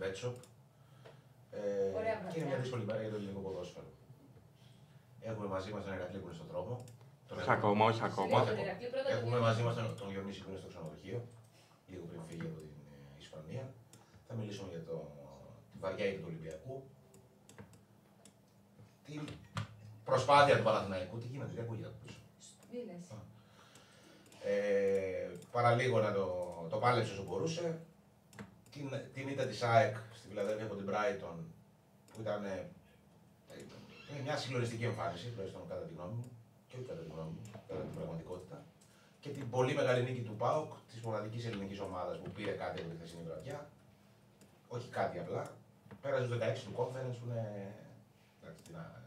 [0.00, 0.34] Betshop.
[1.50, 1.60] Ε,
[2.00, 2.56] Ωραία και είναι μια βραδιά.
[2.62, 3.88] δύσκολη μέρα για το ελληνικό ποδόσφαιρο.
[5.28, 6.74] Έχουμε μαζί μας τον Ερακλή που είναι στον δρόμο.
[7.28, 8.26] Τον Όχι έχουμε- ακόμα, όχι ακόμα.
[8.28, 9.46] Συγγνώμη, τον Ηρακλή, πρώτα τον Έχουμε Ηρακλή.
[9.48, 11.18] μαζί μας τον, τον Διονύση που είναι στο ξενοδοχείο,
[11.90, 13.64] λίγο πριν φύγει από την ε, Ισπανία.
[14.26, 14.96] Θα μιλήσουμε για το,
[15.72, 16.74] τη βαριά ήττα του Ολυμπιακού.
[19.06, 19.20] Την
[20.08, 21.14] προσπάθεια του Παναθηναϊκού.
[21.22, 22.18] Τι γίνεται, δεν ακούγεται από πίσω;
[22.72, 23.04] Μίλες.
[24.44, 26.26] Ε, παραλίγο να το,
[26.70, 27.66] το πάλεψε όσο μπορούσε.
[28.72, 31.36] Την, την ήττα της ΑΕΚ στη Φιλαδέλφια από την Brighton
[32.14, 32.68] που ήταν ε,
[33.50, 36.30] ε, μια συγκλονιστική εμφάνιση, τουλάχιστον κατά τη γνώμη μου
[36.68, 38.64] και όχι κατά τη γνώμη μου, κατά την πραγματικότητα.
[39.20, 42.88] Και την πολύ μεγάλη νίκη του ΠΑΟΚ, της μοναδικής ελληνικής ομάδας που πήρε κάτι από
[42.90, 43.68] τη χθεσινή βραδιά.
[44.68, 45.42] Όχι κάτι απλά.
[46.02, 47.74] Πέρασε στους 16 του conference που είναι.
[48.42, 48.98] εντάξει, τι να-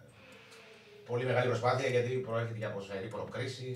[1.06, 3.72] πολύ μεγάλη προσπάθεια γιατί προέρχεται για ποσφαιρή προκρίσει.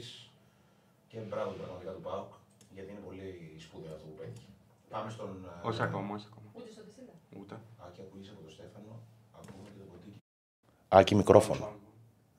[1.10, 2.32] Και μπράβο πραγματικά του ΠΑΟΚ
[2.74, 4.50] γιατί είναι πολύ σπουδαίο αυτό που πέτυχε.
[4.90, 5.46] Πάμε στον.
[5.64, 6.48] ε, Όχι ακόμα, όχι ακόμα.
[6.54, 7.14] Ούτε στο Τεσίλα.
[7.40, 7.56] Ούτε.
[7.88, 9.00] Άκη, ακούγεσαι από τον Στέφανο.
[9.40, 10.18] Ακούμε και το ποντίκι.
[10.88, 11.70] Άκη, μικρόφωνο.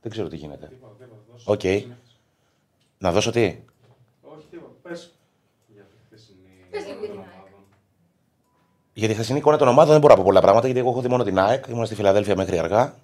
[0.03, 0.67] Δεν ξέρω τι γίνεται.
[0.67, 1.21] Τίποτα, τίποτα.
[1.31, 1.51] δώσε.
[1.51, 1.93] Οκ.
[2.99, 3.45] Να δώσω τι;
[4.23, 4.73] Όχι, τίποτα.
[4.83, 5.15] Πες.
[5.75, 7.31] Για τη χθεσινή Πες λίγο για την ομάδα.
[7.45, 7.55] ΑΕΚ.
[8.93, 11.01] Για τη χθεσινή εικόνα των ομάδων δεν μπορώ να πω πολλά πράγματα γιατί εγώ έχω
[11.01, 11.67] δει μόνο την ΑΕΚ.
[11.67, 12.95] Ήμουν στη Φιλαδέλφια μέχρι αργά.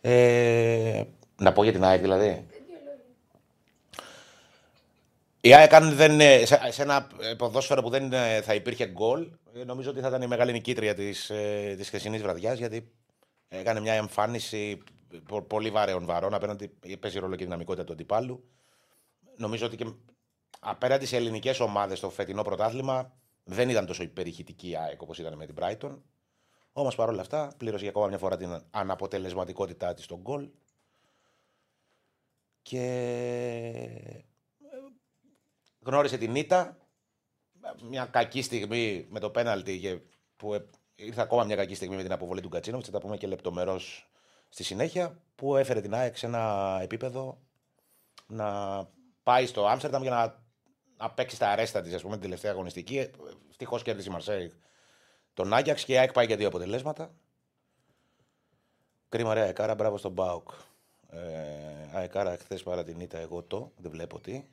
[0.00, 1.02] Ε,
[1.36, 2.46] να πω για την ΑΕΚ δηλαδή.
[5.48, 5.74] Ε, Δύο λόγια.
[5.74, 8.86] Η ΑΕΚ αν δεν, ε, σε, σε ένα ε, ποδόσφαιρο που δεν ε, θα υπήρχε
[8.86, 12.92] γκολ, ε, νομίζω ότι θα ήταν η μεγάλη νικήτρια της, ε, της χθεσινής βραδιάς γιατί
[13.48, 14.82] έκανε μια εμφάνιση
[15.28, 16.68] πο- πολύ βαρέων βαρών απέναντι,
[17.00, 18.48] παίζει ρόλο και η δυναμικότητα του αντιπάλου.
[19.36, 19.86] Νομίζω ότι και
[20.60, 23.12] απέναντι σε ελληνικές ομάδες στο φετινό πρωτάθλημα
[23.44, 25.98] δεν ήταν τόσο υπερηχητική η ΑΕΚ όπως ήταν με την Brighton.
[26.72, 30.48] Όμως παρόλα αυτά πλήρωσε για ακόμα μια φορά την αναποτελεσματικότητά της στον γκολ
[32.62, 34.24] και
[35.88, 36.76] γνώρισε την ήττα.
[37.88, 39.98] Μια κακή στιγμή με το πέναλτι και
[40.36, 42.88] που ε, ήρθε ακόμα μια κακή στιγμή με την αποβολή του Κατσίνοβιτς.
[42.88, 44.10] Θα τα πούμε και λεπτομερώς
[44.48, 45.22] στη συνέχεια.
[45.34, 47.38] Που έφερε την ΑΕΚ σε ένα επίπεδο
[48.26, 48.48] να
[49.22, 50.42] πάει στο Άμστερνταμ για να,
[50.96, 53.10] να παίξει στα αρέστα της, ας πούμε, την τελευταία αγωνιστική.
[53.50, 54.52] Ευτυχώς κέρδισε η Μαρσέη
[55.34, 57.14] τον Άγιαξ και η ΑΕΚ πάει για δύο αποτελέσματα.
[59.08, 60.50] Κρίμα ρε Αεκάρα, μπράβο στον Μπάουκ.
[61.10, 61.18] Ε,
[61.92, 64.44] Αεκάρα χθες παρά την ήττα, εγώ το, δεν βλέπω τι.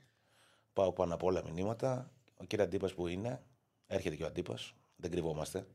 [0.76, 2.12] Πάω πάνω από όλα μηνύματα.
[2.38, 3.44] Ο κύριο Αντίπας που είναι,
[3.88, 5.68] έρχεται και ο Αντίπας, δεν κρυβόμαστε.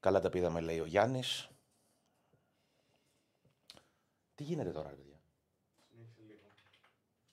[0.00, 1.50] Καλά τα πήδαμε, λέει ο Γιάννης.
[4.34, 5.20] Τι γίνεται τώρα, ρε παιδιά;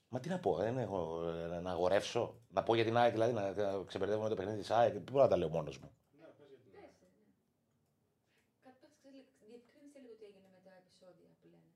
[0.09, 2.41] Μα τι να πω, δεν έχω ε, να αγορεύσω.
[2.49, 4.99] Να πω για την ΑΕΚ, δηλαδή, να, να ξεπερδεύουμε το παιχνίδι της ΑΕΚ.
[4.99, 5.91] Πού να τα λέω μόνος μου.
[8.63, 11.69] Κάτι πες, ξέρεις, διευκρίνησε λίγο τι έγινε με τα επεισόδια που λένε.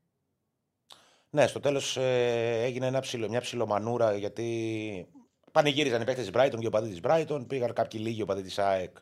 [1.29, 5.07] Ναι, στο τέλος έγινε ένα ψιλο, μια ψιλομανούρα γιατί
[5.51, 7.47] πανηγύριζαν οι παίκτες της Brighton και ο παδί της Brighton.
[7.47, 8.97] Πήγαν κάποιοι λίγοι ο παδί τη ΑΕΚ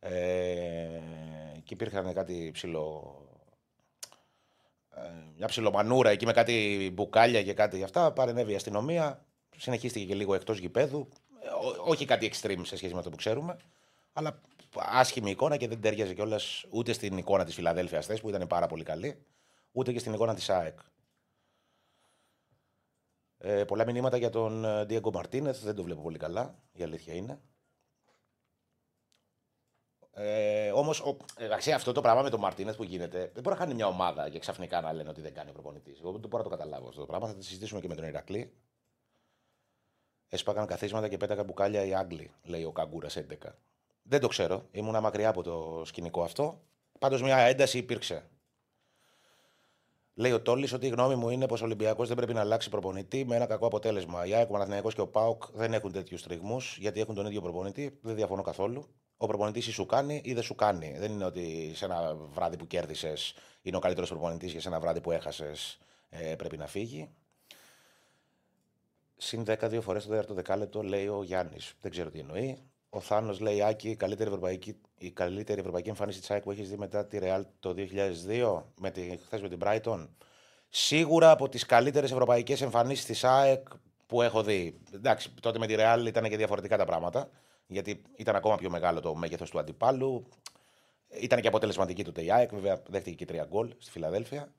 [0.00, 0.10] ε,
[1.64, 3.14] και υπήρχαν κάτι ψηλο.
[4.96, 5.00] Ε,
[5.36, 8.12] μια ψιλομανούρα εκεί με κάτι μπουκάλια και κάτι γι' αυτά.
[8.12, 9.24] Παρενέβη η αστυνομία.
[9.56, 11.08] Συνεχίστηκε και λίγο εκτός γηπέδου.
[11.42, 13.56] Ε, ό- όχι κάτι extreme σε σχέση με αυτό που ξέρουμε.
[14.12, 14.40] Αλλά
[14.74, 18.66] άσχημη εικόνα και δεν τέριαζε κιόλας ούτε στην εικόνα της Φιλαδέλφιας χθες που ήταν πάρα
[18.66, 19.22] πολύ καλή,
[19.72, 20.78] ούτε και στην εικόνα της ΑΕΚ.
[23.42, 25.64] Ε, πολλά μηνύματα για τον ε, Diego Μαρτίνεθ.
[25.64, 26.58] Δεν το βλέπω πολύ καλά.
[26.72, 27.40] Η αλήθεια είναι.
[30.12, 33.74] Ε, Όμως, εντάξει, αυτό το πράγμα με τον Μαρτίνεθ που γίνεται, δεν μπορεί να χάνει
[33.74, 35.98] μια ομάδα και ξαφνικά να λένε ότι δεν κάνει ο προπονητής.
[35.98, 37.26] Εγώ δεν μπορώ να το καταλάβω αυτό το πράγμα.
[37.26, 38.52] Θα το συζητήσουμε και με τον Ηρακλή.
[40.28, 43.22] Έσπαγαν καθίσματα και πέταγαν μπουκάλια οι Άγγλοι, λέει ο Καγκούρας 11.
[44.02, 44.68] Δεν το ξέρω.
[44.70, 46.62] Ήμουνα μακριά από το σκηνικό αυτό.
[46.98, 48.30] Πάντως μια ένταση υπήρξε.
[50.20, 52.68] Λέει ο Τόλης ότι η γνώμη μου είναι πως ο Ολυμπιακός δεν πρέπει να αλλάξει
[52.68, 54.26] προπονητή με ένα κακό αποτέλεσμα.
[54.26, 57.40] Η ΑΕΚ, ο Παναθηναϊκός και ο ΠΑΟΚ δεν έχουν τέτοιους τριγμού γιατί έχουν τον ίδιο
[57.40, 57.98] προπονητή.
[58.02, 58.88] Δεν διαφωνώ καθόλου.
[59.16, 60.94] Ο προπονητής ή σου κάνει ή δεν σου κάνει.
[60.98, 64.80] Δεν είναι ότι σε ένα βράδυ που κέρδισες είναι ο καλύτερος προπονητής και σε ένα
[64.80, 65.78] βράδυ που έχασες
[66.08, 67.08] ε, πρέπει να φύγει.
[69.16, 71.74] Συν 10 δύο φορές το τέταρτο δεκάλεπτο λέει ο Γιάννης.
[71.80, 72.69] Δεν ξέρω τι εννοεί.
[72.90, 76.68] Ο Θάνος λέει Άκη, η καλύτερη ευρωπαϊκή, η καλύτερη ευρωπαϊκή εμφάνιση της ΑΕΚ που έχεις
[76.68, 77.74] δει μετά τη Real το
[78.28, 80.08] 2002, με τη, χθες με την Brighton.
[80.68, 83.68] Σίγουρα από τις καλύτερες ευρωπαϊκές εμφανίσεις της ΑΕΚ
[84.06, 84.80] που έχω δει.
[84.94, 87.30] Εντάξει, τότε με τη Real ήταν και διαφορετικά τα πράγματα.
[87.66, 90.26] Γιατί ήταν ακόμα πιο μεγάλο το μέγεθος του αντιπάλου.
[91.20, 92.54] Ήταν και αποτελεσματική του η ΑΕΚ.
[92.54, 94.52] Βέβαια, δέχτηκε και τρία γκολ στη Φιλαδέλφια.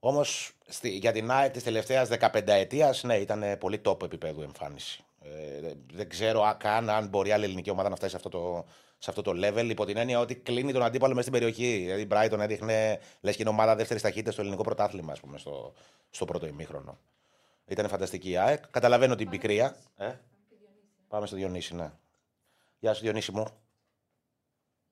[0.00, 0.52] Όμως
[0.82, 5.05] για την ΑΕΚ της τελευταίας 15 ετίας, ναι, ήταν πολύ top επίπεδου εμφάνιση.
[5.34, 8.64] Ε, δεν ξέρω α- καν αν μπορεί άλλη ελληνική ομάδα να φτάσει σε αυτό το,
[8.98, 11.76] σε αυτό το level, υπό την έννοια ότι κλείνει τον αντίπαλο μέσα στην περιοχή.
[11.78, 15.38] Δηλαδή, η Brighton έδειχνε λες και είναι ομάδα δεύτερης ταχύτητας στο ελληνικό πρωτάθλημα, ας πούμε,
[15.38, 15.74] στο,
[16.10, 16.98] στο πρώτο ημίχρονο.
[17.66, 18.68] Ήταν φανταστική η ΑΕΚ.
[18.70, 19.76] Καταλαβαίνω την πικρία.
[19.96, 20.12] Ε;
[21.08, 21.90] Πάμε στο Διονύση, ναι.
[22.78, 23.46] Γεια σου, Διονύση μου.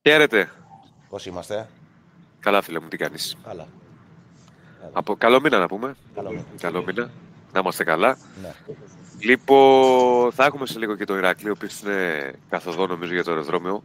[0.08, 0.50] Χαίρετε.
[1.08, 1.68] Πώς είμαστε;
[2.40, 3.68] Καλά, φίλε μου, τι κάνεις; Καλά.
[4.92, 5.96] Από καλό μήνα να πούμε.
[6.14, 6.44] Καλό μήνα.
[6.60, 7.10] Καλό μήνα.
[7.54, 8.18] Να είμαστε καλά.
[8.42, 8.54] Ναι.
[9.18, 13.30] Λοιπόν, θα έχουμε σε λίγο και το Ηράκλειο, ο οποίος είναι καθοδό νομίζω για το
[13.30, 13.82] αεροδρόμιο.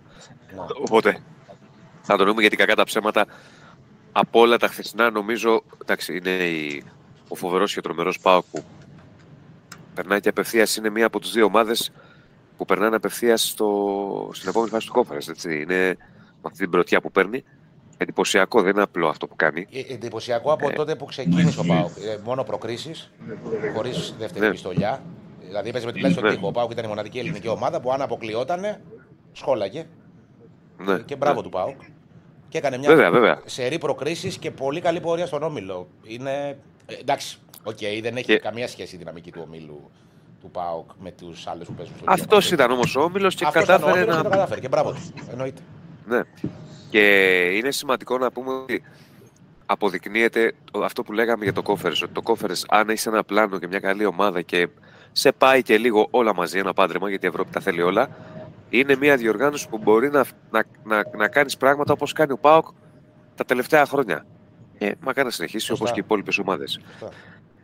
[0.56, 0.62] ναι.
[0.81, 1.21] Οπότε
[2.01, 3.25] θα το δούμε γιατί κακά τα ψέματα
[4.12, 6.83] από όλα τα χθεσινά νομίζω εντάξει, είναι η,
[7.27, 8.63] ο φοβερός και τρομερός Πάοκ που
[9.94, 11.92] περνάει και απευθείας είναι μία από τις δύο ομάδες
[12.57, 13.56] που περνάνε απευθείας
[14.31, 15.27] στην επόμενη φάση του κόφερες.
[15.27, 15.62] Έτσι.
[15.62, 15.98] Είναι
[16.42, 17.44] με αυτή την πρωτιά που παίρνει.
[18.01, 19.68] Εντυπωσιακό, δεν είναι απλό αυτό που κάνει.
[19.72, 21.90] Ε, Εντυπωσιακό από τότε που ξεκίνησε ο Πάοκ.
[21.98, 23.12] Ε, μόνο προκρίσεις,
[23.75, 24.51] χωρίς δεύτερη Ναι.
[24.51, 25.01] πιστολιά.
[25.40, 26.34] Δηλαδή έπαιζε με την πλάτη στον Ναι.
[26.36, 26.48] τοίχο.
[26.48, 28.81] Ο Πάοκ ήταν η μοναδική ελληνική ομάδα που αν αποκλειότανε,
[29.31, 29.86] σχόλαγε.
[30.78, 31.42] Ναι, Και μπράβο ναι.
[31.42, 31.81] του Πάοκ.
[32.50, 33.42] Και έκανε μια Βέβαια, βέβαια.
[33.46, 35.88] σερί προκρίσεις και πολύ καλή πορεία στον όμιλο.
[36.04, 36.57] Είναι.
[36.86, 39.90] ε, εντάξει, οκ, δεν έχει Και- καμία σχέση η δυναμική του ομίλου
[40.42, 43.45] του Πάοκ με τους άλλους που παίζουν στο Αυτός ίδιο ήταν όμως ο Όμιλος και
[43.45, 44.22] Αυτός ήταν ο κατάφερε όμιλος να.
[44.22, 44.60] και το κατάφερε.
[44.60, 45.02] Και μπράβο του.
[45.31, 45.62] Εννοείται.
[46.07, 46.22] Ναι.
[46.90, 47.06] Και
[47.56, 48.84] είναι σημαντικό να πούμε ότι
[49.66, 50.54] αποδεικνύεται
[50.84, 52.02] αυτό που λέγαμε για το Conference.
[52.02, 54.68] Ότι το Conference, αν έχει ένα πλάνο και μια καλή ομάδα και
[55.12, 58.10] σε πάει και λίγο όλα μαζί, ένα πάντρεμα, γιατί η Ευρώπη τα θέλει όλα,
[58.70, 62.68] είναι μια διοργάνωση που μπορεί να, να, να, να κάνεις πράγματα όπως κάνει ο Πάοκ
[63.36, 64.26] τα τελευταία χρόνια.
[64.78, 65.84] Και μακάρι να συνεχίσει Σωστά.
[65.84, 66.80] όπω και οι υπόλοιπες ομάδες.
[67.00, 67.10] Σωστά.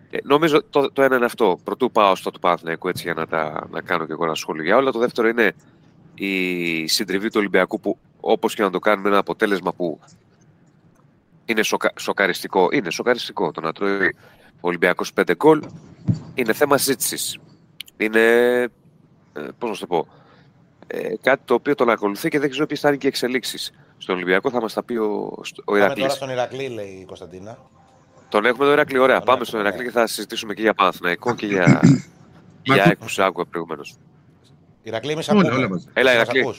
[0.09, 1.59] Ε, νομίζω το, το ένα είναι αυτό.
[1.63, 4.63] Πρωτού πάω στο του Παναθηναϊκού έτσι για να, τα, να κάνω και εγώ ένα σχόλιο
[4.63, 4.91] για όλα.
[4.91, 5.53] Το δεύτερο είναι
[6.15, 9.99] η συντριβή του Ολυμπιακού που όπως και να το κάνουμε ένα αποτέλεσμα που
[11.45, 12.69] είναι σοκα, σοκαριστικό.
[12.71, 14.07] Είναι σοκαριστικό το να τρώει
[14.55, 15.61] ο Ολυμπιακός 5 γκολ.
[16.33, 17.37] Είναι θέμα συζήτησης.
[17.97, 18.19] Είναι,
[19.33, 20.07] ε, πώς να σου το πω,
[20.87, 23.71] ε, κάτι το οποίο τον ακολουθεί και δεν ξέρω ποιες θα είναι και οι εξελίξεις.
[23.97, 26.01] Στον Ολυμπιακό θα μας τα πει ο, ο Πάμε Ηρακλής.
[26.03, 27.57] τώρα στον Ηρακλή, λέει η Κωνσταντίνα.
[28.29, 29.03] Τον έχουμε το Ηράκλειο.
[29.03, 29.15] Ωραία.
[29.17, 29.67] Τον Πάμε έχουμε, στον ναι.
[29.67, 31.79] Ηράκλειο και θα συζητήσουμε και για Παναθηναϊκό και για,
[32.63, 33.81] για ακού- ΑΕΚ που σε άκουγα προηγουμένω.
[34.83, 35.55] Ηρακλή, εμεί Όλα, ακούμε.
[35.55, 35.87] όλα μαζί.
[35.93, 36.55] Έλα, Μας Ηρακλή.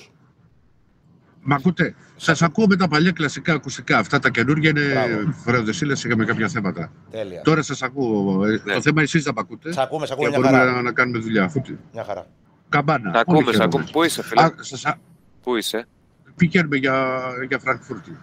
[1.53, 1.95] Ακούς; Μ' ακούτε.
[2.17, 3.99] Σας ακούω με τα παλιά κλασικά ακουστικά.
[3.99, 5.33] Αυτά τα καινούργια είναι Μπράβο.
[5.33, 6.93] φορεοδεσίλε είχαμε κάποια θέματα.
[7.11, 7.43] Τέλεια.
[7.43, 8.45] Τώρα σας ακούω.
[8.45, 8.75] Ε, Ναι.
[8.75, 9.73] Το θέμα εσείς θα μ' ακούτε.
[9.73, 10.73] Σ' ακούμε, σ' Και ακούμε μια μπορούμε χαρά.
[10.73, 11.45] να, να κάνουμε δουλειά.
[11.45, 12.27] Αφού τι- Μια χαρά.
[12.69, 13.03] Καμπάνα.
[13.03, 13.65] Θα Όλοι ακούμε, σε χαίρομαι.
[13.65, 13.85] ακούμε.
[13.93, 14.99] Πού είσαι, φίλε, Α, σας α-
[15.43, 15.87] πού είσαι;
[16.37, 18.17] πηγαίνουμε για, για Φραγκφούρτη.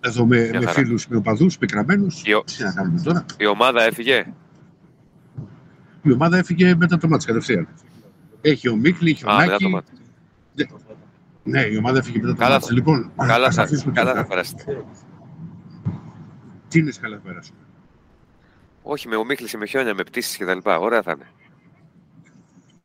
[0.00, 0.70] Εδώ με, Μια με χαρά.
[0.78, 2.22] φίλους, με οπαδούς, πικραμένους.
[2.24, 2.44] Γιο.
[2.56, 4.26] Τι να κάνουμε τώρα; Η ομάδα έφυγε;
[6.02, 7.68] Η ομάδα έφυγε μετά το μάτι κατευθείαν.
[8.40, 9.86] Έχει ο Μίκλι, έχει ο Α, μετά Νάκη.
[11.44, 11.68] Το μάτι.
[11.68, 12.64] Ναι, η ομάδα έφυγε μετά το Καλά μάτι.
[12.66, 14.22] θα- Λοιπόν, Καλά ας θα, αφήσουμε καλά τώρα.
[14.22, 14.84] θα περάσετε.
[16.68, 17.58] Τι είναι καλά πέρασουμε.
[18.82, 20.58] Όχι, με ομίχληση, με χιόνια, με πτήσεις κτλ.
[20.80, 21.26] Ωραία θα είναι.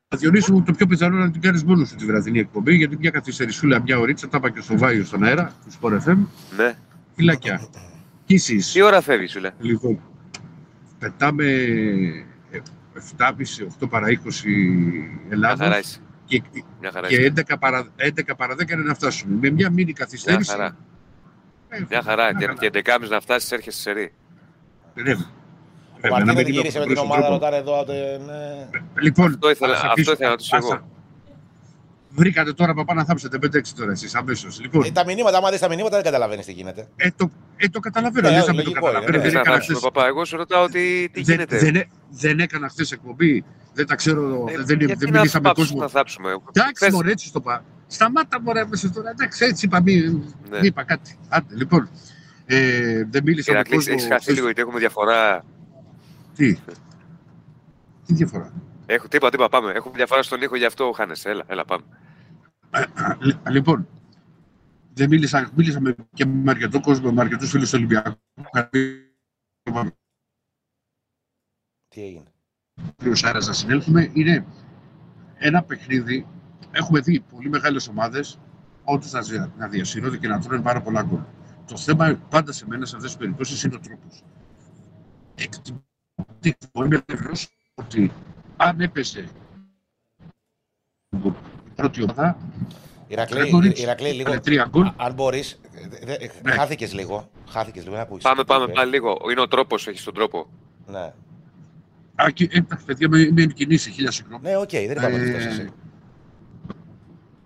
[0.09, 3.09] Θα διορίσουμε το πιο πιθανό να την κάνει μόνο σου τη βραδινή εκπομπή, γιατί μια
[3.09, 6.17] καθυστερησούλα, μια ωρίτσα, τα είπα και στο Βάιο στον αέρα, του Sport FM.
[6.57, 6.73] Ναι.
[7.15, 7.67] Φυλάκια.
[8.25, 8.35] Κι
[8.73, 9.51] Τι ώρα φεύγεις, σου λέει.
[9.59, 9.99] Λοιπόν,
[10.99, 11.45] πετάμε
[13.17, 15.99] 7.30-8 παρά 20 Μια Ελλάδα χαρά είσαι.
[16.27, 16.41] Και,
[16.81, 17.33] Μια χαρά και είσαι.
[17.35, 19.37] 11, παρά, 11 παρά 10 είναι να φτάσουμε.
[19.41, 20.51] Με μια μήνυ Μια καθυστέρηση.
[20.51, 20.75] χαρά.
[21.69, 22.23] ε, Μια χαρά.
[22.35, 24.13] μια Και- Και 11.30 να φτάσεις, έρχεσαι σε ρί.
[24.93, 25.11] Ναι.
[25.11, 25.15] Ο
[26.01, 27.45] Βέβαια, να Μαρτίνο μην την είμαι γύρισε με προς την τον ομάδα, τρόπο.
[27.45, 27.83] ρωτάνε εδώ.
[27.83, 28.69] τε- ναι.
[29.01, 30.87] Λοιπόν, Αυτό ήθελα- ας αυτό αφήσουμε- ήθελα να ρωτήσω ας- εγώ.
[32.09, 34.59] Βρήκατε τώρα παπά να θάψετε 5-6 τώρα εσείς αμέσως.
[34.61, 36.87] Λοιπόν, Ε, Τα μηνύματα, άμα δεις τα μηνύματα, δεν καταλαβαίνεις τι γίνεται.
[36.95, 38.29] ε, το, ε, το καταλαβαίνω.
[38.29, 39.07] Ναι, λες να μην το λογικό καταλαβαίνω.
[39.07, 39.23] είναι, ναι.
[39.23, 40.07] Θες Δεν να έκανα φτάσουμε, χθες- παπά.
[40.07, 41.57] Εγώ σου ρωτάω τι, τι δεν, γίνεται.
[41.57, 43.43] δεν, έ- δεν έκανα χθες εκπομπή.
[43.77, 44.45] Δεν τα ξέρω.
[44.49, 45.79] Ε, δεν, γιατί δεν να μιλήσαμε με θάψουμε, κόσμο.
[45.81, 46.29] Να θάψουμε.
[46.31, 47.63] Εντάξει, Χθες- μωρέ, έτσι το είπα.
[47.87, 49.09] Σταμάτα, μωρέ, μέσα τώρα.
[49.09, 49.81] Εντάξει, έτσι είπα.
[49.81, 49.93] Μη,
[50.49, 50.59] Ναι.
[50.59, 51.17] μη είπα κάτι.
[51.29, 51.89] Άντε, λοιπόν.
[52.45, 53.93] Ε, δεν μίλησα με Ηρακλή, κόσμο.
[53.93, 54.33] έχεις χαθεί χθες.
[54.35, 55.43] λίγο γιατί έχουμε διαφορά.
[56.35, 56.53] Τι;
[58.05, 58.53] Τι διαφορά;
[58.85, 59.71] Έχω, τι είπα, τι είπα, πάμε.
[59.71, 61.29] Έχουμε διαφορά στον ήχο, γι' αυτό χάνεσαι.
[61.29, 61.83] Έλα, έλα, πάμε.
[63.19, 63.87] Λ- Λοιπόν,
[64.93, 68.15] δεν μίλησα, μίλησα με, και με αρκετό κόσμο, με αρκετούς φίλους του Ολυμπιακού.
[71.87, 72.31] Τι έγινε;
[73.11, 74.09] Ο Σάρας να συνέλθουμε.
[74.13, 74.45] Είναι
[75.37, 76.27] ένα παιχνίδι.
[76.71, 78.39] Έχουμε δει πολύ μεγάλες ομάδες
[78.83, 81.19] όντως να, δια- να διασύρονται και να τρώνε πάρα πολλά γκολ.
[81.65, 84.23] Το πάντα σε μένα σε αυτές τις περιπτώσεις είναι ο τρόπος.
[85.35, 85.83] Εκτιμώ,
[86.85, 88.11] είμαι βέβαιος ότι
[88.57, 89.29] αν έπεσε
[91.15, 91.31] η
[91.75, 92.37] πρώτη ομάδα,
[93.07, 94.19] Ηρακλή, Γρηγορίτης, Ηρακλή, λίγο.
[94.21, 94.85] έκανε τρία γκολ.
[94.85, 95.59] α- Αν μπορείς.
[96.43, 96.51] Ναι.
[96.51, 97.29] Χάθηκες λίγο.
[97.49, 97.95] Χάθηκες λίγο.
[97.95, 98.71] να ακούσεις Πάμε, τι πάμε είπε.
[98.73, 99.17] πάλι λίγο.
[99.31, 100.47] Είναι ο τρόπος, έχεις τον τρόπο.
[100.87, 101.36] Ναι, Α, και,
[102.17, 104.43] εντάξει, παιδιά, με, με κινήσει χίλια συγγνώμη.
[104.49, 105.69] ναι οκ, δεν είπαμε ότι φτάσεις Ε, εσύ.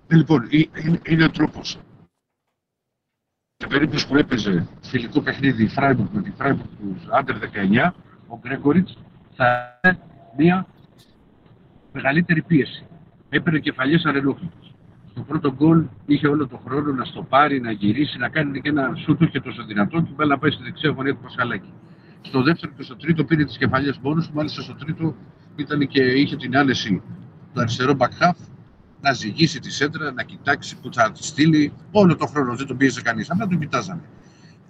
[0.08, 1.78] ε, λοιπόν, ε- είναι, είναι ο τρόπος.
[3.58, 7.92] Σε περίπτωση που έπαιζε φιλικό παιχνίδι η Φράιμπουργκ με τη Φράιμπουργκ τους Under 19,
[8.28, 8.88] ο Γκρέγκοριτ
[9.36, 10.00] θα είχε
[10.38, 10.66] μια
[11.92, 12.86] μεγαλύτερη πίεση.
[13.30, 14.56] Έπαιρνε κεφαλιές ανενόχλητος.
[15.12, 18.96] Στο πρώτο γκολ είχε όλο τον χρόνο να στοπάρει, να γυρίσει, να κάνει και ένα
[18.96, 21.74] σούτ και τόσο δυνατό και πάλι να πάει στη δεξιά γωνία του Πασχαλάκη.
[22.22, 24.34] Στο δεύτερο και στο τρίτο πήρε τις κεφαλιές μόνος του.
[24.34, 25.16] Μάλιστα στο τρίτο
[25.56, 27.02] ήταν και είχε την άνεση
[27.54, 28.36] το αριστερό back half
[29.02, 31.74] να ζυγίσει τη σέντρα, να κοιτάξει που θα τη στείλει.
[31.92, 33.30] Όλο τον χρόνο δεν τον πίεζε κανείς.
[33.32, 34.02] Απλά τον κοιτάζανε.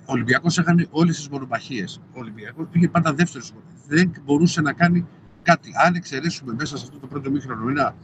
[0.06, 2.02] Ο Ολυμπιακός έκανε όλες τις μονομαχίες.
[2.14, 3.54] Ο Ολυμπιακός πήγε πάντα δεύτερος.
[3.88, 5.08] Δεν μπορούσε να κάνει
[5.44, 5.72] κάτι.
[5.86, 7.96] Αν εξαιρέσουμε μέσα σε αυτό το πρώτο μήχρονο ένα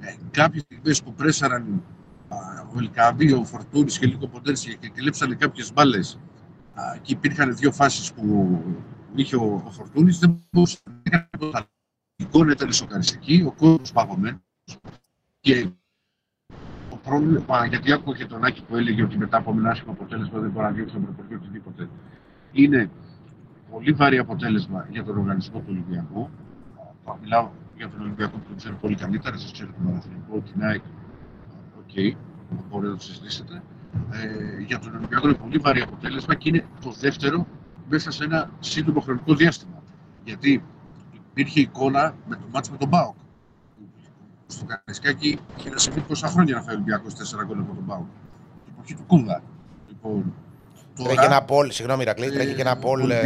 [0.00, 1.82] ε, κάποιες στιγμές που πρέσαραν
[2.28, 2.36] α,
[2.74, 6.18] ο Ελκαβί, ο Φορτούνης και λίγο Ποντέρση και κλέψανε κάποιες μπάλες
[7.02, 8.58] και υπήρχαν δύο φάσεις που
[9.14, 11.66] είχε ο, ο Φορτούνης, δεν μπορούσε να κάνει τίποτα.
[12.16, 14.40] Η εικόνα ήταν σοκαριστική, ο κόσμος παγωμένος.
[15.40, 15.68] Και
[16.90, 20.38] το πρόβλημα, γιατί άκουγα και τον Άκη που έλεγε ότι μετά από ένα άσχημο αποτέλεσμα
[20.38, 21.88] δεν μπορεί να διώξει τον προπονητή οτιδήποτε.
[22.52, 22.90] Είναι
[23.70, 26.30] πολύ βαρύ αποτέλεσμα για τον οργανισμό του Ολυμπιακού.
[27.04, 30.62] Θα μιλάω για τον Ολυμπιακό που τον ξέρω πολύ καλύτερα, σας ξέρω τον Παναθηνικό, την
[30.62, 30.82] ΑΕΚ.
[31.78, 32.12] Ok, okay,
[32.68, 33.62] μπορείτε να το συζητήσετε.
[34.12, 37.46] Ε, για τον Ολυμπιακό είναι πολύ βαρύ αποτέλεσμα και είναι το δεύτερο
[37.88, 39.82] μέσα σε ένα σύντομο χρονικό διάστημα.
[40.24, 40.64] Γιατί
[41.12, 43.14] υπήρχε εικόνα με το μάτσο με τον Μπάουκ
[44.46, 47.86] στο Καραϊσκάκι είχε να συμβεί πόσα χρόνια να φάει ο Ολυμπιακός 4 γκολ από τον
[47.86, 48.04] Πάο.
[48.64, 49.42] Την εποχή του Κούδα.
[49.88, 50.34] Λοιπόν,
[50.96, 53.10] τώρα, τρέχει ένα πόλ, συγγνώμη Ρακλή, τρέχει και ένα πόλ.
[53.10, 53.22] Ε,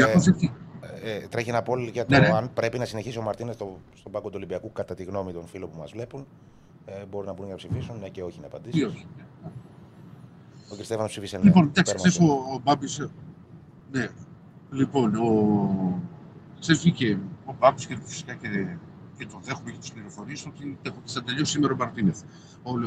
[1.02, 2.34] ε, τρέχει ένα πόλ για το ναι, ναι.
[2.36, 5.46] αν πρέπει να συνεχίσει ο Μαρτίνες στο, στον πάγκο του Ολυμπιακού κατά τη γνώμη των
[5.46, 6.26] φίλων που μας βλέπουν.
[6.84, 8.94] Ε, μπορούν να μπουν για να ψηφίσουν, ναι και όχι να απαντήσουν.
[10.68, 10.80] Όχι.
[10.80, 10.84] Ο κ.
[10.84, 11.44] Στέφανο ψήφισε ναι.
[11.44, 13.08] Λοιπόν, εντάξει, χθε ο, ο Μπάμπης.
[13.90, 14.08] Ναι.
[14.70, 16.02] Λοιπόν, ο.
[16.60, 18.48] Χθε βγήκε ο Μπάμπης και φυσικά και
[19.18, 22.20] και το δέχομαι και τις πληροφορίες ότι θα τελειώσει σήμερα ο Μαρτίνεθ.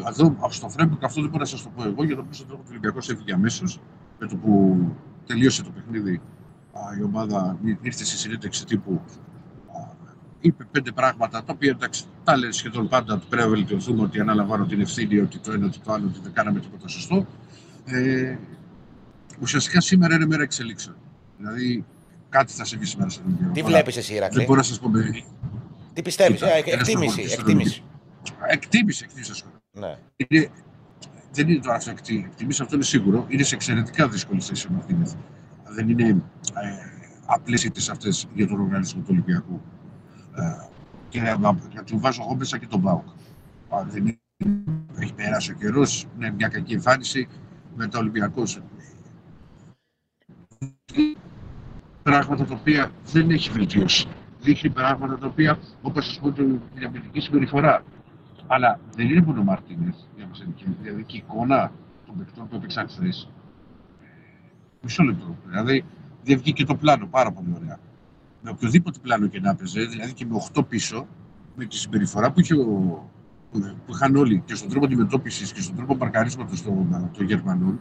[0.07, 2.61] Εδώ, στο Φρέμπουργκ, αυτό δεν μπορώ να σας το πω εγώ, για το πίσω τρόπο
[2.61, 3.79] του Ολυμπιακός έφυγε αμέσως
[4.19, 4.77] με το που
[5.25, 6.21] τελείωσε το παιχνίδι.
[6.99, 9.01] Η ομάδα ήρθε στη συνέντευξη τύπου
[10.41, 14.19] είπε πέντε πράγματα τα οποία εντάξει, τα λένε σχεδόν πάντα ότι πρέπει να βελτιωθούμε, ότι
[14.19, 17.25] αναλαμβάνω την ευθύνη, ότι το ένα, ότι το άλλο, ότι δεν κάναμε τίποτα σωστό.
[17.85, 18.37] Ε,
[19.41, 20.95] ουσιαστικά σήμερα είναι μέρα εξελίξεων.
[21.37, 21.85] Δηλαδή
[22.29, 23.53] κάτι θα συμβεί σήμερα στον Ολυμπιακό.
[23.53, 24.89] Τι βλέπεις εσύ, Ηρακλή; Δεν μπορώ να σας πω
[25.93, 27.21] τι πιστεύεις, ε, εκτίμηση.
[27.21, 27.83] Εκτίμηση,
[28.47, 29.43] εκτίμηση, εκτίμηση.
[29.71, 29.97] Ναι.
[30.15, 30.49] Είναι,
[31.31, 33.25] δεν είναι τώρα αυτό εκτίμηση, αυτό είναι σίγουρο.
[33.29, 35.13] Είναι σε εξαιρετικά δύσκολη θέση ο Μαρτίνεθ.
[35.75, 36.19] Δεν είναι ε,
[37.25, 39.61] απλέ ήττε αυτές για τον οργανισμό του Ολυμπιακού.
[40.35, 40.69] Ε,
[41.09, 43.07] και να του βάζω εγώ μέσα και τον Μπάουκ.
[43.87, 44.19] Δεν είναι,
[44.99, 47.27] έχει περάσει ο καιρός, είναι μια κακή εμφάνιση.
[47.75, 48.43] Μετά ο Ολυμπιακό
[52.03, 54.07] πράγματα τα οποία δεν έχει βελτιώσει
[54.41, 56.33] δείχνει πράγματα τα οποία, όπως α πούμε,
[56.73, 57.83] την αμυντική συμπεριφορά.
[58.47, 60.43] Αλλά δεν είναι μόνο ο Μαρτίνες για μας
[60.81, 61.71] Δηλαδή και η εικόνα
[62.05, 63.29] των παιχτών που έπαιξαν χθες.
[64.81, 65.35] Μισό λεπτό.
[65.45, 65.85] Δηλαδή
[66.23, 67.79] δεν βγήκε το πλάνο πάρα πολύ ωραία.
[68.41, 71.07] Με οποιοδήποτε πλάνο και να έπαιζε, δηλαδή και με 8 πίσω,
[71.55, 73.09] με τη συμπεριφορά που, είχε ο,
[73.51, 77.79] που είχαν όλοι και στον τρόπο αντιμετώπισης και στον τρόπο παρκαρίσματος των Γερμανών,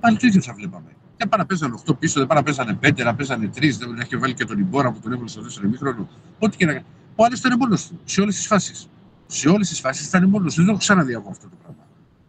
[0.00, 0.96] πάλι το ίδιο θα βλέπαμε.
[1.16, 3.98] Δεν πάνε να παίζανε 8 πίσω, δεν πάνε να παίζανε 5, να παίζανε 3, δεν
[3.98, 6.08] έχει βάλει και τον Ιμπόρα που τον έβαλε στο 4 ημίχρονο.
[6.38, 6.84] Ό,τι και να κάνει.
[7.16, 8.88] Ο άλλο ήταν μόνος του σε όλες τις φάσεις.
[9.26, 10.60] Σε όλες τις φάσεις ήταν μόνος του.
[10.60, 11.82] Δεν έχω ξαναδεί από αυτό το πράγμα.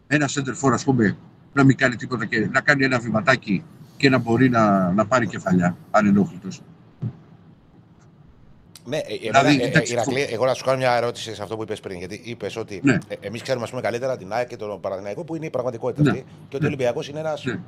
[0.06, 1.16] Ένα center for, ας πούμε,
[1.52, 3.64] να μην κάνει τίποτα και να κάνει ένα βηματάκι
[3.96, 6.62] και να μπορεί να, να πάρει κεφαλιά ανενόχλητος.
[8.90, 11.62] Ναι, ε, δηλαδή, ε, ε, Ηρακλή, εγώ να σου κάνω μια ερώτηση σε αυτό που
[11.62, 11.98] είπες πριν.
[11.98, 12.98] Γιατί είπες ότι ναι.
[13.08, 16.10] ε, εμείς ξέρουμε πούμε, καλύτερα την ΑΕΚ και τον Παναθηναϊκό που είναι η πραγματικότητα ναι.
[16.10, 16.24] αυτή.
[16.48, 17.60] Και ότι ο Ολυμπιακός είναι ένας ναι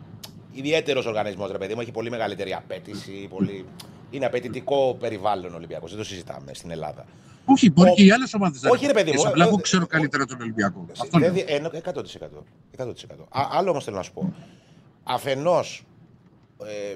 [0.52, 1.80] ιδιαίτερος οργανισμός, ρε παιδί μου.
[1.80, 3.26] Έχει πολύ μεγαλύτερη απέτηση.
[3.30, 3.64] Πολύ...
[4.10, 5.90] Είναι απαιτητικό περιβάλλον ο Ολυμπιακός.
[5.90, 7.04] Δεν το συζητάμε στην Ελλάδα.
[7.44, 7.94] Όχι, μπορεί Ο...
[7.94, 9.26] και οι άλλες ομάδες να Όχι, ρε παιδί μου.
[9.26, 10.86] Απλά εγώ ξέρω καλύτερα τον Ολυμπιακό.
[11.00, 11.44] Αυτό δηλαδή,
[11.84, 12.84] 100%.
[12.84, 12.90] 100%.
[13.30, 14.34] άλλο όμως θέλω να σου πω.
[15.02, 15.84] Αφενός.
[16.64, 16.94] Ε,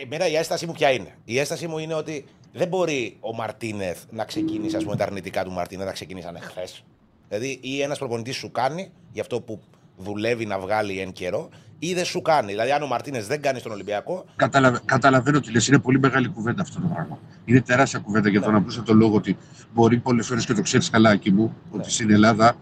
[0.00, 1.18] εμένα η έσταση μου ποια είναι.
[1.24, 2.24] Η έσταση μου είναι ότι
[2.56, 6.84] δεν μπορεί ο Μαρτίνεθ να ξεκίνησε, ας πούμε, τα αρνητικά του Μαρτίνεθ να ξεκίνησαν χθες.
[7.28, 9.60] Δηλαδή, ή ένας προπονητής σου κάνει για αυτό που
[9.96, 12.46] δουλεύει να βγάλει εν καιρό, ή δεν σου κάνει.
[12.46, 14.24] Δηλαδή, αν ο Μαρτίνε δεν κάνει στον Ολυμπιακό.
[14.36, 14.80] Καταλαβα...
[14.84, 15.68] Καταλαβαίνω τι λες.
[15.68, 17.18] Είναι πολύ μεγάλη κουβέντα αυτό το πράγμα.
[17.44, 19.36] Είναι τεράστια κουβέντα για τον απλούστατο το λόγο ότι
[19.74, 22.56] μπορεί πολλές φορές και το ξέρεις καλά εκεί μου, ότι στην Ελλάδα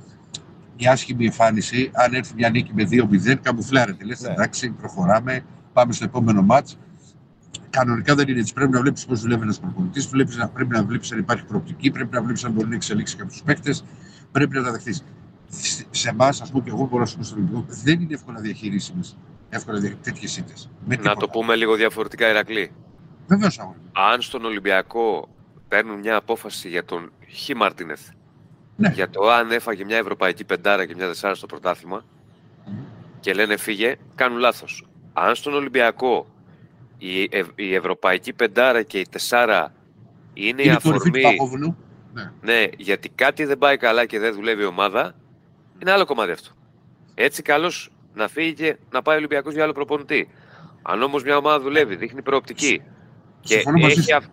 [0.79, 4.05] μια άσχημη εμφάνιση, αν έρθει μια νίκη με 2-0, καμουφλάρεται.
[4.05, 4.29] Λες, ναι.
[4.29, 6.79] εντάξει, προχωράμε, πάμε στο επόμενο μάτς.
[7.73, 8.53] Κανονικά δεν είναι έτσι.
[8.53, 12.23] Πρέπει να βλέπεις πώς δουλεύει ένας προπονητής, πρέπει να βλέπεις αν υπάρχει προοπτική, πρέπει να
[12.23, 13.85] βλέπεις αν μπορεί να εξελίξει κάποιου παίκτες,
[14.33, 14.97] πρέπει να τα δεχτεί
[15.91, 18.41] σε εμάς, ας πούμε, και εγώ μπορώ να σου πω στο ελληνικό, δεν είναι εύκολα
[18.41, 19.17] διαχειρίσιμες
[19.49, 20.53] εύκολα τέτοιες ήττε.
[21.03, 22.73] Να το πούμε λίγο διαφορετικά, Ηρακλή.
[23.27, 23.59] Βεβαίως,
[23.93, 25.29] Αν στον Ολυμπιακό
[25.69, 27.49] παίρνουν μια απόφαση για τον Χ.
[27.57, 28.09] Μαρτίνεθ,
[28.77, 28.89] ναι.
[28.89, 32.05] για το αν έφαγε μια ευρωπαϊκή πεντάρα και μια δεσάρα στο πρωτάθλημα
[33.21, 34.87] και λένε φύγε, κάνουν λάθος.
[35.13, 36.27] Αν στον Ολυμπιακό
[37.05, 39.73] η, η ευρωπαϊκή πεντάρα και η τεσάρα
[40.35, 41.23] είναι, είναι η αφορμή.
[42.15, 42.31] Ναι.
[42.43, 45.15] ναι, γιατί κάτι δεν πάει καλά και δεν δουλεύει η ομάδα,
[45.83, 46.51] είναι άλλο κομμάτι αυτό.
[47.15, 47.73] Έτσι καλώ
[48.15, 50.29] να φύγει και να πάει ο Ολυμπιακός για άλλο προπονητή.
[50.83, 52.83] Αν όμως μια ομάδα δουλεύει, δείχνει προοπτική,
[53.41, 54.11] Και Συμφωνώ μαζί έχει.
[54.11, 54.17] σου.
[54.17, 54.31] αυ-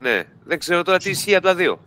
[0.00, 1.80] Ναι, δεν ξέρω τώρα τι ισχύει από τα δύο.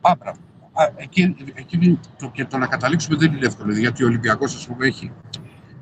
[0.00, 0.38] Α, μπράβο.
[0.72, 4.66] Α, εκεί, εκεί το, και το να καταλήξουμε δεν είναι εύκολο, γιατί ο Ολυμπιακός, ας
[4.66, 5.12] πούμε, έχει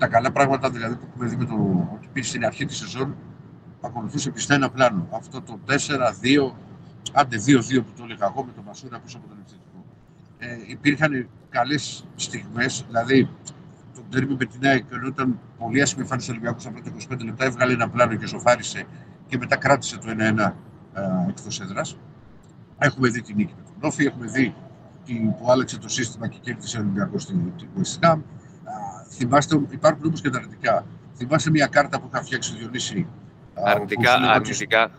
[0.00, 1.54] τα καλά πράγματα δηλαδή, που έχουμε δει με το
[1.94, 3.16] ότι πήγε στην αρχή της σεζόν,
[3.80, 5.08] ακολουθούσε πιστά ένα πλάνο.
[5.12, 6.54] Αυτό το 4-2,
[7.12, 9.84] άντε 2-2 που το έλεγα εγώ με τον Μασούρα πίσω από τον επιθετικό.
[10.38, 13.28] Ε, υπήρχαν καλές στιγμές, δηλαδή
[13.94, 16.90] το τέρμι με την ΑΕΚ, ενώ ήταν πολύ άσχημη εμφάνιση του Ολυμπιακού στα πρώτα
[17.20, 18.84] 25 λεπτά, έβγαλε ένα πλάνο και σοφάρισε
[19.26, 20.54] και μετά κράτησε το 1-1
[21.28, 21.96] εκτός έδρας.
[22.78, 24.54] Έχουμε δει την νίκη με τον Όφη, έχουμε δει
[25.04, 28.18] την- που άλλαξε το σύστημα και κέρδισε ο Ολυμπιακός στην την West Ham.
[29.10, 30.86] Α, θυμάστε, υπάρχουν όμως και τα αρνητικά.
[31.16, 33.06] Θυμάστε μια κάρτα που είχα φτιάξει ο Διονύση.
[33.54, 34.90] α, Αρνητικά, που σου λέγα ότι- αρνητικά.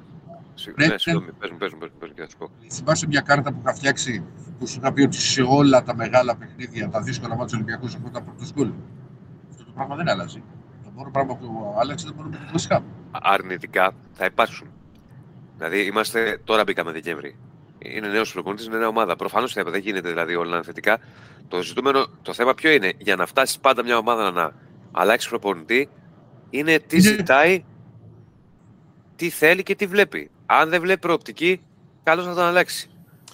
[0.53, 0.98] Συγ- Ναι, Ναι, ναι.
[0.98, 2.50] συγγνώμη, πες μου, πες μου, πες μου, πες μου και θα σου πω.
[2.72, 4.24] Θυμάσαι μια κάρτα που είχα φτιάξει
[4.60, 7.96] που σου είχα πει ότι σε όλα τα μεγάλα παιχνίδια, τα δύσκολα μάτια του Ολυμπιακούς,
[7.96, 8.72] έχω τα πρώτο γκολ.
[9.51, 10.44] Αυτό το πράγμα δεν αλλάζει.
[10.84, 12.82] Το μόνο πράγμα που άλλαξε ήταν μόνο με την West Ham.
[13.12, 14.68] αρνητικά θα υπάρξουν.
[15.58, 17.36] Δηλαδή, είμαστε, τώρα μπήκαμε Δεκέμβρη.
[17.86, 19.16] Είναι νέος προπονητή, είναι νέα ομάδα.
[19.16, 21.00] Προφανώς δεν γίνεται δηλαδή όλα να είναι θετικά.
[21.48, 24.52] Το ζητούμενο, το θέμα ποιο είναι, για να φτάσει πάντα μια ομάδα να
[24.92, 25.90] αλλάξει προπονητή,
[26.50, 27.64] είναι τι Είναι- ζητάει,
[29.16, 30.30] τι θέλει και τι βλέπει.
[30.46, 31.62] Αν δεν βλέπει προοπτική,
[32.04, 32.90] καλώς να τον αλλάξει.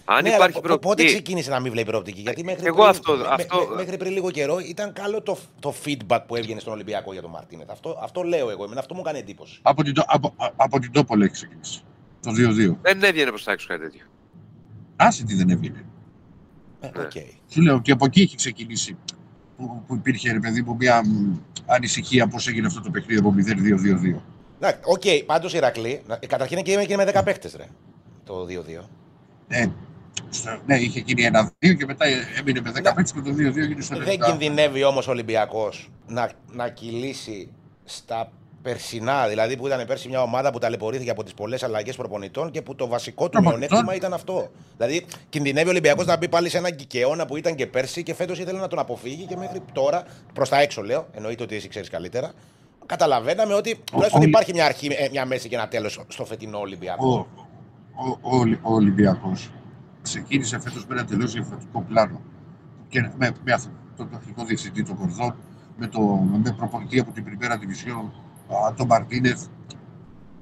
[0.06, 1.08] Αν Ναι, υπάρχει αλλά πο- πότε προοπτική.
[1.08, 4.12] ξεκίνησε να μην βλέπει προοπτική; Γιατί μέχρι, Εγώ πριν, αυτό- με- αυτό- με- μέχρι πριν
[4.12, 7.70] λίγο καιρό ήταν καλό το, το feedback που έβγαινε στον Ολυμπιακό για τον Μαρτίνετ.
[7.72, 8.64] Αυτό, αυτό λέω εγώ.
[8.64, 9.60] Εμένα αυτό μου κάνει εντύπωση.
[9.62, 11.81] Από την, Τό- από, α- από την Τόπολη έχει ξεκινήσει.
[12.22, 12.77] Το 2-2.
[12.81, 14.05] Δεν έβγαινε προς τα έξω κάτι τέτοιο.
[14.98, 15.83] Άσε τι δεν έβγαινε.
[16.79, 17.01] Ε, Ναι.
[17.03, 17.12] οκ.
[17.50, 18.98] Σου λέω και από εκεί έχει ξεκινήσει
[19.57, 23.33] που, που υπήρχε ρε παιδί μου μια μ, ανησυχία πώς έγινε αυτό το παιχνίδι από
[23.38, 24.22] 0-2-2-2.
[24.60, 26.01] Εντάξει, Οκ, πάντως Ηρακλή.
[26.07, 27.66] να- ε, Καταρχήν και και με 10 παίχτες, ρε.
[28.24, 28.90] Το 2-2.
[29.48, 29.68] Ε,
[30.29, 32.05] στο- ναι, είχε γίνει ένα-δύο και μετά
[32.40, 32.96] έμεινε με 10 Ναι.
[32.96, 34.25] παίκτες και το 2-2 έγινε στο Δεν 90.
[34.29, 37.50] κινδυνεύει όμως ο Ολυμπιακός να, να κυλήσει
[37.83, 39.27] στα περσινά.
[39.27, 42.75] Δηλαδή που ήταν πέρσι μια ομάδα που ταλαιπωρήθηκε από τις πολλές αλλαγές προπονητών και που
[42.75, 43.59] το βασικό του Προπονητών.
[43.70, 44.51] μειονέκτημα ήταν αυτό.
[44.77, 48.13] Δηλαδή κινδυνεύει ο Ολυμπιακός να μπει πάλι σε έναν κικαιώνα που ήταν και πέρσι και
[48.13, 51.67] φέτος ήθελε να τον αποφύγει και μέχρι τώρα, προς τα έξω λέω, εννοείται ότι εσύ
[51.67, 52.31] ξέρεις καλύτερα.
[52.85, 56.59] Καταλαβαίναμε ότι τουλάχιστον ο- υπάρχει μια αρχή, ε, μια μέση και ένα τέλος στο φετινό
[56.59, 57.07] Ολυμπιακό.
[57.09, 57.43] Ο,
[58.05, 59.50] ο, ο, Ολυ- ο Ολυμπιακός
[60.01, 62.22] ξεκίνησε φέτος με ένα τελείως διαφορετικό πλάνο.
[62.89, 65.35] Και με, με αυτό, τον τεχνικό διευθυντή, τον Κορδόν,
[65.77, 66.00] με, το,
[66.43, 68.25] με προπονητή από την Πριμέρα Division, α,
[68.75, 69.46] τον Μαρτίνεθ.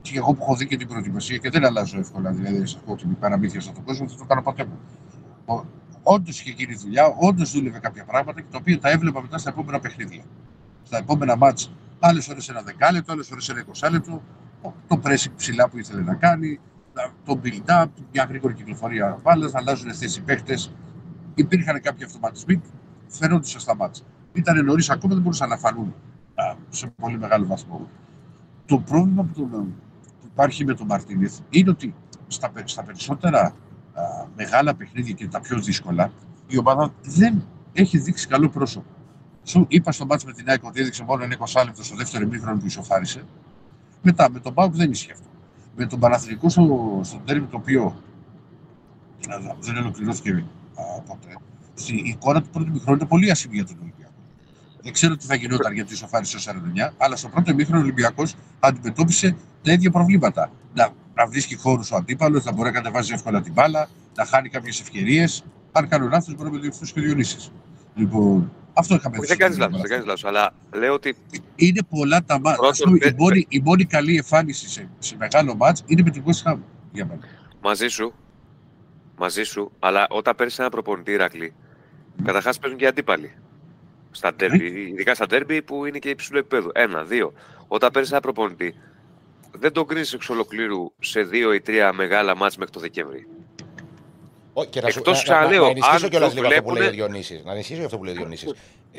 [0.02, 2.91] Και εγώ που έχω δει και την προετοιμασία και δεν αλλάζω εύκολα, δηλαδή σε αυτό
[2.91, 4.80] ότι μην παραμύθια στον κόσμο, δεν το κάνω ποτέ μου.
[6.04, 9.50] Όντως είχε γίνει δουλειά, όντως δούλευε κάποια πράγματα και τα οποία τα έβλεπα μετά στα
[9.50, 10.24] επόμενα παιχνίδια.
[10.84, 14.22] Στα επόμενα μάτς, άλλες ώρες ένα δεκάλεπτο, άλλες ώρες ένα εικοσάλεπτο,
[14.88, 16.60] το pressing ψηλά που ήθελε να κάνει,
[17.26, 20.58] το build-up, μια γρήγορη κυκλοφορία μπάλας, να αλλάζουν θέση οι παίχτε.
[21.36, 22.68] Υπήρχαν κάποιοι αυτοματισμοί που
[23.08, 24.06] φαινόντουσαν στα μάτια.
[24.34, 25.94] Ήταν νωρίς ακόμα, δεν μπορούσαν να φανούν α,
[26.69, 27.88] σε πολύ μεγάλο βαθμό.
[28.65, 29.45] Το πρόβλημα που, το,
[30.21, 31.93] που υπάρχει με τον Μαρτίνεθ είναι ότι
[32.28, 33.54] στα, πε- στα περισσότερα α,
[34.36, 36.12] μεγάλα παιχνίδια και τα πιο δύσκολα,
[36.48, 37.43] η ομάδα δεν
[37.74, 38.86] έχει δείξει καλό πρόσωπο.
[39.43, 42.24] Σου είπα στο μάτς με την ΑΕΚ ότι έδειξε μόνο ένα 20 λεπτό στο δεύτερο
[42.24, 43.24] ημίχρονο που ισοφάρισε.
[44.02, 45.28] Μετά με τον Πάουκ δεν ισχύει αυτό.
[45.76, 47.84] Με τον Παναθηνικό στο, στο τέρμι το οποίο
[49.30, 50.45] α, δεν ολοκληρώθηκε
[50.76, 51.38] α, ποτέ.
[51.74, 53.94] Στη, η εικόνα του πρώτου ημίχρονου ήταν πολύ άσχημη για τον Ολυμπιακό.
[54.86, 56.52] Δεν ξέρω τι θα γινόταν γιατί ισοφάρισε στο
[56.89, 60.52] 49, αλλά στο πρώτο ημίχρονο ο Ολυμπιακός αντιμετώπισε τα ίδια προβλήματα.
[60.74, 64.50] Να, να βρίσκει χώρους ο αντίπαλος, να μπορεί να κατεβάζει εύκολα την μπάλα, να χάνει
[64.50, 65.43] κάποιες ευκαιρίες.
[65.71, 67.52] Αν κάνω λάθος, μπορεί να με διορθώσει και ο Διονύσης.
[67.95, 70.21] Λοιπόν, αυτό είχαμε Όχι, δει δεν στο κάνεις λάθος, παιχνίδι δεν μας.
[70.21, 70.54] κάνεις λάθος.
[70.71, 71.15] Αλλά λέω ότι
[71.56, 72.52] Είναι πολλά τα μάτια.
[72.58, 76.02] Πρώτον, Ας πούμε, η, δεν- μόνη, η μόνη καλή εμφάνιση σε, σε μεγάλο μάτς είναι
[76.02, 76.58] με την West Ham.
[76.91, 77.19] Για μένα.
[77.62, 78.13] μαζί σου,
[79.17, 81.54] μαζί σου, αλλά όταν παίρνεις ένα προπονητή Ηρακλή,
[82.24, 83.32] καταρχάς παίζουν και οι αντίπαλοι.
[84.15, 86.69] Στα ντέρμπι, ειδικά στα ντέρμπι που είναι και υψηλό επίπεδο.
[86.73, 87.34] Ένα, δύο.
[87.67, 88.73] Όταν παίρνεις ένα προπονητή,
[89.51, 93.28] δεν τον κρίνεις εξ ολοκλήρου σε δύο ή τρία μεγάλα μάτς μέχρι το Δεκέμβρη.
[94.54, 96.62] Ω, και να, σου, Εκτός να, ξαναλέω, να, να ενισχύσω αν κιόλας το λίγο αυτό
[96.63, 97.43] που λέει ο βλέπουνε- Διονύσης.
[97.45, 98.54] Να ενισχύσω αυτό που λέει ο Διονύσης.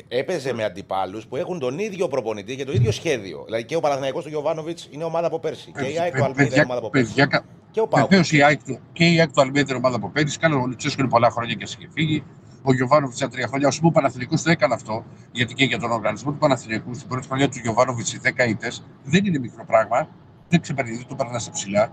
[0.07, 3.43] Έπαιζε με αντιπάλους που έχουν τον ίδιο προπονητή και το ίδιο σχέδιο.
[3.45, 5.71] Δηλαδή και ο Παναθηναϊκός του Γιωβάνοβιτς είναι ομάδα από πέρσι.
[5.79, 7.07] Και η ΑΕΚ του Αλμίδα είναι ομάδα από πέρσι.
[7.07, 8.09] παιδιά, κα- Και ο Πάουκ.
[8.09, 10.39] βεβαίως η ΑΕΚ του- και η ΑΕΚ του Αλμίδα είναι ομάδα από πέρυσι.
[10.39, 12.23] Καλό, ο Λουτσέσκο είναι πολλά χρόνια και ας είχε φύγει.
[12.61, 13.67] Ο Γιωβάνοβιτς ήταν τρία χρόνια.
[13.67, 17.07] Α πούμε, ο Παναθηναϊκός το έκανε αυτό, γιατί και για τον οργανισμό του Παναθηναϊκού στην
[17.07, 20.07] πρώτη χρονιά του Γιωβάνοβιτς οι 10 ήττες δεν είναι μικρό πράγμα.
[20.49, 21.91] Δεν ξεπερνάει, δεν το περνά σε ψηλά.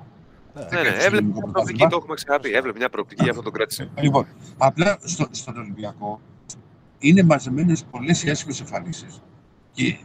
[0.54, 1.88] Ναι, ναι, κέρδισε έβλεπε ελληνικό μια προοπτική, πρωτάθλημα.
[1.88, 2.50] το έχουμε ξαναπεί.
[2.52, 3.90] Έβλεπε μια προοπτική, γι' αυτό τον κράτησε.
[4.00, 4.26] Λοιπόν,
[4.58, 6.20] απλά στο, στον Ολυμπιακό
[6.98, 9.22] είναι μαζεμένες πολλές οι άσχημε εμφανίσεις.
[9.72, 9.96] Και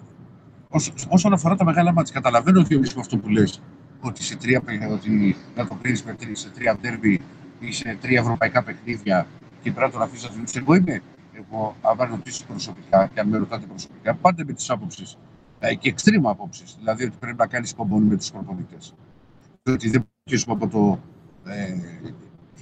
[0.69, 3.61] όσο, όσον αφορά τα μεγάλα μάτια, καταλαβαίνω ότι με αυτό που λες,
[3.99, 7.21] ότι σε τρία, παι- ότι να το κρίνεις με τρία, σε τρία ντέρμπι
[7.59, 9.27] ή σε τρία ευρωπαϊκά παιχνίδια
[9.61, 10.59] και πρέπει να τον αφήσει να δουλέψει.
[10.59, 15.17] Εγώ είμαι, εγώ, άμα ρωτήσει προσωπικά και αν με ρωτάτε προσωπικά, πάντα με τις άποψεις
[15.59, 16.63] ε, και εξτρήμα απόψει.
[16.77, 18.77] Δηλαδή ότι πρέπει να κάνεις υπομονή με τους προπονητέ.
[19.65, 20.99] ότι δεν αρχίσουμε από το.
[21.51, 21.75] Ε,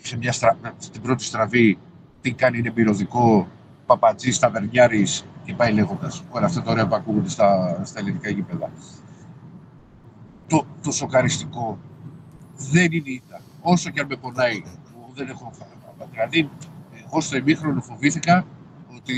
[0.02, 0.58] σε μια στρα...
[0.78, 1.78] στην πρώτη στραβή
[2.22, 3.48] τι κάνει είναι μυρωδικό,
[3.86, 6.24] παπατζής, ταβερνιάρης και πάει λέγοντας.
[6.30, 8.72] Όλα αυτά τα ωραία που ακούγονται στα, στα ελληνικά γήπεδα.
[10.48, 11.80] Το, το σοκαριστικό
[12.56, 13.42] δεν είναι ήττα.
[13.62, 15.52] Όσο και αν με πονάει, που δεν έχω
[16.12, 16.50] Δηλαδή,
[17.12, 18.46] εγώ στο ημίχρονο φοβήθηκα
[18.98, 19.16] ότι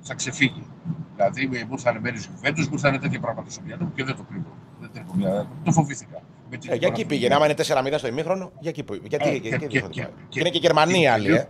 [0.00, 0.62] θα ξεφύγει.
[1.16, 4.22] Δηλαδή, μου ήρθαν μέρε Γιουβέντου, μου ήρθαν τέτοια πράγματα στο μυαλό μου και δεν το
[4.28, 4.56] κρύβω.
[4.80, 5.48] Δεν το, κρύβω.
[5.64, 6.22] το φοβήθηκα.
[6.50, 7.28] Με την Ε, για εκεί εικόνα πήγαινε.
[7.28, 7.44] του Άμα
[7.80, 9.06] είναι 4-0 στο ημίχρονο, για εκεί πήγαινε.
[9.08, 11.34] Γιατί, Ε, γιατί, και- γιατί, και- γιατί, και- και είναι και Γερμανία και- άλλοι, και-
[11.34, 11.46] ε.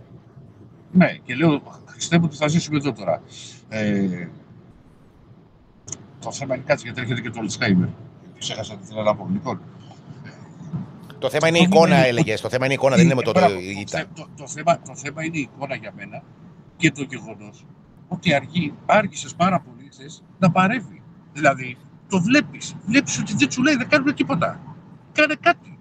[0.91, 3.21] Ναι, και λέω, Χριστέ μου, τι θα ζήσουμε εδώ τώρα.
[3.69, 4.27] Ε,
[6.19, 7.87] το θέμα είναι κάτσε γιατί έρχεται και το Αλτσχάιμερ.
[8.39, 9.29] Ξέχασα τι θέλω να πω.
[9.31, 9.61] Λοιπόν,
[11.21, 12.35] Το θέμα είναι η Το εικόνα, θέμα είναι- έλεγε.
[12.37, 13.97] Το θέμα είναι η εικόνα, δεν είναι με το Μπράβο, η ήττα.
[13.97, 16.23] θε- το, το, θέμα, το θέμα είναι η εικόνα για μένα
[16.77, 17.65] και το γεγονός
[18.07, 21.01] ότι αργεί, άργησες πάρα πολύ χθες να παρεύει.
[21.33, 21.77] Δηλαδή,
[22.09, 22.75] το βλέπεις.
[22.85, 24.59] Βλέπεις ότι δεν σου λέει, δεν κάνουμε τίποτα.
[25.11, 25.79] Κάνε κάτι.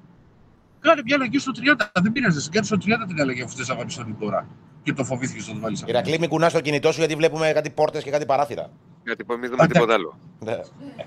[0.81, 1.91] Κάνε μια αλλαγή στο 30.
[2.03, 4.49] Δεν πειράζει, κάνεις στο 30 την αλλαγή αφού θες να βάλεις τον τώρα.
[4.83, 5.91] Και το φοβήθηκες να το βάλεις αυτό.
[5.93, 8.71] Ηρακλή, μην κουνάς το κινητό σου γιατί βλέπουμε κάτι πόρτες και κάτι παράθυρα.
[9.05, 9.73] Γιατί πω, μην δούμε Άντε.
[9.73, 10.19] τίποτα άλλο.
[10.45, 10.53] Ναι.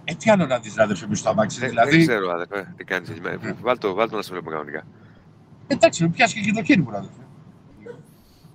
[0.03, 1.59] Ε, τι άλλο να δεις, αδερφέ μου, στο αμάξι.
[1.59, 3.29] Δεν, δηλαδή, δεν ξέρω, αδερφέ, τι κάνεις εκεί Ναι.
[3.41, 3.55] μέσα.
[3.61, 4.83] Βάλ το, βάλ το να σε βλέπουμε κανονικά.
[5.67, 7.09] εντάξει, με πιάσεις και το χέρι μου, αδερφέ.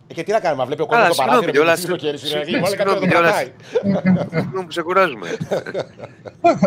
[0.08, 1.96] Ε, Και τι να κάνουμε, βλέπει ο Καλά, κόσμος το συγγνώμη, παράθυρο.
[1.96, 2.00] και κιόλας.
[2.00, 3.32] το χέρι σου, Ηρακλή, Συγγνώμη, Βάλε κάτι να το κιόλας.
[3.32, 4.32] κρατάει.
[4.42, 5.28] Συγγνώμη που σε κουράζουμε.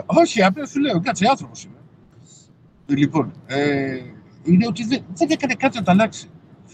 [0.06, 1.76] Όχι, απλά σου λέω, κάτσε, άνθρωπος είμαι.
[2.86, 4.00] Λοιπόν, ε,
[4.44, 6.30] είναι ότι δεν, δεν έκανε κάτι να τα αλλάξει.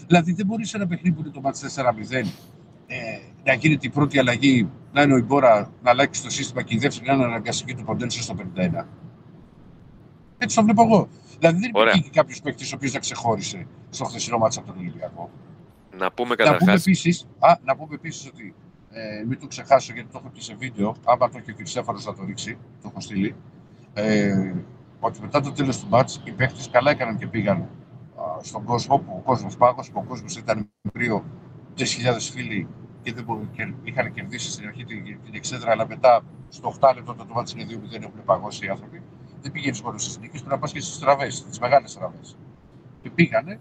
[0.08, 2.26] Δηλαδή, δεν μπορείς σε ένα παιχνίδι που είναι το μάτς 4-0
[2.86, 2.96] ε,
[3.44, 6.78] να γίνει την πρώτη αλλαγή, να είναι ο Ιμπόρα να αλλάξει το σύστημα και η
[6.78, 8.84] δεύτερη να είναι αναγκαστική του Ποντένσο στο 51.
[10.38, 11.08] Έτσι το βλέπω εγώ.
[11.38, 11.92] Δηλαδή, δεν Ωραία.
[11.92, 15.30] υπήρχε κάποιος παίκτης ο οποίος να ξεχώρισε στο χθεσινό μάτσα από τον Ολυμπιακό.
[15.98, 16.72] να πούμε Να πούμε καταρχά.
[16.72, 17.26] επίση
[17.64, 18.54] να πούμε επίσης ότι
[18.90, 20.96] ε, μην το ξεχάσω γιατί το έχω και σε βίντεο.
[21.04, 23.34] Άμα το έχει ο Κυρσέφανος να το ρίξει, το έχω στείλει.
[23.94, 24.52] Ε,
[25.00, 27.66] ότι μετά το τέλος του μάτς οι παίχτε καλά έκαναν και πήγαν α,
[28.42, 31.24] στον κόσμο που ο κόσμος πάγωσε, που ο κόσμος ήταν κρύο
[31.78, 31.84] 3.000
[32.32, 32.68] φίλοι
[33.02, 36.92] και, δεν μπορούν, και είχαν κερδίσει στην αρχή την, την εξέδρα, αλλά μετά στο 8
[36.94, 39.02] λεπτό το μάτς είναι 2 που δεν έχουν παγώσει οι άνθρωποι.
[39.42, 42.20] Δεν πήγαινες μόνο στις νίκες, πρέπει να πας και στις τραβέ, τι μεγάλες τραβέ.
[43.02, 43.60] Και πήγανε,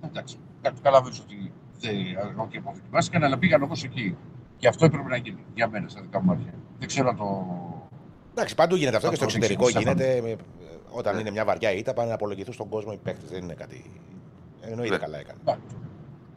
[0.00, 1.94] εντάξει, καταλαβαίνω ότι δεν
[2.38, 4.16] όχι αποδοκιμάστηκαν, αλλά πήγαν όμω εκεί.
[4.56, 6.54] Και αυτό έπρεπε να γίνει για μένα, στα δικά μου μάτια.
[6.78, 7.46] Δεν ξέρω αν το.
[8.30, 10.30] Εντάξει, παντού γίνεται αυτό Θα και στο το εξωτερικό δείξει, γίνεται.
[10.30, 10.36] ε,
[10.90, 11.20] Όταν Ναι.
[11.20, 13.30] είναι μια βαριά ήττα, πάνε να απολογηθούν στον κόσμο οι παίκτες.
[13.30, 13.84] Δεν είναι κάτι.
[14.68, 15.00] Εννοείται Ναι.
[15.00, 15.38] καλά έκανε.
[15.44, 15.58] Να,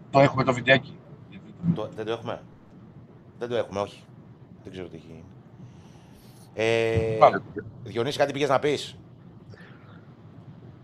[0.09, 0.97] Το έχουμε το βιντεάκι.
[1.75, 2.41] Το, δεν το έχουμε.
[3.39, 4.03] Δεν το έχουμε, όχι.
[4.63, 5.23] Δεν ξέρω τι έχει γίνει.
[6.53, 7.41] Ε, Πάμε.
[7.83, 8.97] Διονύση, κάτι πήγες να πεις;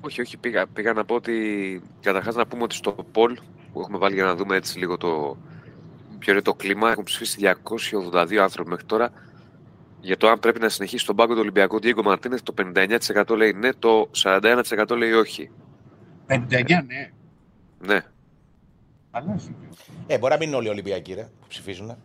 [0.01, 1.81] Όχι, όχι, πήγα, πήγα να πω ότι.
[2.01, 3.35] Καταρχάς να πούμε ότι στο poll
[3.73, 5.37] που έχουμε βάλει για να δούμε έτσι λίγο το.
[6.19, 7.39] Ποιο είναι το κλίμα, έχουν ψηφίσει
[8.11, 9.09] 282 άνθρωποι μέχρι τώρα
[10.01, 12.41] για το αν πρέπει να συνεχίσει τον πάγκο του Ολυμπιακού Διέγκο Μαρτίνεθ.
[12.43, 15.51] Το 59% λέει ναι, το 41% λέει όχι.
[16.27, 16.39] 59,
[16.85, 17.11] ναι.
[17.85, 17.99] Ναι.
[19.11, 19.55] Αλλά φίλε.
[20.07, 21.95] Ε, μπορεί να μην είναι όλοι οι Ολυμπιακοί, ρε, που ψηφίζουν.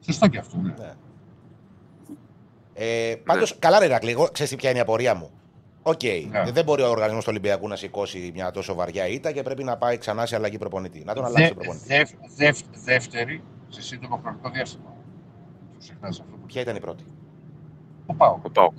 [0.00, 0.56] Σωστό και αυτό.
[0.56, 0.74] Ναι.
[0.78, 0.92] Ναι.
[2.74, 5.30] Ε, Πάντως, καλά, ρε Ρακλή, εγώ ξέρεις ποια είναι η απορία μου.
[5.82, 6.50] Οκ, Ναι.
[6.52, 9.76] δεν μπορεί ο οργανισμός του Ολυμπιακού να σηκώσει μια τόσο βαριά ήττα και πρέπει να
[9.76, 11.02] πάει ξανά σε αλλαγή προπονητή.
[11.04, 11.88] Να τον αλλάξει Δε, τον προπονητής.
[11.88, 14.94] δεύ, δεύ, δεύτερη σε σύντομο χρονικό διάστημα.
[15.72, 16.36] Το ξεχνάς αυτό.
[16.46, 17.04] Ποια ήταν η πρώτη;
[18.06, 18.38] Το πάω.
[18.42, 18.78] Ο Πάοκ.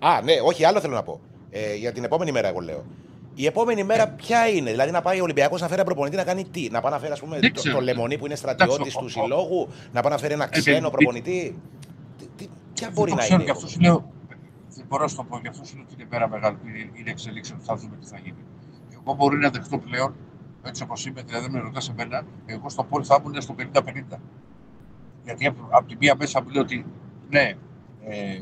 [0.00, 1.20] Α, ναι, όχι, άλλο θέλω να πω.
[1.50, 2.84] Ε, για την επόμενη μέρα, εγώ λέω.
[3.34, 6.24] Η επόμενη μέρα ποια είναι, δηλαδή να πάει ο Ολυμπιακός να φέρει ένα προπονητή να
[6.24, 7.74] κάνει τι, να πάει να φέρει ας πούμε, Δεν το, ξέρω.
[7.74, 10.46] το Λεμονί που είναι στρατιώτης Εντάξει, ο- του ο- συλλόγου, να πάει να φέρει ένα
[10.46, 11.58] ξένο επειδή- προπονητή.
[12.18, 14.10] Τι, τι, ποια μπορεί δεν το να ξέρω είναι; και αυτός σου λέω.
[14.68, 16.56] Δεν μπορώ να σου το πω, γι' αυτός σου λέω ότι είναι πέρα μεγάλη.
[16.66, 18.36] Είναι, είναι εξελίξη ότι θα δούμε τι θα γίνει.
[18.94, 20.14] Εγώ μπορεί να δεχτώ πλέον,
[20.62, 24.18] έτσι όπως είμαι, δηλαδή με ρωτάς εμένα, εγώ στο πόλ θα ήμουν στο 50-50.
[25.24, 26.86] Γιατί από, από τη μία μέσα μου λέει ότι
[27.30, 27.52] ναι,
[28.04, 28.38] ε,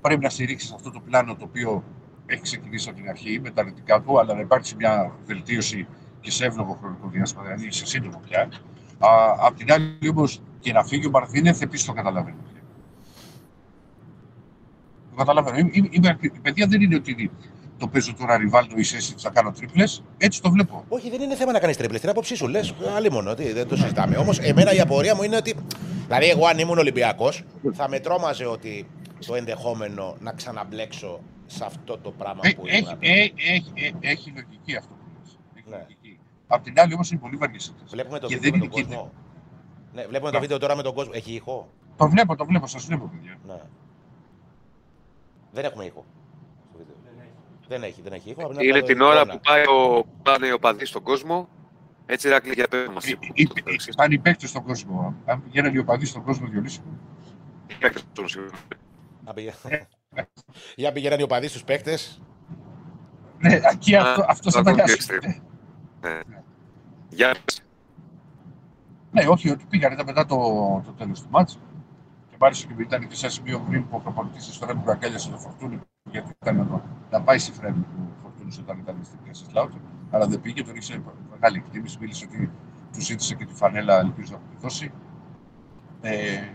[0.00, 1.84] πρέπει να στηρίξεις αυτό το πλάνο το οποίο
[2.32, 5.86] έχει ξεκινήσει από την αρχή με τα αρνητικά του, αλλά να υπάρξει μια βελτίωση
[6.20, 8.40] και σε εύλογο χρονικό διάστημα, δηλαδή σε σύντομο πια.
[8.98, 12.36] Α, απ' την άλλη όμως και να φύγει ο Μαρθίνεθ, επίση το καταλαβαίνω.
[15.10, 15.58] Το καταλαβαίνω.
[15.58, 17.30] Είμαι, είμαι, είμαι- η παιδεία δεν είναι ότι
[17.78, 20.02] το παίζω τώρα Ριβάλτο ή Σέσι θα κάνω τρίπλες.
[20.18, 20.84] Έτσι το βλέπω.
[20.88, 22.00] Όχι, δεν είναι θέμα να κάνεις τρίπλες.
[22.00, 24.16] Την άποψή σου λες, αλλήμον, ότι δεν το συζητάμε.
[24.16, 25.54] Όμως, εμένα η απορία μου είναι ότι.
[26.06, 28.86] Δηλαδή, εγώ αν ήμουν Ολυμπιακός, θα με τρόμαζε ότι
[29.26, 31.20] το ενδεχόμενο να ξαναμπλέξω
[31.52, 32.96] σε αυτό το πράγμα Ε, που έχει, ήμουν.
[33.00, 35.38] ε, έχει, ε, έχει λογική αυτό που λες.
[35.54, 35.76] Έχει Ναι.
[35.76, 36.18] λογική.
[36.46, 38.94] Απ' την άλλη όμως είναι πολύ βαριέ Βλέπουμε το Και βίντεο δεν με τον είναι
[38.94, 39.12] κόσμο.
[39.94, 40.42] Ναι, βλέπουμε το Ναι.
[40.42, 41.12] βίντεο τώρα με τον κόσμο.
[41.14, 43.38] Έχει ήχο; Το βλέπω, το βλέπω, σας βλέπω, παιδιά.
[43.46, 43.60] Ναι.
[45.52, 46.04] Δεν έχουμε ήχο.
[46.68, 46.94] στο βίντεο.
[47.68, 48.44] Δεν έχει, δεν έχει ήχο.
[48.44, 49.32] απλά Είναι το την ώρα εικόνα.
[49.34, 51.48] που πάει ο, πάνε οι οπαδοί στον κόσμο.
[52.06, 53.06] Έτσι, Ράκλη, για πέρα μας.
[53.06, 55.14] Ε, ε, ε, Πάνε οι παίκτες στον κόσμο.
[55.24, 57.00] Αν πηγαίναν οι οπαδοί στον κόσμο, Διονύση μου.
[59.24, 59.52] Να πήγε-
[60.76, 62.22] Για πηγαίναν οι οπαδοί στους παίκτες.
[63.38, 65.18] Ναι, εκεί αυτό, αυτός το θα τα ακόμη πιο χάσει.
[65.22, 65.42] extreme.
[66.00, 66.20] Ναι.
[67.08, 67.62] Για πες.
[69.10, 70.36] Ναι, όχι, ότι πήγαν ήταν μετά το,
[70.86, 71.58] το τέλος του μάτς
[72.30, 75.30] και μάλιστα και ήταν και σε ένα σημείο πριν που ο προπονητής της Φρέμου αγκάλιασε
[75.30, 79.44] το φορτούνι γιατί ήταν να, να πάει στη Φρέμου του φορτούνι όταν ήταν στην θέση
[79.44, 82.50] Σλάουτερ, αλλά δεν πήγε, τον είχε μεγάλη εκτίμηση, μίλησε ότι
[82.92, 84.92] του ζήτησε και τη φανέλα, ελπίζω να του τη δώσει.
[86.00, 86.48] Ε,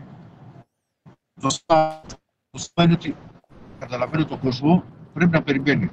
[1.42, 2.02] το θέμα
[2.50, 3.16] το θέμα είναι ότι
[3.80, 5.90] καταλαβαίνω τον κόσμο πρέπει να περιμένει.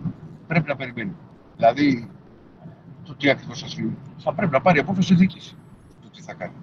[0.46, 1.16] Πρέπει να περιμένει.
[1.56, 2.10] Δηλαδή,
[3.04, 5.56] το τι ακριβώς θα συμβεί, θα πρέπει να πάρει απόφαση η διοίκηση
[6.02, 6.54] το τι θα κάνει.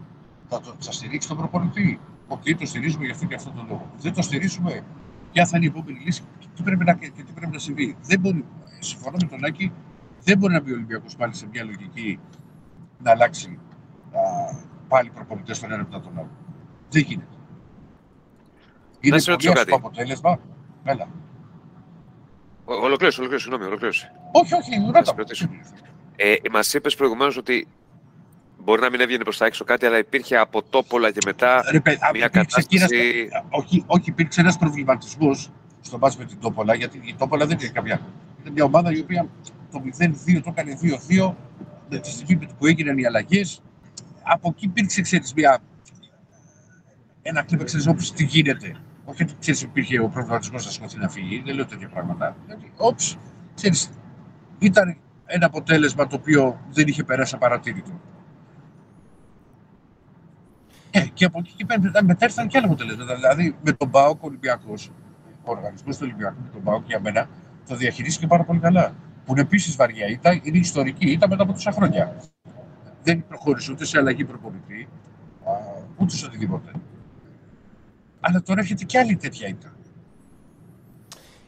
[0.48, 2.00] Θα, το, θα στηρίξει τον προπονητή.
[2.28, 3.92] Οκ, το στηρίζουμε γι' αυτό και αυτόν τον λόγο.
[3.98, 4.84] Δεν το στηρίζουμε.
[5.32, 7.96] Ποια θα είναι η επόμενη λύση και τι πρέπει να, και τι πρέπει να συμβεί.
[8.02, 8.46] Δεν μπορεί,
[8.80, 9.72] συμφωνώ με τον Άκη,
[10.24, 12.20] δεν μπορεί να μπει ο Ολυμπιακός πάλι σε μια λογική
[12.98, 13.60] να αλλάξει
[14.12, 14.20] α,
[14.88, 16.30] πάλι προπονητές τον ένα μετά τον άλλο.
[16.90, 17.36] Δεν γίνεται.
[19.00, 19.82] Είναι σε ρωτήσω πολύ αυτό κάτι.
[19.82, 20.40] το αποτέλεσμα.
[20.84, 21.08] Έλα.
[22.66, 24.12] Ο- Ολοκλήρωσε, ολοκλήρωσε, συγγνώμη, ολοκλήρωσε.
[24.32, 25.04] Όχι, όχι, Να ρώτα.
[25.06, 25.50] σε ρωτήσω.
[26.16, 27.68] Ε, Μας είπες προηγουμένως ότι
[28.64, 31.80] μπορεί να μην έβγαινε προς τα έξω κάτι, αλλά υπήρχε από τόπολα και μετά Ρε,
[31.80, 33.30] παιδί, μια υπήρξε εκείνας- κατάσταση.
[33.50, 35.50] όχι, όχι, υπήρξε ένας προβληματισμός
[35.82, 38.00] στο μάτς με την Τόπολα, γιατί η Τόπολα δεν είναι κάποια.
[38.42, 39.28] Είναι μια ομάδα η οποία
[39.72, 41.36] το 0-2 το έκανε 2-2,
[41.90, 43.62] με τη στιγμή που έγιναν οι αλλαγές.
[44.24, 45.60] Από εκεί υπήρξε, ξέρεις, μια,
[47.22, 48.76] ένα κλίμα, ξέρεις, όπως τι γίνεται.
[49.06, 52.36] Όχι ότι ξέρεις, υπήρχε ο προβληματισμός να σηκωθεί να φύγει, δεν λέω τέτοια πράγματα.
[52.46, 53.18] Δηλαδή, όψ,
[53.56, 53.90] ξέρεις,
[54.60, 58.00] ήταν ένα αποτέλεσμα το οποίο δεν είχε περάσει απαρατήρητο.
[60.92, 63.16] Ε, και από εκεί και πέρα μετά, μετά ήρθαν και άλλα αποτελέσματα.
[63.16, 64.92] Δηλαδή με τον Μπάουκ ο Ολυμπιακός,
[65.44, 67.30] ο οργανισμός του Ολυμπιακού με τον Μπάουκ για μένα
[67.68, 68.96] το διαχειρίστηκε πάρα πολύ καλά.
[69.26, 72.16] Που είναι επίσης βαριά ήττα, είναι ιστορική ήττα μετά από τόσα χρόνια.
[73.04, 74.88] Δεν προχώρησε ούτε σε αλλαγή προπονητή,
[75.46, 75.52] α,
[75.98, 76.72] ούτε σε οτιδήποτε.
[78.22, 79.76] Αλλά τώρα έρχεται και άλλη τέτοια ήττα.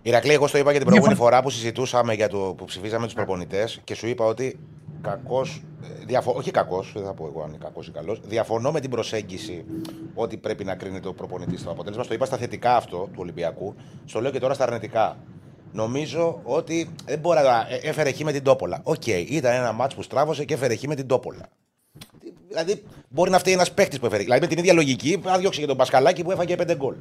[0.02, 3.06] Ηρακλή, εγώ στο είπα και την προηγούμενη Διαφορε- φορά που συζητούσαμε για το που ψηφίζαμε
[3.06, 4.60] τους προπονητές και σου είπα ότι
[5.02, 5.64] κακός.
[6.06, 6.34] Διαφο...
[6.36, 8.20] Όχι κακός, δεν θα πω εγώ αν είναι κακός ή καλός.
[8.26, 9.66] Διαφωνώ με την προσέγγιση
[10.14, 12.04] ότι πρέπει να κρίνεται ο προπονητή στο αποτέλεσμα.
[12.04, 13.76] Στο είπα στα θετικά αυτό του Ολυμπιακού.
[14.06, 15.18] Στο λέω και τώρα στα αρνητικά.
[15.72, 17.68] Νομίζω ότι δεν μπορεί να.
[17.70, 18.80] ε, Έφερε χ με την Τόπολα.
[18.84, 21.50] Οκ, ήταν ένα ματς που στράβωσε και έφερε χ με την Τόπολα.
[22.54, 24.24] Δηλαδή, μπορεί να φταίει ένας παίχτη που έφερε.
[24.24, 26.96] Δηλαδή, με την ίδια λογική, θα διώξει και τον Πασκαλάκη που έφαγε 5 γκολ.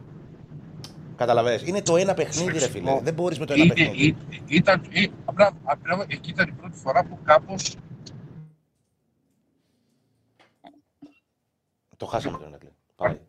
[1.16, 1.62] Καταλαβαίνεις.
[1.68, 3.00] Είναι το ένα παιχνίδι, ρε φίλε.
[3.02, 4.06] Δεν μπορείς με το ένα Είναι- παιχνίδι.
[4.06, 7.54] ή- ήταν, ή, απλά, απλά εκεί ήταν η πρώτη φορά που κάπω.
[11.96, 12.68] Το χάσαμε τον Ηρακλή.
[12.96, 13.20] Πάει.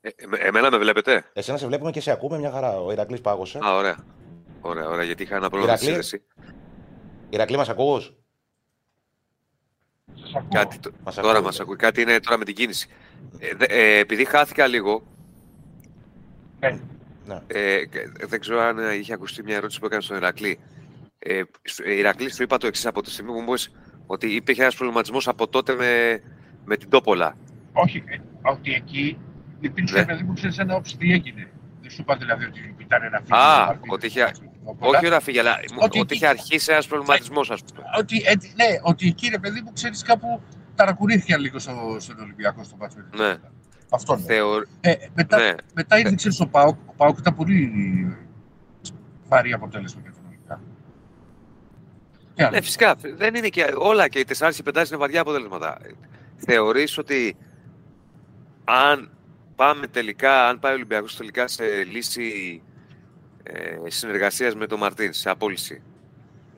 [0.00, 2.80] Ε, ε, εμένα με βλέπετε; Εσένα σε βλέπουμε και σε ακούμε μια χαρά.
[2.80, 3.58] Ο Ηρακλής πάγωσε.
[3.64, 3.96] Α, ωραία.
[4.60, 6.04] Ωραία, ωραία, γιατί είχα ένα πρόβλημα στη Ηρακλή.
[6.04, 6.26] σύνδεση.
[7.30, 8.00] Ηρακλή, μας ακού.
[10.14, 10.48] Σας ακούω.
[10.52, 11.62] Κάτι, το- Μας τώρα ακούει, μας ναι.
[11.62, 11.76] ακούει.
[11.76, 12.88] Κάτι είναι τώρα με την κίνηση.
[13.38, 15.02] Ε, δε- ε, επειδή χάθηκα λίγο,
[16.60, 16.78] Ναι.
[17.26, 17.38] Ναι.
[17.46, 20.58] ε, και- δεν ξέρω αν ε, είχε ακουστεί μια ερώτηση που έκανε στον Ηρακλή.
[21.18, 23.72] Ε, σου- ε, Ηρακλής, σου είπα το εξής από τη στιγμή που μου είπες
[24.06, 26.22] ότι υπήρχε ένας προβληματισμός από τότε με,
[26.64, 27.36] με την Τόπολα.
[27.72, 29.18] Όχι, ε, ότι εκεί
[29.60, 30.04] υπήρξε Ναι.
[30.04, 31.48] παιδί μου, ξέρει ένα όψη τι έγινε.
[31.80, 33.36] Δεν σου είπα δηλαδή ότι ήταν ένα φίλο.
[33.36, 34.32] Α, του Μαρτίνez, ότι είχε-
[34.72, 34.98] του Νικόλα.
[34.98, 37.82] Όχι να φύγει, αλλά μου- Ότι- ότι είχε αρχίσει ένας προβληματισμός, ας πούμε.
[37.98, 40.40] Ότι, ε, ναι, ότι εκεί ρε παιδί μου, ξέρεις κάπου
[40.74, 42.96] ταρακουνήθηκαν λίγο στο, στον Ολυμπιακό στο μάτσο.
[42.98, 43.32] με την Ναι.
[43.32, 43.52] Τόπολα.
[43.90, 44.22] Αυτό ναι.
[44.22, 44.56] Θεω...
[44.80, 45.52] Ε, μετά, ναι.
[45.74, 46.76] μετά ήρθε, ξέρεις, ο Πάοκ.
[46.86, 47.70] Ο Πάοκ ήταν πολύ
[49.28, 50.60] βαρύ αποτέλεσμα για τον Ολυμπιακό.
[52.34, 52.94] Τι άλλο; Ναι, φυσικά.
[53.16, 55.78] Δεν είναι και όλα και οι 4 και 5 είναι βαριά αποτελέσματα.
[56.36, 57.36] Θεωρείς ότι
[58.64, 59.10] αν
[59.56, 62.62] πάμε τελικά, αν πάει ο Ολυμπιακός τελικά σε λύση
[63.46, 65.82] ε, συνεργασίας με τον Μαρτίν, σε απόλυση.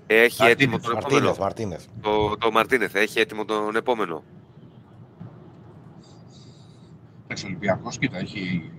[0.07, 1.37] Έχει Μαρτίνεθ, έτοιμο τον Μαρτίνεθ, επόμενο.
[1.45, 1.85] Μαρτίνεθ.
[2.01, 4.25] Το, το Μαρτίνεθ έχει έτοιμο τον επόμενο.
[7.25, 8.71] Εντάξει, ο Ολυμπιακός, κοίτα, έχει...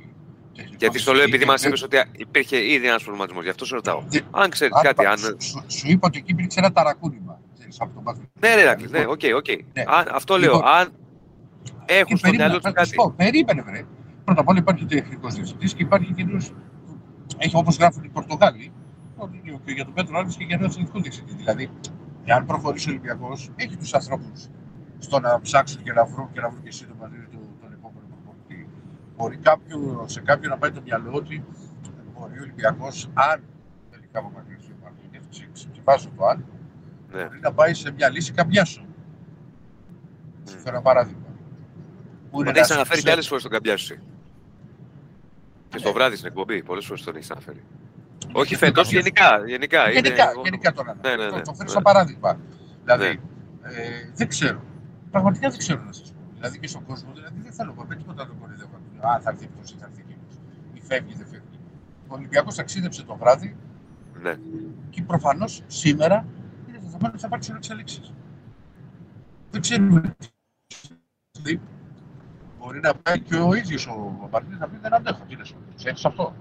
[0.56, 3.44] τεχνικό Γιατί στο λέω επειδή διευθυντή, μας είπες ότι υπήρχε ήδη ένας προβληματισμός.
[3.44, 4.04] Γι' αυτό σε ρωτάω.
[4.08, 5.18] δεν- Αν ξέρεις αν- κάτι, αν...
[5.18, 7.40] Σου, σου, σου είπα ότι εκεί υπήρξε ένα ταρακούνημα.
[7.58, 8.30] Ξέρεις, από το μάτι.
[8.40, 9.46] Ναι, ρε, Ρακλή, ναι, ok, ok.
[9.74, 9.84] Ναι.
[9.88, 10.54] Αν- Αυτό λέω.
[10.54, 10.92] Λοιπόν, Αν
[11.86, 12.96] έχουν Και στο περίμενε, μυαλό τους θα σου κάτι.
[12.96, 13.86] πω, περίμενε, βρε.
[14.24, 16.52] Πρώτα απ' όλα υπάρχει τεχνικός διευθυντής και υπάρχει και ένας-
[17.38, 18.72] Έχει όπως γράφουν οι Πορτογάλοι,
[19.18, 21.34] ότι και για τον Πέδρο Άλβες και για έναν εθνικό διευθυντή.
[21.34, 21.70] Δηλαδή,
[22.26, 24.48] εάν προχωρήσει ο Ολυμπιακός, έχει τους ανθρώπους
[25.00, 28.06] στο να ψάξουν και να βρουν και να βρουν και σύντομα δηλαδή, τον, τον επόμενο
[28.10, 28.68] προπονητή.
[29.18, 31.44] Μπορεί κάποιο, σε κάποιον να πάει το μυαλό ότι
[32.14, 33.44] μπορεί ο Ολυμπιακός, αν
[33.92, 35.24] τελικά απομακρυνθεί ο Μαρτίνεθ,
[35.74, 36.46] ξεβάζω το αν,
[37.12, 37.24] Ναι.
[37.24, 38.86] μπορεί να πάει σε μια λύση καμπιάσεων.
[40.50, 41.22] Σου φέρω ένα παράδειγμα.
[42.32, 44.00] Που είναι Τον έχεις ένας- αναφέρει και άλλες φορές τον Καμπιάσουση.
[45.70, 47.64] Και στο βράδυ στην εκπομπή, πολλές φορές τον έχεις αναφέρει.
[48.32, 48.96] Όχι φέτος, Καμπιάσου.
[48.96, 49.48] γενικά.
[49.48, 50.96] Γενικά, είναι- Γενικά, γενικά τώρα.
[51.02, 51.42] Ναι, ναι, ναι.
[51.42, 51.70] Το φέρω Ναι.
[51.70, 52.40] σαν παράδειγμα.
[52.84, 53.70] Δηλαδή, Ναι.
[53.70, 54.62] ε, δεν ξέρω.
[55.12, 56.18] Πραγματικά δεν ξέρω να σας πω.
[56.36, 58.76] Δηλαδή και στον κόσμο, δηλαδή δεν θέλω με τίποτα να το κορυδεύω.
[59.08, 60.34] Α, θα έρθει αυτός ή θα έρθει εκείνος.
[60.74, 61.60] Ή φεύγει ή δεν φεύγει.
[62.08, 63.56] Ο Ολυμπιακός ταξίδεψε το βράδυ
[64.22, 64.36] Ναι.
[64.90, 66.26] Και προφανώς σήμερα
[66.68, 68.02] είναι δεδομένο ότι θα υπάρξουν εξελίξει.
[69.52, 70.16] Δεν ξέρουμε.
[72.72, 72.78] Τι.
[72.78, 75.20] Μπορεί να πάει και ο ίδιος ο Μαρτίνε να πει δεν αντέχω.
[75.28, 76.34] Τι είναι σου, ξέρει αυτό.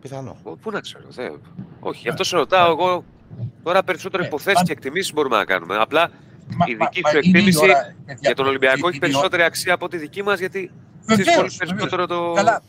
[0.00, 0.36] Πιθανό.
[0.42, 1.28] Πού- Πού να ξέρω, δε.
[1.80, 3.04] Όχι, γι' αυτός σε ρωτάω εγώ.
[3.62, 5.76] Τώρα περισσότερο Ναι, υποθέσεις αν- και εκτιμήσεις μπορούμε να κάνουμε.
[5.76, 6.10] Απλά
[6.56, 8.88] Μα- Η μα- δική μα σου είναι η εκτίμηση ώρα, παιδιά, για τον Ολυμπιακό είναι
[8.88, 12.32] έχει η περισσότερη αξία από τη δική μας, γιατί ώρα- ξέρεις πολύ Βεβαίως, περισσότερο το...
[12.32, 12.62] Καλά,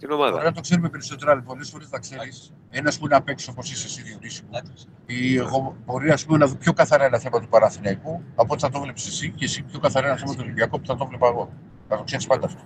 [0.00, 0.42] την Μπορεί ομάδα.
[0.42, 3.72] να το ξέρουμε περισσότερο, αλλά πολλές φορές θα ξέρεις ένας που είναι απ' έξω όπως
[3.72, 4.60] είσαι εσύ Διονύση μου,
[5.06, 8.62] ή εγώ μπορεί ας πούμε, να δω πιο καθαρά ένα θέμα του Παραθυναϊκού από ό,τι
[8.62, 11.06] θα το βλέπεις εσύ και εσύ πιο καθαρά ένα θέμα του Ολυμπιακού που θα το
[11.06, 11.52] βλέπα εγώ.
[11.88, 12.60] Θα το ξέρεις πάντα αυτό.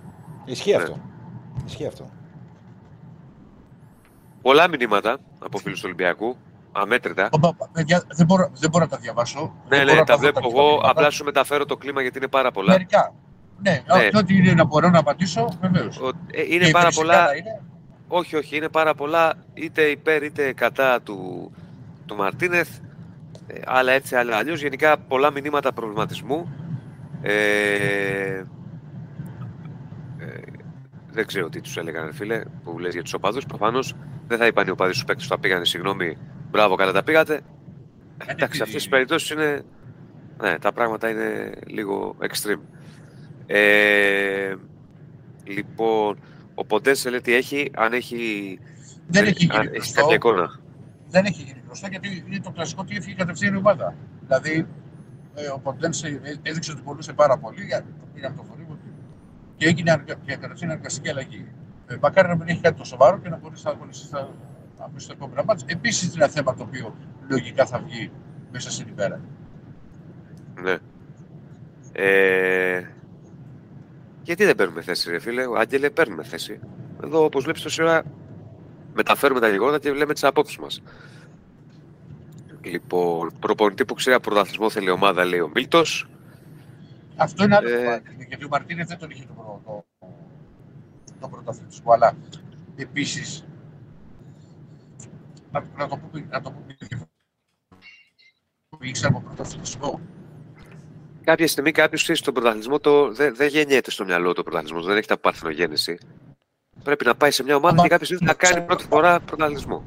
[0.45, 0.75] Ισχύει Ναι.
[0.83, 0.99] αυτό.
[1.65, 2.09] Ισχύει αυτό.
[4.41, 6.37] Πολλά μηνύματα από φίλους του Ολυμπιακού.
[6.77, 7.29] Αμέτρητα.
[7.41, 9.39] Μα, μα, Παιδιά, δεν μπορώ, δεν μπορώ να τα διαβάσω.
[9.69, 10.61] Ναι, δεν μπορώ ναι, να τα δω βλέπω τα εγώ.
[10.67, 10.89] μηνύματα.
[10.89, 12.71] Απλά σου μεταφέρω το κλίμα γιατί είναι πάρα πολλά.
[12.71, 13.13] Μερικά.
[13.61, 14.09] Ναι, Ναι.
[14.09, 15.97] και ό,τι είναι να μπορώ να απαντήσω, βεβαίως.
[15.99, 17.35] Ο- ε, Είναι πάρα πολλά.
[17.37, 17.61] Είναι,
[18.07, 21.51] Όχι, όχι, είναι πάρα πολλά είτε υπέρ είτε κατά του,
[22.05, 22.69] του Μαρτίνεθ.
[23.47, 24.61] ε, άλλα έτσι, άλλα αλλιώς.
[24.61, 26.53] Γενικά πολλά μηνύματα προβληματισμού.
[27.21, 27.33] Ε,
[28.33, 28.43] ε,
[31.11, 33.45] δεν ξέρω τι τους έλεγαν, φίλε, που λες για τους οπαδούς.
[33.45, 33.93] Προφανώς
[34.27, 36.17] δεν θα είπαν οι οπαδοί στους παίκτες που τα πήγανε, συγγνώμη,
[36.51, 37.41] μπράβο, καλά τα πήγατε.
[38.25, 39.61] Εντάξει, αυτές τις περιπτώσεις είναι.
[40.41, 42.61] Ναι, τα πράγματα είναι λίγο extreme.
[43.47, 44.55] Ε,
[45.43, 46.17] λοιπόν,
[46.55, 48.59] ο Ποντένσε λέει τι έχει, αν έχει,
[49.07, 50.01] δεν έχει αν γίνει έχει γνωστό.
[50.01, 50.59] κάποια εικόνα.
[51.09, 53.95] δεν έχει γίνει γνωστό γιατί είναι το κλασικό ότι έφυγε κατευθείαν η ομάδα.
[54.27, 54.67] Δηλαδή,
[55.35, 58.73] ε, ο Ποντένσε ε, έδειξε ότι μπορούσε πάρα πολύ, για το πήγε από το θορύβο
[58.73, 58.89] του
[59.57, 61.45] και έγινε αργα- και κατευθείαν αργαστική αλλαγή.
[61.87, 64.29] Ε, μακάρι να μην έχει κάτι το σοβαρό και να μπορέσει να αγωνιστεί στα
[64.77, 65.65] αμέσως στα επόμενα μάτια.
[65.69, 66.95] Επίσης, είναι ένα θέμα το οποίο
[67.27, 68.11] λογικά θα βγει
[68.51, 69.21] μέσα στην ημέρα.
[70.61, 70.77] Ναι.
[71.91, 72.83] Ε,
[74.25, 76.59] γιατί δεν παίρνουμε θέση, ρε φίλε; Ο Άγγελε, παίρνουμε θέση.
[77.03, 78.03] Εδώ, όπως βλέπεις, τόση ώρα
[78.93, 80.81] μεταφέρουμε τα γεγονότα και λέμε τις απόψεις μας.
[82.61, 86.07] Λοιπόν, προπονητή που ξέρει από πρωταθλητισμό θέλει ομάδα, λέει ο Μίλτος.
[87.15, 87.77] Αυτό είναι άλλο Ε.
[87.77, 89.85] κομμάτι, γιατί ο Μαρτίνες δεν τον είχε το, προ- το,
[91.19, 91.91] το πρωταθλητισμό.
[91.91, 92.15] Αλλά
[92.75, 93.45] επίσης.
[95.51, 96.75] Να, να το πούμε, να το πούμε
[98.81, 99.99] ήξερα από πρωταθλητισμό.
[101.25, 104.81] Κάποια στιγμή κάποιος ξέρει στον πρωταθλητισμό το, δεν, δεν γεννιέται στο μυαλό του ο πρωταθλητισμό,
[104.87, 105.97] δεν έχει τα παρθενογέννηση.
[106.83, 109.83] Πρέπει να πάει σε μια ομάδα Αμα- και κάποια στιγμή να κάνει πρώτη φορά πρωταθλητισμό.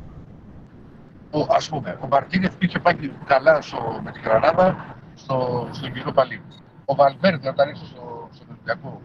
[1.30, 2.94] Ο, ας πούμε, ο Μαρτίνεθ είχε πάει
[3.26, 6.42] καλά στο, με την Γρανάδα στο, στο κοινό παλί.
[6.84, 9.02] Ο Βαλβέρντε όταν ήρθε στο, στον Ολυμπιακό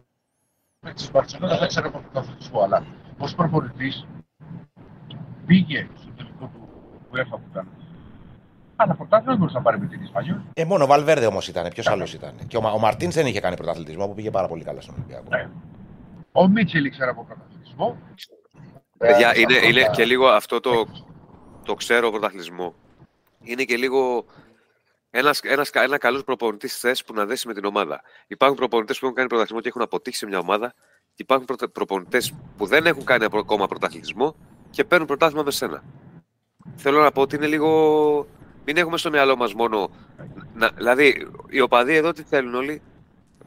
[0.79, 2.85] με της Μπαρσελόνα δεν ξέρω από τον αθλητισμό, αλλά
[3.17, 4.05] ως προπονητής
[5.45, 6.69] πήγε στο τελικό του
[7.13, 7.67] UEFA που ήταν.
[8.83, 10.37] Αλλά πρωτάθλημα δεν μπορούσε να πάρει με την Ισπανιόλ.
[10.53, 11.69] Ε, μόνο ο Βαλβέρδε όμως ήταν.
[11.69, 12.33] Ποιος άλλος ήταν.
[12.47, 14.95] Και ο, Μα- ο Μαρτίνς δεν είχε κάνει πρωταθλητισμό που πήγε πάρα πολύ καλά στον
[14.95, 15.23] Ολυμπιακό.
[15.29, 15.49] Ναι.
[16.31, 17.97] Ο Μίτσελ ήξερε από πρωταθλητισμό.
[18.97, 20.85] Παιδιά, Ε, είναι, στα είναι πρώτα- και λίγο αυτό το,
[21.65, 22.73] το ξέρω πρωταθλητισμό.
[23.41, 24.25] Είναι και λίγο
[25.09, 28.01] ένας, ένας, ένα καλός προπονητής θες που να δέσει με την ομάδα.
[28.27, 30.73] Υπάρχουν προπονητές που έχουν κάνει πρωταθλητισμό και έχουν αποτύχει σε μια ομάδα.
[31.15, 34.35] Και υπάρχουν προπονητές που δεν έχουν κάνει απο- ακόμα πρωταθλητισμό
[34.69, 35.83] και παίρνουν πρωτάθλημα με σένα.
[36.75, 38.27] Θέλω να πω ότι είναι λίγο.
[38.65, 39.89] Μην έχουμε στο μυαλό μας μόνο.
[40.53, 42.81] Να, δηλαδή, οι οπαδοί εδώ τι θέλουν όλοι;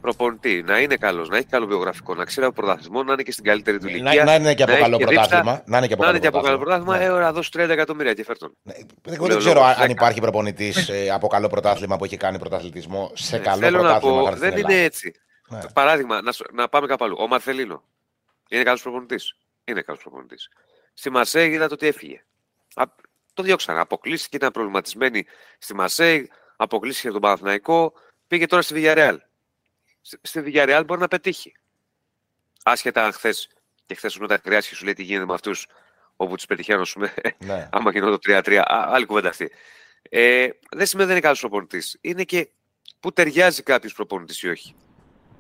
[0.01, 3.33] Προπονητή, να είναι καλός, να έχει καλό βιογραφικό, να ξέρει από πρωταθλητισμό, να είναι και
[3.33, 4.25] στην καλύτερη του ηλικία.
[4.25, 5.63] Να, να είναι και από να έχει καλό και δίψα, πρωτάθλημα.
[5.67, 6.87] Να είναι και από Να είναι και από καλό πρωτάθλημα.
[6.93, 7.15] πρωτάθλημα, Ναι.
[7.15, 8.57] ε, ώρα δώσει 30 εκατομμύρια και φέρ τον.
[8.63, 8.87] Ναι, Εγώ
[9.17, 9.93] Λέω δεν ξέρω λόγος, αν, αν δέκα.
[9.93, 14.17] υπάρχει προπονητής από καλό πρωτάθλημα που έχει κάνει πρωταθλητισμό σε Ε, καλό Θέλω να πρωτάθλημα.
[14.19, 14.75] πω, χάρη στην δεν Ελλάδα.
[14.75, 15.13] είναι έτσι.
[15.49, 15.59] Ναι.
[15.75, 17.17] Παράδειγμα, να, σου- να πάμε κάπου αλλού.
[17.19, 17.83] Ο Μαρθελίνο.
[18.49, 19.37] Είναι καλός προπονητής.
[19.65, 20.49] Είναι καλός προπονητής.
[20.95, 22.23] Στη Μαρσέη είδατε ότι έφυγε.
[23.37, 23.81] Α, το διώξανε.
[23.81, 25.25] Αποκλείστηκε, ήταν προβληματισμένη
[25.59, 27.93] στη Μαρσέη, αποκλείστηκε τον Παναθηναϊκό,
[28.27, 29.17] πήγε τώρα στη Villarreal.
[30.01, 31.53] Στη- Στη Villarreal μπορεί να πετύχει.
[32.65, 33.49] Άσχετα αν χθες
[33.87, 35.67] και χθες σου όταν χρειάστηκε σου λέει τι γίνεται με αυτούς
[36.17, 37.69] όπου τους πετυχαίνω, ας πούμε, Ναι.
[37.73, 39.51] άμα γινόταν το 3-3, α, άλλη κουβέντα αυτή.
[40.11, 41.99] Ε, δεν σημαίνει δεν είναι καλός προπονητής.
[42.01, 42.49] Είναι και
[43.01, 44.75] που ταιριάζει κάποιος προπονητής ή όχι.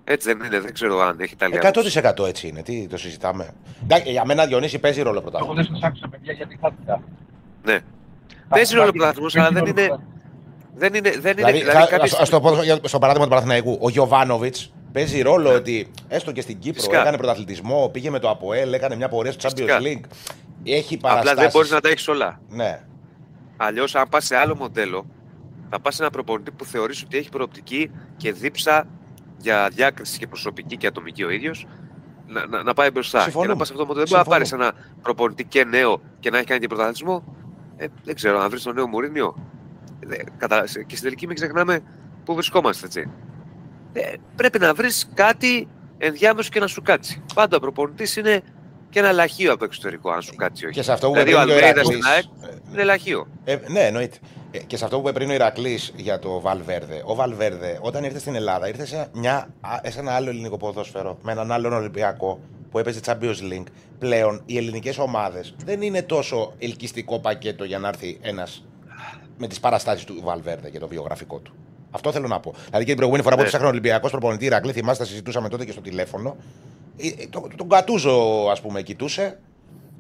[0.05, 1.70] Έτσι δεν είναι, δεν ξέρω αν έχει τα λίγα.
[1.74, 2.62] 100% έτσι είναι.
[2.62, 3.55] Τι το συζητάμε.
[3.82, 5.62] Εντάξει, για μένα Διονύση παίζει ρόλο Εγώ πρωτάθλημα.
[5.62, 7.05] δεν σα άκουσα, παιδιά, γιατί θα ήταν.
[7.67, 7.79] Ναι.
[8.49, 9.99] Παίζει ρόλο ο πρωταθλητισμός, αλλά δεν είναι-
[10.79, 11.11] Δεν είναι.
[11.11, 13.79] Δεν είναι Δηλαδή, δηλαδή, θα- κάποιες- ας το πω για- στο παράδειγμα του Παναθηναϊκού.
[13.81, 17.01] Ο Γιωβάνοβιτς παίζει ρόλο ότι έστω και στην Κύπρο Φυσικά.
[17.01, 19.79] έκανε πρωταθλητισμό, πήγε με το ΑΠΟΕΛ, έκανε μια πορεία στο Champions Φυσικά.
[19.81, 20.05] League.
[20.64, 21.41] Έχει Απλά παραστάσεις.
[21.41, 22.41] δεν μπορείς να τα έχεις όλα.
[22.49, 22.81] Ναι.
[23.57, 25.07] Αλλιώς, αν πας σε άλλο μοντέλο,
[25.71, 28.87] θα πας σε ένα προπονητή που θεωρείς ότι έχει προοπτική και δίψα
[29.39, 31.67] για διάκριση και προσωπική και ατομική ο ίδιος
[32.27, 33.21] να, να, να πάει μπροστά.
[33.21, 33.47] Συμφωνούμε.
[33.47, 34.07] Και να πας σε αυτό το μοντέλο.
[34.07, 34.77] Δεν μπορεί να πάρεις Συμφωνούμε.
[34.85, 37.25] ένα προπονητή και νέο και να έχει κάνει και πρωταθλητισμό.
[37.77, 39.37] Ε, δεν ξέρω, αν βρεις τον νέο Μουρίνιο.
[40.09, 40.64] Ε, κατα...
[40.87, 41.81] Και στην τελική μην ξεχνάμε
[42.24, 43.11] πού βρισκόμαστε, έτσι.
[43.93, 45.68] Ε, πρέπει να βρεις κάτι
[45.99, 47.22] ενδιάμεσο και να σου κάτσει.
[47.35, 48.41] Πάντα ο προπονητής είναι
[48.91, 50.74] και ένα λαχείο από εξωτερικό, αν σου κάτσει όχι.
[50.74, 52.24] Και σε αυτό που δηλαδή, είπε ο πριν ο Αλμέιδας Ηρακλής- στην ΑΕΚ
[52.72, 53.27] είναι λαχείο.
[53.45, 54.16] Ε, ναι, εννοείται.
[54.51, 57.03] Ε, και σε αυτό που είπε πριν ο Ηρακλής για το Βαλβέρδε.
[57.05, 61.18] Ο Βαλβέρδε, όταν ήρθε στην Ελλάδα, ήρθε σε, μια, α- σε ένα άλλο ελληνικό ποδόσφαιρο,
[61.22, 62.41] με έναν άλλον Ολυμπιακό
[62.77, 63.66] που έπαιζε Champions League.
[63.99, 68.64] Πλέον οι ελληνικές ομάδες δεν είναι τόσο ελκυστικό πακέτο για να έρθει ένας
[69.39, 71.55] με τις παραστάσεις του Βαλβέρδε και το βιογραφικό του.
[71.91, 72.51] Αυτό θέλω να πω.
[72.53, 73.49] Δηλαδή και την προηγούμενη φορά που Ναι.
[73.49, 76.37] ψάχνω Ολυμπιακός προπονητή Ηρακλή, θυμάστε, τα συζητούσαμε τότε και στο τηλέφωνο.
[76.97, 79.39] Ε, ε, το- Τον Κατούζο, ας πούμε, κοιτούσε.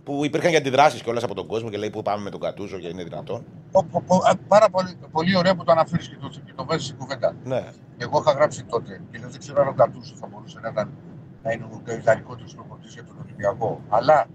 [0.04, 2.78] Που υπήρχαν και αντιδράσεις κιόλα από τον κόσμο και λέει: Πού πάμε με τον Κατούζο
[2.78, 3.44] και είναι δυνατόν.
[3.72, 6.64] Ο- ο- ο- α, πάρα πολύ, πολύ ωραία που το αναφέρεις και το, και το
[6.64, 7.36] βάζεις στην κουβέντα.
[7.44, 7.64] Ναι.
[7.98, 10.90] Εγώ είχα γράψει τότε και λέω, δεν ξέρω αν ο Γκατούσο θα μπορούσε να, ήταν,
[11.46, 13.80] να είναι ο ιδανικότερο προπονητής για τον Ολυμπιακό.
[13.88, 14.26] Αλλά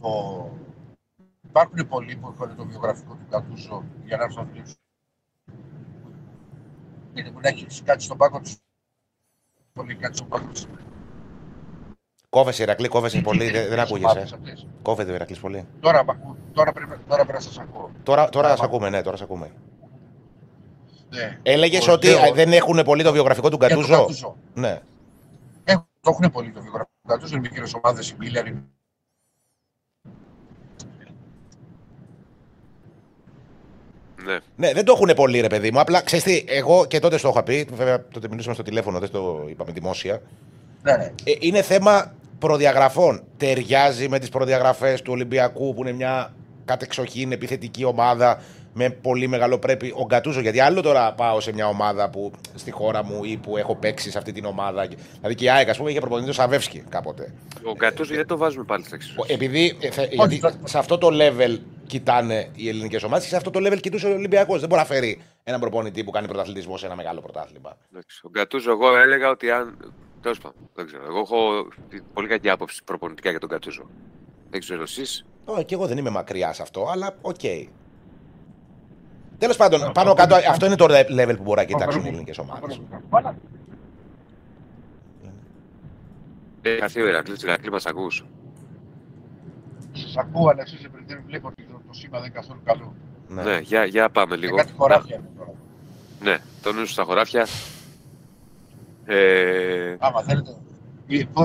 [0.00, 0.08] το...
[1.48, 4.76] υπάρχουν πολλοί που έχουν το βιογραφικό του Γκατούσο για να έρθουν να δουλέψουν.
[7.14, 8.56] Είναι που να έχεις κάτι στον πάγκο τους.
[9.72, 10.66] Πολύ κάτι στον πάγκο τους.
[12.28, 13.50] Κόβεσαι, Ηρακλή, κόβεσαι πολύ.
[13.50, 14.24] Δεν, δεν ακούγεσαι.
[14.82, 15.66] Κόβεται ο Ηρακλής πολύ.
[15.80, 17.90] Τώρα, μ' ακού- τώρα, πρέπει, τώρα πρέπει να σας ακούω.
[18.02, 18.56] Τώρα, τώρα Άμα.
[18.56, 19.50] σε ακούμε, ναι, τώρα σε ακούμε.
[21.08, 21.38] Ναι.
[21.42, 24.00] Έλεγες Ο- ότι λέω- α, δεν έχουν πολύ το βιογραφικό του για τον Γκατούζο.
[24.00, 24.36] Γκατούζο.
[24.54, 24.80] Ναι.
[26.04, 27.36] Έχουν, το έχουν πολύ το βιογραφικό του Γκατούζο.
[27.36, 28.62] Είναι μικρέ ομάδες, η Μίλιαν, η
[34.24, 34.38] Ναι.
[34.56, 35.80] ναι, δεν το έχουν πολύ, ρε παιδί μου.
[35.80, 37.68] Απλά ξέρεις τι, εγώ και τότε στο είχα πει.
[37.72, 40.22] Βέβαια, τότε μιλούσαμε στο τηλέφωνο, δεν το είπαμε δημόσια.
[40.82, 41.04] Ναι, ναι.
[41.24, 43.22] Ε, είναι θέμα προδιαγραφών.
[43.36, 46.34] Ταιριάζει με τις προδιαγραφές του Ολυμπιακού που είναι μια
[46.64, 48.42] κατεξοχήν επιθετική ομάδα
[48.72, 49.92] με πολύ μεγάλο πρέπει.
[49.96, 53.56] Ο Γκατούζο, γιατί άλλο τώρα πάω σε μια ομάδα που στη χώρα μου ή που
[53.56, 54.88] έχω παίξει σε αυτή την ομάδα.
[55.16, 57.32] Δηλαδή και η ΑΕΚ, ας πούμε, είχε προπονητή το Σαβεύσκι κάποτε.
[57.64, 59.14] Ο Γκατούζο γιατί το βάζουμε πάλι στα εξής.
[59.16, 63.30] Ο- Επειδή ε, θε- γιατί το- σε αυτό το level κοιτάνε οι ελληνικές ομάδες και
[63.30, 64.60] σε αυτό το level κοιτούσε ο Ολυμπιακός.
[64.60, 67.76] Δεν μπορεί να φέρει έναν προπονητή που κάνει πρωταθλητισμό σε ένα μεγάλο πρωτάθλημα.
[67.92, 69.92] Εντάξει, Ο Γκατούζο, εγώ έλεγα ότι αν.
[70.22, 71.02] Τέλος πάντων, δεν ξέρω.
[71.04, 71.66] Εγώ έχω
[72.14, 73.90] πολύ κακή άποψη προπονητικά για τον Γκατούζο.
[74.50, 75.24] Δεν ξέρω εσείς.
[75.44, 77.40] Ο, και εγώ δεν είμαι μακριά σε αυτό, αλλά οκ.
[79.42, 82.80] Τέλος πάντων, πάνω κάτω, αυτό είναι το level που μπορεί να κοιτάξουν οι ελληνικές ομάδες.
[83.10, 83.32] Voilà.
[86.62, 88.24] Έχει χαθεί ο Ηρακλή, Ηρακλή μας ακούς.
[89.92, 92.94] Σας ακούω, αλλά εσεί δεν βλέπω ότι το, το σήμα δεν είναι καθόλου καλό.
[93.28, 93.42] Ναι.
[93.42, 94.56] Ναι, για, για πάμε Είναι λίγο.
[94.56, 95.52] κάτι χωράφια είναι τώρα.
[96.20, 97.46] Ναι, το νου σου στα χωράφια.
[99.04, 100.56] Ε, Άμα θέλετε.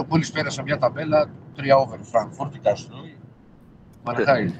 [0.07, 1.97] Μόλι πέρασα μια ταμπέλα, 3 over.
[2.01, 3.17] Φραγκφούρτη, Καστρούι.
[4.03, 4.53] Μαρχάι.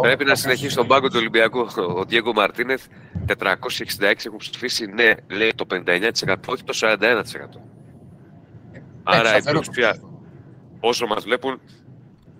[0.00, 1.66] Πρέπει να συνεχίσει τον πάγκο του Ολυμπιακού.
[1.96, 2.86] Ο Διέγκο Μαρτίνεθ
[3.26, 3.36] 466
[4.00, 7.00] έχουν ψηφίσει ναι, λέει το 59%, όχι το 41%.
[9.02, 9.96] Άρα η πλειοψηφία,
[10.80, 11.60] όσο μας βλέπουν,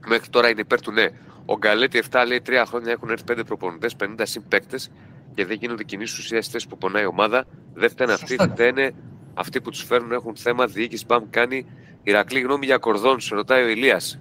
[0.07, 1.07] μέχρι τώρα είναι υπέρ του ναι.
[1.45, 4.91] Ο Γκαλέτη 7 λέει 3 χρόνια έχουν έρθει 5 προπονητές, 50 συμπαίκτες
[5.34, 7.45] και δεν γίνονται κινήσεις ουσίας στι θέσει που πονάει η ομάδα.
[7.74, 8.49] Δεν φταίνε αυτοί, Σωστά.
[8.49, 8.93] φταίνε
[9.34, 11.05] αυτοί που τους φέρνουν έχουν θέμα διοίκηση.
[11.07, 11.66] Μπαμ κάνει
[12.03, 14.20] Ηρακλή γνώμη για κορδόν, σε ρωτάει ο Ηλίας.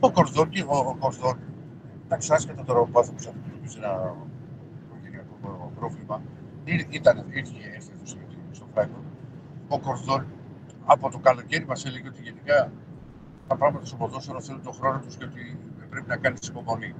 [0.00, 1.38] Ο Κορδόν και ο, ο Κορδόν.
[2.12, 4.14] Εντάξει, άσχετα τώρα που άνθρωπο αντιμετωπίζει ένα
[4.86, 5.34] οικογενειακό
[5.78, 6.22] πρόβλημα.
[6.64, 8.18] Ή- Ήταν, ήρθε ήρθε στο,
[8.50, 9.00] στο Φράγκο.
[9.68, 10.26] Ο Κορδόν
[10.84, 12.72] από το καλοκαίρι μας έλεγε ότι γενικά
[13.48, 15.58] τα πράγματα στο ποδόσφαιρο θέλουν τον χρόνο τους και ότι
[15.90, 16.94] πρέπει να κάνεις υπομονή.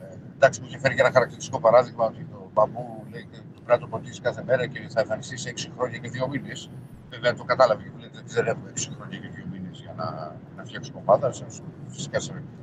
[0.00, 0.04] Ε,
[0.34, 3.78] εντάξει, μου είχε φέρει και ένα χαρακτηριστικό παράδειγμα ότι το μπαμπού λέει ότι πρέπει να
[3.78, 6.70] το ποτίσει κάθε μέρα και θα εμφανιστείς σε 6 χρόνια και 2 μήνες.
[7.10, 9.92] Βέβαια το κατάλαβε και μου λέει ότι δεν έχουμε 6 χρόνια και 2 μήνες για
[9.96, 11.32] να, να φτιάξουμε ομάδα.
[11.32, 11.46] σε-
[11.88, 12.61] Φυσικά σε μικρότερο χρονικό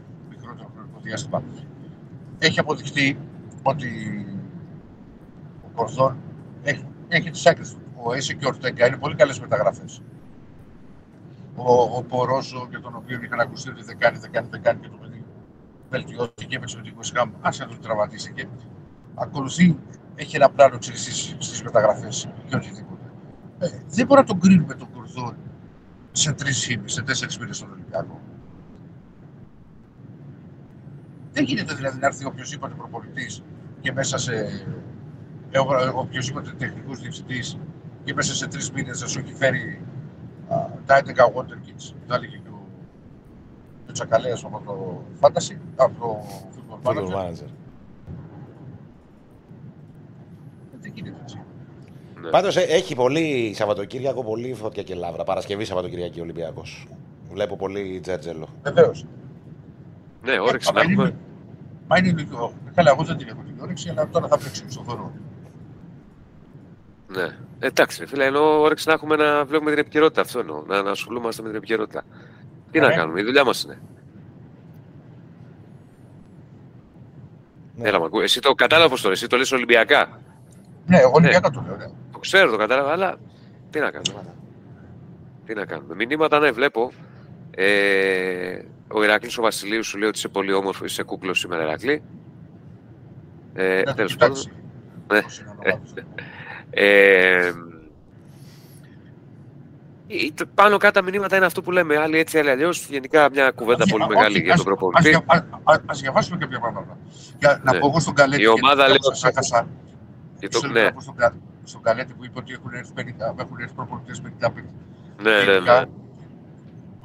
[1.01, 1.43] διάστημα.
[2.39, 3.19] Έχει αποδειχτεί
[3.63, 3.89] ότι
[5.65, 6.17] ο Κορδόν
[6.63, 7.81] έχει, έχει τις άκρες του.
[8.03, 10.01] Ο Έσε και ο Ορτέγκα είναι πολύ καλές μεταγραφές.
[11.55, 14.79] Ο, ο Πορόζο για τον οποίο είχαν ακουστεί ότι δεν κάνει, δεν κάνει, δεν κάνει
[14.79, 15.23] και το παιδί
[15.89, 18.47] βελτιώθηκε και έπαιξε με την Κουσικάμ, άσε να τον τραυματίσει και
[19.15, 19.77] ακολουθεί,
[20.15, 23.11] έχει ένα πλάνο εξελίξης στις μεταγραφές και οτιδήποτε.
[23.59, 25.35] Ε, δεν μπορούμε να τον κρίνουμε τον Κορδόν
[26.11, 28.19] σε τρεις σε τέσσερις μήνες στον Ολυμπιακό.
[31.39, 33.27] Δεν γίνεται δηλαδή να έρθει οποιοδήποτε προπολιτή
[33.81, 34.33] και μέσα σε.
[35.51, 37.57] ε, ο- οποιοδήποτε τεχνικός διευθυντής
[38.03, 39.81] και μέσα σε τρεις μήνες να σου έχει φέρει
[40.49, 41.93] α, τα 11 water kits.
[42.07, 42.59] Τα έλεγε και ο,
[43.85, 46.25] και ο Τσακαλέας από το Fantasy, από το
[46.55, 47.15] Football Football Manager.
[47.15, 47.49] manager.
[50.81, 51.41] Δεν γίνεται έτσι.
[52.21, 52.29] Ναι.
[52.29, 55.23] Πάντως έχει πολύ Σαββατοκύριακο, πολύ φωτιά και λάβρα.
[55.23, 56.87] Παρασκευή Σαββατοκυριακή Ολυμπιακός.
[57.31, 58.47] Βλέπω πολύ τζέρτζελο.
[58.63, 59.05] Βεβαίως.
[60.23, 61.15] Ναι, όρεξη να Μα είναι- έχουμε.
[61.91, 62.53] Μα είναι λίγο.
[62.75, 65.11] Καλά, εγώ δεν την έχω την όρεξη, αλλά τώρα θα παίξουμε στο δώρο.
[67.07, 67.35] Ναι.
[67.59, 70.21] Εντάξει, ρε φίλε, ενώ όρεξη να έχουμε να βλέπουμε την επικαιρότητα.
[70.21, 70.63] Αυτό εννοώ.
[70.67, 72.03] Να, να ασχολούμαστε με την επικαιρότητα.
[72.71, 72.95] Τι να Ναι.
[72.95, 73.79] κάνουμε, η δουλειά μας είναι.
[77.75, 77.87] Ναι.
[77.87, 78.19] Έλα, μ' ακού.
[78.19, 80.19] Εσύ το κατάλαβα πώς το λες, εσύ το λες Ολυμπιακά;
[80.85, 81.75] Ναι, εγώ Ολυμπιακά το λέω.
[81.75, 81.85] Ναι.
[82.11, 83.15] Το ξέρω, το κατάλαβα, αλλά
[83.69, 84.33] τι να κάνουμε.
[85.45, 85.95] Τι να κάνουμε.
[85.95, 86.91] Μηνύματα, ναι, βλέπω.
[87.51, 88.61] Ε,
[88.91, 92.01] ο Ηρακλής ο Βασιλείου σου λέει ότι είσαι πολύ όμορφος, είσαι κούκλος σήμερα, Ηρακλή.
[93.53, 94.37] Ε, Ναι, τέλος πάντων.
[94.37, 94.51] εντάξει.
[95.07, 95.21] Ναι.
[95.21, 96.03] Πώς είναι ο Ronaldo.
[96.69, 97.51] Ε,
[100.07, 101.97] ή- το- πάνω κάτω τα μηνύματα είναι αυτό που λέμε.
[101.97, 102.87] Άλλοι έτσι, άλλοι αλλιώς.
[102.89, 105.09] Γενικά μια κουβέντα Όχι, πολύ ας, μεγάλη όχι, για ας- τον ας προπονητή.
[105.09, 106.97] δια- α- α- Ας διαβάσουμε κάποια πράγματα.
[107.39, 107.79] Για να Ναι.
[107.79, 108.41] πω εγώ στον Καλέτη.
[108.41, 109.67] Η ομάδα γιατί λέει σας ότι- έχασα.
[110.39, 112.91] Και το- Θέλω ναι, να πω στον Κα- Στον Καλέτη που είπε ότι έχουν έρθει
[112.93, 114.53] 50 έχουν έρθει προπονητές 50
[115.21, 115.83] ναι, ναι, ναι.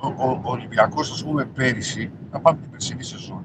[0.06, 3.44] Γενικά, Ο, ο, ο Ολυμπιακός, ας πούμε, πέρυσι, να πάμε την περσινή σεζόν,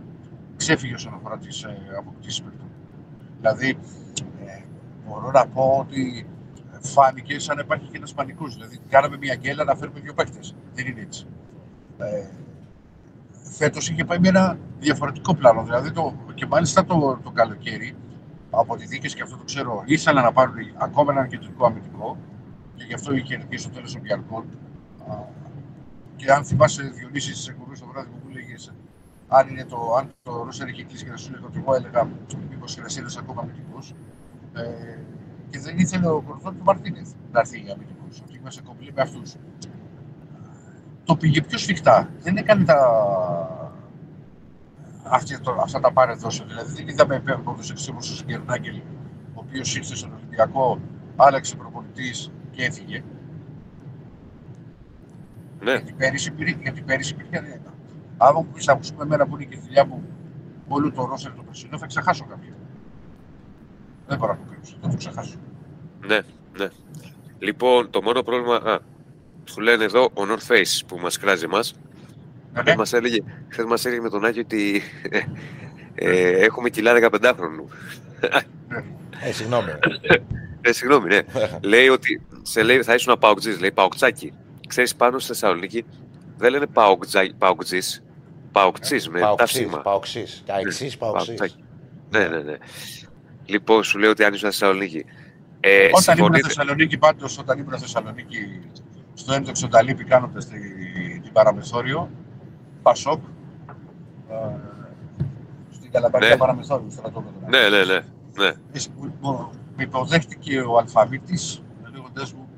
[0.55, 2.67] ξέφυγε όσον αφορά τις ε, αποκτήσεις παιχτών.
[3.37, 3.77] Δηλαδή,
[4.45, 4.63] ε,
[5.07, 6.27] μπορώ να πω ότι
[6.81, 8.53] φάνηκε σαν να υπάρχει και ένας πανικός.
[8.53, 10.55] Δηλαδή, κάναμε μια γκέλα να φέρουμε δύο παίκτες.
[10.73, 11.27] Δεν είναι έτσι.
[11.97, 12.25] Ε,
[13.57, 15.63] φέτος είχε πάει με ένα διαφορετικό πλάνο.
[15.63, 17.95] Δηλαδή, το, και μάλιστα το, το καλοκαίρι,
[18.49, 22.17] από τη δίκες και αυτό το ξέρω, ήθελαν να πάρουν ακόμα έναν κεντρικό αμυντικό
[22.75, 24.45] και γι' αυτό είχε κερδίσει στο τέλος ο Μπιαρκόν.
[26.19, 28.73] Α, Και αν θυμάσαι, Διονύσης, στις εκπομπές το βράδυ που μου έλεγες
[29.27, 32.09] αν, είναι το, αν το Ρώσερ είχε κλείσει και να σου λέγα ότι εγώ έλεγα
[32.49, 33.93] μήπως χρειαστεί ακόμα αμυντικός.
[34.53, 34.99] Ε,
[35.49, 39.01] και δεν ήθελε ο Κορδόν του Μαρτίνεθ να έρθει για αμυντικός, ότι είμαστε κομπλέ με
[39.01, 39.35] αυτούς.
[41.03, 42.09] Το πήγε πιο σφιχτά.
[42.21, 42.77] Δεν έκανε τα...
[45.03, 46.43] Αυτή, το, αυτά τα πάρε δώσε.
[46.47, 48.77] Δηλαδή δεν είδαμε επέμποδος εξήμους ο Σγκερνάγκελ,
[49.33, 50.79] ο οποίος ήρθε στον Ολυμπιακό,
[51.15, 53.03] άλλαξε προπονητής και έφυγε.
[55.63, 55.71] Ναι.
[55.71, 57.61] Γιατί πέρυσι, πήρε, γιατί πέρυσι υπήρχε.
[58.17, 60.03] Άμα μου πει, ακούσουμε εμένα που είναι και η δουλειά μου
[60.67, 62.53] όλο το ρόστερ το περσινό, θα ξεχάσω κάποια.
[64.07, 64.77] Δεν μπορώ να το κρύψω.
[64.81, 65.35] Θα το ξεχάσω.
[66.07, 66.19] Ναι,
[66.57, 66.67] ναι.
[67.39, 68.55] Λοιπόν, το μόνο πρόβλημα.
[68.55, 68.79] Α,
[69.43, 71.73] σου λένε εδώ ο North Face που μας κράζει εμάς.
[72.53, 72.75] Ναι, Χθες ναι.
[72.75, 73.17] μας έλεγε,
[73.49, 74.81] χθες μας έλεγε με τον Άκη ότι
[75.95, 77.69] ε, έχουμε κιλά 15 χρόνου.
[79.23, 79.71] Ε, συγγνώμη.
[80.61, 81.19] Ε, συγγνώμη, ναι.
[81.71, 84.33] λέει ότι σε λέει, θα ήσουν παοκτζής, λέει παοκτσάκι.
[84.69, 85.85] Ξέρεις πάνω στη Θεσσαλονίκη
[86.37, 88.03] δεν λένε παοκτζα- παοκτζής,
[88.51, 89.81] παοκτσής με Παοξής, ταύσιμα.
[89.81, 90.43] παοξής.
[90.47, 91.25] Αεξής, παοξής.
[91.37, 91.63] Παοκτσάκι.
[92.09, 92.57] Ναι, ναι, ναι.
[93.45, 95.05] Λοιπόν, σου λέω ότι αν ήσουν στη Θεσσαλονίκη.
[95.59, 98.59] Ε, Όταν ήμουν συμφωνείτε- Θεσσαλονίκη, πάντως, όταν ήμουν Θεσσαλονίκη,
[99.13, 102.09] στο έντοξο Ταλίπη, κάνοντας την παραμεθόριο,
[102.81, 103.19] Πασόκ,
[104.29, 104.35] ε,
[105.71, 106.37] στην Καλαμπαριά Ναι.
[106.37, 107.33] παραμεθόριο, στρατόπεδο.
[107.47, 107.99] Ναι, ναι, ναι.
[108.37, 108.45] ναι.
[108.47, 111.61] Ε, μου- μου- Με υποδέχτηκε ο αλφαβήτης,
[111.93, 112.48] λέγοντα μου,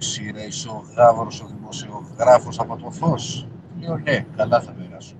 [0.00, 3.46] εσύ ρε είσαι ο γάβρος, ο δημοσιογράφος από το φως.
[3.80, 5.14] Λέω ναι, καλά θα περάσω.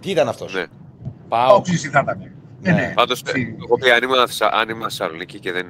[0.00, 0.64] Τι ήταν αυτός; Ναι.
[1.28, 1.54] Πάω.
[1.56, 2.30] Όξις ήταν ναι.
[2.60, 2.92] Ναι, ναι.
[2.94, 5.66] Πάντως, Στη- ε, εγώ πει αν ήμουν, Θεσσα- αν ήμουν στη Θεσσαλονίκη και δεν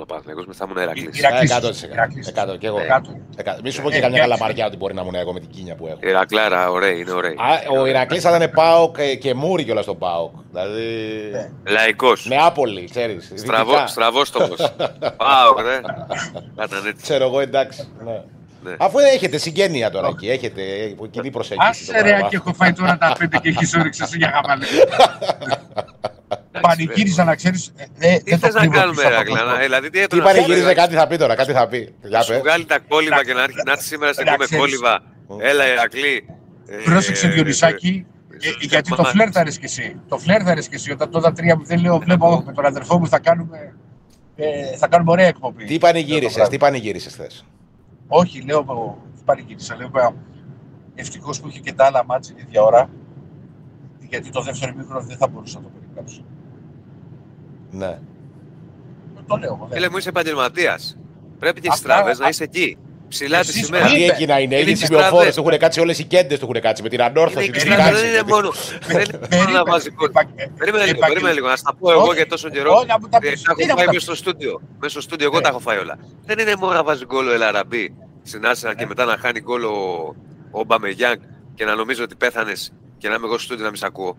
[0.00, 1.18] ήμουν Παναθηναϊκός, μετά ήμουν Ερακλής.
[1.18, 1.50] Ηρακλής.
[1.88, 1.92] 100%.
[1.92, 2.28] Ηρακλής.
[2.28, 2.78] 100 και εγώ.
[2.78, 2.84] Ναι.
[2.84, 3.10] Κάτω.
[3.36, 3.60] Εκατό.
[3.64, 4.30] Μη σου πω και Ε, καμιά εντάξει.
[4.38, 5.98] καλαμαριά ότι μπορεί να ήμουν εγώ με την κίνια που έχω.
[6.00, 7.30] Ηρακλάρα, ωραία, είναι ωραία.
[7.30, 10.30] Α, ο Ηρακλής θα ήταν Πάοκ και, και Μούρι κιόλας στον Πάοκ.
[10.50, 10.82] Δηλαδή.
[11.32, 11.50] Ναι.
[11.72, 12.26] Λαϊκός.
[12.26, 13.32] Νεάπολη, ξέρεις.
[13.34, 13.86] Στραβό, δυτικά.
[13.86, 14.58] στραβόστομος.
[15.16, 15.80] Πάω, ρε.
[16.56, 17.02] Θα ήταν έτσι.
[17.02, 17.88] Ξέρω εγώ εντάξει.
[18.04, 18.22] Ναι.
[18.62, 18.74] Ναι.
[18.78, 20.62] Αφού έχετε συγγένεια τώρα εκεί, έχετε
[21.10, 21.86] κοινή προσέγγιση.
[21.86, 22.28] το Άσε ρε πράγμα.
[22.28, 24.64] και έχω φάει τώρα τα πέντε και έχεις όρεξη εσύ για χαβαλέ.
[26.60, 27.72] Πανηγύριζα να ξέρεις.
[27.76, 27.84] ε,
[28.14, 29.98] ε, Τι δεν το θες να κρύβω κάνουμε, πίσω από Ηρακλή, το- να- δηλαδή τι
[29.98, 31.94] Τι έπρεπε πανηγύριζε, κάτι θα πει τώρα, κάτι θα πει.
[32.02, 32.40] Για Σου πες.
[32.40, 34.64] βγάλει τα κόλληβα και να έρθει να έρθει σήμερα σε Να πούμε ξέρεις.
[34.64, 35.02] κόλληβα.
[35.40, 36.24] Έλα, Ηρακλή.
[36.66, 38.06] Ε, Πρόσεξε Διονυσάκη,
[38.40, 39.96] ε, ε, γιατί το μα- φλέρταρες κι εσύ.
[40.08, 40.90] Το φλέρταρες κι εσύ.
[40.92, 43.74] Όταν τότε τρία που δεν λέω, βλέπω με τον αδερφό μου θα κάνουμε,
[44.36, 45.64] ε, θα κάνουμε ωραία εκπομπή.
[45.64, 47.44] Τι πανηγύρισες, τι πανηγύρισες θες.
[48.08, 48.64] Όχι, λέω,
[49.16, 49.76] τι πανηγύρισα.
[49.76, 50.10] Λέω, παι,
[50.94, 52.90] ευτυχώς που είχε και τα άλλα μάτια την ίδια ώρα,
[54.08, 56.24] γιατί το δεύτερο μήκρο δεν θα μπορούσα να το περιγράψω.
[57.70, 57.98] Ναι.
[59.26, 59.52] Το λέω.
[59.54, 60.96] εγώ, δεν- Φίλε μου, είσαι επαγγελματίας.
[61.38, 62.78] Πρέπει και στις Αυτά- τραβέ να α- είσαι εκεί.
[63.08, 63.86] Ψηλά τη Εσείς σημαία.
[63.86, 64.12] τι Τι είπε.
[64.12, 65.34] εκεί να είναι, Είναι είναι οι τις σημειοφόρες, τραβές.
[65.34, 67.56] του έχουν κάτσει όλες οι κέντες του έχουν κάτσει με την Είναι ανόρθωση, η την
[67.60, 68.00] ξυλάδα, τάξη.
[68.02, 68.52] δεν είναι μόνο.
[68.86, 70.08] Δεν είναι μόνο να βάζει γκολ.
[70.08, 71.48] Επα- ε, Περίμενε λίγο, επαγγελ- περίμενε λίγο.
[71.48, 72.72] Να στα πω εγώ Όχι, για τόσο καιρό.
[72.74, 73.42] όχι, να μου τα Ε, πεις.
[73.42, 74.60] Τα Τι έχω να μου φάει τα μέσα στο στούντιο.
[74.78, 75.42] Μέσα στο στούντιο, εγώ Ναι.
[75.42, 75.98] τα έχω φάει όλα.
[76.24, 79.64] Δεν είναι μόνο να βάζει γκολ ο Ελαραμπή στην Arsenal και μετά να χάνει γκολ
[79.64, 79.74] ο
[80.50, 81.20] ο Μπαμεγιάνγκ
[81.54, 84.16] και να νομίζω ότι πέθανες και να είμαι εγώ στο στούντιο να μην σε ακούω.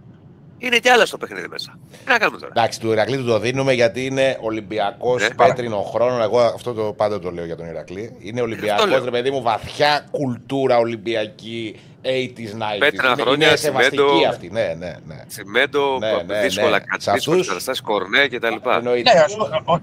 [0.63, 1.79] Είναι κι άλλα στο παιχνίδι μέσα.
[2.05, 2.51] Τι να κάνουμε τώρα.
[2.55, 5.35] Εντάξει, του Ηρακλή του το δίνουμε γιατί είναι Ολυμπιακός Ναι.
[5.35, 6.23] πέτρινο χρόνο.
[6.23, 8.15] Εγώ αυτό το πάντα το λέω για τον Ηρακλή.
[8.19, 9.03] Είναι Ολυμπιακός, λέω.
[9.03, 12.79] ρε παιδί μου, βαθιά κουλτούρα Ολυμπιακή 80s, 90s.
[12.79, 14.27] Πέτρινα είναι, χρόνια, είναι σεβαστική τσιμέντο.
[14.29, 14.49] αυτή.
[14.49, 15.23] Ναι, ναι, ναι.
[15.27, 16.79] Τσιμέντο, Ναι, ναι, δύσκολα ναι.
[16.79, 18.69] κάτι, Σε δύσκολες αυτούς- καταστάσεις, κορνέ κτλ.
[18.77, 19.13] Εννοείται.
[19.13, 19.79] Ναι, ας πούμε, ο-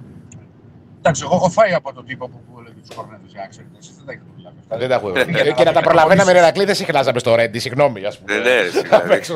[0.99, 2.41] Εντάξει, εγώ έχω φάει από τον τύπο που,
[2.79, 3.77] που έλεγε του κορνέδε, για να ξέρετε.
[3.81, 4.77] Εσείς δεν τα έχετε προλάβει αυτά.
[4.79, 5.11] Δεν τα έχουμε.
[5.13, 8.19] Για να- Ε, και να τα προλαβαίναμε, ρε Ηρακλή, δεν συχνάζαμε στο Ρέντι, συγγνώμη, ας
[8.19, 8.33] πούμε.
[8.35, 9.13] Ναι, ναι, ρε, δηλαδή.
[9.13, 9.35] Έξω.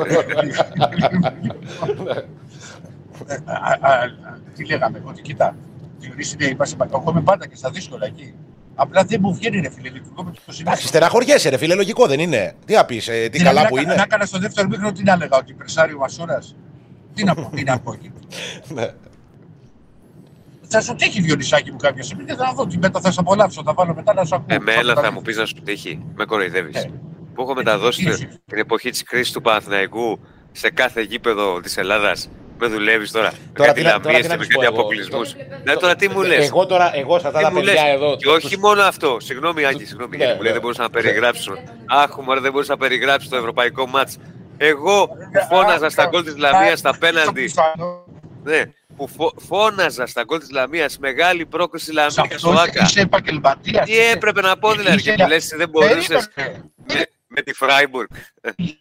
[3.27, 4.09] Ε, α, α, α,
[4.55, 5.55] Τι λέγαμε, ότι κοίτα,
[5.99, 8.33] Διονύση ναι, είμαστε, εγώ είμαι πάντα και στα δύσκολα εκεί.
[8.75, 10.87] Απλά δεν μου βγαίνει ρε φίλε, λειτουργώ με το Εντάξει, συνέστημα.
[10.89, 12.53] στεναχωριέσαι, ρε φίλε, λογικό δεν είναι.
[12.65, 13.95] Τι να πεις, τι Δηλαδή, καλά να που κα- είναι.
[13.95, 16.55] Να έκανα στο δεύτερο μήχρονο τι να έλεγα, ότι περσάρει ο Μασούρας.
[17.13, 18.11] Τι να πω, τι να πω εκεί.
[20.73, 20.81] Ναι.
[20.81, 23.61] Θα σου τύχει Διονυσάκη μου κάποια στιγμή και θα δω τι μετά θα σε απολαύσω.
[23.65, 24.55] Θα βάλω μετά να σου ακούω.
[24.55, 26.01] Εμένα Θα θα μου πεις να σου τύχει.
[26.15, 26.75] Με κοροϊδεύεις.
[26.83, 26.91] Ε,
[27.33, 28.27] που έχω μεταδώσει πίεση.
[28.45, 30.19] την εποχή της κρίσης του Παναθηναϊκού
[30.51, 33.31] σε κάθε γήπεδο της Ελλάδας; Με δουλεύεις τώρα.
[33.31, 34.81] με Τώρα κάτι τι να- τώρα λαμίες τι και να με τους πω κάτι εγώ.
[34.81, 35.31] αποκλεισμούς.
[35.31, 37.73] Το- Ναι, τώρα τι μου λες; Εγώ τώρα, εγώ σε αυτά Τι τα μου λες;
[37.73, 38.15] παιδιά εδώ.
[38.15, 39.17] Και τους- όχι μόνο αυτό.
[39.19, 40.53] Συγγνώμη, Άκη, συγγνώμη, Ναι, γιατί μου λέει ναι.
[40.57, 41.53] δεν μπορούσα να περιγράψω.
[41.89, 44.17] Αχ, μωρέ, δεν μπορούσα να περιγράψω το ευρωπαϊκό μάτς.
[44.57, 47.51] Εγώ που φώναζα στα γκολ της Λαμίας στα πέναντι.
[48.43, 48.61] Ναι,
[48.97, 50.97] που φω- φώναζα στα γκολ της Λαμίας.
[50.97, 52.83] Μεγάλη πρόκριση Σε Λαμίας στο αυτός Άκα.
[52.83, 53.85] είσαι επαγγελματίας.
[53.85, 56.63] Τι έπρεπε να πω δηλαδή, Είσαι και για- μου λες δεν μπορούσες Περίμενε.
[56.93, 58.09] με, με τη Φράιμπουργκ.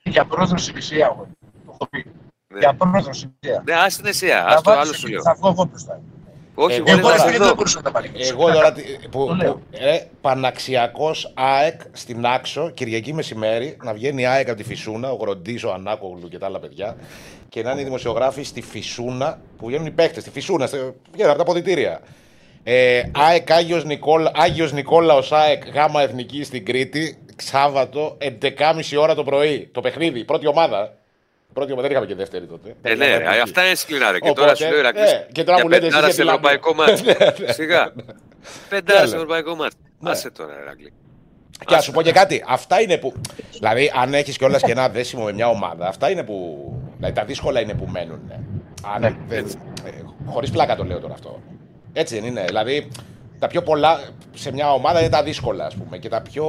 [0.02, 1.28] Για πρόεδρος η Μισία, εγώ.
[1.66, 2.04] Το έχω πει.
[2.48, 3.62] Ναι, Για πρόεδρος η Μισία.
[3.66, 5.22] ναι ας την εσύ, Θα ας το άλλο βάλεις σου εκεί, λέω.
[5.22, 6.00] Θα βγω εγώ μπροστά.
[6.54, 7.46] Όχι, Εγώ εγώ Εγώ τώρα- δεν ρε φίλε, εδώ.
[7.46, 8.32] δεν μπορούσα να τα παρηγορήσω.
[8.34, 9.52] Εγώ τώρα τι- που, Το λέω.
[9.54, 15.10] που ε, Παναξιακός ΑΕΚ στην Άξο, Κυριακή μεσημέρι, να βγαίνει η ΑΕΚ από τη Φυσούνα,
[15.10, 16.96] ο Γροντής, ο Ανάκογλου και τα άλλα παιδιά,
[17.52, 20.78] και να είναι οι δημοσιογράφοι στη Φυσούνα, που βγαίνουν οι παίχτες, στη Φυσούνα, στη-
[21.12, 22.00] βγαίνουν από τα ποδητήρια.
[22.62, 29.24] Ε, ΑΕΚ Άγιος, Νικόλα, Άγιος Νικόλαος ΑΕΚ Γάμα Εθνική στην Κρήτη, Σάββατο, 11.30 ώρα το
[29.24, 29.68] πρωί.
[29.72, 30.94] Το παιχνίδι, πρώτη ομάδα.
[31.52, 32.74] Πρώτη ομάδα, δεν είχαμε και δεύτερη τότε.
[32.82, 34.10] Ε, ναι, ρε, αυτά είναι σκληρά.
[34.10, 34.18] ρε.
[34.18, 36.14] Και Οπότε, τώρα σου λέω Ηρακλής, ε, και τώρα για μου λέτε εσείς πεντάρα για
[36.14, 36.50] σε τη Λαμία.
[36.58, 37.02] ευρωπαϊκό μάτς.
[37.38, 37.52] Ναι, ναι.
[37.52, 37.92] Σιγά.
[38.68, 39.16] Πεντάρα Ναι, σε ναι.
[39.20, 39.74] ευρωπαϊκό μάτς.
[40.00, 40.10] Ναι.
[40.10, 40.92] Άσε τώρα, Ηρακλή.
[41.66, 42.44] Και ας σου πω και κάτι.
[42.48, 43.12] Αυτά είναι που.
[43.52, 46.36] Δηλαδή, αν έχεις κιόλας και ένα δέσιμο με μια ομάδα, αυτά είναι που.
[47.04, 48.32] Δηλαδή, τα δύσκολα είναι που μένουν.
[48.94, 49.16] Αν, Ναι.
[49.28, 49.46] δεν,
[50.26, 51.42] Χωρίς πλάκα το λέω τώρα αυτό.
[51.92, 52.44] Έτσι δεν είναι.
[52.44, 52.88] Δηλαδή,
[53.38, 54.00] τα πιο πολλά
[54.34, 55.98] σε μια ομάδα είναι τα δύσκολα, ας πούμε.
[55.98, 56.46] Και τα πιο.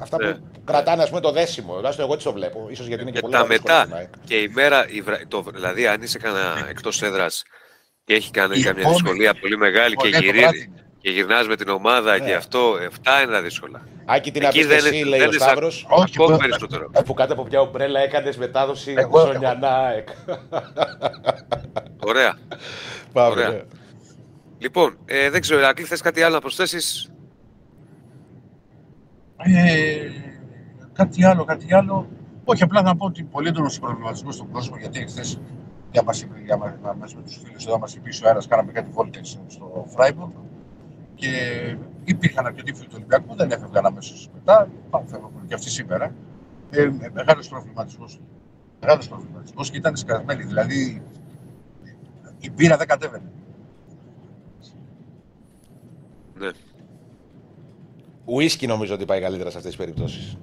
[0.00, 0.32] Αυτά Ναι.
[0.32, 1.74] που κρατάνε, ας πούμε, το δέσιμο.
[1.74, 2.68] Τουλάχιστον εγώ έτσι το βλέπω.
[2.74, 4.08] σω γιατί είναι και Και πολύ τα δύσκολα μετά στην ΑΕΚ.
[4.24, 7.42] και η μέρα, η βρα- το, δηλαδή αν είσαι κανένα εκτός έδρας
[8.04, 10.72] και έχει κάνει Η καμιά επόμενη- δυσκολία πολύ μεγάλη και, Ωραία, το γυρίζει, βράδυ.
[11.04, 12.24] Και γυρνάς με την ομάδα Ναι.
[12.24, 13.82] και αυτό, αυτά είναι τα δύσκολα.
[14.04, 15.66] Άκη, τι να Εκεί πεις δεν εσύ, είναι- λέει δεν ο είναι σαν- Σταύρο.
[15.66, 16.90] Όχι, Ακόμη εγώ- περισσότερο.
[17.04, 20.08] Που κάτω από ποια ομπρέλα έκανε μετάδοση Εγώ- Ζωνιανά ΑΕΚ.
[22.06, 22.36] Ωραία.
[23.12, 23.30] Πάμε.
[23.30, 23.48] Ωραία.
[23.48, 23.62] ναι.
[24.58, 27.10] Λοιπόν, ε, δεν ξέρω, Ηρακλή, θες κάτι άλλο να προσθέσεις;
[29.36, 30.08] Ε,
[30.92, 32.08] κάτι άλλο, κάτι άλλο.
[32.44, 35.38] Όχι, απλά να πω ότι πολύ έντονος προβληματισμός στον κόσμο γιατί εχθές
[35.92, 38.90] για μας, για μας, μαζί με τους φίλους εδώ μας είπε ο αέρα, κάναμε κάτι
[38.92, 40.30] βόλτες στο Φράιμπουργκ
[41.14, 41.30] και
[42.04, 44.68] υπήρχαν αρκετοί φίλοι του Ολυμπιακού που δεν έφευγαν αμέσως μετά.
[44.90, 46.14] Πάμε, φεύγουν και αυτοί σήμερα.
[46.70, 48.20] Ε, Μεγάλος προβληματισμός.
[48.80, 50.42] Μεγάλος προβληματισμός και ήταν σκασμένοι.
[50.44, 51.02] Δηλαδή
[52.38, 53.30] η πύρα δεν κατέβαινε.
[56.38, 56.50] Ναι.
[58.24, 60.36] Ουίσκι νομίζω ότι πάει καλύτερα σε αυτές τις περιπτώσεις.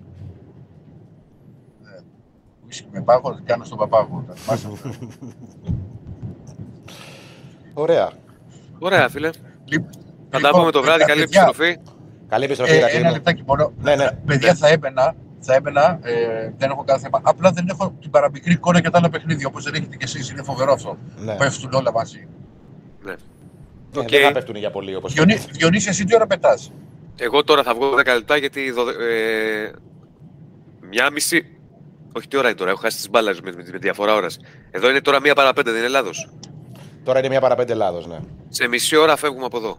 [2.65, 4.23] Ουίσκι με πάγο, δεν κάνω στον παπάγο.
[4.27, 4.89] Τα θυμάσαι αυτά.
[7.73, 8.11] Ωραία.
[8.79, 9.29] Ωραία, φίλε.
[9.65, 9.89] Λοιπόν,
[10.31, 11.77] Θα τα πούμε το βράδυ, ε, καλή, παιδιά, επιστροφή.
[12.27, 13.13] Καλή επιστροφή, Ε, Ηρακλή ένα μου.
[13.13, 13.73] λεπτάκι μόνο.
[13.81, 14.07] Ναι, ναι.
[14.25, 16.13] Παιδιά, θα έμπαινα, θα έμπαινα ε,
[16.57, 17.19] δεν έχω κανένα θέμα.
[17.23, 20.29] Απλά δεν έχω την παραμικρή εικόνα για τα άλλα παιχνίδια όπως δεν έχετε κι εσείς.
[20.29, 20.97] Είναι φοβερό αυτό.
[21.17, 21.35] Ναι.
[21.35, 22.27] Πέφτουν όλα μαζί.
[23.03, 23.11] Ναι.
[23.93, 24.09] Ναι, οκ.
[24.09, 25.13] Δεν θα πέφτουν για πολύ όπως.
[25.13, 26.71] Διονύ, Διονύση, εσύ τι ώρα πετάς;
[27.17, 29.71] Εγώ τώρα θα βγω 10 λεπτά γιατί δω, ε,
[30.89, 31.57] μια μισή.
[32.13, 34.39] Όχι, τι ώρα είναι τώρα, έχω χάσει τις μπάλες με, με, με διαφορά ώρας.
[34.71, 36.29] Εδώ είναι τώρα μία παρά πέντε, δεν είναι Ελλάδος.
[37.03, 38.17] Τώρα είναι μια παραπέντε Ελλάδος, ναι.
[38.49, 39.77] Σε μισή ώρα φεύγουμε από εδώ.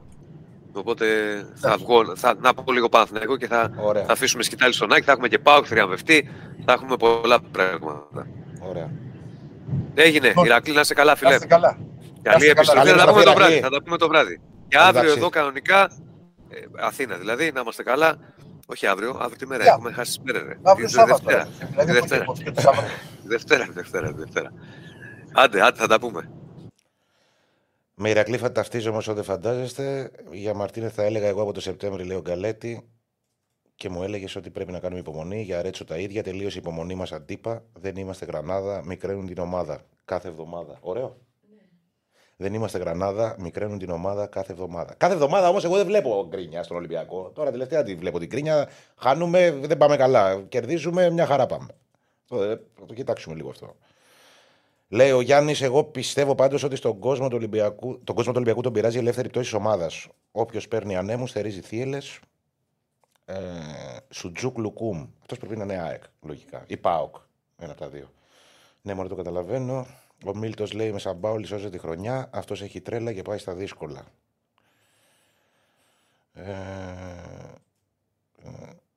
[0.73, 1.07] Οπότε
[1.55, 4.05] θα βγω, θα, να πω λίγο Παναθηναϊκό και θα, Ωραία.
[4.05, 6.29] θα αφήσουμε σκητάλη στον Άκη, θα έχουμε και πάω θριαμβευτή,
[6.65, 8.27] θα έχουμε πολλά πράγματα.
[8.69, 8.91] Ωραία.
[9.95, 11.33] Έγινε, Λοιπόν, Ηρακλή, να είσαι καλά, Να φίλε.
[11.35, 11.79] είστε καλά.
[12.23, 12.81] Καλή είστε καλά.
[12.83, 13.53] επιστροφή, Καλή θα τα πούμε το επιστροφή, βράδυ.
[13.53, 13.61] Ηρακλή.
[13.61, 14.41] Θα τα πούμε το βράδυ.
[14.69, 15.19] Και Καλή αύριο ταξίδι.
[15.21, 15.83] εδώ κανονικά,
[16.51, 18.19] ε, Αθήνα δηλαδή, να είμαστε καλά.
[18.67, 19.73] Όχι αύριο, αύριο τη μέρα, Για.
[19.73, 20.45] έχουμε χάσει τη μέρα.
[20.49, 20.57] Ρε.
[20.63, 21.23] Αύριο Τη Σάββατο.
[21.25, 21.49] Δευτέρα.
[21.71, 22.25] Δηλαδή, Τη από Δευτέρα.
[22.45, 22.87] και το Σάββατο.
[23.25, 24.53] Δευτέρα, Δευτέρα, Δευτέρα.
[25.33, 26.31] Άντε, άντε, θα τα πούμε.
[27.95, 30.11] Με Ηρακλή θα ταυτίζομαι όσο δεν φαντάζεστε.
[30.33, 32.89] Για Μαρτίνε θα έλεγα εγώ από το Σεπτέμβριο, λέει ο Γκαλέτη.
[33.75, 35.43] Και μου έλεγες ότι πρέπει να κάνουμε υπομονή.
[35.43, 36.23] Για Ρέτσο τα ίδια.
[36.23, 37.65] Τελείωσε η υπομονή μας αντίπα.
[37.73, 38.83] Δεν είμαστε Γρανάδα.
[38.85, 40.79] Μικραίνουν την ομάδα κάθε εβδομάδα.
[40.81, 41.17] Ωραίο.
[42.37, 43.37] Δεν είμαστε Γρανάδα.
[43.39, 44.95] Μικραίνουν την ομάδα κάθε εβδομάδα.
[44.95, 47.31] Κάθε εβδομάδα όμως εγώ δεν βλέπω γκρίνια στον Ολυμπιακό.
[47.35, 48.69] Τώρα τελευταία τη βλέπω την γκρίνια.
[48.97, 50.43] Χάνουμε, δεν πάμε καλά.
[50.43, 51.69] Κερδίζουμε, μια χαρά πάμε.
[52.29, 53.77] Το, ε, θα το κοιτάξουμε λίγο αυτό.
[54.93, 58.61] Λέει ο Γιάννης, εγώ πιστεύω πάντως ότι στον κόσμο του Ολυμπιακού, τον κόσμο του Ολυμπιακού
[58.63, 60.09] τον πειράζει η ελεύθερη πτώση της ομάδας.
[60.33, 62.21] Όποιος παίρνει ανέμους, θερίζει θύελες.
[63.25, 63.35] Ε,
[64.11, 65.07] Σουτζούκ Λουκούμ.
[65.21, 66.65] Αυτός πρέπει να είναι ΑΕΚ, λογικά.
[66.67, 67.17] Ή ΠΑΟΚ.
[67.59, 68.11] Ένα από τα δύο.
[68.83, 69.87] Ναι, μόνο το καταλαβαίνω.
[70.25, 72.31] Ο Μίλτος λέει με Σαμπάουλη σώζει τη χρονιά.
[72.33, 74.05] Αυτός έχει τρέλα και πάει στα δύσκολα.
[76.35, 76.51] Ε,
[78.43, 78.51] ε,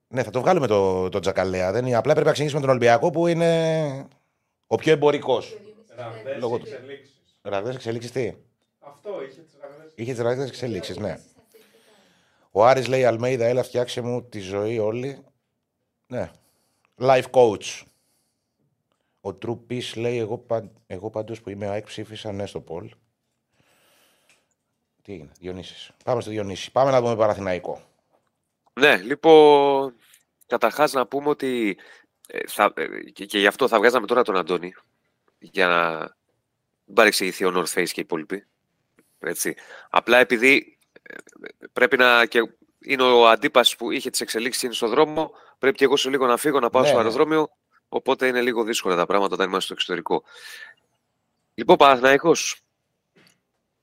[0.07, 1.71] ναι, θα το βγάλουμε το, το Τζακαλέα.
[1.71, 4.07] Δεν είναι, απλά πρέπει να ξεκινήσουμε τον Ολυμπιακό που είναι
[4.67, 5.57] ο πιο εμπορικός.
[5.95, 6.65] Ραγδαίες Λόγω του.
[6.67, 7.21] εξελίξεις.
[7.41, 8.33] Ραγδαίε εξελίξεις τι;
[8.79, 11.19] Αυτό είχε τις ραγδαίες Είχε τις ραγδαίε εξελίξεις, ναι.
[12.51, 15.23] Ο Άρης λέει Αλμέιδα, έλα φτιάξε μου τη ζωή όλη.
[16.07, 16.31] Ναι.
[16.97, 17.81] Life coach.
[19.21, 22.91] Ο True Peace λέει εγώ, παν, εγώ πάντως που είμαι ΑΕΚ ψήφισα ναι στο Πολ.
[25.01, 25.91] Τι έγινε, Διονύσης.
[26.03, 26.71] Πάμε στο Διονύση.
[26.71, 27.81] Πάμε να δούμε Παραθυναϊκό.
[28.79, 29.95] Ναι, λοιπόν,
[30.47, 31.77] καταρχάς να πούμε ότι
[32.27, 34.73] ε, θα, ε, και, και γι' αυτό θα βγάζαμε τώρα τον Αντώνη
[35.39, 36.15] για να
[36.85, 38.45] μην παρεξηγηθεί ο North Face και οι υπόλοιποι.
[39.19, 39.55] Έτσι.
[39.89, 41.15] Απλά επειδή ε,
[41.73, 42.25] πρέπει να.
[42.25, 42.39] Και
[42.79, 46.25] είναι ο αντίπαση που είχε τις εξελίξεις είναι στο δρόμο, πρέπει και εγώ σε λίγο
[46.25, 47.03] να φύγω να πάω Ναι, στο ναι.
[47.03, 47.49] αεροδρόμιο.
[47.89, 50.23] Οπότε είναι λίγο δύσκολα τα πράγματα όταν είμαστε στο εξωτερικό.
[51.53, 52.61] Λοιπόν, Παναθηναϊκός,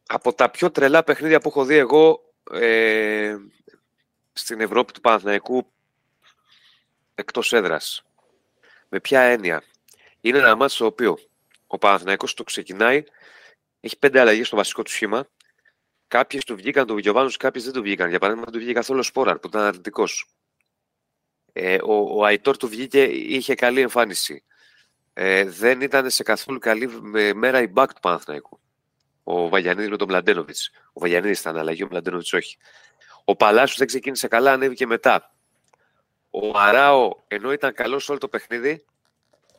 [0.06, 2.20] από τα πιο τρελά παιχνίδια που έχω δει εγώ
[2.52, 3.36] ε,
[4.32, 5.72] στην Ευρώπη του Παναθηναϊκού
[7.14, 8.02] εκτός έδρας.
[8.88, 9.62] Με ποια έννοια;
[10.20, 11.18] Είναι ένα μάτι στο οποίο
[11.72, 13.04] ο Παναθηναϊκός το ξεκινάει,
[13.80, 15.28] έχει πέντε αλλαγές στο βασικό του σχήμα.
[16.08, 18.08] Κάποιες του βγήκαν του Γιωβάνου, κάποιες δεν του βγήκαν.
[18.08, 20.26] Για παράδειγμα, δεν του βγήκε καθόλου ο Σπόραρ που ήταν αρνητικός.
[21.52, 24.44] Ε, ο, ο Αϊτόρ του βγήκε, είχε καλή εμφάνιση.
[25.12, 28.60] Ε, δεν ήταν σε καθόλου καλή με- μέρα η back του Παναθηναϊκού.
[29.24, 30.56] Ο Βαγιανίδης με τον Μλαντένοβιτ.
[30.92, 32.56] Ο Βαγιανίδης ήταν αλλαγή, ο Μλαντένοβιτ όχι.
[33.24, 35.34] Ο Παλάσιος δεν ξεκίνησε καλά, ανέβηκε μετά.
[36.30, 38.84] Ο Αράο, ενώ ήταν καλός σε όλο το παιχνίδι,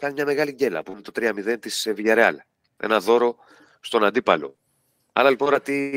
[0.04, 2.36] κάνει μια μεγάλη γκέλα που είναι το 3-0 της Villarreal.
[2.78, 3.36] Ένα δώρο
[3.80, 4.58] στον αντίπαλο.
[5.14, 5.92] Άρα λοιπόν τώρα τι,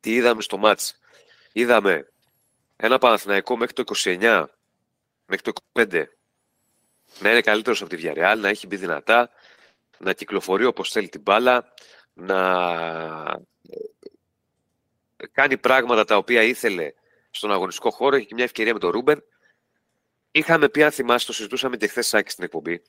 [0.00, 0.98] τι είδαμε στο μάτς;
[1.52, 2.12] Είδαμε
[2.76, 4.44] ένα Παναθηναϊκό μέχρι το 29,
[5.26, 6.04] μέχρι το 25
[7.20, 9.30] να είναι καλύτερος από τη Villarreal, να έχει μπει δυνατά,
[9.98, 11.72] να κυκλοφορεί όπως θέλει την μπάλα,
[12.12, 12.40] να
[15.16, 16.92] ε, κάνει πράγματα τα οποία ήθελε
[17.30, 18.16] στον αγωνιστικό χώρο.
[18.16, 19.22] Έχει και μια ευκαιρία με τον Ρούμπεν.
[20.38, 22.82] Είχαμε πει, αν θυμάσαι, το συζητούσαμε και χθες Σάκη στην εκπομπή.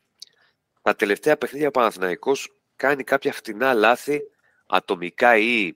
[0.82, 4.22] Τα τελευταία παιχνίδια ο Παναθηναϊκός κάνει κάποια φτηνά λάθη,
[4.68, 5.74] ατομικά ή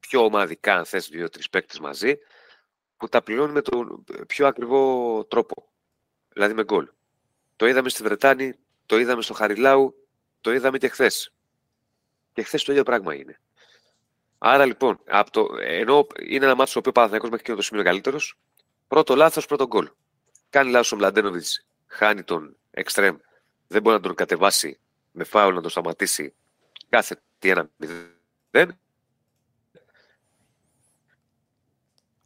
[0.00, 2.18] πιο ομαδικά, αν θες, δύο-τρεις παίκτες μαζί,
[2.96, 5.72] που τα πληρώνει με τον πιο ακριβό τρόπο.
[6.28, 6.88] Δηλαδή με γκολ.
[7.56, 8.54] Το είδαμε στη Βρετάνη,
[8.86, 10.08] το είδαμε στο Χαριλάου,
[10.40, 11.32] το είδαμε και χθες.
[12.32, 13.40] Και χθες το ίδιο πράγμα είναι.
[14.38, 17.62] Άρα λοιπόν, από το, ενώ είναι ένα μάτσο στο οποίο ο Παναθηναϊκός μέχρι και το
[17.62, 18.38] σημείο καλύτερος,
[18.88, 19.90] πρώτο λάθος, πρώτο γκολ.
[20.52, 23.16] Κάνει λάθος ο Μλαντένοβιτς, χάνει τον εξτρέμ,
[23.66, 24.80] δεν μπορεί να τον κατεβάσει
[25.12, 26.34] με φάουλ να τον σταματήσει
[26.88, 28.78] κάθε τι ένα μηδέν.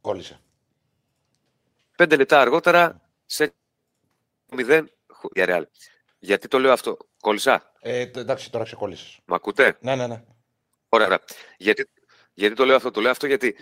[0.01, 0.39] Κόλλησε.
[1.97, 3.53] Πέντε λεπτά αργότερα σε
[4.51, 4.91] μηδέν
[5.33, 5.63] για Real.
[6.19, 9.19] Γιατί το λέω αυτό, κόλλησα, Ε, τ- εντάξει, τώρα ξεκόλλησες.
[9.25, 10.23] μ' ακούτε; Ναι, ναι, ναι.
[10.89, 11.05] Ωραία.
[11.07, 11.19] ωραία.
[11.57, 11.89] Γιατί,
[12.33, 13.55] γιατί το λέω αυτό, το λέω αυτό γιατί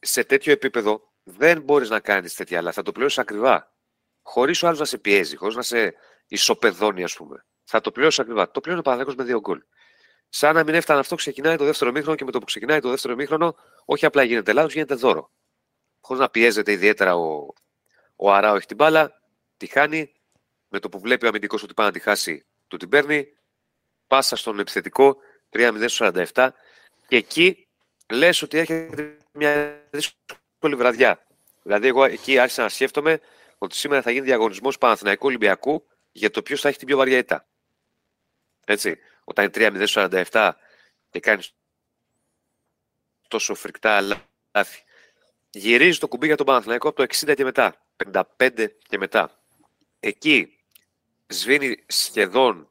[0.00, 3.74] σε τέτοιο επίπεδο δεν μπορείς να κάνεις τέτοια, αλλά θα το πληρώσεις ακριβά.
[4.22, 5.94] Χωρίς ο άλλος να σε πιέζει, χωρίς να σε
[6.26, 7.44] ισοπεδώνει, ας πούμε.
[7.64, 8.50] Θα το πληρώσεις ακριβά.
[8.50, 9.62] Το πληρώνει ο Παναθηναϊκός με δύο γκολ.
[10.28, 12.88] Σαν να μην έφτανε αυτό, ξεκινάει το δεύτερο μήχρονο και με το που ξεκινάει το
[12.88, 15.30] δεύτερο μήχρονο, όχι απλά γίνεται λάθος, γίνεται δώρο.
[16.00, 17.46] Χωρίς να πιέζεται ιδιαίτερα ο,
[18.16, 19.20] ο Αράο έχει την μπάλα,
[19.56, 20.12] τη χάνει.
[20.68, 23.26] Με το που βλέπει ο αμυντικός ότι πάει να τη χάσει, του την παίρνει.
[24.06, 25.16] Πάσα στον επιθετικό
[25.50, 26.48] 3-0-47.
[27.08, 27.68] Και εκεί
[28.12, 31.26] λες ότι έρχεται μια δύσκολη βραδιά.
[31.62, 33.20] Δηλαδή, εγώ εκεί άρχισα να σκέφτομαι
[33.62, 37.18] ότι σήμερα θα γίνει διαγωνισμός Παναθηναϊκού Ολυμπιακού για το ποιος θα έχει την πιο βαριά
[37.18, 37.48] ήττα.
[38.64, 38.98] Έτσι.
[39.24, 39.86] Όταν είναι
[40.30, 40.52] 3-0-47
[41.10, 41.42] και κάνει
[43.28, 44.82] τόσο φρικτά λάθη.
[45.50, 47.86] Γυρίζει το κουμπί για τον Παναθηναϊκό από το 60 και μετά.
[48.36, 49.40] 55 και μετά.
[50.00, 50.58] Εκεί
[51.26, 52.70] σβήνει σχεδόν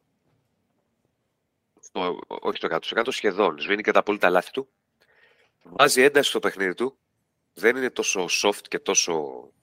[1.82, 2.68] στο, όχι στο
[3.02, 3.60] 100%, σχεδόν.
[3.60, 4.70] Σβήνει κατά πολύ τα λάθη του.
[5.64, 6.98] Βάζει ένταση στο παιχνίδι του.
[7.54, 9.59] Δεν είναι τόσο soft και τόσο ε,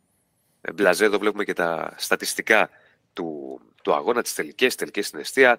[0.74, 1.04] μπλαζέ.
[1.04, 2.70] Εδώ βλέπουμε και τα στατιστικά
[3.12, 5.58] του, του αγώνα, τις τελικές, τελικές στην αιστεία,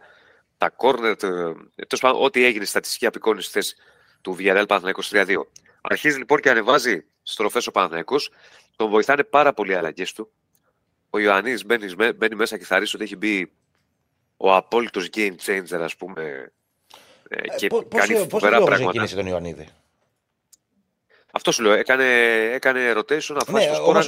[0.58, 3.76] τα κόρνερ, τέλος πάντων, ό,τι έγινε στη στατιστική απεικόνηση θες
[4.22, 5.48] του Villarreal Παναθηναϊκός 3-2.
[5.82, 8.32] Αρχίζει λοιπόν και ανεβάζει στροφές ο Παναθηναϊκός.
[8.76, 10.32] Τον βοηθάνε πάρα πολύ οι αλλαγές του.
[11.10, 13.52] Ο Ιωαννίδης μπαίνει, μπαίνει μέσα και θα ρίξει ότι έχει μπει
[14.38, 16.52] ο απόλυτος game changer, ας πούμε,
[17.28, 18.90] ε, και Πώ κάνει πώς φοβερά λόγο πράγματα.
[18.90, 19.68] ξεκίνησε τον Ιωαννίδη;
[21.38, 22.06] Αυτό σου λέω, έκανε,
[22.54, 24.02] έκανε rotation, αφού Ναι, στο όμω.
[24.02, 24.04] σπόρα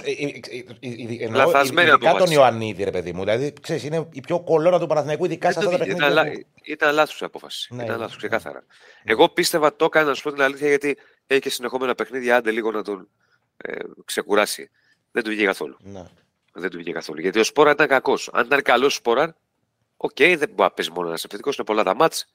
[1.30, 2.34] Λαθασμένη Ειδικά τον απόφαση.
[2.34, 3.24] Ιωαννίδη, ρε παιδί μου.
[3.24, 6.10] Δηλαδή, ξέρει, είναι η πιο κολόνα του Παναθηναϊκού, ειδικά σε αυτά τα ήταν, παιχνίδια.
[6.24, 7.74] λα- που- ήταν λάθος η απόφαση.
[7.76, 8.28] Ναι, ήταν ναι, λάθος, ναι.
[8.28, 8.64] ξεκάθαρα.
[9.04, 12.52] Εγώ πίστευα το έκανε, να σου πω την αλήθεια, γιατί έχει και συνεχόμενα παιχνίδια, άντε
[12.52, 13.08] λίγο να τον
[13.58, 13.72] ε,
[14.06, 14.70] ξεκουράσει.
[15.12, 15.78] Δεν του βγήκε καθόλου.
[15.80, 16.04] Ναι.
[16.54, 17.22] Δεν του βγήκε καθόλου.
[17.22, 18.18] Γιατί ο Σπόρα ήταν κακό.
[18.32, 19.36] Αν ήταν καλό ο Σπόρα,
[19.98, 22.34] οκ, δεν μπορεί να παίζει μόνο ένα επιθετικό, είναι πολλά τα μάτς.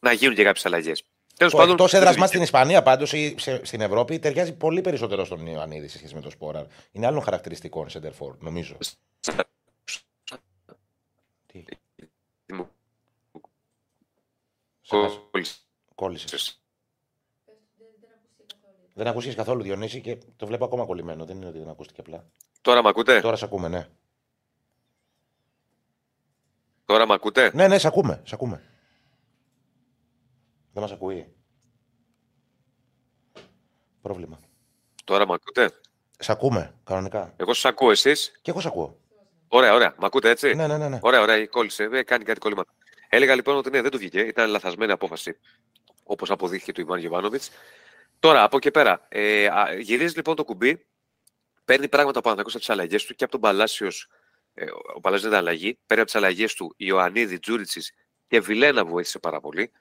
[0.00, 0.92] Να γίνουν και κάποιες αλλαγές.
[1.40, 1.74] Τέλος Το πάντων.
[1.74, 2.44] εκτός δεν έδρας του μας βγήκε.
[2.44, 6.20] στην Ισπανία πάντως ή σε- στην Ευρώπη ταιριάζει πολύ περισσότερο στον Ιωαννίδη σε σχέση με
[6.20, 6.66] τον Σπόραρ.
[6.92, 8.76] Είναι άλλων χαρακτηριστικών center νομίζω.
[11.46, 11.64] Τι,
[14.80, 15.20] σε χάσα-
[15.94, 16.30] κόλλησες.
[16.30, 16.60] Πες,
[17.78, 18.92] δεν, δεν ακούστηκε καθόλου.
[18.94, 21.24] Δεν ακούστηκε καθόλου Διονύση και το βλέπω ακόμα κολλημένο.
[21.24, 22.24] Δεν είναι ότι δεν ακούστηκε απλά.
[22.60, 23.88] Τώρα με ακούτε; Τώρα σε ακούμε, ναι.
[26.84, 28.22] Τώρα με ακούτε; Ναι, ναι, σε ακούμε.
[28.24, 28.64] Σε ακούμε.
[30.80, 31.26] Δεν μας ακούει.
[34.02, 34.40] Πρόβλημα.
[35.04, 35.70] Τώρα με ακούτε;
[36.18, 37.34] Σ' ακούμε, κανονικά.
[37.36, 38.98] Εγώ σα ακούω εσείς; Και εγώ σ' ακούω.
[39.48, 39.94] Ωραία, ωραία.
[39.98, 40.88] Μ' ακούτε έτσι; Ναι, ναι, ναι.
[40.88, 40.98] ναι.
[41.02, 41.46] Ωραία, ωραία.
[41.46, 41.88] Κόλλησε.
[41.92, 42.64] Ε, κάνει κάτι κόλλημα.
[43.08, 44.20] Έλεγα λοιπόν ότι ναι, δεν του βγήκε.
[44.20, 45.38] Ήταν λαθασμένη απόφαση.
[46.04, 47.42] Όπως αποδείχθηκε του Ιβάν Γεβάνοβιτ.
[48.18, 49.06] Τώρα, από εκεί πέρα.
[49.08, 50.86] Ε, α, γυρίζει λοιπόν το κουμπί.
[51.64, 54.08] Παίρνει πράγματα από από τις αλλαγές του και από τον Παλάσιος.
[54.54, 54.64] Ε,
[54.94, 55.78] ο Παλάσιος δεν ήταν αλλαγή.
[55.86, 57.94] Παίρνει από τις αλλαγές του Ιωαννίδη, Τζούριτσι
[58.26, 59.72] και Βιλένα βοήθησε πάρα πολύ.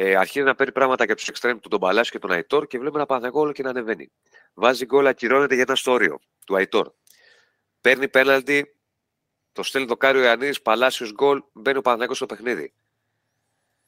[0.00, 2.66] Ε, αρχίζει να παίρνει πράγματα και από τους εξτρέμου του τον Παλάσιο και τον Αϊτόρ
[2.66, 4.10] και βλέπουμε ένα Παναθηναϊκό όλο και να ανεβαίνει.
[4.54, 6.92] Βάζει γκολ, ακυρώνεται για ένα στόριο του Αϊτόρ.
[7.80, 8.76] Παίρνει πέναλτι,
[9.52, 12.72] το στέλνει το Κάριο Ιωαννίδης, Παλάσιος γκολ, μπαίνει ο Παναθηναϊκός στο παιχνίδι.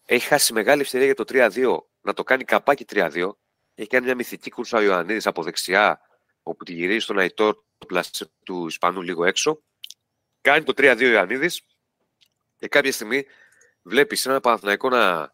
[0.07, 3.31] Έχει χάσει μεγάλη ευκαιρία για το 3-2 να το κάνει καπάκι 3-2.
[3.75, 6.01] Έχει κάνει μια μυθική κούρσα ο Ιωαννίδης από δεξιά,
[6.43, 9.63] όπου τη γυρίζει στον Αϊτόρ του πλασέ του Ισπανού λίγο έξω.
[10.41, 11.63] Κάνει το 3-2 ο Ιωαννίδης
[12.57, 13.25] και κάποια στιγμή
[13.83, 15.33] βλέπεις ένα Παναθηναϊκό να,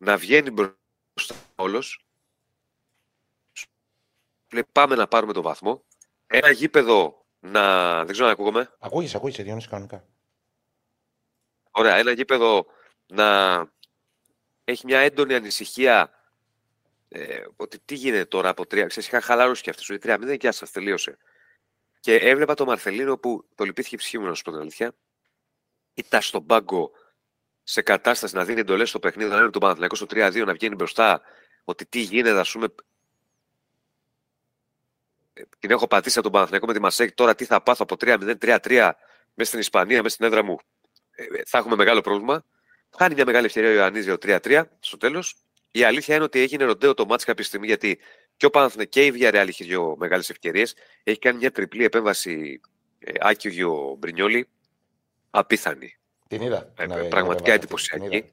[0.00, 2.04] να βγαίνει μπροστά όλος.
[4.52, 5.84] Λέει πάμε να πάρουμε το βαθμό.
[6.26, 7.96] Ένα γήπεδο να.
[8.04, 8.74] Δεν ξέρω αν ακούγομαι.
[8.78, 10.04] Ακούγεσαι, ακούγεσαι, Διονύση, κανονικά.
[11.70, 12.66] Ωραία, ένα γήπεδο
[13.06, 13.58] να
[14.64, 16.10] έχει μια έντονη ανησυχία
[17.08, 18.86] ε, ότι τι γίνεται τώρα από τρία.
[18.86, 19.98] Ξέρεις, είχαν χαλαρώσει και αυτοί.
[19.98, 21.18] τρία μηδέν και άστα, τελείωσε.
[22.00, 24.94] Και έβλεπα το Μαρθελίνο που το λυπήθηκε η ψυχή μου, να σου πω την αλήθεια.
[25.94, 26.90] Ήταν στον πάγκο
[27.70, 30.74] σε κατάσταση να δίνει εντολές στο παιχνίδι, να είναι τον Παναθηναϊκό στο 3-2, να βγαίνει
[30.74, 31.22] μπροστά,
[31.64, 32.66] ότι τι γίνεται, ας πούμε.
[35.32, 37.12] Ε, την έχω πατήσει από τον Παναθηναϊκό με τη Μασέκ.
[37.12, 38.90] Τώρα τι θα πάθω από 3-0, 3-3
[39.34, 40.58] μέσα στην Ισπανία, μέσα στην έδρα μου.
[41.10, 42.44] Ε, θα έχουμε μεγάλο πρόβλημα.
[42.98, 45.36] Χάνει μια μεγάλη ευκαιρία ο Ιωαννίδη για το 3-3 στο τέλος.
[45.70, 47.98] Η αλήθεια είναι ότι έγινε ροντέο το μάτς κάποια στιγμή γιατί
[48.36, 50.74] και ο Παναθηναϊκός και η Villarreal είχε δύο μεγάλες ευκαιρίες.
[51.02, 52.60] Έχει κάνει μια τριπλή επέμβαση
[52.98, 54.48] ε, Άκιο Μπρινιόλη.
[55.30, 55.99] Απίθανη.
[56.30, 56.72] Την είδα.
[56.76, 58.16] Ε, την, ε, πραγματικά την εντυπωσιακή.
[58.16, 58.26] είδα.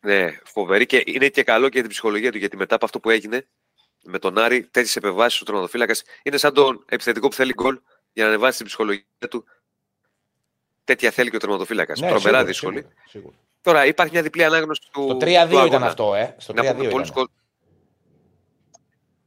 [0.00, 3.00] Ναι, φοβερή και είναι και καλό και για την ψυχολογία του γιατί μετά από αυτό
[3.00, 3.46] που έγινε
[4.04, 7.80] με τον Άρη, τέτοιες επεμβάσεις ο τροματοφύλακας είναι σαν τον επιθετικό που θέλει γκολ
[8.12, 9.44] για να ανεβάσει την ψυχολογία του.
[10.84, 11.92] Τέτοια θέλει και ο τερματοφύλακα.
[11.92, 12.76] Ναι, Τρομερά σίγουρα, δύσκολη.
[12.78, 13.34] σίγουρα, σίγουρα.
[13.62, 15.06] Τώρα υπάρχει μια διπλή ανάγνωση του.
[15.06, 15.86] Το του 3-2 ήταν αγώνα.
[15.86, 16.34] αυτό, ε.
[16.38, 17.22] Στο Να 3-2 πούμε πολλούς ήταν.
[17.24, 17.26] γκολ.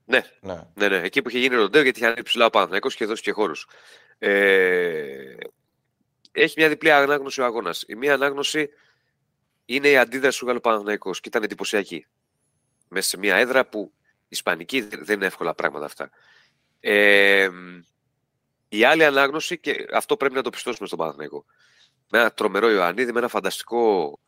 [0.06, 0.62] Ναι, Ναι.
[0.74, 1.06] ναι, ναι.
[1.06, 3.68] Εκεί που είχε γίνει ροντέο γιατί είχε ανέβει ψηλά ο Παναθηναϊκός και δώσει και χώρους.
[4.18, 5.36] Ε,
[6.36, 7.83] έχει μια διπλή ανάγνωση ο αγώνας.
[7.88, 8.69] Η μία ανάγνωση
[9.65, 12.05] είναι η αντίδραση του Γαλλοπαναθηναϊκού και ήταν εντυπωσιακή.
[12.88, 13.93] Μέσα σε μια έδρα που
[14.27, 16.09] ισπανική δεν είναι εύκολα πράγματα αυτά.
[16.79, 17.49] Ε,
[18.69, 21.45] η άλλη ανάγνωση, και αυτό πρέπει να το πιστώσουμε στον Παναθηναϊκό.
[22.09, 24.19] Με ένα τρομερό Ιωαννίδη, με ένα φανταστικό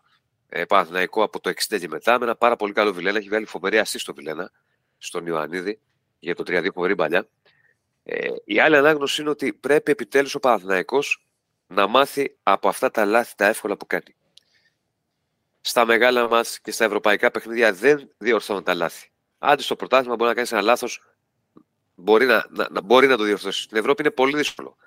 [0.49, 3.17] ε, Παναθηναϊκό από το 60 και μετά, με ένα πάρα πολύ καλό Βιλένα.
[3.17, 4.51] Έχει βγάλει φοβερή ασύ στο Βιλένα,
[4.97, 5.79] στον Ιωαννίδη,
[6.19, 7.27] για το 3-2 φοβερή παλιά.
[8.03, 11.26] Ε, η άλλη ανάγνωση είναι ότι πρέπει επιτέλους ο Παναθηναϊκός
[11.67, 14.15] να μάθει από αυτά τα λάθη τα εύκολα που κάνει.
[15.61, 19.11] Στα μεγάλα μας και στα ευρωπαϊκά παιχνίδια δεν διορθώνουν τα λάθη.
[19.37, 21.01] Άντε στο πρωτάθλημα μπορεί να κάνεις ένα λάθος,
[21.95, 23.63] μπορεί να, να, να, μπορεί να το διορθώσεις.
[23.63, 24.77] Στην Ευρώπη είναι πολύ δύσκολο.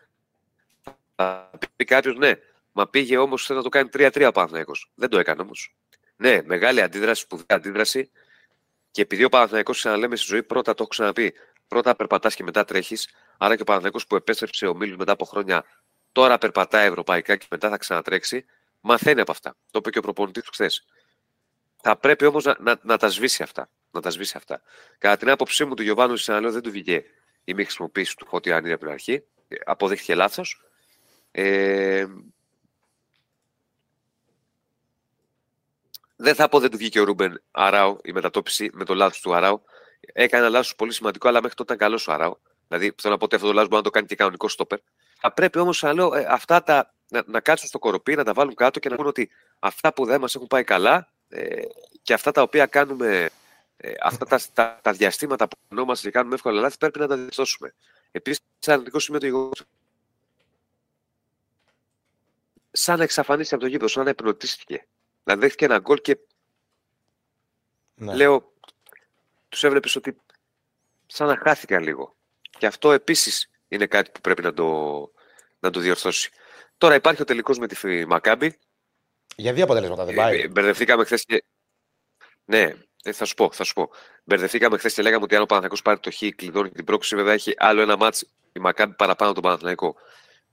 [1.14, 2.32] Θα πει κάποιος, ναι,
[2.72, 4.90] μα πήγε όμως να το κάνει 3-3 ο Παναθηναϊκός.
[4.94, 5.74] Δεν το έκανε όμως.
[6.16, 8.10] Ναι, μεγάλη αντίδραση, σπουδαία αντίδραση.
[8.90, 11.34] Και επειδή ο Παναθηναϊκός ξαναλέμε στη ζωή, πρώτα το έχω ξαναπεί,
[11.68, 13.08] πρώτα περπατάς και μετά τρέχεις.
[13.38, 15.64] Άρα και ο Παναθηναϊκός που επέστρεψε ο Μίλους μετά από χρόνια,
[16.12, 18.44] τώρα περπατάει ευρωπαϊκά και μετά θα ξανατρέξει.
[18.80, 19.56] Μαθαίνει από αυτά.
[19.70, 20.84] Το είπε και ο προπονητής του χθες.
[21.76, 23.70] Θα πρέπει όμως να, να, να τα σβήσει αυτά.
[23.90, 24.62] Να τα σβήσει αυτά.
[24.98, 27.04] Κατά την άποψή μου, του Γιωβάνου ξαναλέω δεν του βγήκε
[27.44, 29.24] η μη χρησιμοποίηση του Χώτη Ανίδη από την αρχή.
[29.48, 30.64] Ε, Αποδείχθηκε λάθος.
[31.30, 32.06] Ε,
[36.16, 39.34] δεν θα πω δεν του βγήκε ο Ρούμπεν Αράου η μετατόπιση με το λάθος του
[39.34, 39.62] Αράου.
[40.00, 42.40] Έκανε ένα λάθος πολύ σημαντικό, αλλά μέχρι τότε ήταν καλός ο Αράου.
[42.68, 44.78] Δηλαδή, θέλω να πω ότι αυτό το λάθος μπορεί να το κάνει και κανονικός στόπερ.
[45.20, 48.54] Θα πρέπει όμως, λέω, ε, αυτά τα, να, να κάτσουν στο κοροπή, να τα βάλουν
[48.54, 51.62] κάτω και να πούνε ότι αυτά που δεν μας έχουν πάει καλά ε,
[52.02, 53.30] και αυτά τα οποία κάνουμε,
[53.76, 57.16] ε, αυτά τα, τα, τα διαστήματα που γινόμαστε και κάνουμε εύκολα λάθη, πρέπει να τα
[57.16, 57.74] διορθώσουμε.
[58.10, 59.50] Επίσης, αρνητικό σημείο το γεγονό.
[62.70, 64.86] Σαν να εξαφανίστηκε από το γήπεδο, σαν να επνοτίστηκε.
[65.24, 66.18] Να δέχτηκε ένα γκολ και
[67.94, 68.14] Ναι.
[68.14, 68.52] λέω,
[69.48, 70.16] τους έβλεπες ότι
[71.06, 72.16] σαν να χάθηκαν λίγο.
[72.58, 74.66] Και αυτό επίσης είναι κάτι που πρέπει να το,
[75.58, 76.30] να το διορθώσει.
[76.78, 78.58] Τώρα υπάρχει ο τελικός με τη Μακάμπη.
[79.36, 80.40] Για δύο αποτελέσματα δεν πάει.
[80.40, 81.44] Ε, Μπερδευτήκαμε χθες και.
[82.44, 83.90] Ναι, ε, θα σου πω, θα σου πω.
[84.24, 87.32] Μπερδευτήκαμε χθες και λέγαμε ότι αν ο Παναθηναϊκός πάρει το Χ, κλειδώνει την πρόκληση, βέβαια
[87.32, 89.96] έχει άλλο ένα μάτς η Μακάμπη παραπάνω τον Παναθηναϊκό.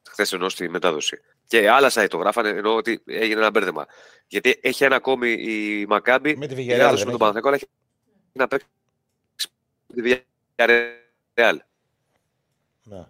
[0.09, 1.21] Χθες εννοώ στη μετάδοση.
[1.47, 3.85] Και άλλα site το γράφανε ενώ ότι έγινε ένα μπέρδεμα.
[4.27, 7.33] Γιατί έχει ένα ακόμη η Μακάμπη Με τη η Villarreal διάδοση δεν με τον έχει.
[7.33, 7.67] Παναθηναϊκό, αλλά έχει
[8.33, 8.67] να παίξει
[9.87, 10.21] με τη
[10.55, 11.57] Villarreal.
[12.89, 13.07] Ναι.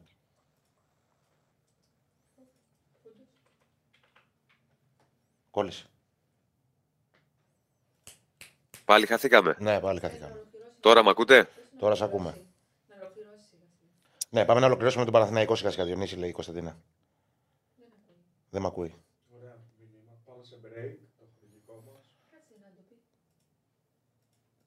[5.52, 5.86] Κόλλησε.
[8.86, 9.56] Πάλι χαθήκαμε.
[9.60, 10.46] Ναι, πάλι χαθήκαμε.
[10.80, 11.50] Τώρα με ακούτε;
[11.80, 12.46] Τώρα σε ακούμε.
[12.88, 13.56] Να ολοκληρώσει.
[14.30, 15.86] Ναι, πάμε να ολοκληρώσουμε τον Παναθηναϊκό σιγά σιγά.
[15.86, 16.78] Διονύση λέει η Κωνσταντίνα.
[17.78, 18.16] Δεν ακούει.
[18.50, 18.96] Δεν με ακούει.
[19.38, 20.12] Ωραία μήνυμα.
[20.26, 22.12] Πάμε σε break, το χρονικό μας.
[22.32, 22.96] Κάτσε να το πει.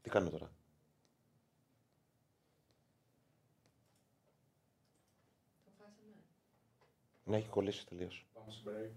[0.03, 0.51] Τι κάνουμε τώρα;
[5.65, 6.15] Το χάσαμε.
[7.31, 8.25] Ναι, έχει κολλήσει τελείως.
[8.35, 8.91] Πάμε σε break.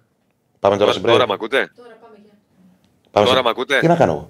[0.60, 1.04] Πάμε τώρα σε break.
[1.04, 2.32] Τώρα με ακούτε; Τώρα πάμε για.
[3.12, 4.30] Πάμε Τώρα σε- με ακούτε; Τι να κάνω εγώ;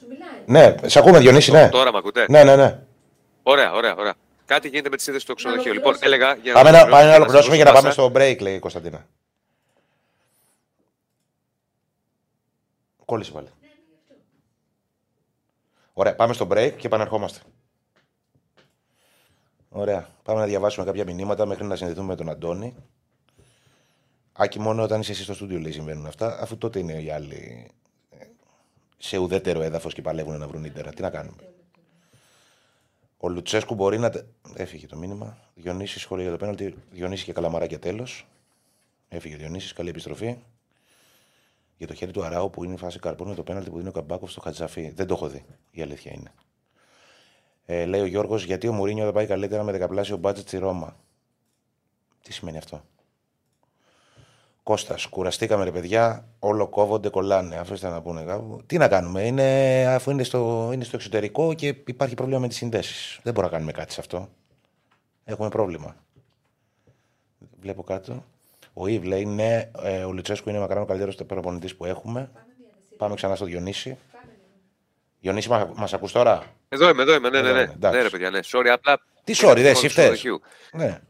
[0.00, 0.70] Σου μιλάει.
[0.80, 1.68] Ναι, σε ακούμε Διονύση, ναι.
[1.68, 2.82] Τώρα με ακούτε; Ναι, ναι, ναι.
[3.42, 4.14] Ωραία, ωραία, ωραία.
[4.46, 5.70] Κάτι γίνεται με τη σύνδεση στο ξενοδοχείο.
[5.70, 6.00] ολοκληρώσω.
[6.04, 6.42] Λοιπόν, έλεγα.
[6.42, 8.08] Για Πάμε να, πάμε να σας ολοκληρώσουμε για να δώσω πάμε πάσα.
[8.10, 9.06] στο break, λέει η Κωνσταντίνα.
[13.04, 13.46] Κόλλησε πάλι.
[13.60, 14.14] Ναι, ναι, γι' αυτό.
[15.92, 17.38] Ωραία, πάμε στο break και επαναρχόμαστε.
[19.68, 20.08] Ωραία.
[20.22, 22.76] Πάμε να διαβάσουμε κάποια μηνύματα μέχρι να συνδεθούμε με τον Αντώνη.
[24.36, 27.70] Άκη, μόνο όταν είσαι εσύ στο στούντιο λέει συμβαίνουν αυτά, αφού τότε είναι οι άλλοι
[28.10, 28.24] ε,
[28.98, 30.94] σε ουδέτερο έδαφος και παλεύουν να βρουν ίντερνετ.
[30.94, 31.36] Τι να κάνουμε;
[33.16, 34.10] Ο Λουτσέσκου μπορεί να.
[34.10, 35.38] τε- Έφυγε το μήνυμα.
[35.54, 36.74] Διονύσης σχόλιο για το πέναλτι.
[36.90, 38.26] Διονύση και καλαμαράκια τέλος.
[39.08, 39.72] Έφυγε ο Διονύσης.
[39.72, 40.36] Καλή επιστροφή.
[41.76, 43.92] Για το χέρι του Αράου που είναι η φάση καρπούνου το πέναλτι που δίνει ο
[43.92, 44.90] Καμπάκοφ στο Χατζαφί.
[44.90, 45.44] Δεν το έχω δει.
[45.70, 46.32] Η αλήθεια είναι.
[47.66, 50.96] Ε, λέει ο Γιώργος, γιατί ο Μουρίνιο δεν πάει καλύτερα με δεκαπλάσιο μπάτζετ στη Ρώμα.
[52.22, 52.84] Τι σημαίνει αυτό;
[54.64, 57.56] Κώστας, κουραστήκαμε ρε παιδιά, όλο κόβονται, κολλάνε.
[57.56, 58.62] Αφήστε να πούνε κάπου.
[58.66, 62.56] Τι να κάνουμε, είναι, αφού είναι στο, είναι στο εξωτερικό και υπάρχει πρόβλημα με τις
[62.56, 63.20] συνδέσεις.
[63.22, 64.28] Δεν μπορούμε να κάνουμε κάτι σε αυτό.
[65.24, 65.96] Έχουμε πρόβλημα.
[67.60, 68.24] Βλέπω κάτω.
[68.72, 72.30] Ο Ιβ λέει, ναι, ε, ο Λουτσέσκου είναι μακράν ο καλύτερος προπονητής που έχουμε.
[72.32, 72.96] Πάμε μια δεσίλα.
[72.96, 73.98] Πάμε ξανά στο Διονύση.
[74.12, 74.44] Πάμε λίγο.
[75.20, 77.28] Διονύση, μα, μας ακούς τώρα; Εδώ είμαι, εδώ είμαι.
[77.28, 77.62] Ναι, ναι, Εδώ ναι.
[77.62, 77.96] είμαι, εντάξει.
[77.96, 78.38] Ναι, ρε παιδιά, ναι.
[78.44, 79.00] Sorry, απλά.
[79.24, 79.92] Τι sorry, δε, εσύ Του φταίς.
[79.92, 80.40] ξενοδοχείου.
[80.72, 81.00] Ναι,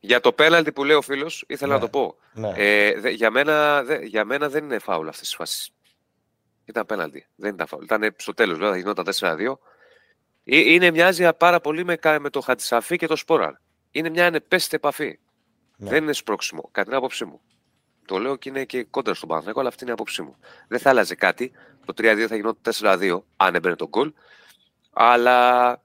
[0.00, 1.78] Για το πέναλτι που λέει ο φίλος, ήθελα Ναι.
[1.80, 2.16] να το πω.
[2.32, 2.52] ναι.
[2.56, 5.70] Ε, δε- για, μένα, δε- για μένα δεν είναι φάουλ αυτές τις φάσεις.
[6.64, 7.26] Ήταν πέναλτι.
[7.36, 7.84] Δεν ήταν φάουλ.
[7.84, 9.58] Ήταν στο τέλος, βέβαια, θα γινόταν 4-2.
[10.44, 13.52] Ε, Είναι, μοιάζει πάρα πολύ με, κα- με το Χατζησάφι και το Σπόραρ.
[13.90, 15.18] Είναι μια ανεπαίσθητη επαφή.
[15.76, 15.88] Ναι.
[15.90, 17.40] Δεν είναι σπρώξιμο, κατά την άποψή μου.
[18.06, 20.36] Το λέω και είναι και κόντρα στον Παναθηναϊκό, αλλά αυτή είναι η άποψή μου.
[20.68, 21.52] Δεν θα άλλαζε κάτι.
[21.84, 24.12] Το 3-2 θα γινόταν 4-2, αν έμπαινε το γκολ.
[24.92, 25.80] Αλλά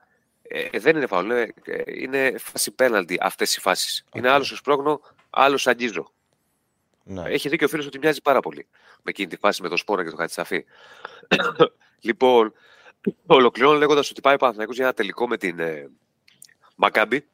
[0.56, 1.26] ε, δεν είναι φάουλ.
[1.26, 4.06] Είναι, ε, είναι φάση πέναλτι αυτές οι φάσεις.
[4.14, 4.34] Είναι Οκ.
[4.34, 6.12] άλλος ο σπρώχνω, άλλος αγγίζω.
[7.04, 7.22] ναι.
[7.30, 8.68] Έχει δίκιο ο φίλος ότι μοιάζει πάρα πολύ
[9.02, 10.66] με εκείνη τη φάση με το Σπόραρ και το Χατζησάφι.
[12.08, 12.54] λοιπόν,
[13.26, 15.90] ολοκληρώνω λέγοντας ότι πάει ο Παναθηναϊκός για ένα τελικό με την ε,
[16.76, 17.28] Μακάμπη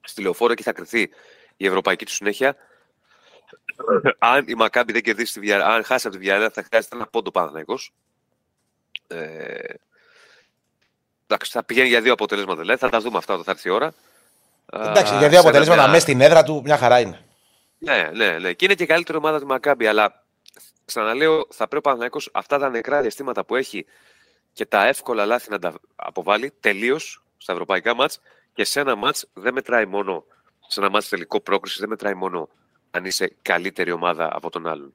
[0.00, 1.10] στη λεωφόρο και θα κρυθεί
[1.56, 2.56] η ευρωπαϊκή του συνέχεια.
[4.18, 7.06] αν η Μακάμπη δεν κερδίσει τη Villarreal, αν χάσει από τη Villarreal, θα χρειάζεται ένα
[7.06, 7.92] πόντο Παναθηναϊκός.
[9.06, 9.74] Ε,
[11.26, 13.70] εντάξει, θα πηγαίνει για δύο αποτελέσματα, δηλαδή θα τα δούμε αυτά όταν θα έρθει η
[13.70, 13.92] ώρα.
[14.72, 17.20] Εντάξει, Α, για δύο σε αποτελέσματα ένα- μέσα στην έδρα του, μια χαρά είναι.
[17.78, 18.52] ναι, ναι, ναι.
[18.52, 19.86] Και είναι και η καλύτερη ομάδα του Μακάμπη.
[19.86, 20.24] Αλλά
[20.84, 23.86] ξαναλέω, θα πρέπει ο Παναθηναϊκός αυτά τα νεκρά διαστήματα που έχει
[24.52, 28.20] και τα εύκολα λάθη να τα αποβάλει τελείως στα ευρωπαϊκά μάτς.
[28.54, 30.24] Και σε ένα μάτς δεν μετράει μόνο
[30.66, 32.48] σε ένα μάτς τελικό πρόκριση, δεν μετράει μόνο
[32.90, 34.94] αν είσαι καλύτερη ομάδα από τον άλλον.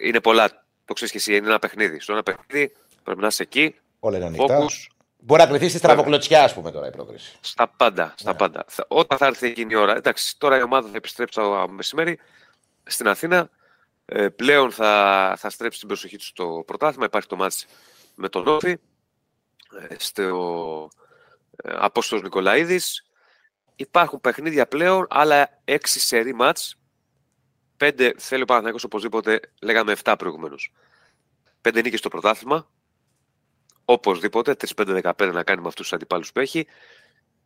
[0.00, 0.64] Είναι πολλά.
[0.84, 2.00] Το ξέρεις και εσύ, είναι ένα παιχνίδι.
[2.00, 2.72] Στο ένα παιχνίδι
[3.02, 4.58] πρέπει να είσαι εκεί, Όλα είναι ανοιχτά.
[4.60, 4.86] focus,
[5.26, 7.36] Μπορεί να κρυθεί στη στραβοκλωτσιά, ας πούμε τώρα η πρόκριση.
[7.40, 8.14] Στα πάντα.
[8.16, 8.36] Στα Ναι.
[8.36, 8.64] πάντα.
[8.68, 9.96] Θα- Όταν θα έρθει εκείνη η ώρα.
[9.96, 12.18] Εντάξει, τώρα η ομάδα θα επιστρέψει το μεσημέρι
[12.84, 13.50] στην Αθήνα.
[14.04, 17.04] Ε, πλέον θα, θα στρέψει την προσοχή του στο πρωτάθλημα.
[17.04, 17.66] Υπάρχει το μάτς
[18.14, 18.70] με τον Όφη.
[19.88, 20.90] Ε, στο
[21.56, 23.06] ε, Απόστολος Νικολαίδης.
[23.76, 26.76] Υπάρχουν παιχνίδια πλέον, άλλα έξι σερή μάτς.
[27.76, 30.72] Πέντε θέλει ο Παναθηναϊκός οπωσδήποτε, λέγαμε 7 προηγουμένως.
[31.60, 32.68] Πέντε νίκες στο πρωτάθλημα.
[33.88, 36.66] Οπωσδήποτε, 3-5-15 να κάνει με αυτούς τους αντιπάλους που έχει.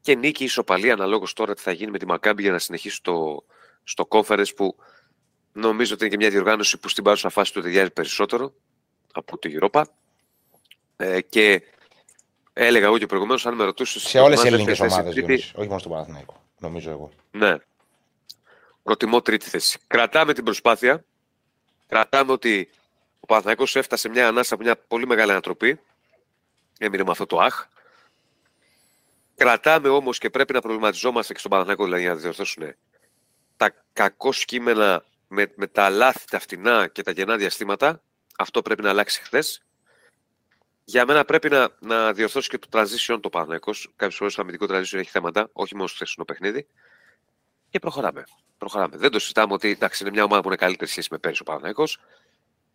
[0.01, 3.45] Και νίκη ισοπαλία αναλόγως τώρα τι θα γίνει με τη Μακάμπη για να συνεχίσει στο,
[3.85, 4.77] στο conference που
[5.53, 8.53] νομίζω ότι είναι και μια διοργάνωση που στην παρούσα φάση του ταιριάζει περισσότερο
[9.13, 9.83] από τη Europa.
[10.97, 11.63] Ε, και
[12.53, 14.03] έλεγα εγώ και προηγουμένως, αν με ρωτούσες.
[14.03, 16.43] Σε όλες τι ελληνικές ομάδες, όχι μόνο στον Παναθηναϊκό.
[16.59, 17.11] Νομίζω εγώ.
[17.31, 17.57] Ναι.
[18.83, 19.79] Προτιμώ τρίτη θέση.
[19.87, 21.05] Κρατάμε την προσπάθεια.
[21.87, 22.71] Κρατάμε ότι
[23.21, 25.81] ο Παναθηναϊκός έφτασε μια ανάσα από μια πολύ μεγάλη ανατροπή.
[26.83, 27.67] Έμεινε με αυτό το αχ.
[29.37, 32.75] Κρατάμε όμως και πρέπει να προβληματιζόμαστε και στον Παναθηναϊκό δηλαδή για να διορθώσουν
[33.57, 38.03] τα κακό κείμενα με, με τα λάθη, τα φτηνά και τα γεννά διαστήματα.
[38.39, 39.63] Αυτό πρέπει να αλλάξει χθες.
[40.85, 43.93] Για μένα πρέπει να, να διορθώσει και το transition το Παναθηναϊκός.
[43.97, 46.67] Κάποιες φορές το αμυντικό transition έχει θέματα, όχι μόνο στο χθεσινό παιχνίδι.
[47.71, 48.25] Και προχωράμε.
[48.59, 48.97] προχωράμε.
[48.97, 51.45] Δεν το συζητάμε ότι εντάξει, είναι μια ομάδα που είναι καλύτερη σχέση με πέρυσι ο
[51.45, 51.99] Παναθηναϊκός.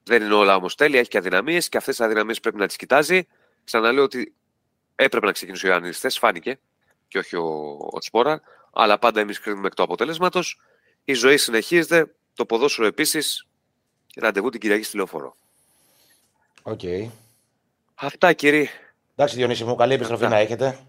[0.03, 2.75] Δεν είναι όλα όμως τέλεια, έχει και αδυναμίες και αυτές τι αδυναμίες πρέπει να τις
[2.75, 3.27] κοιτάζει.
[3.65, 4.35] Ξαναλέω ότι
[4.95, 6.59] έπρεπε να ξεκινήσει ο Ιωαννίδης χθες, φάνηκε
[7.07, 8.41] και όχι ο, ο Σπόραρ.
[8.73, 10.61] Αλλά πάντα εμείς κρίνουμε εκ του αποτελέσματος.
[11.03, 12.15] Η ζωή συνεχίζεται.
[12.35, 13.47] Το ποδόσφαιρο επίσης.
[14.15, 15.35] Ραντεβού την Κυριακή στη λεωφόρο.
[16.63, 16.79] Οκ.
[17.95, 18.69] Αυτά κύριοι.
[19.15, 20.29] Εντάξει, Διονύση μου, καλή επιστροφή Να.
[20.29, 20.65] να έχετε.
[20.65, 20.85] Καλό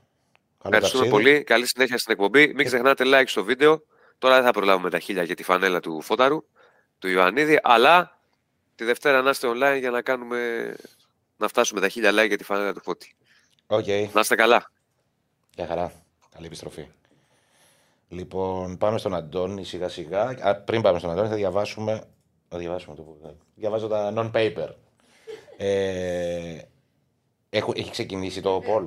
[0.63, 1.31] Ευχαριστούμε ταξίδι.
[1.31, 1.45] πολύ.
[1.45, 2.53] Καλή συνέχεια στην εκπομπή.
[2.55, 3.83] Μην ξεχνάτε like στο βίντεο.
[4.19, 6.45] Τώρα δεν θα προλάβουμε τα χίλια για τη φανέλα του Φώταρου,
[6.99, 8.19] του Ιωαννίδη, αλλά
[8.75, 10.75] τη Δευτέρα να είστε online για να κάνουμε
[11.37, 13.15] να φτάσουμε τα χίλια like για τη φανέλα του Φώτη.
[13.67, 13.87] Οκ.
[13.87, 14.71] Να είστε καλά.
[15.55, 15.93] Γεια χαρά.
[16.31, 16.89] Καλή επιστροφή.
[18.09, 20.23] Λοιπόν, πάμε στον Αντώνη σιγά σιγά.
[20.23, 22.05] Α, πριν πάμε στον Αντώνη, θα διαβάσουμε.
[22.49, 24.69] Θα διαβάσουμε το που- Διαβάζω τα non-paper.
[25.57, 26.59] Ε,
[27.51, 28.87] έχω, έχει ξεκινήσει το poll.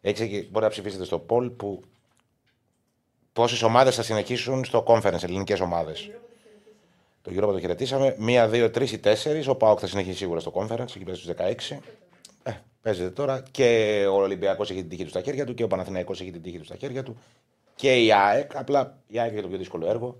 [0.00, 0.48] Έχει ξεκι...
[0.50, 1.82] Μπορεί να ψηφίσετε στο poll που
[3.32, 6.10] πόσες ομάδες θα συνεχίσουν στο conference, ελληνικές ομάδες.
[7.22, 8.14] Το Europa το χαιρετήσαμε.
[8.18, 9.46] Μία, δύο, τρεις ή τέσσερις.
[9.48, 11.78] Ο Πάοκ θα συνεχίσει σίγουρα στο conference, εκεί πέρα στους 16.
[12.42, 12.52] Ε,
[12.82, 13.42] παίζεται τώρα.
[13.50, 16.42] Και ο Ολυμπιακός έχει την τύχη του στα χέρια του και ο Παναθηναϊκός έχει την
[16.42, 17.18] τύχη του στα χέρια του.
[17.74, 18.56] Και η ΑΕΚ.
[18.56, 20.16] Απλά η ΑΕΚ έχει το πιο δύσκολο έργο.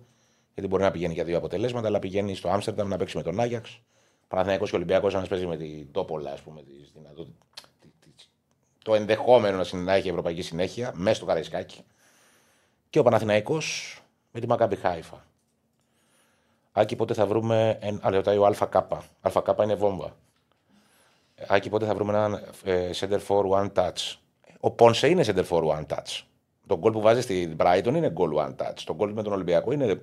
[0.55, 3.41] Γιατί μπορεί να πηγαίνει για δύο αποτελέσματα, αλλά πηγαίνει στο Άμστερνταμ να παίξει με τον
[3.41, 3.81] Άγιαξ.
[4.29, 7.35] Παναθηναϊκός και Ολυμπιακός, ένα παίζει με την Τόπολα, ας πούμε, τις δυνατότητες-
[7.81, 8.25] τι- τι-
[8.85, 11.85] το ενδεχόμενο να συν- να έχει ευρωπαϊκή συνέχεια μέσα στο Καραϊσκάκι.
[12.91, 13.99] Και ο Παναθηναϊκός
[14.33, 15.25] με τη Μακάμπι Χάιφα.
[16.73, 17.79] Άκη, πότε θα βρούμε.
[17.81, 18.01] Εν...
[18.03, 18.77] Α, ρωτάει ο ΑΚ.
[19.21, 20.17] ΑΚ είναι βόμβα.
[21.49, 24.15] Άκη, πότε θα βρούμε έναν ε, center for one touch.
[24.61, 26.23] Ο Πόνσε είναι center for one touch.
[26.67, 28.79] Το γκολ που βάζει στην Brighton είναι goal one touch.
[28.85, 29.97] Το γκολ με τον Ολυμπιακό είναι ε,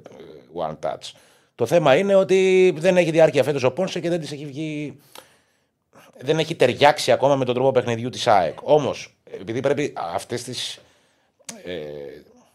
[0.55, 1.11] one touch.
[1.55, 4.97] Το θέμα είναι ότι δεν έχει διάρκεια φέτος ο Πόνσε και δεν της έχει βγει.
[6.17, 8.57] Δεν έχει ταιριάξει ακόμα με τον τρόπο παιχνιδιού της ΑΕΚ.
[8.61, 10.79] Όμως, επειδή πρέπει αυτές τις.
[11.63, 11.73] Ε,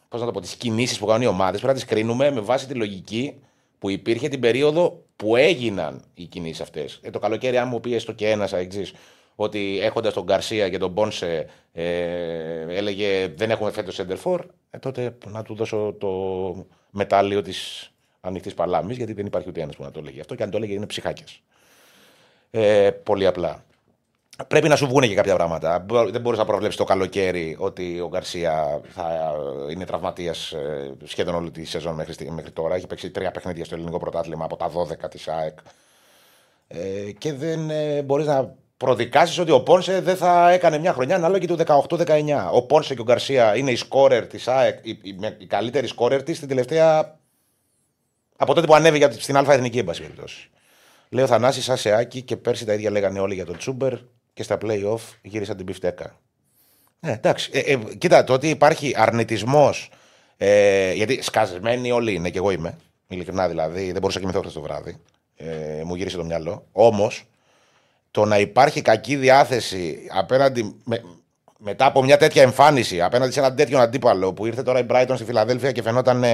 [0.09, 2.41] πώς να το πω, τις κινήσεις που κάνουν οι ομάδες πρέπει να τις κρίνουμε με
[2.41, 3.41] βάση τη λογική
[3.83, 7.01] που υπήρχε την περίοδο που έγιναν οι κινήσεις αυτές.
[7.03, 8.93] Ε, το καλοκαίρι, αν μου πεις έστω και ένας αεξής,
[9.35, 15.17] ότι έχοντας τον Γκαρσία και τον Πόνσε ε, έλεγε δεν έχουμε φέτος Σέντερφορ, ε, τότε
[15.27, 16.11] να του δώσω το
[16.91, 20.35] μετάλλιο της ανοιχτής παλάμης, γιατί δεν υπάρχει ούτε ένας που να το έλεγε αυτό.
[20.35, 21.43] Και αν το έλεγε είναι ψυχάκιας.
[22.51, 23.65] Ε, πολύ απλά.
[24.49, 25.79] Πρέπει να σου βγουν και κάποια πράγματα.
[25.79, 29.33] Μπο- Δεν μπορείς να προβλέψεις το καλοκαίρι ότι ο Γκαρσία θα
[29.71, 30.55] είναι τραυματίας
[31.05, 32.75] σχεδόν όλη τη σεζόν μέχρι, στη- μέχρι τώρα.
[32.75, 35.59] Έχει παίξει τρία παιχνίδια στο ελληνικό πρωτάθλημα από τα 12 της ΑΕΚ.
[36.69, 41.15] Ε, και δεν ε, μπορείς να προδικάσεις ότι ο Πόνσε δεν θα έκανε μια χρονιά
[41.17, 41.57] ανάλογη του
[41.89, 42.49] 18-19.
[42.53, 46.23] Ο Πόνσε και ο Γκαρσία είναι οι σκόρερ της ΑΕΚ, οι, οι, οι καλύτεροι σκόρερ
[46.23, 47.19] της την τελευταία.
[48.37, 50.51] από τότε που ανέβηκε στην Α Εθνική, εν πάση περιπτώσει.
[51.09, 53.95] Λέω Θανάση, σαν σε Άκη και πέρσι τα ίδια λέγανε όλοι για τον Τσούμπερ
[54.33, 56.19] και στα play-off γύρισαν την πιφτέκα.
[57.01, 57.51] Ναι, εντάξει.
[57.55, 59.91] Ε, ε, κοίτα, το ότι υπάρχει αρνητισμός.
[60.37, 62.79] Ε, γιατί σκασμένοι όλοι είναι, και εγώ είμαι.
[63.09, 64.97] Ειλικρινά δηλαδή, δεν μπορούσα να κοιμηθώ χθες το βράδυ.
[65.37, 66.67] Ε, μου γύρισε το μυαλό.
[66.73, 67.25] Όμως,
[68.11, 70.75] το να υπάρχει κακή διάθεση απέναντι.
[70.85, 71.03] Με,
[71.59, 75.13] μετά από μια τέτοια εμφάνιση, απέναντι σε έναν τέτοιο αντίπαλο που ήρθε τώρα η Brighton
[75.15, 76.25] στη Φιλαδέλφια και φαινόταν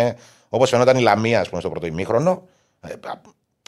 [0.48, 2.48] όπως φαινόταν η Λαμία, ας πούμε, στο πρώτο ημίχρονο.
[2.80, 2.92] Ε,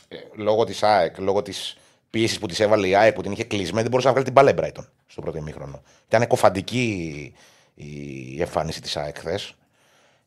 [0.08, 1.76] ε, λόγω της ΑΕΚ, λόγω της
[2.10, 4.34] πίεσης που της έβαλε η ΑΕΚ που την είχε κλεισμένη, δεν μπορούσε να βγάλει την
[4.34, 5.82] μπάλα η Brighton στο πρώτο ημίχρονο.
[6.06, 7.32] Ήταν κοφαντική
[7.74, 9.54] η εμφάνιση της ΑΕΚ χθες.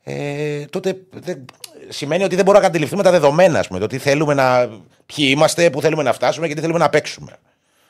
[0.03, 1.45] Ε, τότε δεν,
[1.89, 4.67] σημαίνει ότι δεν μπορούμε να αντιληφθούμε τα δεδομένα, ας πούμε, το τι θέλουμε να.
[5.05, 7.39] ποιοι είμαστε, πού θέλουμε να φτάσουμε και τι θέλουμε να παίξουμε.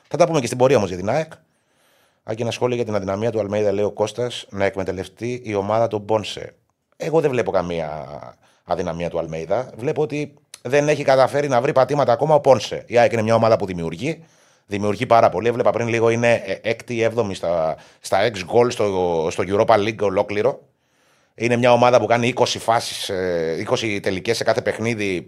[0.07, 1.33] Θα τα πούμε και στην πορεία όμως για την ΑΕΚ.
[2.23, 5.53] Αν και ένα σχόλιο για την αδυναμία του Αλμέιδα, λέει ο Κώστας, να εκμεταλλευτεί η
[5.53, 6.55] ομάδα του Μπόνσε.
[6.97, 8.07] Εγώ δεν βλέπω καμία
[8.63, 9.69] αδυναμία του Αλμέιδα.
[9.75, 10.33] Βλέπω ότι
[10.65, 12.83] δεν έχει καταφέρει να βρει πατήματα ακόμα ο Πόνσε.
[12.87, 14.23] Η ΑΕΚ είναι μια ομάδα που δημιουργεί.
[14.65, 15.47] Δημιουργεί πάρα πολύ.
[15.47, 16.41] Έβλεπα πριν λίγο είναι
[16.87, 20.61] 6η-7η στα, στα X goal στο, στο Europa League ολόκληρο.
[21.35, 25.25] Είναι μια ομάδα που κάνει 20 φάσεις, ε, 20 τελικές σε κάθε παιχνίδι,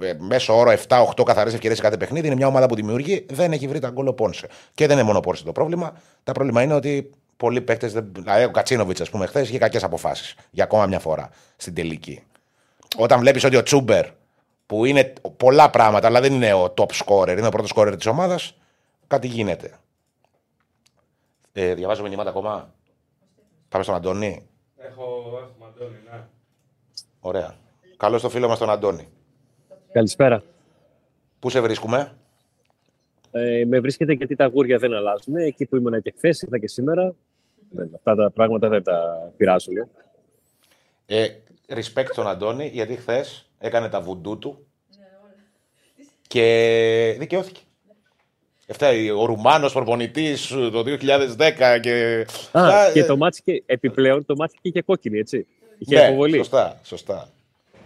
[0.00, 2.26] ε, ε, μέσω όρο 7-8 καθαρές ευκαιρίες σε κάθε παιχνίδι.
[2.26, 4.46] Είναι μια ομάδα που δημιουργεί, δεν έχει βρει τα γκολ ο Πόνσε.
[4.74, 6.00] Και δεν είναι μόνο ο Πόνσε το πρόβλημα.
[6.24, 7.92] Το πρόβλημα είναι ότι πολλοί παίκτες.
[7.92, 12.22] Δηλαδή, ο Κατσίνοβιτς, ας πούμε, χθες είχε κακές αποφάσεις για ακόμα μια φορά στην τελική.
[12.96, 14.06] Όταν βλέπεις ότι ο Τσούμπερ,
[14.66, 18.06] που είναι πολλά πράγματα, αλλά δεν είναι ο top scorer, είναι ο πρώτος scorer της
[18.06, 18.54] ομάδας,
[19.06, 19.78] κάτι γίνεται.
[21.52, 22.74] Ε, διαβάζω μηνύματα ακόμα;
[23.68, 24.48] Πάμε στον Αντώνη.
[24.76, 25.02] Έχω,
[25.42, 26.24] έχουμε Αντώνη, ναι.
[27.20, 27.54] Ωραία.
[27.96, 29.08] Καλώς το φίλο μας τον Αντώνη.
[29.92, 30.42] Καλησπέρα.
[31.38, 32.16] Πού σε βρίσκουμε,
[33.30, 35.36] Ε, με βρίσκετε γιατί τα γούρια δεν αλλάζουν.
[35.36, 37.14] Εκεί που ήμουν και χθες, ήρθα και σήμερα.
[37.70, 39.74] Δεν, αυτά τα πράγματα δεν τα πειράζουν.
[41.06, 41.26] ε,
[41.68, 44.66] respect τον Αντώνη, γιατί χθες έκανε τα βουντού του
[46.26, 47.60] και δικαιώθηκε.
[48.70, 52.26] Αυτά, ο Ρουμάνος προπονητής το 2010 και.
[52.52, 55.46] Α, Α, και ε, το μάτσι και επιπλέον το μάτσι και είχε κόκκινη, έτσι.
[55.78, 56.36] Είχε ναι, αποβολή.
[56.36, 57.28] Σωστά, σωστά.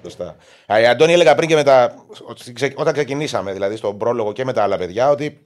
[0.03, 0.37] σωστά.
[0.67, 4.45] Α, η Αντώνη έλεγα πριν και μετά, ότι ξε- όταν ξεκινήσαμε, δηλαδή στον πρόλογο και
[4.45, 5.43] με τα άλλα παιδιά, ότι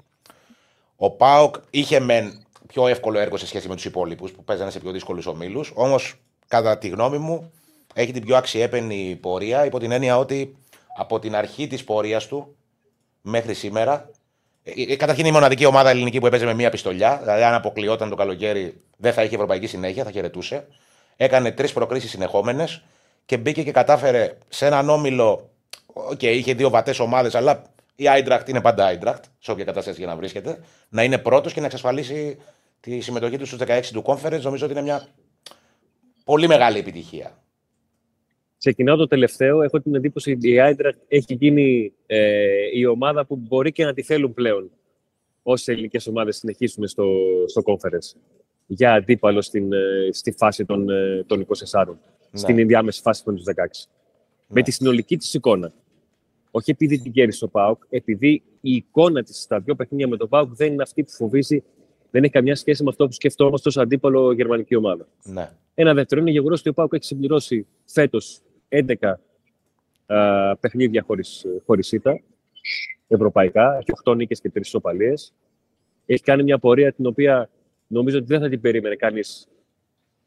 [0.96, 4.80] ο Πάοκ είχε μεν πιο εύκολο έργο σε σχέση με τους υπόλοιπους που παίζανε σε
[4.80, 5.72] πιο δύσκολους ομίλους.
[5.74, 6.14] Όμως,
[6.48, 7.52] κατά τη γνώμη μου,
[7.94, 10.56] έχει την πιο αξιέπαινη πορεία υπό την έννοια ότι
[10.96, 12.56] από την αρχή της πορείας του
[13.22, 14.10] μέχρι σήμερα.
[14.62, 17.18] ε, ε, Καταρχήν είναι η μοναδική ομάδα ελληνική που έπαιζε με μία πιστολιά.
[17.20, 20.66] Δηλαδή, αν αποκλειόταν το καλοκαίρι, δεν θα είχε ευρωπαϊκή συνέχεια, θα χαιρετούσε.
[21.16, 22.82] έκανε τρεις προκρίσεις συνεχόμενες
[23.26, 25.50] και μπήκε και κατάφερε σε έναν όμιλο.
[25.86, 27.62] Οκ, είχε δύο βατές ομάδες, αλλά
[27.94, 30.60] η Άιντραχτ είναι πάντα Άιντραχτ, σε όποια κατάσταση και να βρίσκεται.
[30.88, 32.38] Να είναι πρώτος και να εξασφαλίσει
[32.80, 34.40] τη συμμετοχή του στους 16 του Conference.
[34.40, 35.08] Νομίζω ότι είναι μια
[36.24, 37.38] πολύ μεγάλη επιτυχία.
[38.60, 39.62] Ξεκινάω το τελευταίο.
[39.62, 43.92] Έχω την εντύπωση ότι η Άιντραχτ έχει γίνει ε, η ομάδα που μπορεί και να
[43.92, 44.70] τη θέλουν πλέον
[45.42, 47.06] όσες ελληνικές ομάδες συνεχίσουν στο,
[47.46, 48.18] στο conference
[48.66, 51.84] για αντίπαλο στην, ε, στη φάση των, ε, των 24,
[52.32, 53.88] στην ενδιάμεση φάση των 16.
[54.46, 55.72] Με τη συνολική της εικόνα.
[56.50, 60.28] Όχι επειδή την κέρδισε ο Πάουκ, επειδή η εικόνα της στα δύο παιχνίδια με τον
[60.28, 61.62] Πάουκ δεν είναι αυτή που φοβίζει,
[62.10, 65.08] δεν έχει καμιά σχέση με αυτό που σκεφτόμαστε ως αντίπαλο γερμανική ομάδα.
[65.24, 65.50] Ναι.
[65.74, 69.14] Ένα δεύτερο είναι γεγονός ότι ο Πάουκ έχει συμπληρώσει φέτος 11
[70.06, 71.04] α, παιχνίδια
[71.64, 72.20] χωρίς ήττα
[73.08, 75.34] ευρωπαϊκά, έχει 8 νίκες και 3 ισοπαλίες.
[76.06, 77.50] Έχει κάνει μια πορεία την οποία
[77.86, 79.48] νομίζω ότι δεν θα την περίμενε κανείς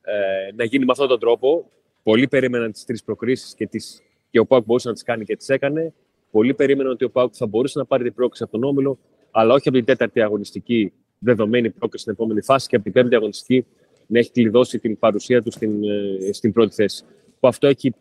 [0.02, 1.72] ε, να γίνει με αυτόν τον τρόπο.
[2.04, 5.36] Πολλοί περίμεναν τις τρεις προκρίσεις και, τις, και ο Πάουκ μπορούσε να τις κάνει και
[5.36, 5.94] τις έκανε.
[6.32, 9.00] Πολλοί περίμεναν ότι ο Πάουκ θα μπορούσε να πάρει την πρόκληση από τον Όμιλο,
[9.32, 13.16] αλλά όχι από την τέταρτη αγωνιστική δεδομένη πρόκληση στην επόμενη φάση και από την πέμπτη
[13.16, 13.66] αγωνιστική
[14.08, 17.04] να έχει κλειδώσει την παρουσία του στην, ε, στην πρώτη θέση.
[17.40, 17.94] Που αυτό έχει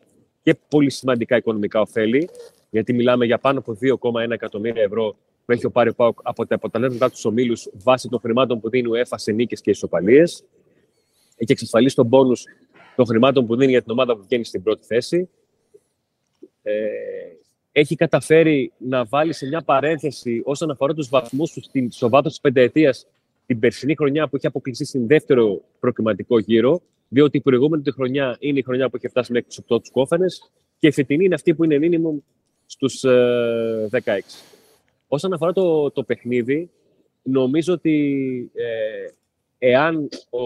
[0.43, 2.29] και πολύ σημαντικά οικονομικά ωφέλη,
[2.71, 6.55] γιατί μιλάμε για πάνω από 2,1 εκατομμύρια ευρώ που έχει ο Πάρη Πάουκ από τα
[6.55, 10.45] αποτελέσματά τους ομίλους βάσει των χρημάτων που δίνει ο ΕΦΑ σε νίκες και ισοπαλίες.
[11.37, 12.45] Έχει εξασφαλίσει τον πόνους
[12.97, 15.29] των χρημάτων που δίνει για την ομάδα που βγαίνει στην πρώτη θέση.
[16.63, 16.73] Ε,
[17.73, 22.41] έχει καταφέρει να βάλει σε μια παρένθεση όσον αφορά τους βαθμούς του στο βάθος της
[22.41, 23.07] πενταετίας
[23.47, 26.81] την περσινή χρονιά που έχει αποκλειστεί στην δεύτερο προκριματικό γύρο,
[27.13, 29.91] διότι η προηγούμενη τη χρονιά είναι η χρονιά που έχει φτάσει μέχρι τους 8 τους
[29.91, 30.27] κόφανε
[30.79, 32.23] και η φετινή είναι αυτή που είναι minimum
[32.67, 33.99] στους ε, 16.
[35.09, 36.71] Όσον αφορά το, το παιχνίδι,
[37.23, 39.09] νομίζω ότι ε,
[39.59, 40.41] εάν ο,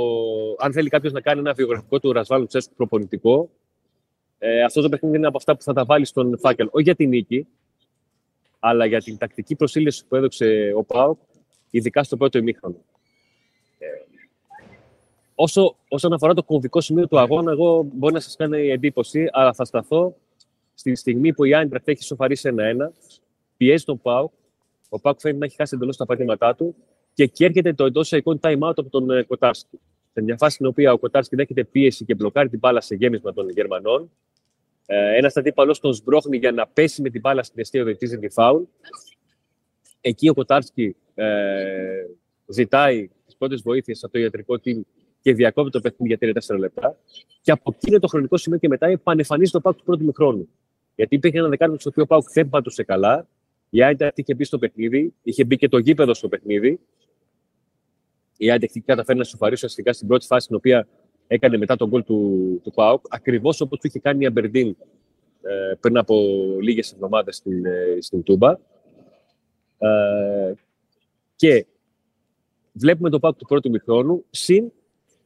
[0.59, 3.51] αν θέλει κάποιος να κάνει ένα βιογραφικό του Ρασβάλλου Τσέσκου προπονητικό,
[4.39, 6.69] ε, αυτό το παιχνίδι είναι από αυτά που θα τα βάλει στον φάκελο.
[6.73, 7.47] Όχι για την νίκη,
[8.59, 11.19] αλλά για την τακτική προσήλωση που έδωξε ο Πάοκ,
[11.71, 12.85] ειδικά στο πρώτο ημίχρονο.
[15.37, 19.29] Ε, όσο, όσον αφορά το κομβικό σημείο του αγώνα, εγώ μπορεί να σας κάνει εντύπωση,
[19.33, 20.17] αλλά θα σταθώ
[20.75, 22.93] στη στιγμή που η Άιντραχτ έχει σοφαρίσει ένα-ένα,
[23.57, 24.33] πιέζει τον Πάοκ,
[24.89, 26.75] ο Πάοκ φαίνεται να έχει χάσει εντελώς τα πατήματά του
[27.15, 29.81] και εκεί έρχεται το εντός εικόνη time out από τον ε, Κοτάρσκι.
[30.13, 33.33] Σε μια φάση στην οποία ο Κοτάρσκι δέχεται πίεση και μπλοκάρει την μπάλα σε γέμισμα
[33.33, 34.11] των Γερμανών.
[34.87, 38.29] Ε, Ένας αντίπαλος τον σμπρώχνει για να πέσει με την μπάλα στην αιστεία οδητή τη
[38.29, 38.63] φάουλ.
[40.01, 41.27] Εκεί ο Κοτάρσκι ε,
[42.47, 44.81] ζητάει τις πρώτες βοήθειες από το ιατρικό team
[45.27, 46.99] και διακόπτει το παιχνίδι για 3-4 λεπτά.
[47.41, 50.49] Και από εκείνο το χρονικό σημείο και μετά επανεμφανίζει το Πάουκ του πρώτου χρόνου.
[50.95, 53.27] Γιατί υπήρχε ένα δεκάλεπτο στο οποίο ο Πάουκ δεν πατούσε καλά.
[53.71, 56.81] Η Άιντραχτ είχε μπει στο παιχνίδι, είχε μπει και το γήπεδο στο παιχνίδι.
[58.37, 60.89] Η Άιντραχτ καταφέρει να σοφαρίσει ουσιαστικά στην πρώτη φάση, την οποία
[61.27, 64.77] έκανε μετά τον γκολ του, του Πάουκ, ακριβώς όπως του είχε κάνει η Αμπερντίν
[65.43, 66.17] ε, πριν από
[66.61, 68.51] λίγες εβδομάδες στην, ε, στην Τούμπα.
[69.79, 70.53] Ε,
[71.37, 71.67] και
[72.73, 74.73] βλέπουμε τον Πάουκ του πρώτου μηχρόνου συν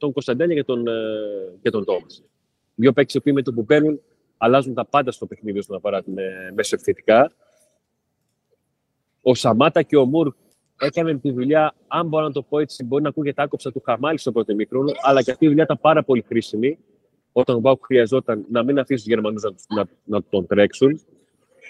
[0.00, 0.92] τον Κωνσταντέλια και τον, ε,
[1.62, 2.22] και τον Τόμας.
[2.74, 4.00] Δύο παίξει που με το που παίρνουν
[4.36, 7.32] αλλάζουν τα πάντα στο παιχνίδι όσον αφορά την ε, μεσοεπιθετικά.
[9.22, 10.34] Ο Σαμάτα και ο Μουρ
[10.80, 14.20] έκαναν τη δουλειά, αν μπορώ να το πω έτσι, μπορεί να ακούγεται άκοψα του Χαμάλης
[14.20, 16.78] στο πρώτο μικρόνο, αλλά και αυτή η δουλειά ήταν πάρα πολύ χρήσιμη
[17.32, 21.00] όταν ο Μπάουκ χρειαζόταν να μην αφήσει τους Γερμανούς να, να, να, τον τρέξουν.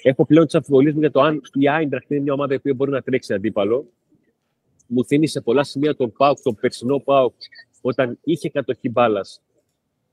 [0.03, 2.91] Έχω πλέον τις αμφιβολίες μου για το αν η Άιντραχτ είναι μια ομάδα η μπορεί
[2.91, 3.87] να τρέξει αντίπαλο.
[4.87, 7.35] Μου θύμισε πολλά σημεία τον Πάουκ, τον περσινό Πάουκ,
[7.81, 9.43] όταν είχε κατοχή μπάλας.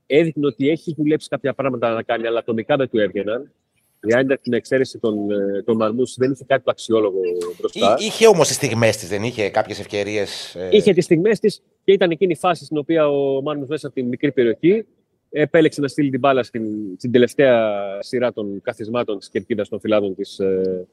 [0.06, 3.52] Έδειχνε ότι έχει δουλέψει κάποια πράγματα να κάνει, αλλά ατομικά δεν του έβγαιναν.
[4.00, 7.20] Η Άιντραχτ, την εξαίρεση των, ε, των Μαρμού, δεν είχε κάτι το αξιόλογο
[7.58, 7.96] μπροστά.
[7.98, 10.54] Είχε όμως τις στιγμές της, δεν είχε κάποιες ευκαιρίες.
[10.54, 10.68] Ε...
[10.72, 13.96] Είχε τις στιγμές της και ήταν εκείνη η φάση στην οποία ο Μάρμου μέσα από
[13.96, 14.86] την μικρή περιοχή
[15.30, 16.64] επέλεξε να στείλει την μπάλα στην,
[16.96, 20.86] στην τελευταία σειρά των καθισμάτων της κερκίδας των φυλάδων της ε,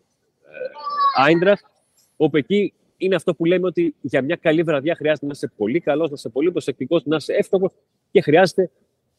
[1.15, 1.65] Άιντραχτ.
[2.17, 2.73] Όπου εκεί
[3.05, 6.15] είναι αυτό που λέμε ότι για μια καλή βραδιά χρειάζεται να είσαι πολύ καλός, να
[6.17, 7.71] είσαι πολύ προσεκτικός, να είσαι εύστοχος
[8.11, 8.71] και χρειάζεται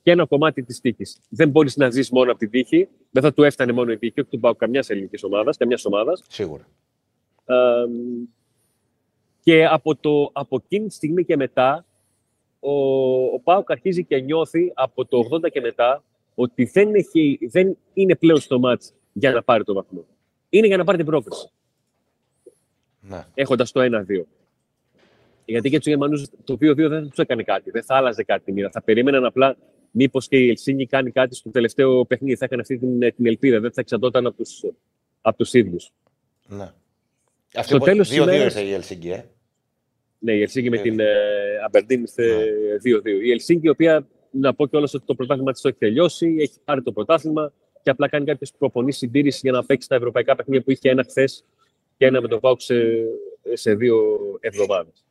[0.02, 1.20] και ένα κομμάτι της τύχης.
[1.28, 2.88] Δεν μπορείς να ζεις μόνο από την τύχη.
[3.10, 6.22] Δεν θα του έφτανε μόνο η τύχη, όχι του πάω καμιάς ελληνικής ομάδας, καμιάς ομάδας.
[6.28, 6.68] Σίγουρα.
[7.46, 7.54] Ε,
[9.42, 11.84] και από, το, από εκείνη τη στιγμή και μετά,
[12.60, 12.72] ο,
[13.24, 16.02] ο Πάουκ αρχίζει και νιώθει από το 80 και μετά
[16.34, 20.04] ότι δεν, έχει, δεν είναι πλέον στο μάτς για να πάρει το βαθμό.
[20.48, 21.50] Είναι για να πάρει την πρόκληση.
[23.08, 23.24] Ναι.
[23.34, 24.22] Έχοντας το 1-2.
[25.44, 27.70] Γιατί και τους Γερμανούς το 2-2 δεν θα τους έκανε κάτι.
[27.70, 28.70] Δεν θα άλλαζε κάτι τη μοίρα.
[28.70, 29.56] Θα περίμεναν απλά
[29.90, 32.36] μήπως και η Ελσίνη κάνει κάτι στο τελευταίο παιχνίδι.
[32.36, 33.60] Θα έκανε αυτή την, την ελπίδα.
[33.60, 34.64] Δεν θα εξαντώταν από τους
[35.20, 35.92] από τους ίδιους.
[36.46, 36.72] Ναι.
[37.56, 37.96] Αυτό το 2-2
[38.32, 39.24] ήρθε η Ελσίνη, ε.
[40.18, 40.98] Ναι, η Ελσίνη με την
[41.64, 42.24] Αμπερντίν ήρθε
[42.84, 43.24] 2-2.
[43.24, 46.58] Η Ελσίνη, η οποία να πω κιόλας ότι το πρωτάθλημα της το έχει τελειώσει, έχει
[46.64, 47.52] πάρει το πρωτάθλημα
[47.82, 51.04] και απλά κάνει κάποιες προπονήσεις συντήρησης για να παίξει τα ευρωπαϊκά παιχνίδια που είχε ένα
[51.08, 51.44] χθες
[51.96, 52.74] και ένα με το Πάουκ σε,
[53.52, 55.04] σε δύο εβδομάδες.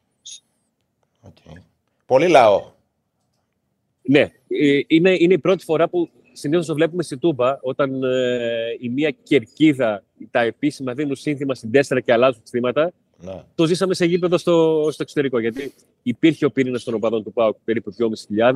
[1.27, 1.61] Okay.
[2.05, 2.73] Πολύ λαό.
[4.01, 8.75] Ναι, ε, είναι, είναι η πρώτη φορά που συνήθως το βλέπουμε στη Τούμπα, όταν ε,
[8.79, 12.91] η μία κερκίδα, τα επίσημα δίνουν σύνθημα στην 4 και αλλάζουν θύματα.
[13.17, 13.43] Ναι.
[13.55, 15.39] Το ζήσαμε σε γήπεδο στο, στο εξωτερικό.
[15.39, 17.93] Γιατί υπήρχε ο πυρήνας των οπαδών του ΠΑΟΚ περίπου
[18.37, 18.53] 2.500.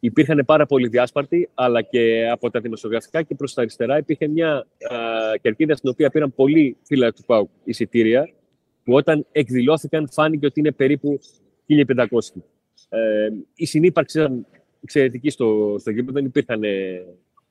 [0.00, 4.52] Υπήρχαν πάρα πολλοί διάσπαρτοι, αλλά και από τα δημοσιογραφικά και προς τα αριστερά υπήρχε μια
[4.56, 4.66] α,
[5.40, 8.30] κερκίδα στην οποία πήραν πολλοί φίλοι του ΠΑΟΚ εισιτήρια,
[8.84, 11.20] που όταν εκδηλώθηκαν φάνηκε ότι είναι περίπου
[11.68, 12.06] 1.500.
[12.88, 14.46] Ε, η συνύπαρξη ήταν
[14.82, 17.04] εξαιρετική στο, στο γήπεδο, δεν υπήρχαν ε,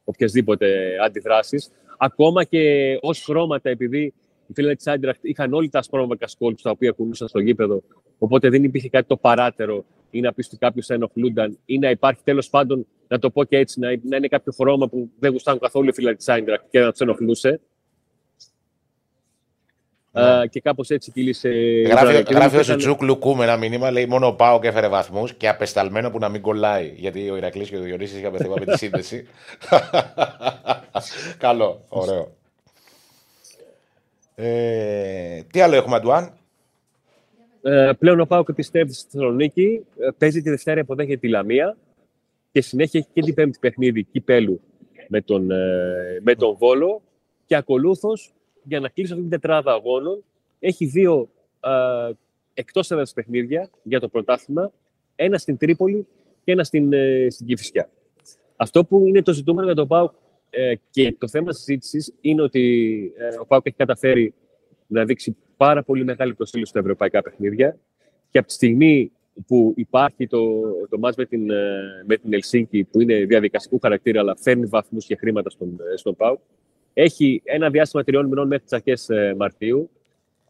[0.03, 1.71] οποιασδήποτε αντιδράσεις.
[1.97, 4.13] Ακόμα και ως χρώματα, επειδή
[4.47, 7.83] οι φίλοι της Άιντραχτ είχαν όλοι τα ασπρόμακα σκόλπς τα οποία κουνούσαν στο γήπεδο,
[8.19, 11.89] οπότε δεν υπήρχε κάτι το παράτερο ή να πεις ότι κάποιος θα ενοχλούνταν ή να
[11.89, 15.31] υπάρχει τέλος πάντων, να το πω και έτσι, να, να είναι κάποιο χρώμα που δεν
[15.31, 17.59] γουστάνουν καθόλου οι φίλοι της Άιντραχτ και να τους ενοχλούσε.
[20.11, 20.47] Ναι.
[20.47, 21.49] και κάπως έτσι κύλησε.
[21.87, 25.33] Γράφει, γράφει ο Σουτσούκ Λουκού με ένα μήνυμα, λέει μόνο ο Πάο και έφερε βαθμούς
[25.33, 26.93] και απεσταλμένο που να μην κολλάει.
[26.95, 29.27] Γιατί ο Ηρακλής και ο Διονύσης είχαμε θέμα με τη σύνδεση.
[31.37, 32.37] Καλό, ωραίο.
[34.35, 36.38] Ε, τι άλλο έχουμε, Αντουάν;
[37.61, 41.77] Ε, πλέον ο Πάοκ επιστρέφει στη Θεσσαλονίκη, ε, παίζει τη Δευτέρα, υποδέχεται τη Λαμία
[42.51, 44.61] και συνέχεια έχει και την πέμπτη παιχνίδι κυπέλου
[45.07, 47.01] με τον, ε, με τον Βόλο
[47.45, 48.33] και ακολούθως
[48.63, 50.23] για να κλείσει αυτή την τετράδα αγώνων
[50.59, 51.29] έχει δύο
[51.59, 52.11] ε,
[52.53, 54.71] εκτός έδρας παιχνίδια για το πρωτάθλημα,
[55.15, 56.07] ένα στην Τρίπολη
[56.43, 57.89] και ένα στην, ε, στην Κηφισιά.
[58.55, 60.11] Αυτό που είναι το ζητούμενο για τον Πάοκ
[60.49, 64.33] ε, και το θέμα συζήτησης είναι ότι ε, ο Πάουκ έχει καταφέρει
[64.87, 67.77] να δείξει πάρα πολύ μεγάλη προσήλωση στα ευρωπαϊκά παιχνίδια
[68.31, 69.11] και από τη στιγμή
[69.47, 74.19] που υπάρχει το, το μάτς με την, ε, με την Ελσίνκη που είναι διαδικαστικού χαρακτήρα
[74.19, 76.39] αλλά φέρνει βαθμούς και χρήματα στον, ε, στον ΠΑΟΚ
[76.93, 79.89] έχει ένα διάστημα τριών μηνών μέχρι τις αρχές Μαρτίου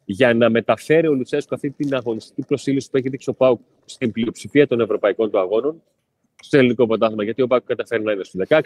[0.05, 4.11] για να μεταφέρει ο Λουτσέσκο αυτή την αγωνιστική προσήλωση που έχει δείξει ο ΠΑΟΚ στην
[4.11, 5.81] πλειοψηφία των ευρωπαϊκών του αγώνων
[6.41, 7.23] στο ελληνικό πρωτάθλημα.
[7.23, 8.59] Γιατί ο ΠΑΟΚ καταφέρει να είναι στου 16,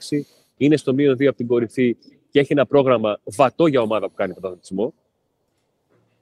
[0.58, 1.98] είναι στο μείον 2 από την κορυφή
[2.30, 4.94] και έχει ένα πρόγραμμα βατό για ομάδα που κάνει πρωταθλητισμό.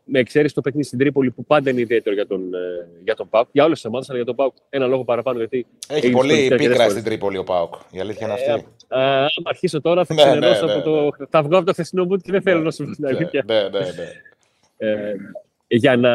[0.03, 3.29] Με εξαίρεση το παιχνίδι στην Τρίπολη που πάντα είναι ιδιαίτερο για τον, ε, για τον
[3.29, 3.47] ΠΑΟΚ.
[3.51, 5.37] Για όλες τις ομάδες, αλλά για τον ΠΑΟΚ ένα λόγο παραπάνω.
[5.37, 7.73] Γιατί έχει πολύ πίκρα στην Τρίπολη ο ΠΑΟΚ.
[7.91, 8.65] Η αλήθεια είναι αυτή.
[8.87, 11.03] Ε, αν αρχίσω τώρα θα ναι, ξενερώσω ναι, ναι, από το.
[11.03, 11.25] Ναι.
[11.29, 13.43] Θα βγω από το χθεσινό μου και δεν θέλω να σου πω την αλήθεια.
[13.47, 14.11] Ναι, ναι, ναι.
[14.77, 15.15] Ε,
[15.67, 16.11] για να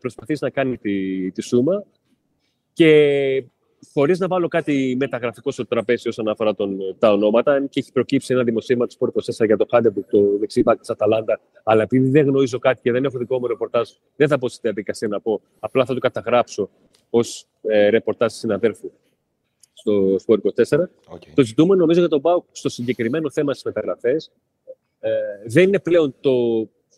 [0.00, 1.84] προσπαθήσει να κάνει τη, τη σούμα.
[2.72, 3.44] Και
[3.92, 8.34] χωρίς να βάλω κάτι μεταγραφικό στο τραπέζι όσον αφορά τον, τα ονόματα, και έχει προκύψει
[8.34, 12.26] ένα δημοσίευμα του Sport 24 για το Χάτεμπουρ, το δεξί της Αταλάντα, αλλά επειδή δεν
[12.26, 15.40] γνωρίζω κάτι και δεν έχω δικό μου ρεπορτάζ, δεν θα μπω στη διαδικασία να πω.
[15.60, 16.70] Απλά θα το καταγράψω
[17.10, 18.92] ως ε, ρεπορτάζ συναδέλφου
[19.72, 20.78] στο Sport 24.
[20.78, 21.28] Okay.
[21.34, 24.32] Το ζητούμενο νομίζω για τον ΠΑΟΚ στο συγκεκριμένο θέμα στις μεταγραφές
[25.00, 25.10] ε,
[25.46, 26.32] δεν είναι πλέον το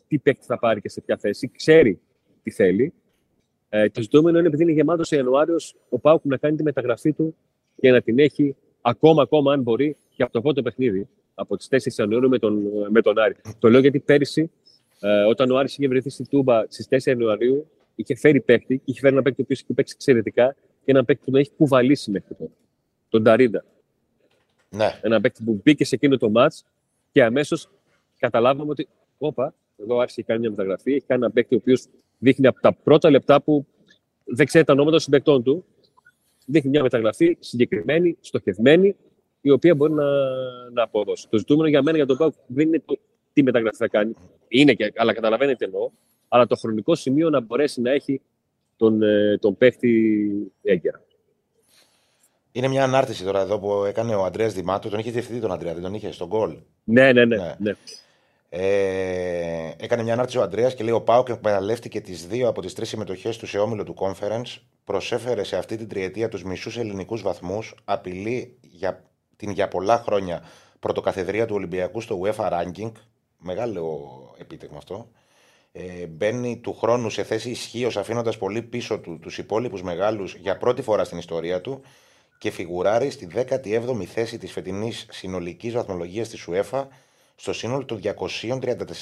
[0.08, 1.50] τι παίκτη θα πάρει και σε ποια θέση.
[1.56, 2.00] Ξέρει
[2.42, 2.92] τι θέλει.
[3.76, 7.36] Ε, το ζητούμενο είναι επειδή είναι γεμάτος Ιανουάριος ο Πάουκ να κάνει τη μεταγραφή του
[7.80, 11.68] και να την έχει ακόμα, ακόμα αν μπορεί και από το πρώτο παιχνίδι, από τις
[11.70, 13.36] 4 Ιανουαρίου με τον, με τον Άρη.
[13.58, 14.50] Το λέω γιατί πέρυσι,
[15.00, 19.00] ε, όταν ο Άρης είχε βρεθεί στην Τούμπα στις 4 Ιανουαρίου, είχε φέρει παίκτη, είχε
[19.00, 22.34] φέρει ένα παίκτη που είχε παίξει εξαιρετικά και ένα παίκτη που να έχει κουβαλήσει μέχρι
[22.34, 22.50] τώρα.
[23.08, 23.64] Τον Ταρίντα.
[24.70, 24.98] Ναι.
[25.02, 26.64] Ένα παίκτη που μπήκε σε εκείνο το μάτς
[27.12, 27.70] και αμέσως
[28.18, 28.88] καταλάβαμε ότι,
[29.18, 31.86] όπα, εδώ άρχισε να κάνει μια μεταγραφή, έχει κάνει ένα παίκτη ο οποίος
[32.24, 33.66] δείχνει από τα πρώτα λεπτά που
[34.24, 35.64] δεν ξέρει τα ονόματα των συμπεκτών του,
[36.46, 38.96] δείχνει μια μεταγραφή συγκεκριμένη, στοχευμένη,
[39.40, 40.04] η οποία μπορεί να,
[40.72, 41.28] να αποδώσει.
[41.30, 42.98] Το ζητούμενο για μένα για τον Πάουκ δεν είναι το
[43.32, 44.14] τι μεταγραφή θα κάνει.
[44.48, 45.90] Είναι και, αλλά καταλαβαίνετε εννοώ,
[46.28, 48.20] αλλά το χρονικό σημείο να μπορέσει να έχει
[48.76, 51.02] τον, ε, τον παίχτη έγκαιρα.
[52.52, 54.88] Είναι μια ανάρτηση τώρα εδώ που έκανε ο Αντρέας Δημάτου.
[54.88, 56.56] Τον είχε διευθυνθεί τον Αντρέα, δεν τον είχε στον γκολ.
[56.84, 57.36] Ναι, ναι, ναι.
[57.36, 57.54] ναι.
[57.58, 57.72] ναι.
[58.56, 62.74] Ε, έκανε μια ανάρτηση ο Αντρέα και λέει: Ο Πάοκ εκμεταλλεύτηκε τις δύο από τις
[62.74, 64.60] τρεις συμμετοχές του σε όμιλο του Conference.
[64.84, 67.74] Προσέφερε σε αυτή την τριετία τους μισούς ελληνικούς βαθμούς.
[67.84, 69.04] Απειλεί για
[69.36, 70.42] την για πολλά χρόνια
[70.80, 72.92] πρωτοκαθεδρία του Ολυμπιακού στο UEFA Ranking.
[73.38, 75.08] Μεγάλο επίτευγμα αυτό.
[75.72, 80.56] Ε, μπαίνει του χρόνου σε θέση ισχύως αφήνοντας πολύ πίσω του τους υπόλοιπους μεγάλους για
[80.56, 81.80] πρώτη φορά στην ιστορία του
[82.38, 86.86] και φιγουράρει στη 17η θέση της φετινής συνολικής βαθμολογίας της UEFA
[87.34, 88.00] στο σύνολο των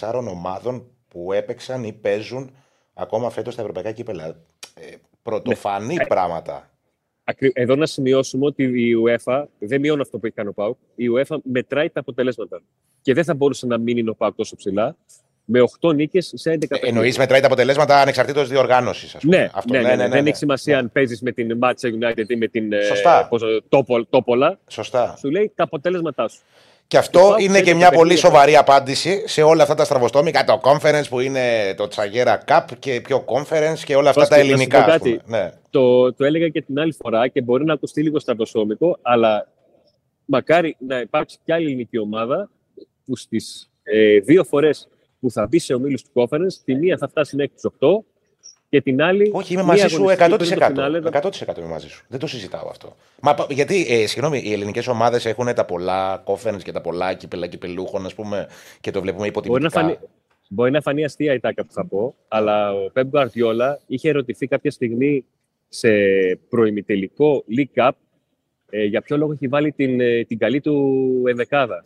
[0.00, 2.50] 234 ομάδων που έπαιξαν ή παίζουν
[2.94, 4.24] ακόμα φέτος στα ευρωπαϊκά κύπελα.
[4.74, 6.06] Ε, πρωτοφανή ναι.
[6.06, 6.66] πράγματα.
[7.52, 10.76] Εδώ να σημειώσουμε ότι η UEFA δεν μειώνει αυτό που έχει κάνει ο ΠΑΟΚ.
[10.94, 12.62] Η UEFA μετράει τα αποτελέσματα.
[13.02, 14.96] Και δεν θα μπορούσε να μείνει ο ΠΑΟΚ τόσο ψηλά,
[15.44, 16.88] με 8 νίκες σε 11 παιχνίδια.
[16.88, 19.16] Εννοείς μετράει τα αποτελέσματα ανεξαρτήτως διοργάνωσης.
[19.22, 22.46] Ναι, ναι, ναι, ναι, δεν έχει σημασία αν παίζεις με την Manchester United ή με
[22.46, 23.26] την ε, Σωστά.
[23.28, 24.59] πώς το- Τόπολ- Τόπολα.
[24.68, 25.16] Σωστά.
[25.18, 26.40] Σου λέει τα αποτέλεσματά σου.
[26.93, 28.28] Και αυτό Υπάρχουν είναι και τέτοια μια πολύ παιχνίδια.
[28.31, 33.01] σοβαρή απάντηση σε όλα αυτά τα στραβοστόμικα, το conference που είναι το Τσαγέρα Cup και
[33.01, 34.78] πιο conference και όλα αυτά Πώς τα και να σου ελληνικά.
[34.85, 35.20] πω ας κάτι.
[35.24, 35.39] πούμε.
[35.39, 35.51] Ναι.
[35.70, 39.48] Το, το έλεγα και την άλλη φορά και μπορεί να ακουστεί λίγο στρατοσόμικο, αλλά
[40.24, 42.51] μακάρι να υπάρξει κι άλλη ελληνική ομάδα
[43.05, 44.89] που στις ε, δύο φορές
[45.20, 48.05] που θα μπει σε ομίλους του conference, τη μία θα φτάσει μέχρι του 8
[48.73, 49.31] και την άλλη.
[49.35, 50.36] Όχι, είμαι μία μαζί σου αγωνιστική 100%.
[50.36, 51.01] πριν το φινάλε,
[51.55, 52.05] 100% είμαι μαζί σου.
[52.09, 52.97] Δεν το συζητάω αυτό.
[53.20, 57.15] Μα πα- γιατί, ε, συγγνώμη, οι ελληνικές ομάδες έχουν τα πολλά conference και τα πολλά
[57.15, 58.47] κύπελα κυπελούχων, ας πούμε,
[58.81, 59.81] και το βλέπουμε Μπορεί να, υποτιμητικά.
[59.81, 59.97] φανεί,
[60.49, 64.47] μπορεί να φανεί αστεία η τάκα που θα πω, αλλά ο Πέμπ Γκουαρτιόλα είχε ερωτηθεί
[64.47, 65.24] κάποια στιγμή
[65.69, 65.89] σε
[66.49, 67.90] προημιτελικό League Cup
[68.70, 71.85] ε, για ποιο λόγο έχει βάλει την, ε, την καλή του ενδεκάδα.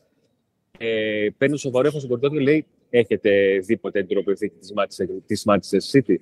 [0.79, 4.73] Ε, παίρνει το σοβαρό έφο στον κορδό και λέει: Έχετε δει ποτέ την τροποποιηθήκη της
[4.77, 6.15] Manchester- της Manchester City.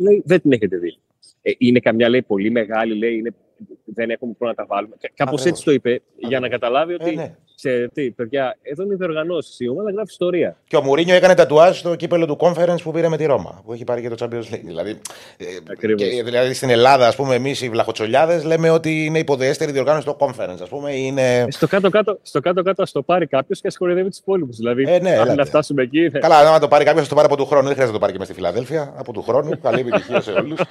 [0.00, 0.96] Λέει: Δεν την έχετε δει.
[1.42, 3.34] Ε, είναι καμιά λέει πολύ μεγάλη, λέει, είναι,
[3.84, 4.94] δεν έχουμε πρόβλημα να τα βάλουμε.
[5.00, 5.44] Κάπως Ακριβώς.
[5.44, 7.34] έτσι το είπε, για να καταλάβει ότι Ε, ναι.
[7.62, 9.64] Ξέρετε τι, παιδιά, εδώ είναι διοργανώσει.
[9.64, 10.56] Η ομάδα γράφει ιστορία.
[10.66, 13.72] Και ο Μουρίνιο έκανε τατουάζ στο κύπελο του conference που πήρε με τη Ρώμα, που
[13.72, 14.60] έχει πάρει και το Champions League.
[14.64, 14.90] Δηλαδή,
[15.36, 16.02] ε, Ακριβώς.
[16.08, 20.16] και, δηλαδή στην Ελλάδα, ας πούμε, εμείς οι βλαχοτσολιάδες λέμε ότι είναι υποδεέστερη διοργάνωση στο
[20.20, 20.58] conference.
[20.62, 21.38] Α πούμε, είναι.
[21.38, 24.56] Ε, Στο κάτω-κάτω, στο κάτω-κάτω ας το πάρει κάποιος και ασχοληθεί τους υπόλοιπους.
[24.56, 25.34] Δηλαδή, Ε, ναι, αν έλατε.
[25.34, 26.00] να φτάσουμε εκεί.
[26.00, 26.18] ναι.
[26.18, 27.66] Καλά, άμα το πάρει κάποιος, θα το πάρει από του χρόνου.
[27.66, 28.94] Δεν χρειάζεται να το πάρει και μες στη Φιλαδέλφια.
[28.96, 29.60] Από του χρόνου.
[29.62, 30.60] Καλή επιτυχία σε όλους.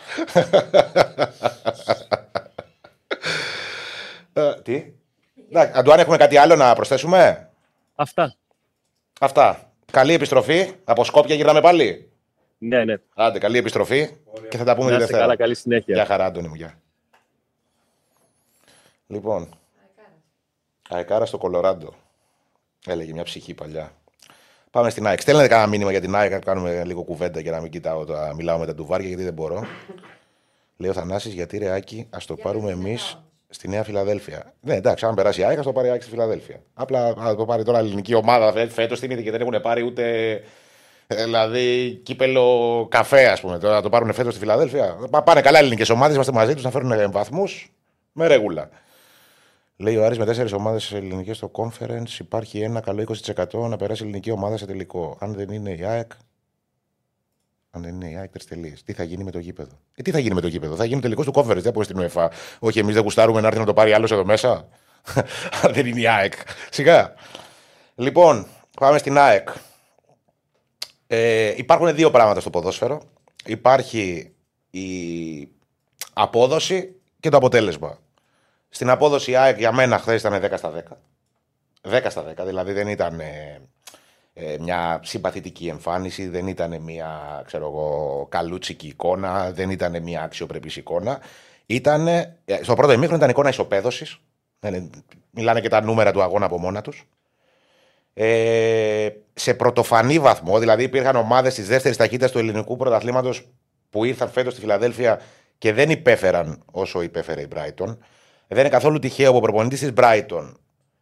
[4.64, 4.86] τι;
[5.52, 7.50] Εντάξει, Αντουάν, έχουμε κάτι άλλο να προσθέσουμε;
[7.96, 8.36] Αυτά.
[9.20, 9.72] Αυτά.
[9.92, 10.72] Καλή επιστροφή.
[10.84, 12.12] Από Σκόπια γυρνάμε πάλι.
[12.58, 12.96] Ναι, ναι.
[13.16, 14.10] Άντε, καλή επιστροφή.
[14.50, 15.22] Και θα τα πούμε Να τη είστε Δευτέρα.
[15.22, 15.96] καλά, καλή συνέχεια.
[15.96, 16.56] Γεια χαρά, Αντώνη μου.
[16.56, 16.80] Γεια.
[19.08, 19.50] Λοιπόν,
[20.90, 21.94] Αεκάρα στο Κολοράντο.
[22.86, 23.92] Έλεγε μια ψυχή παλιά.
[24.72, 25.22] Πάμε στην ΑΕΚ.
[25.22, 28.34] Στέλνετε κανένα μήνυμα για την ΑΕΚ, να κάνουμε λίγο κουβέντα και να μην κοιτάω, τα,
[28.36, 29.64] μιλάω με τα ντουβάρια γιατί δεν μπορώ.
[30.78, 33.18] Λέει ο Θανάσης, γιατί ρε Άκη, ας το πάρουμε εμείς
[33.50, 34.54] στη Νέα Φιλαδέλφια.
[34.62, 36.62] Ναι, εντάξει, αν περάσει η ΑΕΚ, ας το πάρει η ΑΕΚ στη Φιλαδέλφια.
[36.74, 39.84] Απλά να το πάρει τώρα η ελληνική ομάδα φέτος την είδε και δεν έχουν πάρει
[39.84, 40.32] ούτε.
[41.08, 43.60] ε, Δηλαδή, κύπελο καφέ, ας πούμε.
[43.60, 44.98] Τώρα να το πάρουν φέτος στη Φιλαδέλφια.
[45.10, 47.72] Πα- Πάνε καλά ελληνικές ομάδες, είμαστε μαζί τους να φέρουν βαθμούς
[48.12, 48.70] με ρεγούλα.
[49.78, 54.02] Λέει ο Άρης με τέσσερις ομάδες ελληνικές στο conference υπάρχει ένα καλό 20% να περάσει
[54.04, 55.18] η ελληνική ομάδα σε τελικό.
[55.20, 56.12] Αν δεν είναι η ΑΕΚ.
[57.72, 58.74] Αν δεν είναι η ΑΕΚ, τρει τελείε.
[58.86, 61.02] Τι θα γίνει με το γήπεδο; Ε, τι θα γίνει με το γήπεδο; Θα γίνει
[61.02, 62.28] τελικό του conference, δεν από στην UEFA.
[62.60, 64.68] Όχι, εμείς δεν γουστάρουμε να έρθει να το πάρει άλλος εδώ μέσα.
[65.64, 66.34] Αν δεν είναι η ΑΕΚ.
[66.70, 67.14] Σιγά.
[67.96, 68.48] Λοιπόν,
[68.80, 69.50] πάμε στην ΑΕΚ.
[71.08, 73.02] Ε, υπάρχουν δύο πράγματα στο ποδόσφαιρο.
[73.46, 74.34] Υπάρχει
[74.70, 74.88] η
[76.14, 77.98] απόδοση και το αποτέλεσμα.
[78.70, 80.72] Στην απόδοση η ΑΕΚ για μένα χθες ήταν 10 στα
[81.82, 81.98] 10.
[81.98, 83.62] 10 στα 10, δηλαδή δεν ήταν ε, ε,
[84.60, 91.20] μια συμπαθητική εμφάνιση, δεν ήταν μια ξέρω εγώ, καλούτσικη εικόνα, δεν ήταν μια αξιοπρεπής εικόνα.
[91.66, 94.20] Ήταν, ε, στο πρώτο ημίχρονο ήταν εικόνα ισοπαίδωσης.
[94.60, 94.84] Ε,
[95.30, 97.08] μιλάνε και τα νούμερα του αγώνα από μόνα τους.
[98.14, 103.48] Ε, σε πρωτοφανή βαθμό, δηλαδή υπήρχαν ομάδες της δεύτερης ταχύτητας του ελληνικού πρωταθλήματος
[103.90, 105.22] που ήρθαν φέτος στη Φιλαδέλφια
[105.58, 107.98] και δεν υπέφεραν όσο υπέφερε η Brighton.
[108.48, 110.54] Δεν είναι καθόλου τυχαίο που ο προπονητής της Brighton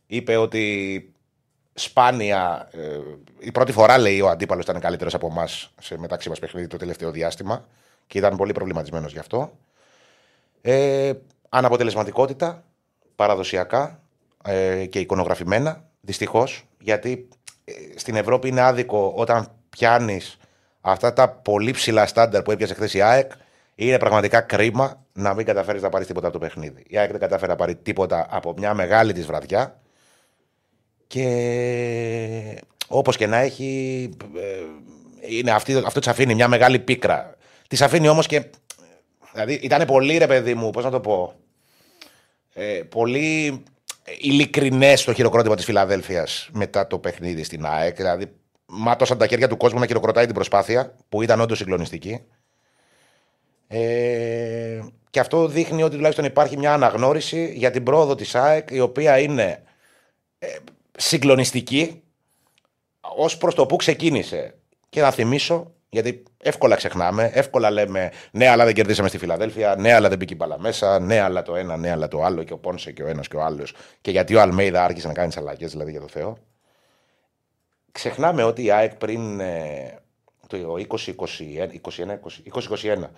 [0.08, 1.14] είπε ότι
[1.80, 2.70] σπάνια.
[2.72, 3.00] Ε,
[3.40, 6.78] η πρώτη φορά λέει ο αντίπαλος ήταν καλύτερος από εμάς σε μεταξύ μας παιχνίδι το
[6.78, 7.66] τελευταίο διάστημα
[8.08, 9.52] και ήταν πολύ προβληματισμένος γι' αυτό.
[10.62, 11.14] Ε,
[11.50, 12.64] αναποτελεσματικότητα,
[13.16, 14.00] παραδοσιακά
[14.44, 17.28] ε, και εικονογραφημένα, δυστυχώς, γιατί
[17.66, 20.38] ε, στην Ευρώπη είναι άδικο όταν πιάνεις
[20.82, 23.32] αυτά τα πολύ ψηλά στάνταρ που έπιασε χθες η ΑΕΚ.
[23.76, 26.84] Είναι πραγματικά κρίμα να μην καταφέρεις να πάρεις τίποτα από το παιχνίδι.
[26.88, 29.80] Η ΑΕΚ δεν κατάφερε να πάρει τίποτα από μια μεγάλη της βραδιά.
[31.08, 37.36] Και όπως και να έχει, ε, είναι αυτή, αυτό της αφήνει μια μεγάλη πίκρα.
[37.68, 38.44] Της αφήνει όμως και.
[39.32, 41.34] Δηλαδή ήταν πολύ ρε παιδί μου, πώς να το πω.
[42.54, 43.64] Ε, πολύ
[44.20, 47.96] ειλικρινές το χειροκρότημα της Φιλαδέλφιας μετά το παιχνίδι στην ΑΕΚ.
[47.96, 48.32] Δηλαδή,
[48.66, 52.22] μάτωσαν τα χέρια του κόσμου να χειροκροτάει την προσπάθεια, που ήταν όντως συγκλονιστική.
[53.68, 54.80] Ε,
[55.10, 59.20] και αυτό δείχνει ότι τουλάχιστον υπάρχει μια αναγνώριση για την πρόοδο της ΑΕΚ, η οποία
[59.20, 59.64] είναι
[60.40, 60.48] ε,
[60.98, 62.02] συγκλονιστική
[63.16, 64.58] ως προς το που ξεκίνησε.
[64.90, 69.94] Και να θυμίσω, γιατί εύκολα ξεχνάμε, εύκολα λέμε ναι, αλλά δεν κερδίσαμε στη Φιλαδέλφια, ναι,
[69.94, 72.54] αλλά δεν μπήκε η μπαλά μέσα, ναι, αλλά το ένα, ναι, αλλά το άλλο, και
[72.54, 73.74] ο Πόνσε και ο ένας και ο άλλος.
[74.02, 76.38] Και γιατί ο Αλμέιδα άρχισε να κάνει τις αλλαγές, δηλαδή για το Θεό.
[77.92, 80.00] Ξεχνάμε ότι η ΑΕΚ πριν ε,
[80.48, 80.58] το
[82.78, 83.10] 2021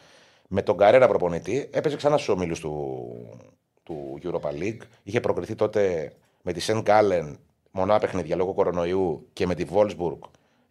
[0.47, 3.07] με τον Καρέρα προπονητή έπαιζε ξανά στους ομίλους του,
[3.83, 4.81] του Europa League.
[5.03, 7.39] Είχε προκριθεί τότε με τη Σεν Γκάλεν
[7.71, 10.19] μονά παιχνίδια λόγω κορονοϊού και με τη Wolfsburg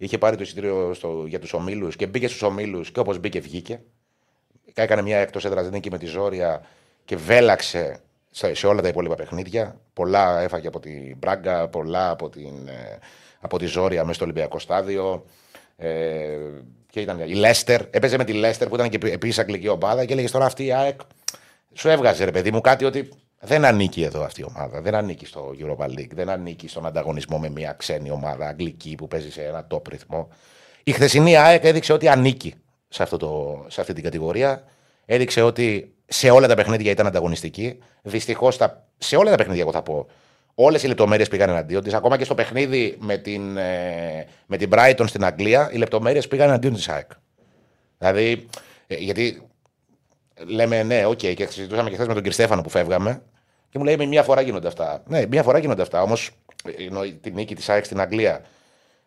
[0.01, 3.41] Είχε πάρει το εισιτήριο στο, για τους ομίλους και μπήκε στους ομίλους και όπως μπήκε,
[3.41, 3.81] βγήκε.
[4.75, 6.67] Έκανε μια εκτός έδρας νίκη με τη Ζόρια
[7.05, 8.01] και βέλαξε
[8.31, 9.81] σε, σε όλα τα υπόλοιπα παιχνίδια.
[9.93, 12.99] Πολλά έφαγε από την Μπράγκα, πολλά από, την, ε,
[13.41, 15.25] από τη Ζόρια μέσα στο Ολυμπιακό στάδιο.
[15.77, 16.39] Ε,
[16.91, 17.81] και ήταν η Λέστερ.
[17.91, 20.73] Έπαιζε με τη Λέστερ που ήταν και επίσης αγγλική ομάδα και έλεγε τώρα αυτή η
[20.73, 21.01] ΑΕΚ.
[21.73, 23.09] Σου έβγαζε ρε παιδί μου κάτι ότι
[23.41, 24.81] δεν ανήκει εδώ αυτή η ομάδα.
[24.81, 26.11] Δεν ανήκει στο Europa League.
[26.15, 30.29] Δεν ανήκει στον ανταγωνισμό με μια ξένη ομάδα αγγλική που παίζει σε ένα top ρυθμό.
[30.85, 32.55] Η χθεσινή ΑΕΚ έδειξε ότι ανήκει
[32.89, 34.65] σε, αυτό το, σε αυτή την κατηγορία.
[35.05, 37.79] Έδειξε ότι σε όλα τα παιχνίδια ήταν ανταγωνιστική.
[38.03, 38.59] Δυστυχώς
[38.99, 40.07] σε όλα τα παιχνίδια, εγώ θα πω,
[40.55, 41.95] όλες οι λεπτομέρειες πήγαν εναντίον της.
[41.95, 46.49] Ακόμα και στο παιχνίδι με την, ε, με την Brighton στην Αγγλία, οι λεπτομέρειες πήγαν
[46.49, 47.11] εναντίον της ΑΕΚ.
[47.99, 48.49] Δηλαδή,
[48.87, 49.48] ε, γιατί
[50.47, 53.23] λέμε ναι, οκ, okay, και συζητούσαμε και χθες με τον Κριστέφανο που φεύγαμε.
[53.71, 55.03] Και μου λέει: Μία φορά γίνονται αυτά.
[55.07, 56.03] Ναι, μία φορά γίνονται αυτά.
[56.03, 56.31] Όμως
[57.21, 58.43] την νίκη της ΑΕΚ στην Αγγλία.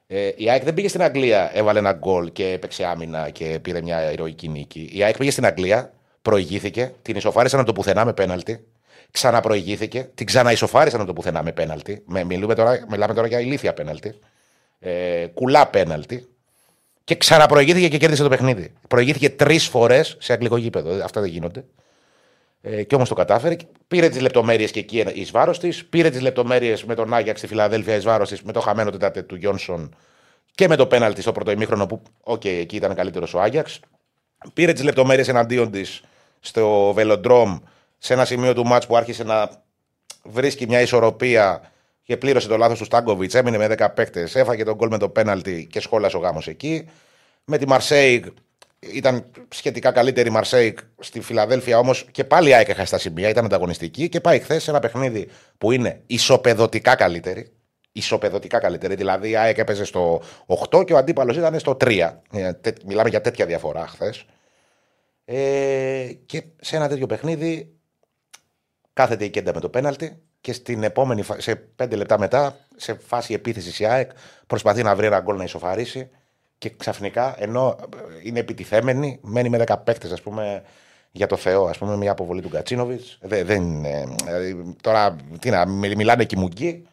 [0.07, 3.81] Ε, η ΑΕΚ δεν πήγε στην Αγγλία, έβαλε ένα γκολ και έπαιξε άμυνα και πήρε
[3.81, 4.89] μια ηρωική νίκη.
[4.93, 8.67] Η ΑΕΚ πήγε στην Αγγλία, προηγήθηκε, την ισοφάρισαν από το πουθενά με πέναλτι.
[9.11, 12.03] Ξαναπροηγήθηκε, την ξαναισοφάρισαν από το πουθενά με πέναλτι.
[12.05, 14.19] Με, μιλούμε τώρα, μιλάμε τώρα για ηλίθια πέναλτι.
[14.79, 16.27] Ε, κουλά πέναλτι.
[17.03, 18.73] Και ξαναπροηγήθηκε και κέρδισε το παιχνίδι.
[18.87, 21.03] Προηγήθηκε τρεις φορές σε αγγλικό γήπεδο.
[21.03, 21.65] Αυτά δεν γίνονται.
[22.61, 23.55] Ε, και όμως το κατάφερε.
[23.87, 25.85] Πήρε τις λεπτομέρειες και εκεί εις βάρος της.
[25.85, 29.04] Πήρε τις λεπτομέρειες με τον Άγιαξ στη Φιλαδέλφια εις βάρος της, με το χαμένο τετ
[29.04, 29.95] α τετ του Γιόνσον
[30.55, 33.79] και με το πέναλτι στο πρώτο ημίχρονο που, οκ, okay, εκεί ήταν καλύτερος ο Άγιαξ.
[34.53, 36.03] Πήρε τις λεπτομέρειες εναντίον της
[36.39, 37.59] στο Βελοντρόμ
[37.97, 39.49] σε ένα σημείο του ματς που άρχισε να
[40.23, 41.70] βρίσκει μια ισορροπία
[42.11, 43.35] και πλήρωσε το λάθος του Στάγκοβιτ.
[43.35, 46.89] Έμεινε με 10 παίκτες, έφαγε τον γκολ με το πέναλτι και σχόλασε ο γάμος εκεί.
[47.45, 48.25] Με τη Μαρσέιγ
[48.79, 53.29] ήταν σχετικά καλύτερη η Μαρσέικ στη Φιλαδέλφια όμως και πάλι η ΑΕΚ έχασε τα σημεία,
[53.29, 57.51] ήταν ανταγωνιστική και πάει χθες σε ένα παιχνίδι που είναι ισοπεδωτικά καλύτερη.
[57.91, 58.95] Ισοπεδωτικά καλύτερη.
[58.95, 60.21] Δηλαδή η ΑΕΚ έπαιζε στο
[60.69, 62.11] 8 και ο αντίπαλος ήταν στο 3.
[62.31, 62.51] Ε,
[62.85, 64.25] μιλάμε για τέτοια διαφορά χθες.
[65.25, 67.73] Ε, και σε ένα τέτοιο παιχνίδι
[68.93, 73.33] κάθεται η Κέντα με το πέναλτι και στην επόμενη, σε πέντε λεπτά μετά, σε φάση
[73.33, 74.11] επίθεσης η ΑΕΚ
[74.47, 76.09] προσπαθεί να βρει ένα γκολ να ισοφαρίσει
[76.57, 77.77] και ξαφνικά ενώ
[78.23, 80.63] είναι επιτιθέμενη, μένει με 10 παίκτες, ας πούμε,
[81.11, 83.01] για το Θεό, ας πούμε, μια αποβολή του Γκατσίνοβιτ.
[83.21, 83.81] Δεν, δεν,
[84.25, 86.85] δηλαδή, τώρα τι να, μιλάνε κοιμουγκοί.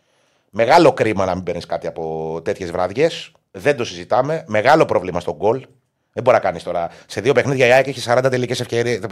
[0.51, 3.33] Μεγάλο κρίμα να μην παίρνεις κάτι από τέτοιες βραδιές.
[3.51, 4.45] Δεν το συζητάμε.
[4.47, 5.67] Μεγάλο πρόβλημα στον γκολ.
[6.13, 6.91] Δεν μπορεί να κάνεις τώρα.
[7.07, 8.65] Σε δύο παιχνίδια η ΑΕΚ έχει 40 τελικές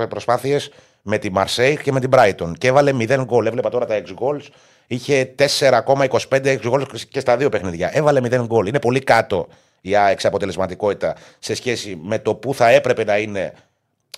[0.09, 0.71] προσπάθειες
[1.03, 2.53] με τη Μαρσέικ και με την Brighton.
[2.59, 3.47] Και έβαλε 0 γκολ.
[3.47, 4.47] Έβλεπα τώρα τα 6 goals.
[4.87, 7.91] Είχε 4,25 6 goals και στα δύο παιχνίδια.
[7.93, 8.67] Έβαλε 0 γκολ.
[8.67, 9.49] Είναι πολύ κάτω
[9.81, 13.53] η ΑΕΚ σε αποτελεσματικότητα σε σχέση με το που θα έπρεπε να είναι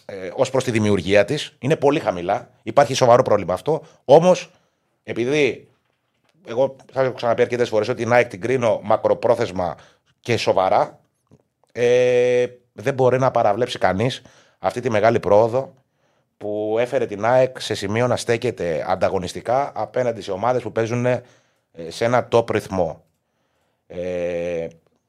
[0.05, 1.57] ε, ως προς τη δημιουργία της.
[1.59, 2.51] Είναι πολύ χαμηλά.
[2.63, 3.83] Υπάρχει σοβαρό πρόβλημα αυτό.
[4.05, 4.51] Όμως,
[5.03, 5.69] επειδή
[6.47, 9.77] εγώ θα έχω ξαναπεί αρκετές φορές ότι η ΑΕΚ την κρίνω μακροπρόθεσμα
[10.21, 11.01] και σοβαρά,
[11.73, 12.47] ε,
[12.83, 14.23] δεν μπορεί να παραβλέψει κανείς
[14.59, 15.75] αυτή τη μεγάλη πρόοδο
[16.37, 21.23] που έφερε την ΑΕΚ σε σημείο να στέκεται ανταγωνιστικά απέναντι σε ομάδες που παίζουν ε,
[21.89, 23.05] σε ένα top ρυθμό.
[23.87, 24.67] Ε,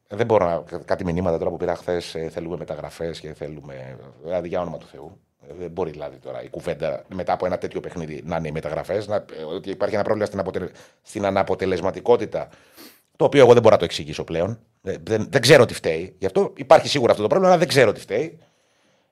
[0.08, 0.80] δεν μπορώ να.
[0.86, 2.16] Κάτι μηνύματα τώρα που πήρα χθες.
[2.16, 3.98] Ε, θέλουμε μεταγραφές και θέλουμε.
[4.24, 5.20] Δηλαδή για όνομα του Θεού.
[5.50, 8.52] Ε, δεν μπορεί δηλαδή τώρα η κουβέντα μετά από ένα τέτοιο παιχνίδι να είναι οι
[8.52, 9.08] μεταγραφές.
[9.08, 9.24] Ε,
[9.54, 10.68] ότι υπάρχει ένα πρόβλημα στην, αποτελε...
[11.02, 12.50] στην αναποτελεσματικότητα.
[13.16, 14.60] Το οποίο εγώ δεν μπορώ να το εξηγήσω πλέον.
[14.82, 16.16] Δεν, δεν ξέρω τι φταίει.
[16.20, 18.40] Γι' αυτό υπάρχει σίγουρα αυτό το πρόβλημα, αλλά δεν ξέρω τι φταίει.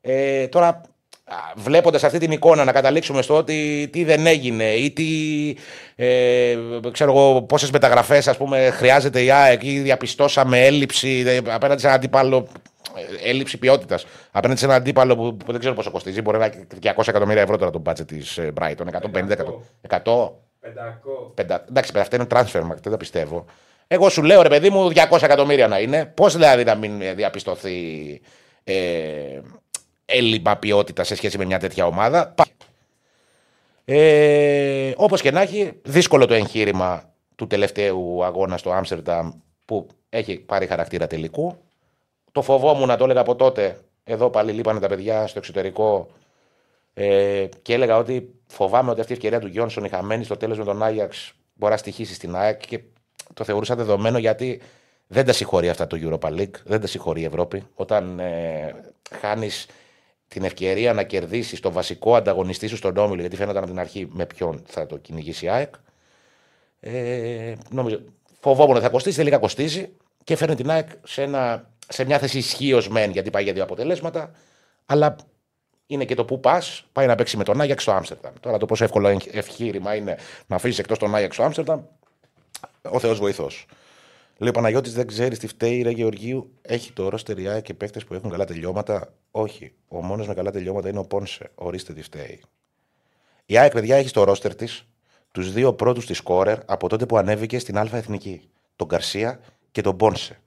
[0.02, 0.82] Ε, τώρα
[1.56, 5.06] βλέποντας αυτή την εικόνα να καταλήξουμε στο ότι τι δεν έγινε ή τι,
[5.96, 6.58] ε,
[6.92, 11.88] ξέρω εγώ, πόσες μεταγραφές ας πούμε χρειάζεται η ΑΕΚ ή διαπιστώσαμε έλλειψη ε, απέναντι σε
[11.88, 12.48] ένα αντίπαλο
[12.96, 14.06] ε, έλλειψη ποιότητας.
[14.32, 17.42] Απέναντι σε έναν αντίπαλο που, που, δεν ξέρω πόσο κοστίζει, μπορεί να είναι 200 εκατομμύρια
[17.42, 18.86] ευρώ τώρα το μπάτζε της ε, Brighton.
[18.86, 19.68] 150 εκατομμύρια.
[19.90, 20.32] 100.
[21.36, 21.60] 500.
[21.70, 23.46] Εντάξει, αυτά είναι transfer market, δεν τα πιστεύω.
[23.88, 26.06] Εγώ σου λέω ρε παιδί μου 200 εκατομμύρια να είναι.
[26.06, 28.22] Πώς δηλαδή να μην διαπιστωθεί
[28.64, 29.42] ε,
[30.06, 32.34] έλλειμμα ποιότητα σε σχέση με μια τέτοια ομάδα;
[33.86, 39.32] Ε, Όπως και να έχει, δύσκολο το εγχείρημα του τελευταίου αγώνα στο Άμστερνταμ
[39.66, 41.58] που έχει πάρει χαρακτήρα τελικού.
[42.32, 43.80] Το φοβόμουν να το έλεγα από τότε.
[44.04, 46.08] Εδώ πάλι λείπανε τα παιδιά στο εξωτερικό
[46.94, 50.58] ε, και έλεγα ότι φοβάμαι ότι αυτή η ευκαιρία του Γιόνσον η χαμένη στο τέλος
[50.58, 52.80] με τον Άγιαξ μπορεί να στοιχήσει στην ΑΕΚ και
[53.34, 54.62] το θεωρούσα δεδομένο γιατί
[55.08, 57.64] δεν τα συγχωρεί αυτά το Europa League, δεν τα συγχωρεί η Ευρώπη.
[57.74, 58.76] Όταν ε,
[59.20, 59.66] χάνεις
[60.28, 64.08] την ευκαιρία να κερδίσεις το βασικό ανταγωνιστή σου στον όμιλο, γιατί φαίνονταν από την αρχή
[64.12, 65.74] με ποιον θα το κυνηγήσει η ΑΕΚ.
[66.80, 68.00] Ε, νομίζω,
[68.40, 69.90] φοβόμουν ότι θα κοστίσει, τελικά κοστίζει
[70.24, 73.64] και φέρνει την ΑΕΚ σε, ένα, σε μια θέση ισχύως μεν, γιατί πάει για δύο
[73.64, 74.32] αποτελέσματα,
[74.86, 75.16] αλλά
[75.88, 78.34] είναι και το που πας, πάει να παίξει με τον Άγιαξ στο Άμστερνταμ.
[78.40, 80.18] Τώρα το πόσο εύκολο εγχείρημα είναι
[80.48, 81.82] να αφήσεις εκτός τον Άγιαξ στο Άμστερνταμ,
[82.92, 83.66] ο Θεός βοηθός.
[84.38, 86.52] Λέει ο Παναγιώτη δεν ξέρεις τι φταίει, ρε Γεωργίου.
[86.62, 89.14] Έχει το ρόστερ η ΑΕΚ και παίχτες που έχουν καλά τελειώματα.
[89.32, 89.74] Όχι.
[89.88, 91.52] Ο μόνος με καλά τελειώματα είναι ο Πόνσε.
[91.56, 92.42] Ορίστε τι φταίει.
[93.46, 94.88] Η ΑΕΚ, παιδιά, έχει στο ρόστερ της
[95.32, 98.50] τους δύο πρώτους της σκόρερ από τότε που ανέβηκε στην Α Εθνική.
[98.76, 99.40] Τον Γκαρσία
[99.72, 100.40] και τον Πόνσε.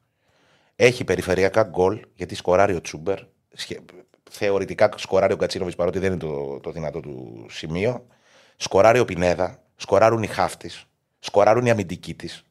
[0.77, 3.19] Έχει περιφερειακά γκολ γιατί σκοράρει ο Τσούμπερ.
[3.53, 3.81] Σχε-
[4.31, 8.07] Θεωρητικά σκοράρει ο Κατσίνοβιτς παρότι δεν είναι το, το δυνατό του σημείο.
[8.57, 9.63] Σκοράρει ο Πινέδα.
[9.77, 10.85] Σκοράρουν οι χάφτης.
[11.21, 12.45] Σκοράρουν οι αμυντικοί της.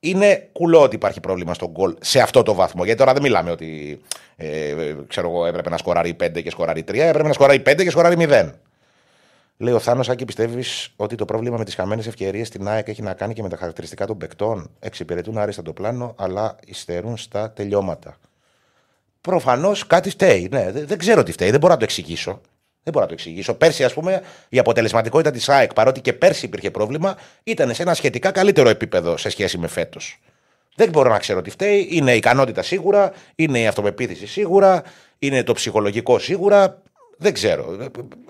[0.00, 2.84] Είναι κουλό ότι υπάρχει πρόβλημα στον γκολ σε αυτό το βαθμό.
[2.84, 4.00] Γιατί τώρα δεν μιλάμε ότι
[4.36, 7.90] ε, ξέρω εγώ, έπρεπε να σκοράρει 5 και σκοράρει 3, έπρεπε να σκοράρει 5 και
[7.90, 8.50] σκοράρει 0.
[9.56, 13.02] Λέει ο Θάνος, Άκη, πιστεύεις ότι το πρόβλημα με τις χαμένες ευκαιρίες στην ΑΕΚ έχει
[13.02, 17.50] να κάνει και με τα χαρακτηριστικά των παικτών; Εξυπηρετούν άριστα το πλάνο, αλλά υστερούν στα
[17.50, 18.16] τελειώματα.
[19.20, 20.48] Προφανώς κάτι φταίει.
[20.50, 22.40] Ναι, δεν, δεν ξέρω τι φταίει, δεν μπορώ να το εξηγήσω.
[22.84, 23.54] Δεν μπορώ να το εξηγήσω.
[23.54, 27.94] Πέρσι, ας πούμε, η αποτελεσματικότητα της ΑΕΚ, παρότι και πέρσι υπήρχε πρόβλημα, ήταν σε ένα
[27.94, 30.18] σχετικά καλύτερο επίπεδο σε σχέση με φέτος.
[30.74, 31.88] Δεν μπορώ να ξέρω τι φταίει.
[31.90, 34.82] Είναι η ικανότητα σίγουρα, είναι η αυτοπεποίθηση σίγουρα,
[35.18, 36.82] είναι το ψυχολογικό σίγουρα.
[37.16, 37.76] Δεν ξέρω.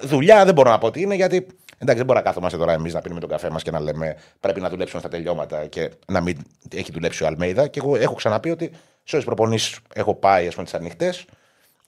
[0.01, 2.95] Δουλειά δεν μπορώ να πω τι είναι, γιατί εντάξει, δεν μπορούμε να κάθομαστε τώρα εμείς
[2.95, 6.21] να πίνουμε τον καφέ μας και να λέμε πρέπει να δουλέψουμε στα τελειώματα και να
[6.21, 6.37] μην
[6.75, 7.67] έχει δουλέψει ο Αλμέιδα.
[7.67, 8.71] Και εγώ έχω ξαναπεί ότι
[9.05, 11.25] σε όσε προπονήσεις έχω πάει, ας πούμε, τις ανοιχτές,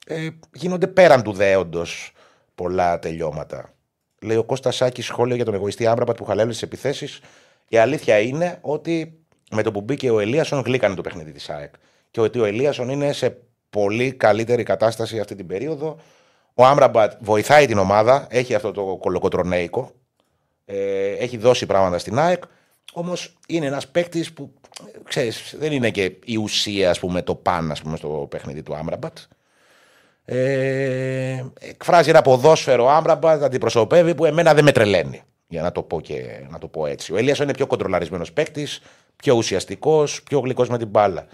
[0.06, 2.12] ε, γίνονται πέραν του δέοντος
[2.56, 3.74] πολλά τελειώματα.
[4.22, 7.20] Λέει ο Κώστας Σάκης σχόλιο για τον εγωιστή Άμπραμπατ που χαλέλωσε τι επιθέσεις.
[7.68, 9.18] Η αλήθεια είναι ότι
[9.50, 11.74] με το που μπήκε ο Ελίασον γλύκανε το παιχνίδι της ΑΕΚ.
[12.10, 13.38] Και ότι ο Ελίασον είναι σε
[13.70, 15.96] πολύ καλύτερη κατάσταση αυτή την περίοδο.
[16.54, 19.90] Ο Άμραμπατ βοηθάει την ομάδα, έχει αυτό το κολοκοτρονέικο.
[20.64, 22.42] Ε, έχει δώσει πράγματα στην ΑΕΚ.
[22.92, 24.52] Όμως είναι ένας παίκτης που
[25.04, 28.76] ξέρεις, δεν είναι και η ουσία, ας πούμε, το παν ας πούμε, στο παιχνίδι του
[28.76, 29.18] Άμραμπατ.
[30.28, 35.22] Ε, εκφράζει ένα ποδόσφαιρο Άμραμπατ, αντιπροσωπεύει που εμένα δεν με τρελαίνει.
[35.48, 37.12] Για να το πω, και, να το πω έτσι.
[37.12, 38.80] Ο Ελίας είναι πιο κοντρολαρισμένος παίκτης,
[39.16, 41.26] πιο ουσιαστικός, πιο γλυκός με την μπάλα.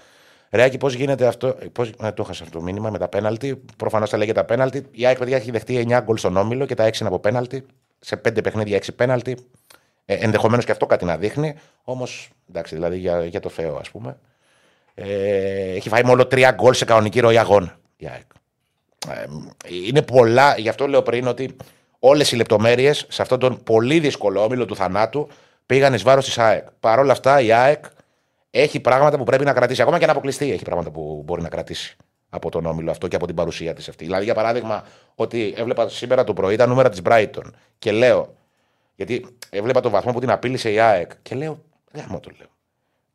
[0.51, 1.57] Ρεάκι, πώς γίνεται αυτό.
[1.73, 3.63] Πώς, ε, το έχασα αυτό το μήνυμα με τα πέναλτι.
[3.77, 4.87] Προφανώς τα λέγεται τα πέναλτι.
[4.91, 7.67] Η ΑΕΚ παιδιά έχει δεχτεί 9 γκολ στον όμιλο και τα 6 είναι από πέναλτι.
[7.99, 9.37] Σε 5 παιχνίδια 6 πέναλτι.
[10.05, 11.55] Ε, Ενδεχομένως και αυτό κάτι να δείχνει.
[11.83, 14.19] Όμως, εντάξει, δηλαδή για, για το Θεό, ας πούμε.
[14.95, 17.79] Ε, έχει φάει μόνο 3 γκολ σε κανονική ροή αγώνα.
[17.97, 18.31] Η ΑΕΚ.
[19.09, 19.25] Ε,
[19.87, 21.57] είναι πολλά, γι' αυτό λέω πριν ότι
[21.99, 25.29] όλες οι λεπτομέρειες σε αυτόν τον πολύ δύσκολο όμιλο του θανάτου
[25.67, 26.67] πήγαν εις βάρος της ΑΕΚ.
[26.81, 27.85] Παρ' όλα αυτά η ΑΕΚ
[28.51, 29.83] έχει πράγματα που πρέπει να κρατήσει.
[29.83, 31.97] Ακόμα και να αποκλειστεί έχει πράγματα που μπορεί να κρατήσει
[32.31, 34.05] από τον όμιλο αυτό και από την παρουσία της αυτή.
[34.05, 34.85] Δηλαδή, για παράδειγμα,
[35.15, 37.45] ότι έβλεπα σήμερα το πρωί τα νούμερα της Brighton
[37.79, 38.35] και λέω.
[38.95, 41.63] Γιατί έβλεπα τον βαθμό που την απείλησε η ΑΕΚ και λέω.
[41.91, 42.49] Δεν το λέω.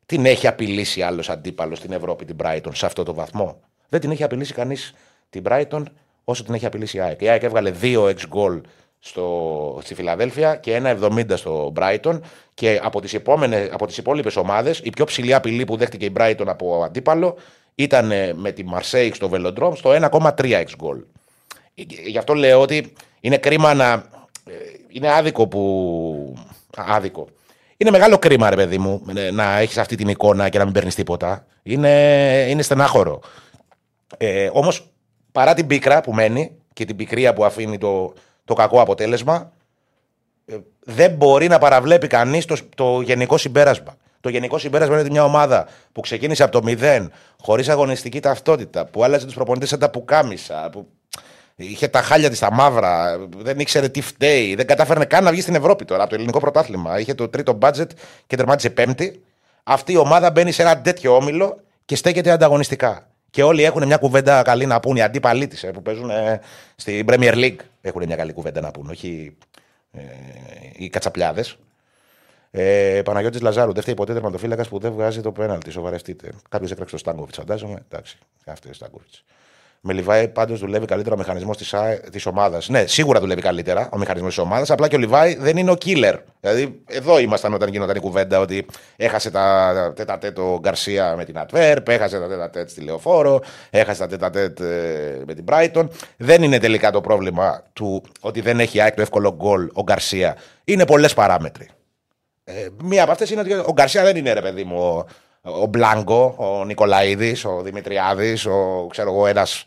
[0.06, 3.60] Την έχει απειλήσει άλλος αντίπαλος στην Ευρώπη την Brighton σε αυτό το βαθμό.
[3.88, 4.94] Δεν την έχει απειλήσει κανείς
[5.30, 5.82] την Brighton
[6.24, 7.20] όσο την έχει απειλήσει η ΑΕΚ.
[7.20, 8.60] Η ΑΕΚ έβγαλε 2 ex goal
[8.98, 12.20] στο, στη Φιλαδέλφια και 1,70 στο Brighton
[12.54, 16.12] και από τις, επόμενες, από τις υπόλοιπες ομάδες η πιο ψηλή απειλή που δέχτηκε η
[16.16, 17.36] Brighton από αντίπαλο
[17.74, 21.02] ήταν ε, με τη Marseille στο Velodrome στο 1,3 ex goal.
[22.06, 23.92] Γι' αυτό λέω ότι είναι κρίμα να...
[23.92, 24.52] ε,
[24.88, 26.34] Είναι άδικο που...
[26.76, 27.28] Άδικο.
[27.76, 30.72] Είναι μεγάλο κρίμα, ρε παιδί μου, ε, να έχεις αυτή την εικόνα και να μην
[30.72, 31.46] παίρνεις τίποτα.
[31.62, 33.20] Είναι, είναι στενάχωρο.
[34.16, 34.90] Ε, Όμως,
[35.38, 38.12] παρά την πίκρα που μένει και την πικρία που αφήνει το,
[38.44, 39.52] το κακό αποτέλεσμα,
[40.46, 43.96] ε, δεν μπορεί να παραβλέπει κανείς το, το γενικό συμπέρασμα.
[44.20, 47.06] Το γενικό συμπέρασμα είναι ότι μια ομάδα που ξεκίνησε από το 0,
[47.40, 50.88] χωρίς αγωνιστική ταυτότητα, που άλλαζε τους προπονητές σαν τα πουκάμισα, που
[51.56, 55.40] είχε τα χάλια της τα μαύρα, δεν ήξερε τι φταίει, δεν κατάφερνε καν να βγει
[55.40, 57.00] στην Ευρώπη τώρα από το ελληνικό πρωτάθλημα.
[57.00, 57.90] Είχε το τρίτο μπάτζετ
[58.26, 59.22] και τερμάτισε πέμπτη.
[59.62, 63.06] Αυτή η ομάδα μπαίνει σε ένα τέτοιο όμιλο και στέκεται ανταγωνιστικά.
[63.38, 64.96] Και όλοι έχουν μια κουβέντα καλή να πούν.
[64.96, 66.40] Οι αντίπαλοι τη που παίζουν ε,
[66.76, 68.90] στην Premier League έχουν μια καλή κουβέντα να πούν.
[68.90, 69.36] Όχι
[69.92, 70.00] ε,
[70.76, 71.58] οι κατσαπλιάδες.
[72.50, 75.70] Ε, Παναγιώτης Λαζάρου, δεν φταίει ποτέ τερματοφύλακας που δεν βγάζει το πέναλτι.
[75.70, 76.30] Σοβαρευτείτε.
[76.48, 77.82] Κάποιος έκραξε το Στάγκοβιτ, φαντάζομαι.
[77.88, 79.14] Εντάξει, αυτός είναι Στάγκοβιτ.
[79.80, 81.56] Με Λιβάη πάντως δουλεύει καλύτερα ο μηχανισμός
[82.10, 82.68] της ομάδας.
[82.68, 84.70] Ναι, σίγουρα δουλεύει καλύτερα ο μηχανισμός της ομάδας.
[84.70, 86.14] Απλά και ο Λιβάη δεν είναι ο killer.
[86.40, 91.38] Δηλαδή, εδώ ήμασταν όταν γινόταν η κουβέντα ότι έχασε τα τέτα το Γκαρσία με την
[91.38, 93.40] Ατβέρπ, έχασε τα τέτα τέτ στη Λεωφόρο,
[93.70, 94.60] έχασε τα τέτα τέτ
[95.26, 95.88] με την Brighton.
[96.16, 100.36] Δεν είναι τελικά το πρόβλημα του ότι δεν έχει ΑΕΚ το εύκολο γκολ ο Γκαρσία.
[100.64, 101.68] Είναι πολλές παράμετροι.
[102.44, 105.04] Ε, μία από αυτές είναι ότι ο Γκαρσία δεν είναι ρε παιδί μου
[105.48, 109.64] ο, ο Μπλάνκο, ο Νικολαίδης, ο Δημητριάδης, ο ξέρω εγώ ένας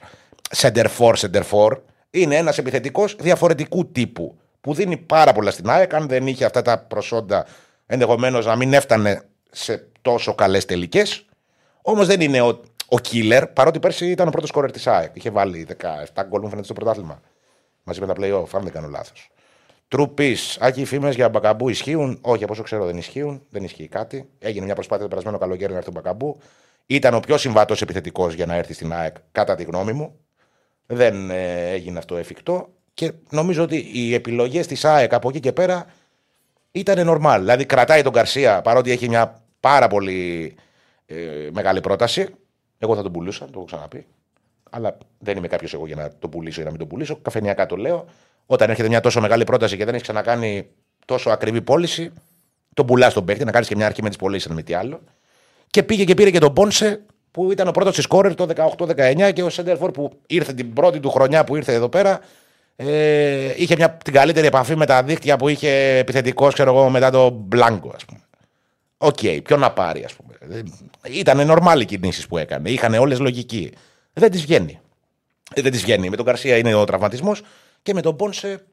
[0.56, 1.72] center for, center for.
[2.12, 5.94] Είναι ένας επιθετικός διαφορετικού τύπου που δίνει πάρα πολλά στην ΑΕΚ.
[5.94, 7.46] Αν δεν είχε αυτά τα προσόντα,
[7.86, 9.22] ενδεχομένως να μην έφτανε
[9.52, 11.26] σε τόσο καλές τελικές.
[11.82, 12.48] Όμως δεν είναι ο,
[12.88, 15.16] ο killer, παρότι πέρσι ήταν ο πρώτος σκόρερ της ΑΕΚ.
[15.16, 15.68] Είχε βάλει
[16.16, 17.22] 17 γκολ, μου φαίνεται στο πρωτάθλημα.
[17.84, 19.30] Μαζί με τα playoff, αν δεν κάνω λάθος.
[19.92, 23.42] Τρούπη, Άκη, οι φήμες για Μπακαμπού ισχύουν; Όχι, από όσο ξέρω δεν ισχύουν.
[23.50, 24.30] Δεν ισχύει κάτι.
[24.40, 26.38] Έγινε μια προσπάθεια το περασμένο καλοκαίρι να έρθει ο Μπακαμπού.
[26.86, 30.20] Ήταν ο πιο συμβατός επιθετικός για να έρθει στην ΑΕΚ, κατά τη γνώμη μου.
[30.86, 32.70] Δεν ε, έγινε αυτό εφικτό.
[32.94, 35.86] Και νομίζω ότι οι επιλογές της ΑΕΚ από εκεί και πέρα
[36.72, 37.38] ήταν normal.
[37.40, 40.54] Δηλαδή κρατάει τον Καρσία παρότι έχει μια πάρα πολύ
[41.06, 41.16] ε,
[41.52, 42.28] μεγάλη πρόταση.
[42.78, 44.06] Εγώ θα τον πουλούσα, το έχω ξαναπεί.
[44.70, 47.16] Αλλά δεν είμαι κάποιος εγώ για να το πουλήσω ή να μην το πουλήσω.
[47.22, 48.06] Καφενιακά το λέω.
[48.46, 50.68] Όταν έρχεται μια τόσο μεγάλη πρόταση και δεν έχεις ξανακάνει
[51.06, 52.12] τόσο ακριβή πώληση,
[52.74, 54.74] τον πουλάς τον παίκτη, να κάνεις και μια αρχή με τις πωλήσεις, αν μη τι
[54.74, 55.02] άλλο.
[55.70, 58.48] Και πήγε και πήρε και τον Πόνσε, που ήταν ο πρώτος τη σκόρερ το
[58.78, 62.20] 18-19 και ο Σέντερφορ που ήρθε την πρώτη του χρονιά που ήρθε εδώ πέρα.
[62.76, 67.10] Ε, είχε μια, την καλύτερη επαφή με τα δίκτυα που είχε επιθετικός, ξέρω εγώ, μετά
[67.10, 68.20] το Μπλάνκο, ας πούμε.
[68.98, 70.64] Οκ, okay, ποιο να πάρει, ας πούμε.
[71.04, 72.70] Ήταν νορμάλ οι κινήσεις που έκανε.
[72.70, 73.72] Είχαν όλες λογική.
[74.14, 74.80] Δεν της βγαίνει.
[75.54, 76.10] Ε, δεν της βγαίνει.
[76.10, 77.42] Με τον Γκαρσία είναι ο τραυματισμός
[77.84, 78.66] και με τον Πόνσε.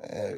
[0.00, 0.36] Ε,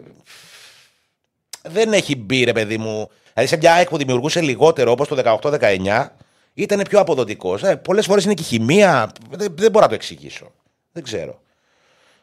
[1.62, 3.08] δεν έχει μπει, ρε παιδί μου.
[3.32, 6.06] Δηλαδή σε μια ΑΕΚ που δημιουργούσε λιγότερο όπως το 18-19,
[6.54, 7.62] ήταν πιο αποδοτικός.
[7.62, 9.12] Ε, Πολλές φορές είναι και η χημεία.
[9.30, 10.52] Δεν, δεν μπορώ να το εξηγήσω.
[10.92, 11.40] Δεν ξέρω.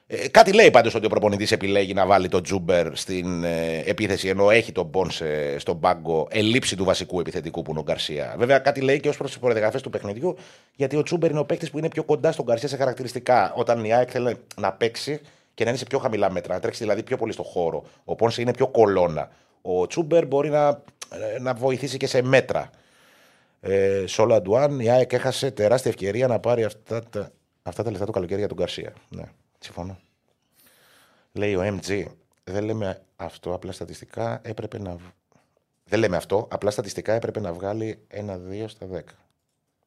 [0.10, 4.28] Ε, κάτι λέει πάντως ότι ο προπονητής επιλέγει να βάλει τον Τσούμπερ στην ε, επίθεση
[4.28, 8.36] ενώ έχει τον Πόνσε στον πάγκο ελλείψει του βασικού επιθετικού που είναι ο Γκαρσία.
[8.38, 10.38] Βέβαια, κάτι λέει και ως προς τις προδιαγραφές του παιχνιδιού,
[10.76, 13.54] γιατί ο Τζούμπερ είναι ο παίκτης που είναι πιο κοντά στον Γκαρσία σε χαρακτηριστικά.
[13.56, 15.22] Όταν η ΑΕΚ θέλει να παίξει
[15.58, 17.84] και να είναι σε πιο χαμηλά μέτρα, να τρέξει δηλαδή πιο πολύ στο χώρο.
[18.04, 19.30] Ο Πόνσε είναι πιο κολόνα.
[19.62, 20.68] Ο Τσούμπερ μπορεί να,
[21.10, 22.70] ε, να βοηθήσει και σε μέτρα.
[23.60, 27.32] Ε, Σόλα Ντουάν, η ΑΕΚ έχασε τεράστια ευκαιρία να πάρει αυτά τα,
[27.64, 28.94] αυτά τα λεφτά το καλοκαίρι για τον Γκαρσία.
[29.10, 29.24] Ναι.
[29.60, 30.00] Συμφωνώ.
[31.32, 32.06] Λέει ο MG,
[32.44, 34.96] δεν λέμε αυτό, απλά στατιστικά έπρεπε να.
[35.84, 39.00] Δεν λέμε αυτό, απλά στατιστικά έπρεπε να βγάλει ένα-δύο στα 10.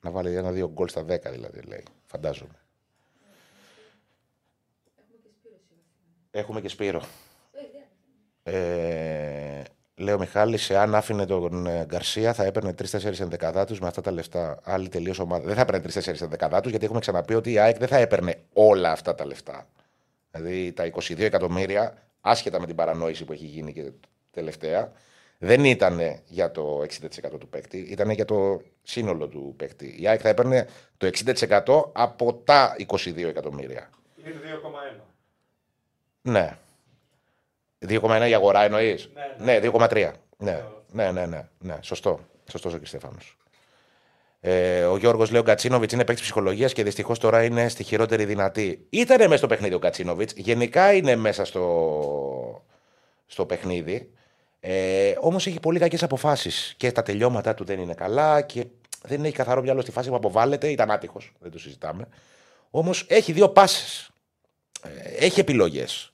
[0.02, 1.84] Να βάλει ένα-δύο γκολ στα 10 δηλαδή, λέει.
[2.06, 2.60] Φαντάζομαι.
[6.30, 7.02] Έχουμε και Σπύρο.
[8.42, 9.62] Ε,
[9.94, 14.10] λέει ο Μιχάλης, εάν άφηνε τον ε, Γκαρσία θα έπαιρνε 3-4 ενδεκαδάτου με αυτά τα
[14.10, 14.60] λεφτά.
[14.64, 15.44] Άλλη τελείως ομάδα.
[15.44, 18.92] Δεν θα έπαιρνε 3-4 ενδεκαδάτου γιατί έχουμε ξαναπεί ότι η ΑΕΚ δεν θα έπαιρνε όλα
[18.92, 19.66] αυτά τα λεφτά.
[20.30, 23.90] Δηλαδή τα 22 εκατομμύρια, άσχετα με την παρανόηση που έχει γίνει και
[24.30, 24.92] τελευταία,
[25.38, 29.96] δεν ήταν για το 60% του παίκτη, ήταν για το σύνολο του παίκτη.
[30.00, 31.10] Η ΑΕΚ θα έπαιρνε το
[31.66, 33.90] 60% από τα 22 εκατομμύρια.
[34.24, 34.34] Είναι
[34.96, 35.09] 2,1.
[36.22, 36.56] Ναι.
[37.88, 40.10] 2,1 η αγορά εννοείς; Ναι, Ναι, 2,3.
[40.36, 41.76] Ναι, ναι, ναι, ναι, ναι.
[41.80, 42.20] Σωστό.
[42.50, 42.86] Σωστός ο κ.
[42.86, 43.36] Στέφανος.
[44.40, 48.24] Ε, ο Γιώργος λέει: Ο Κατσίνοβιτς είναι παίκτης ψυχολογίας και δυστυχώς τώρα είναι στη χειρότερη
[48.24, 48.86] δυνατή.
[48.90, 50.32] Ήτανε μέσα στο παιχνίδι ο Κατσίνοβιτς.
[50.36, 52.64] Γενικά είναι μέσα στο,
[53.26, 54.10] στο παιχνίδι.
[54.60, 56.74] Ε, Όμως έχει πολύ κακές αποφάσεις.
[56.76, 58.66] Και τα τελειώματά του δεν είναι καλά και
[59.02, 60.68] δεν έχει καθαρό μυαλό στη φάση που αποβάλλεται.
[60.68, 62.08] Ήταν άτυχος, δεν το συζητάμε.
[62.70, 64.09] Όμως έχει δύο πάσει.
[65.18, 66.12] Έχει επιλογές.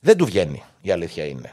[0.00, 1.52] Δεν του βγαίνει, η αλήθεια είναι.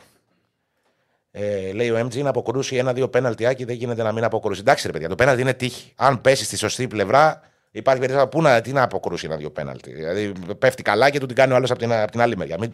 [1.32, 4.60] Ε, λέει ο MG να αποκρούσει ένα-δύο πέναλτιάκι, δεν γίνεται να μην αποκρούσει.
[4.60, 5.92] Εντάξει, ρε παιδιά, το πέναλτι είναι τύχη.
[5.96, 7.42] Αν πέσει στη σωστή πλευρά,
[7.72, 9.94] υπάρχει περίπτωση πού να, τι να αποκρούσει ένα-δύο πέναλτι.
[9.94, 12.58] Δηλαδή πέφτει καλά και του την κάνει ο άλλος από, την- από την άλλη μεριά.
[12.60, 12.74] Μην,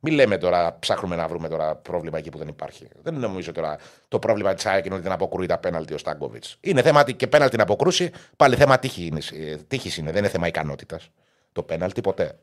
[0.00, 2.88] μην λέμε τώρα, ψάχνουμε να βρούμε τώρα πρόβλημα εκεί που δεν υπάρχει.
[3.02, 3.78] Δεν νομίζω τώρα
[4.08, 6.44] το πρόβλημα της ΑΕΚ είναι ότι δεν αποκρούει τα πέναλτι ο Στάγκοβιτ.
[6.60, 9.20] Είναι θέμα ότι και πέναλτι να αποκρούσει, πάλι θέμα τύχη είναι,
[9.50, 11.10] ε, τύχης είναι, δεν είναι θέμα ικανότητας.
[11.52, 12.38] Το πέναλτι ποτέ.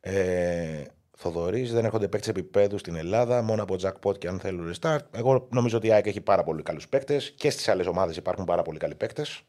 [0.00, 0.82] Ε,
[1.18, 4.98] Θοδωρής, δεν έρχονται παίκτες επίπεδου στην Ελλάδα, μόνο από jackpot και αν θέλουν restart.
[5.12, 8.44] Εγώ νομίζω ότι η ΑΕΚ έχει πάρα πολύ καλούς παίκτες και στις άλλες ομάδες υπάρχουν
[8.44, 9.42] πάρα πολύ καλοί παίκτες.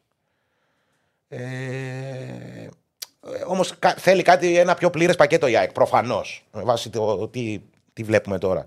[1.28, 2.68] Ε,
[3.48, 5.72] Όμως θέλει κάτι, ένα πιο πλήρες πακέτο η ΑΕΚ.
[5.72, 6.46] Προφανώς.
[6.52, 7.62] Με βάση το τι,
[7.94, 8.66] τι βλέπουμε τώρα.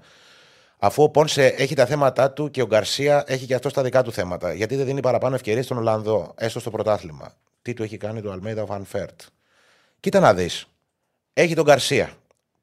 [0.78, 4.02] Αφού ο Πόνσε έχει τα θέματα του και ο Γκαρσία έχει και αυτό τα δικά
[4.02, 4.52] του θέματα.
[4.52, 7.32] Γιατί δεν δίνει παραπάνω ευκαιρίες στον Ολλανδό, έστω στο πρωτάθλημα.
[7.62, 9.20] Τι του έχει κάνει του Αλμέιδα ο Φαν Βέερτ.
[10.01, 10.69] Κοίτα να δεις.
[11.40, 12.10] Έχει τον Γκαρσία,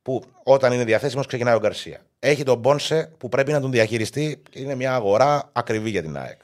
[0.02, 2.06] που όταν είναι διαθέσιμος ξεκινάει ο Γκαρσία.
[2.20, 4.42] Έχει τον Πόνσε που πρέπει να τον διαχειριστεί.
[4.54, 6.42] Είναι μια αγορά ακριβή για την ΑΕΚ.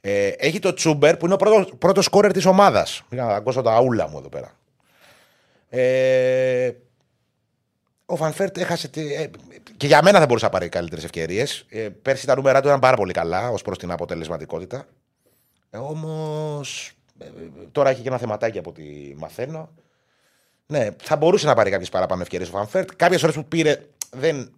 [0.00, 3.02] Ε, έχει τον Τσούμπερ που είναι ο πρώτος πρώτος σκόρερ της ομάδας.
[3.08, 4.56] Πήγα να ακούσω τα αούλα μου εδώ πέρα.
[5.68, 6.72] Ε,
[8.06, 8.88] ο Φαν Βέερτ έχασε.
[8.88, 9.30] Τη, ε,
[9.76, 11.66] και για μένα θα μπορούσε να πάρει καλύτερες ευκαιρίες.
[11.68, 14.86] Ε, πέρσι τα νούμερα του ήταν πάρα πολύ καλά ως προς την αποτελεσματικότητα.
[15.70, 16.92] Ε, Όμως
[17.72, 18.82] τώρα έχει και ένα θεματάκι από ό,τι
[19.16, 19.70] μαθαίνω.
[20.66, 22.90] Ναι, θα μπορούσε να πάρει κάποιες παραπάνω ευκαιρίες ο Φαν Βέερτ.
[22.96, 23.80] Κάποιες φορές που πήρε
[24.10, 24.54] δεν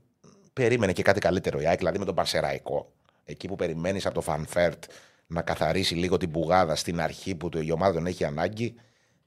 [0.52, 2.92] περίμενε και κάτι καλύτερο η ΑΕΚ, δηλαδή με τον Πανσεραϊκό.
[3.24, 4.84] Εκεί που περιμένεις από το Φανφέρτ
[5.26, 8.74] να καθαρίσει λίγο την πουγάδα στην αρχή που το- η ομάδα τον έχει ανάγκη,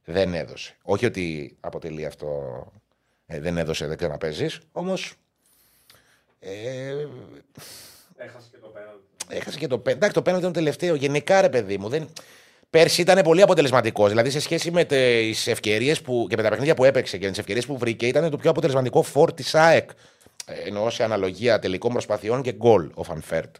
[0.06, 0.76] δεν έδωσε.
[0.82, 2.28] Όχι ότι αποτελεί αυτό.
[3.26, 4.60] ε, δεν έδωσε, δεν ξέρω να παίζεις.
[4.72, 5.14] Όμως.
[6.40, 7.06] Ε,
[8.18, 9.04] Έχασε και το πέναλτι.
[9.30, 9.92] έχασε και το πέναλτι.
[9.98, 10.96] Εντάξει, το πέναλτι ήταν το τελευταίο.
[10.96, 12.10] Γενικά, ρε παιδί μου, δεν...
[12.70, 14.10] πέρσι ήταν πολύ αποτελεσματικός.
[14.10, 17.66] Δηλαδή σε σχέση με τις ευκαιρίες και με τα παιχνίδια που έπαιξε και τις ευκαιρίες
[17.66, 19.90] που βρήκε, ήταν το πιο αποτελεσματικό φόρ της ΑΕΚ.
[20.46, 23.56] Ε, εννοώ σε αναλογία τελικών προσπαθειών και γκολ ο Φαν Βέερτ.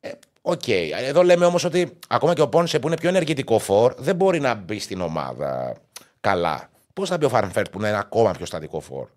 [0.00, 0.10] Ε,
[0.42, 0.60] OK.
[0.66, 0.88] Okay.
[1.06, 4.40] Εδώ λέμε όμως ότι ακόμα και ο Πόνσε που είναι πιο ενεργητικό φορ δεν μπορεί
[4.40, 5.76] να μπει στην ομάδα
[6.20, 6.70] καλά.
[6.92, 9.08] Πώς θα μπει ο Φαν Βέερτ που είναι ένα ακόμα πιο στατικό φορ;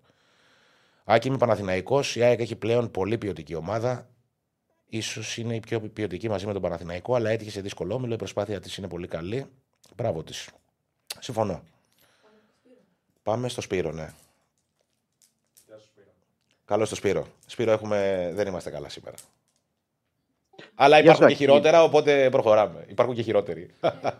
[1.04, 4.08] Άκη είμαι Παναθηναϊκός, η ΑΕΚ έχει πλέον πολύ ποιοτική ομάδα
[4.88, 8.14] ίσως είναι η πιο ποιοτική μαζί με τον Παναθηναϊκό, αλλά έτυχε σε δύσκολο όμιλο.
[8.14, 9.46] Η προσπάθεια της είναι πολύ καλή.
[9.96, 10.48] Μπράβο της.
[11.18, 11.62] Συμφωνώ.
[13.22, 14.12] Πάμε στο Σπύρο, ναι.
[16.64, 17.26] Καλώ στο Σπύρο.
[17.46, 18.30] Σπύρο, έχουμε...
[18.34, 19.16] δεν είμαστε καλά σήμερα.
[20.74, 22.84] Αλλά υπάρχουν και χειρότερα, οπότε προχωράμε.
[22.88, 23.70] Υπάρχουν και χειρότεροι.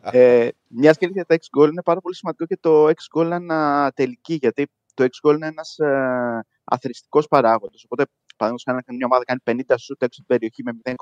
[0.01, 3.41] Ε, Μιας και για τα 6 goal είναι πάρα πολύ σημαντικό και το 6 goal
[3.41, 7.85] είναι τελική, γιατί το 6 goal είναι ένας ε, αθρηστικός παράγοντας.
[7.85, 8.05] Οπότε
[8.39, 10.95] παραδείγματο χάρη, μια ομάδα κάνει 50 σουτ έξω την περιοχή με 0,1,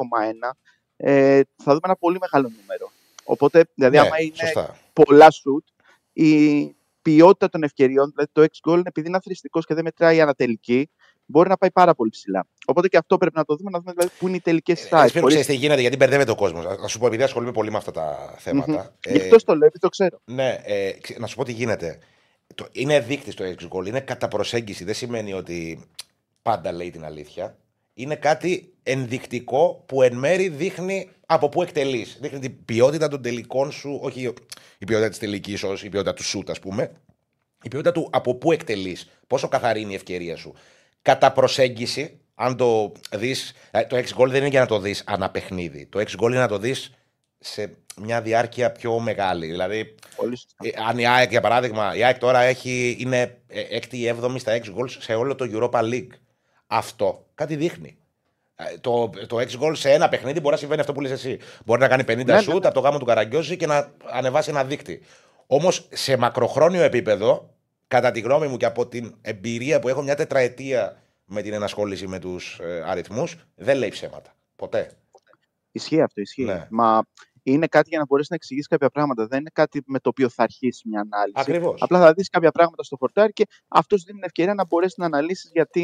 [0.97, 2.91] ε, θα δούμε ένα πολύ μεγάλο νούμερο.
[3.25, 4.77] Οπότε, δηλαδή, ναι, άμα είναι σωστά.
[4.93, 5.65] πολλά σουτ,
[6.13, 10.21] η ποιότητα των ευκαιριών, δηλαδή το X goal, επειδή είναι αθρηστικός και δεν μετράει η
[10.21, 10.91] ανατελική,
[11.27, 12.47] μπορεί να πάει πάρα πολύ ψηλά.
[12.67, 15.17] Οπότε και αυτό πρέπει να το δούμε, να δούμε δηλαδή, πού είναι οι τελικές στάσει.
[15.17, 15.35] Ε, Χωρίς...
[15.37, 16.65] ξέρεις τι γίνεται, γιατί μπερδεύεται ο κόσμος.
[16.81, 18.91] Να σου πω, επειδή ασχολούμαι πολύ με αυτά τα θέματα.
[18.91, 19.11] Mm-hmm.
[19.11, 20.21] Ε, αυτό το λέω, το ξέρω.
[20.25, 21.99] Ναι, ε, να σου πω τι γίνεται.
[22.55, 24.85] Το, είναι δείκτης το X goal, είναι κατά προσέγγιση.
[24.85, 25.89] Δεν σημαίνει ότι
[26.47, 27.56] πάντα λέει την αλήθεια
[27.98, 32.18] είναι κάτι ενδεικτικό που εν μέρη δείχνει από πού εκτελείς.
[32.20, 34.32] Δείχνει την ποιότητα των τελικών σου, όχι
[34.78, 36.93] η ποιότητα της τελικής, η ποιότητα του σουτ, ας πούμε.
[37.62, 40.55] Η ποιότητα του από πού εκτελείς, πόσο καθαρή είναι η ευκαιρία σου.
[41.02, 43.52] Κατά προσέγγιση, αν το δεις.
[43.70, 45.86] Ε, το 6 goal δεν είναι για να το δεις ανά παιχνίδι.
[45.86, 46.94] Το 6 goal είναι να το δεις
[47.39, 49.47] σε μια διάρκεια πιο μεγάλη.
[49.47, 49.94] Δηλαδή,
[50.62, 53.39] ε, αν η ΑΕΚ, για παράδειγμα, η ΑΕΚ τώρα έχει, είναι
[53.70, 56.10] 6η ή 7η στα 6 goals σε όλο το Europa League.
[56.66, 57.97] Αυτό κάτι δείχνει.
[58.56, 61.38] Ε, το, το 6 goal σε ένα παιχνίδι μπορεί να συμβαίνει αυτό που λες εσύ.
[61.64, 62.66] Μπορεί να κάνει 50 ναι, σουτ ναι.
[62.66, 65.01] από το γάμο του Καραγκιόζη και να ανεβάσει ένα δίκτυ.
[65.47, 67.55] Όμως σε μακροχρόνιο επίπεδο,
[67.88, 72.06] κατά τη γνώμη μου και από την εμπειρία που έχω μια τετραετία με την ενασχόληση
[72.06, 74.34] με τους ε, αριθμούς, δεν λέει ψέματα.
[74.56, 74.90] Ποτέ.
[75.72, 76.44] Ισχύει αυτό, ισχύει.
[76.44, 76.66] Ναι.
[76.70, 77.02] Μα
[77.52, 79.27] είναι κάτι για να μπορέσεις να εξηγήσεις κάποια πράγματα.
[79.27, 81.35] Δεν είναι κάτι με το οποίο θα αρχίσεις μια ανάλυση.
[81.40, 81.82] Ακριβώς.
[81.82, 85.06] Απλά θα δεις κάποια πράγματα στο φορτάρι και αυτός δίνει την ευκαιρία να μπορέσεις να
[85.06, 85.82] αναλύσεις γιατί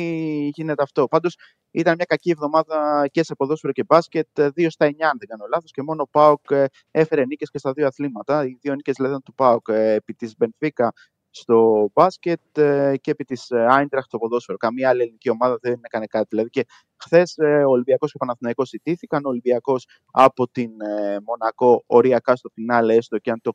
[0.55, 1.09] γίνεται αυτό.
[1.09, 1.37] Πάντως
[1.71, 4.29] ήταν μια κακή εβδομάδα και σε ποδόσφαιρο και μπάσκετ.
[4.41, 5.71] 2 στα 9, αν δεν κάνω λάθος.
[5.71, 8.47] Και μόνο ο ΠΑΟΚ ε, έφερε νίκες και στα δύο αθλήματα.
[8.47, 10.93] Οι δύο νίκες δηλαδή του ΠΑΟΚ ε, επί της Μπενφίκα
[11.35, 14.59] στο μπάσκετ ε, και επί της Άιντραχτ στο ποδόσφαιρο.
[14.59, 16.27] Καμία άλλη ελληνική ομάδα δεν έκανε κάτι.
[16.31, 17.35] Δηλαδή και χθες
[17.67, 19.25] ο Ολυμπιακός και ο Παναθηναϊκός ηττήθηκαν.
[19.25, 23.53] Ο Ολυμπιακός από την ε, Μονακό οριακά στο φινάλε, έστω και αν το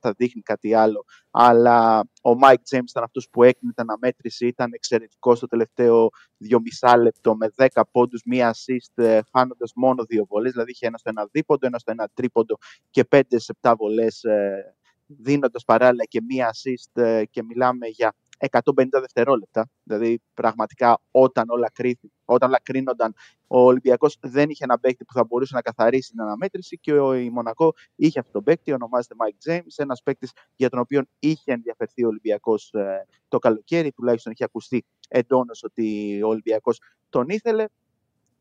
[0.00, 1.04] 85-77 δείχνει κάτι άλλο.
[1.30, 4.46] Αλλά ο Μάικ Τζέιμς ήταν αυτός που έκρινε την αναμέτρηση.
[4.46, 6.08] Ήταν εξαιρετικός στο τελευταίο
[6.80, 10.52] 2,5 λεπτό με 10 πόντους, μία assist, χάνοντας μόνο δύο βολές.
[10.52, 12.56] Δηλαδή είχε ένα στο ένα δίποντο, ένα στο ένα τρίποντο
[12.90, 14.24] και 5 σε 7 βολές
[15.06, 18.14] δίνοντας παράλληλα και μία assist ε, και μιλάμε για
[18.50, 18.60] 150
[18.90, 19.68] δευτερόλεπτα.
[19.82, 23.14] Δηλαδή, πραγματικά όταν όλα, κρίθη, όταν όλα κρίνονταν,
[23.46, 27.14] ο Ολυμπιακός δεν είχε ένα παίκτη που θα μπορούσε να καθαρίσει την αναμέτρηση και ο
[27.14, 31.52] η Μονακό είχε αυτόν τον παίκτη, ονομάζεται Mike James, ένας παίκτης για τον οποίο είχε
[31.52, 37.64] ενδιαφερθεί ο Ολυμπιακός ε, το καλοκαίρι, τουλάχιστον είχε ακουστεί εντόνως ότι ο Ολυμπιακός τον ήθελε.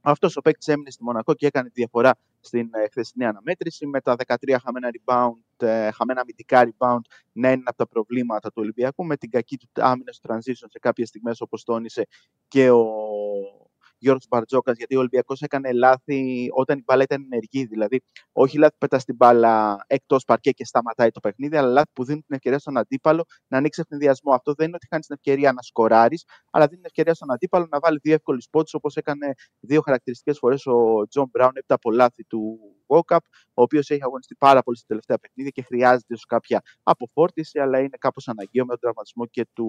[0.02, 2.16] Αυτός ο παίκτης έμεινε στη Μονακό και έκανε τη διαφορά
[2.46, 3.86] στην ε, χθεσινή αναμέτρηση.
[3.88, 7.02] Με τα 13 χαμένα rebound, ε, χαμένα αμυντικά rebound
[7.32, 10.80] να είναι από τα προβλήματα του Ολυμπιακού με την κακή του άμυνας στο transition σε
[10.82, 12.08] κάποιες στιγμές όπως τόνισε
[12.48, 12.86] και ο
[14.04, 17.66] Γιώργος Μπαρτζόκας, γιατί ο Ολυμπιακός έκανε λάθη όταν η μπάλα ήταν ενεργή.
[17.66, 18.02] Δηλαδή,
[18.32, 22.04] όχι λάθη που πετά την μπάλα εκτός παρκέ και σταματάει το παιχνίδι, αλλά λάθη που
[22.04, 24.34] δίνουν την ευκαιρία στον αντίπαλο να ανοίξει ευνηδιασμό.
[24.34, 27.68] Αυτό δεν είναι ότι χάνεις την ευκαιρία να σκοράρεις, αλλά δίνει την ευκαιρία στον αντίπαλο
[27.70, 31.92] να βάλει δύο εύκολους πόντους, όπως έκανε δύο χαρακτηριστικές φορές ο Τζον Μπράουν έπειτα από
[31.92, 33.24] λάθη του Γουόκαπ,
[33.54, 37.80] ο οποίος έχει αγωνιστεί πάρα πολύ στα τελευταία παιχνίδια και χρειάζεται ίσως κάποια αποφόρτιση, αλλά
[37.80, 39.68] είναι κάπως αναγκαίο με τον τραυματισμό και του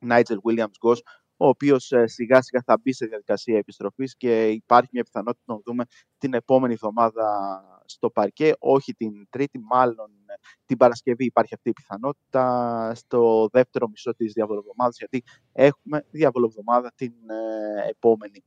[0.00, 1.02] Νάιτζελ Williams-Goss,
[1.36, 5.54] ο οποίος ε, σιγά σιγά θα μπει σε διαδικασία επιστροφής και υπάρχει μια πιθανότητα να
[5.54, 5.84] το δούμε
[6.18, 10.34] την επόμενη εβδομάδα στο παρκέ, όχι την Τρίτη, μάλλον ε,
[10.66, 15.22] την Παρασκευή υπάρχει αυτή η πιθανότητα στο δεύτερο μισό της διαβολοβδομάδας, γιατί
[15.52, 18.44] έχουμε διαβολοβδομάδα την ε, επόμενη.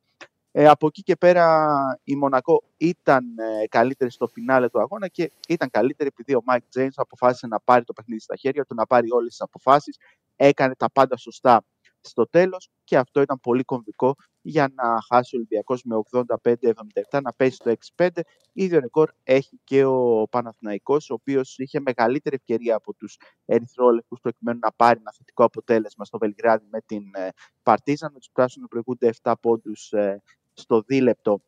[0.51, 1.67] Ε, από εκεί και πέρα
[2.03, 6.63] η Μονακό ήταν ε, καλύτερη στο φινάλε του αγώνα και ήταν καλύτερη επειδή ο Μάικ
[6.75, 9.97] James αποφάσισε να πάρει το παιχνίδι στα χέρια του, να πάρει όλες τις αποφάσεις,
[10.35, 11.65] έκανε τα πάντα σωστά
[12.01, 15.95] στο τέλος και αυτό ήταν πολύ κομβικό για να χάσει ο Ολυμπιακός με
[16.43, 18.07] 85-77, να πέσει στο 6-5.
[18.53, 24.59] Ίδιο ρεκόρ έχει και ο Παναθηναϊκός, ο οποίος είχε μεγαλύτερη ευκαιρία από τους ερυθρόλευκους προκειμένου
[24.61, 27.29] να πάρει ένα θετικό αποτέλεσμα στο Βελιγράδι με την ε,
[27.63, 28.11] Παρτίζαν.
[28.13, 30.21] Με τους πράσινους να προηγούνται 7 πόντους ε,
[30.53, 31.41] στο δίλεπτο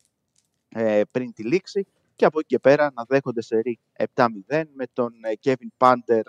[0.68, 1.86] ε, πριν τη λήξη
[2.22, 3.80] και από εκεί και πέρα να δέχονται σερί
[4.14, 4.26] 7-0
[4.74, 6.22] με τον ε, Kevin Πάντερ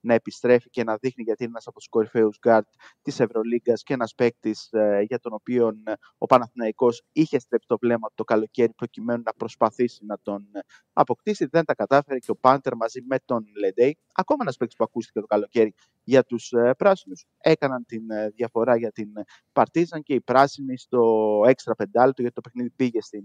[0.00, 2.66] να επιστρέφει και να δείχνει γιατί είναι ένας από τους κορυφαίους γκάρτ
[3.02, 4.68] της Ευρωλίγκας και ένας παίκτης
[5.06, 10.04] για τον οποίο ε, ο Παναθηναϊκός είχε στρέψει το βλέμμα το καλοκαίρι προκειμένου να προσπαθήσει
[10.04, 10.60] να τον ε,
[10.92, 11.46] αποκτήσει.
[11.46, 15.20] Δεν τα κατάφερε και ο Πάντερ μαζί με τον Λεντέι, ακόμα ένας παίκτης που ακούστηκε
[15.20, 15.74] το καλοκαίρι
[16.04, 18.02] για τους πράσινους, έκαναν την
[18.34, 19.08] διαφορά για την
[19.52, 23.24] Παρτίζαν και οι πράσινοι στο έξτρα πεντάλεπτο γιατί το παιχνίδι πήγε στην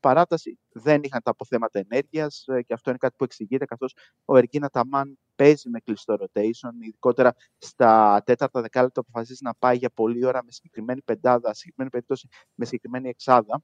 [0.00, 4.36] παράταση δεν είχαν τα αποθέματα ενέργειας ε, και αυτό είναι κάτι που εξηγείται καθώς ο
[4.36, 10.24] Εργίνα Ταμάν παίζει με κλειστό rotation, ειδικότερα στα τέταρτα δεκάλεπτα αποφασίζει να πάει για πολλή
[10.24, 13.62] ώρα με συγκεκριμένη πεντάδα, συγκεκριμένη περίπτωση με συγκεκριμένη εξάδα.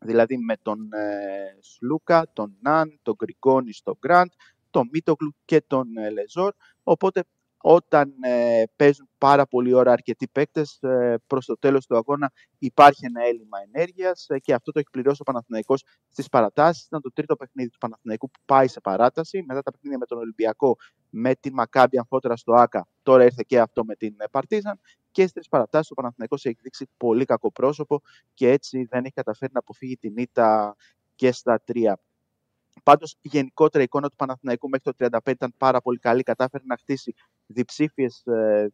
[0.00, 4.30] Δηλαδή με τον ε, Σλούκα, τον Ναν, τον Γκριγκόνη στο Γκραντ,
[4.70, 6.54] τον Μίτογλου και τον ε, Λεζόρ.
[6.82, 7.24] Οπότε
[7.62, 13.06] όταν ε, παίζουν πάρα πολύ ώρα αρκετοί παίκτες, ε, προς το τέλος του αγώνα υπάρχει
[13.06, 16.84] ένα έλλειμμα ενέργειας ε, και αυτό το έχει πληρώσει ο Παναθηναϊκός στις παρατάσεις.
[16.84, 19.44] Ήταν το τρίτο παιχνίδι του Παναθηναϊκού που πάει σε παράταση.
[19.46, 20.76] Μετά τα παιχνίδια με τον Ολυμπιακό,
[21.10, 24.80] με την Μακάμπη αμφότερα στο ΑΚΑ, τώρα ήρθε και αυτό με την Παρτίζαν.
[25.10, 28.00] Και στις παρατάσεις ο Παναθηναϊκός έχει δείξει πολύ κακό πρόσωπο
[28.34, 30.76] και έτσι δεν έχει καταφέρει να αποφύγει την ήττα
[31.14, 32.00] και στα τρία
[32.82, 36.22] Πάντως, η γενικότερα εικόνα του Παναθηναϊκού μέχρι το 35 ήταν πάρα πολύ καλή.
[36.22, 37.14] Κατάφερε να χτίσει
[37.52, 38.22] διψήφιες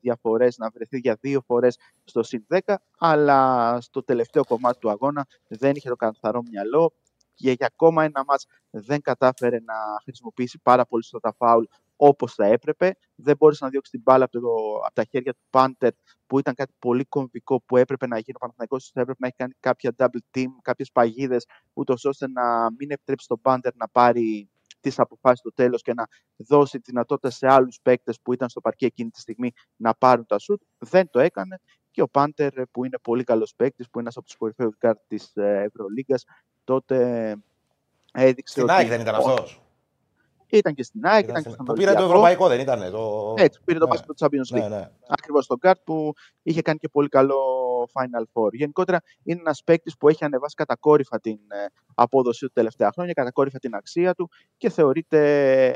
[0.01, 5.27] διαφορές, να βρεθεί για δύο φορές στο συν 10, αλλά στο τελευταίο κομμάτι του αγώνα
[5.49, 6.93] δεν είχε το καθαρό μυαλό
[7.37, 11.65] και για ακόμα ένα μάτς δεν κατάφερε να χρησιμοποιήσει πάρα πολύ στο τα φάουλ
[11.97, 12.97] όπως θα έπρεπε.
[13.15, 14.49] Δεν μπόρεσε να διώξει την μπάλα από, το,
[14.85, 15.91] από τα χέρια του Πάντερ
[16.27, 18.37] που ήταν κάτι πολύ κομβικό που έπρεπε να γίνει.
[18.37, 22.71] Ο Παναθηναϊκός θα έπρεπε να έχει κάνει κάποια double team, κάποιες παγίδες, ούτως ώστε να
[22.79, 24.51] μην επιτρέψει τον Πάντερ να πάρει
[24.91, 26.07] τις αποφάσεις στο τέλος και να
[26.37, 30.27] δώσει τη δυνατότητα σε άλλους παίκτες που ήταν στο παρκέ εκείνη τη στιγμή να πάρουν
[30.27, 30.63] τα σουτ.
[30.79, 31.61] Δεν το έκανε
[31.91, 34.99] και ο Πάντερ που είναι πολύ καλός παίκτης, που είναι ένας από τους κορυφαίους γκάρτ
[35.07, 36.25] της ε, Ευρωλίγκας,
[36.65, 37.37] τότε
[38.13, 38.53] έδειξε.
[38.53, 38.85] Στην ότι...
[38.85, 39.61] δεν ήταν αυτός.
[40.51, 42.91] Ήταν και στην ΑΕΚ, ήταν, και στον Που πήρε το ευρωπαϊκό, δεν ήταν.
[42.91, 43.35] Το...
[43.37, 43.99] Έτσι, πήρε το ναι.
[44.01, 44.61] του Champions League.
[44.61, 44.91] Ναι, ναι.
[45.09, 46.13] Ακριβώς τον Γκάρτ που
[46.43, 47.37] είχε κάνει και πολύ καλό
[47.93, 48.53] Final Four.
[48.53, 53.59] Γενικότερα είναι ένας παίκτης που έχει ανεβάσει κατακόρυφα την ε, απόδοσή του τελευταία χρόνια, κατακόρυφα
[53.59, 55.21] την αξία του και θεωρείται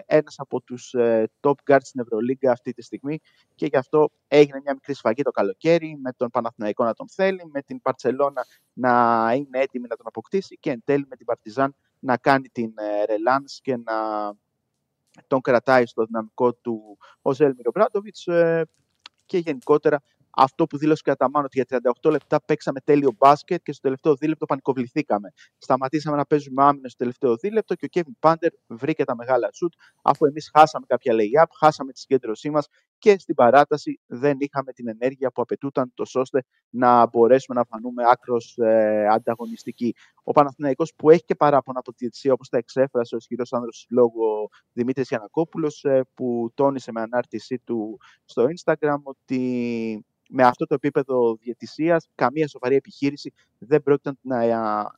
[0.07, 3.19] ένας από τους ε, top guards στην Ευρωλίγκα αυτή τη στιγμή.
[3.55, 7.51] Και γι' αυτό έγινε μια μικρή σφαγή το καλοκαίρι με τον Παναθηναϊκό να τον θέλει,
[7.53, 8.93] με την Παρσελώνα να
[9.37, 12.73] είναι έτοιμη να τον αποκτήσει και εν τέλει με την Παρτιζάν να κάνει την
[13.07, 13.95] ρελάνς και να
[15.27, 18.67] τον κρατάει στο δυναμικό του ο Ζέλμιρο Μπράντοβιτς ε,
[19.27, 20.03] και γενικότερα
[20.37, 24.15] αυτό που δήλωσε κατά μάνο ότι για 38 λεπτά παίξαμε τέλειο μπάσκετ και στο τελευταίο
[24.17, 25.33] δίλεπτο πανικοβληθήκαμε.
[25.59, 29.73] Σταματήσαμε να παίζουμε άμυνα στο τελευταίο δίλεπτο και ο Κέβιν Πάντερ βρήκε τα μεγάλα σουτ
[30.03, 32.67] αφού εμείς χάσαμε κάποια lay-up, χάσαμε τη συγκέντρωσή μας
[33.01, 38.03] και στην παράταση δεν είχαμε την ενέργεια που απαιτούταν τόσο ώστε να μπορέσουμε να φανούμε
[38.11, 39.95] άκρος ε, ανταγωνιστικοί.
[40.23, 43.87] Ο Παναθηναϊκός που έχει και παράπονα από τη διετησία, όπως τα εξέφρασε ο ισχυρό άνδρος
[43.91, 50.75] λόγω Δημήτρης Γιανακόπουλος, ε, που τόνισε με ανάρτησή του στο Instagram ότι με αυτό το
[50.75, 54.39] επίπεδο διαιτησίας, καμία σοβαρή επιχείρηση δεν πρόκειται να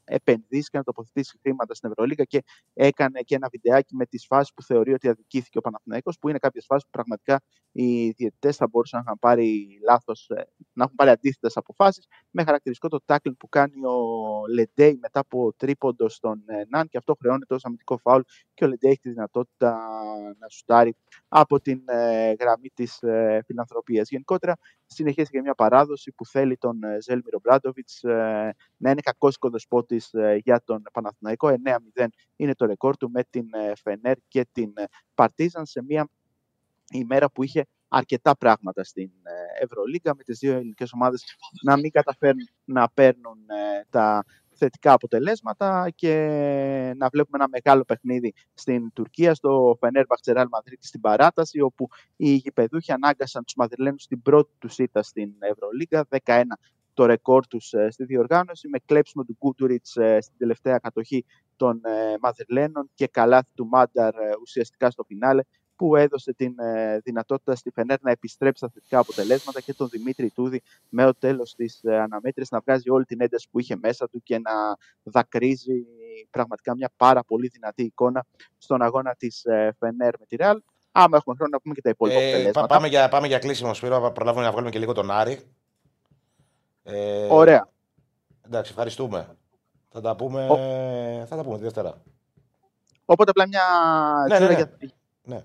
[0.05, 2.43] επενδύσει και να τοποθετήσει χρήματα στην Ευρωλίγα και
[2.75, 6.39] έκανε και ένα βιντεάκι με τις φάσεις που θεωρεί ότι αδικήθηκε ο Παναθηναϊκός, που είναι
[6.39, 7.43] κάποιες φάσεις που πραγματικά
[7.73, 12.07] οι διαιτητές θα μπορούσαν να έχουν πάρει λάθος, ε, να έχουν πάρει αντίθετες αποφάσεις.
[12.31, 13.97] Με χαρακτηριστικό το tackle που κάνει ο
[14.55, 18.21] Λεντέι μετά από τρίποντο στον ε, Ναν και αυτό χρεώνεται ως αμυντικό φάουλ
[18.55, 19.71] και ο Λεντέι έχει τη δυνατότητα
[20.39, 20.97] να σουτάρει
[21.29, 22.99] από την ε, γραμμή της
[23.45, 24.09] φιλανθρωπίας.
[24.09, 24.57] Γενικότερα,
[24.87, 28.01] συνεχίζει και μια παράδοση που θέλει τον Ζέλμιρο Μπράντοβιτς
[28.77, 30.11] να είναι κακός οικοδεσπότης
[30.43, 31.49] για τον Παναθηναϊκό.
[31.97, 32.07] 9-0
[32.37, 33.47] είναι το ρεκόρ του με την
[33.83, 34.73] Φενέρ και την
[35.15, 36.09] Παρτίζαν σε μια
[36.93, 39.11] ημέρα που είχε αρκετά πράγματα στην
[39.61, 41.25] Ευρωλίγκα με τις δύο ελληνικές ομάδες
[41.65, 43.37] να μην καταφέρουν να παίρνουν
[43.91, 44.25] τα
[44.55, 46.15] θετικά αποτελέσματα και
[46.97, 52.31] να βλέπουμε ένα μεγάλο παιχνίδι στην Τουρκία, στο Φενέρ Μπαχτσεράλ Μαδρίτη στην παράταση, όπου οι
[52.33, 56.43] γηπεδούχοι ανάγκασαν τους Μαδριλένους στην πρώτη τους ήττα στην Ευρωλίγκα, 11
[56.95, 61.25] το ρεκόρ τους στη διοργάνωση, με κλέψιμο του Κούτουριτς στην τελευταία κατοχή
[61.57, 61.81] των
[62.21, 65.43] Μαδριλένων και καλάθι του Μάνταρ ουσιαστικά στο φινάλε,
[65.83, 70.31] που έδωσε την ε, δυνατότητα στη Φενέρ να επιστρέψει στα θετικά αποτελέσματα και τον Δημήτρη
[70.31, 74.09] Τούδη με το τέλος της ε, αναμέτρησης να βγάζει όλη την ένταση που είχε μέσα
[74.09, 74.51] του και να
[75.03, 75.85] δακρύζει
[76.31, 78.25] πραγματικά μια πάρα πολύ δυνατή εικόνα
[78.59, 80.63] στον αγώνα της ε, Φενέρ με τη Ρεάλ.
[80.93, 82.61] Άμα έχουμε χρόνο να πούμε και τα υπόλοιπα Ε, αποτελέσματα.
[82.61, 84.13] πά- πάμε, για, πάμε για κλείσιμο, Σπύρο.
[84.13, 85.41] Προλάβουμε να βγάλουμε και λίγο τον Άρη.
[86.83, 87.69] Ε, Ωραία.
[88.47, 89.37] Εντάξει, ευχαριστούμε.
[89.89, 90.47] Θα τα πούμε,
[91.29, 92.03] θα τα πούμε τη Δευτέρα.
[93.05, 93.63] Οπότε απλά μια
[94.29, 94.57] Ναι, ναι, τσούρα ναι.
[94.57, 94.91] για,
[95.25, 95.45] Ναι.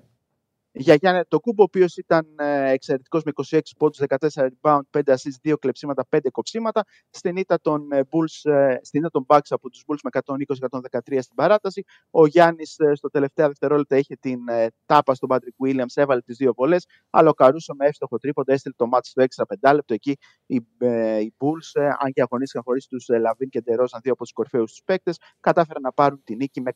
[0.80, 5.02] Για Γιάννη το Κούμπο, ο οποίος ήταν ε, εξαιρετικός με 26 πόντους, 14 rebound, 5
[5.06, 6.84] assists, 2 κλεψίματα, 5 κοψίματα.
[7.10, 11.22] Στην ήττα των, ε, Bulls, ε, στην ήττα των Bucks από τους Bulls με 120-113
[11.22, 11.84] στην παράταση.
[12.10, 16.54] Ο Γιάννης στο τελευταία δευτερόλεπτα είχε την ε, τάπα στον Patrick Williams, έβαλε τις δύο
[16.54, 16.86] βολές.
[17.10, 19.94] Αλλά ο Καρούσο με εύστοχο τρίποντα έστειλε το μάτι στο έξτρα πεντάλεπτο.
[19.94, 23.99] Εκεί οι, ε, οι Bulls, ε, αν και αγωνίστηκαν χωρίς τους ε, Λαβίν και Ντερόζαν,
[24.04, 26.72] δύο από τους κορυφαίους τους παίκτες, κατάφεραν να πάρουν την νίκη με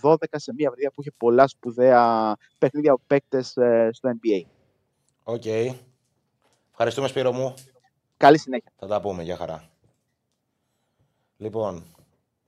[0.00, 3.48] 120-112 σε μια βραδιά που είχε πολλά σπουδαία παιχνίδια από παίκτες
[3.90, 4.42] στο NBA.
[5.22, 5.44] OK.
[6.70, 7.54] Ευχαριστούμε Σπύρο μου.
[8.16, 8.72] Καλή συνέχεια.
[8.76, 9.70] Θα τα πούμε, για χαρά.
[11.36, 11.84] Λοιπόν,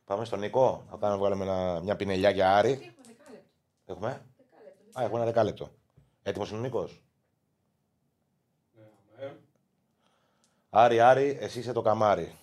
[0.05, 0.85] πάμε στον Νίκο.
[0.91, 2.71] Θα κάνουμε βγάλουμε ένα, μια πινελιά για Άρη.
[2.71, 3.47] Έχουμε δεκάλεπτο.
[3.87, 5.01] Έχουμε; Δεκάλεπτο.
[5.01, 5.71] Α, έχουμε ένα δεκάλεπτο.
[6.23, 7.03] Έτοιμος είναι ο Νίκος;
[8.77, 9.33] Ναι, ναι.
[10.71, 12.35] Άρη, Άρη, εσύ είσαι το καμάρι.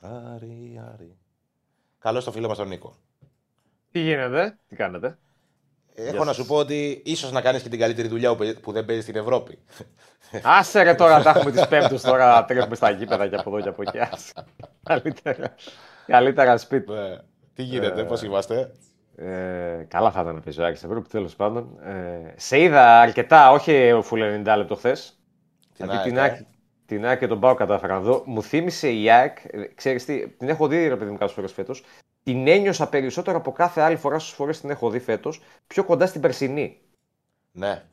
[0.00, 1.16] Άρη, Άρη.
[2.06, 2.94] Καλώς το φίλο μας τον Νίκο.
[3.90, 5.18] Τι γίνεται, τι κάνετε;
[5.94, 6.36] Έχω Γεια να σας.
[6.36, 9.04] σου πω ότι ίσως να κάνεις και την καλύτερη δουλειά που παί- που δεν παίζεις
[9.04, 9.58] στην Ευρώπη.
[10.58, 13.68] Άσε ρε τώρα, τα έχουμε τις πέμπτους τώρα, τρέχουμε στα γήπεδα και από εδώ και
[13.68, 13.98] από εκεί.
[13.98, 14.32] Άσε.
[14.82, 15.54] Καλύτερα,
[16.06, 16.92] καλύτερα σπίτι.
[16.92, 17.18] Ε,
[17.54, 18.72] Τι γίνεται, Ε, πώ είμαστε;
[19.16, 21.78] Ε, καλά θα ήταν να παίζει ο Άκης στην Ευρώπη, τέλος πάντων.
[21.82, 25.18] Ε, σε είδα αρκετά, όχι full 90 λεπτό χθες.
[25.76, 26.46] Την Δηλαδή ΑΕΚ, την ε.
[26.86, 28.22] ΑΕΚ, την ΑΕΚ και τον Πάο κατάφερα να δω.
[28.26, 31.52] Μου θύμισε η ΑΕΚ, ε, ξέρεις τι, την έχω δει ρε παιδί μου κάποιες φορές
[31.52, 31.84] φέτος.
[32.22, 36.06] Την ένιωσα περισσότερο από κάθε άλλη φορά στις φορές την έχω δει φέτος, πιο κοντά
[36.06, 36.80] στην περσινή.
[37.52, 37.84] Ναι.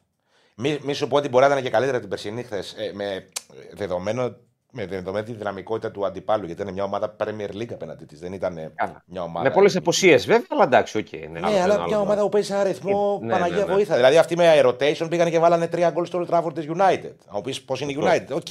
[0.55, 2.75] Μη, μη σου πω ότι μπορεί να ήταν και καλύτερα την περσινή χθες.
[2.93, 3.29] με,
[3.73, 4.35] δεδομένο,
[4.75, 6.45] με δεδομένη τη δυναμικότητα του αντιπάλου.
[6.45, 8.19] Γιατί ήταν μια ομάδα Premier League απέναντί της.
[8.19, 9.03] Δεν ήταν Καλά.
[9.05, 9.47] μια ομάδα.
[9.47, 11.11] Με πολλές απουσίες βέβαια, αλλά εντάξει, οκ.
[11.11, 13.31] είναι Ναι, άλλο- αλλά ένα μια άλλο ομάδα που παίζει σε ένα αριθμό Ε, ναι,
[13.31, 13.73] Παναγία ναι, ναι.
[13.73, 13.95] βοήθεια.
[13.95, 17.11] Δηλαδή αυτοί με rotation πήγαν και βάλανε τρία γκολ στο Old Trafford της United.
[17.25, 18.09] Αν μου πεις πώς είναι η Αυτό.
[18.09, 18.47] United, OK.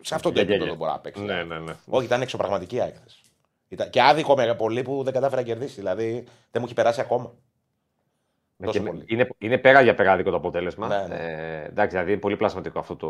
[0.00, 0.74] Σε αυτό το Για, για, επίπεδο για.
[0.74, 1.22] μπορεί να παίξει.
[1.22, 1.72] Ναι, ναι, ναι.
[1.88, 3.20] Όχι, ήταν εξωπραγματική η ΑΕΚ χθες.
[3.68, 5.74] Ήταν και άδικο με πολύ που δεν κατάφερε να κερδίσει.
[5.74, 6.10] Δηλαδή
[6.50, 7.32] δεν μου έχει περάσει ακόμα.
[8.58, 9.04] Ναι, Τόσο και με- πολύ.
[9.06, 10.86] είναι, είναι πέρα για πέρα άδικο το αποτέλεσμα.
[10.88, 11.14] Ναι, ναι.
[11.14, 13.08] Ε, εντάξει, δηλαδή είναι πολύ πλασματικό αυτό το,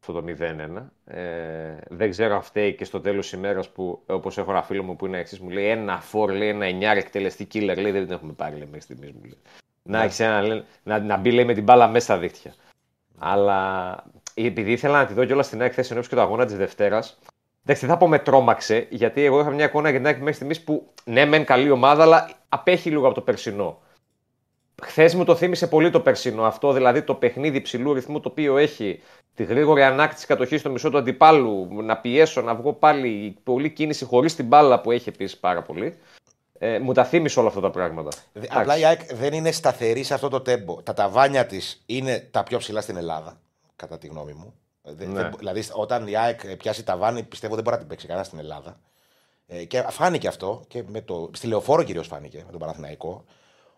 [0.00, 0.90] αυτό το 0-1.
[1.04, 1.20] Ε,
[1.88, 4.96] δεν ξέρω αν φταίει και στο τέλος της ημέρας που, όπως έχω ένα φίλο μου
[4.96, 8.12] που είναι εξής, μου λέει ένα φορ, λέει ένα εννιάρ εκτελεστή killer, λέει δεν την
[8.12, 9.10] έχουμε πάρει λέει, μέχρι στιγμής.
[9.12, 9.38] Μου λέει.
[9.82, 10.04] Να, Ναι.
[10.04, 12.54] έχεις ένα, λέει, να, να μπει λέει, με την μπάλα μέσα στα δίχτυα.
[13.18, 13.96] Αλλά
[14.34, 17.18] επειδή ήθελα να τη δω κιόλα στην ΑΕΚ θέση ενώπιση και το αγώνα της Δευτέρας,
[17.66, 20.32] Εντάξει, δεν θα πω με τρόμαξε, γιατί εγώ είχα μια εικόνα για την ΑΕΚ μέχρι
[20.32, 23.78] στιγμής που ναι, μεν καλή ομάδα, αλλά απέχει λίγο από το περσινό.
[24.84, 28.56] Χθες μου το θύμισε πολύ το περσινό αυτό, δηλαδή το παιχνίδι υψηλού ρυθμού το οποίο
[28.56, 29.02] έχει
[29.34, 34.04] τη γρήγορη ανάκτηση κατοχής στο μισό του αντιπάλου, να πιέσω, να βγω πάλι πολλή κίνηση
[34.04, 35.96] χωρίς την μπάλα που έχει επίσης πάρα πολύ.
[36.58, 38.10] Ε, μου τα θύμισε όλα αυτά τα πράγματα.
[38.32, 40.82] Δε- Απλά η ΑΕΚ δεν είναι σταθερή σε αυτό το τέμπο.
[40.82, 43.40] Τα ταβάνια της είναι τα πιο ψηλά στην Ελλάδα,
[43.76, 44.54] κατά τη γνώμη μου.
[44.82, 45.22] Δεν- Ναι.
[45.22, 48.38] δεν- δηλαδή, όταν η ΑΕΚ πιάσει ταβάνι, πιστεύω δεν μπορεί να την παίξει κανένα στην
[48.38, 48.80] Ελλάδα.
[49.46, 50.64] Ε, και φάνηκε αυτό.
[50.68, 53.24] Και με το, στη λεωφόρο κυρίως φάνηκε με τον Παναθηναϊκό.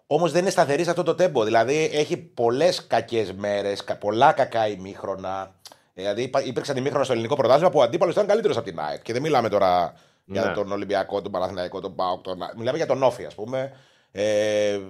[0.06, 1.44] Όμως δεν είναι σταθερή σε αυτό το τέμπο.
[1.44, 5.54] Δηλαδή έχει πολλές κακές μέρες, πολλά κακά ημίχρονα.
[5.94, 8.78] Ε, Δηλαδή υπά- υπήρξαν ημίχρονα στο ελληνικό πρωτάθλημα που ο αντίπαλος ήταν καλύτερος από την
[8.80, 9.02] ΑΕΚ.
[9.02, 10.52] Και δεν μιλάμε τώρα για Ναι.
[10.52, 12.22] τον Ολυμπιακό, τον Παναθηναϊκό, τον ΠΑΟΚ.
[12.22, 12.38] Τον...
[12.56, 13.72] Μιλάμε για τον Όφη, ας πούμε.
[14.12, 14.80] Ε,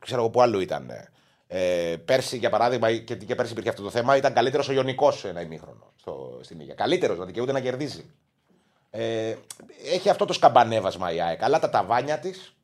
[0.00, 0.90] ξέρω εγώ που άλλο ήταν.
[1.46, 5.18] Ε, πέρσι, για παράδειγμα, και, και πέρσι υπήρχε αυτό το θέμα, ήταν καλύτερος ο Ιωνικός
[5.18, 6.74] σε ένα ημίχρονο στο, στην Ήγια.
[6.74, 8.04] Καλύτερος, να δικαιούται να κερδίζει.
[8.90, 9.34] Ε,
[9.92, 11.42] έχει αυτό το σκαμπανέβασμα η ΑΕΚ.
[11.42, 12.55] Αλλά τα ταβάνια της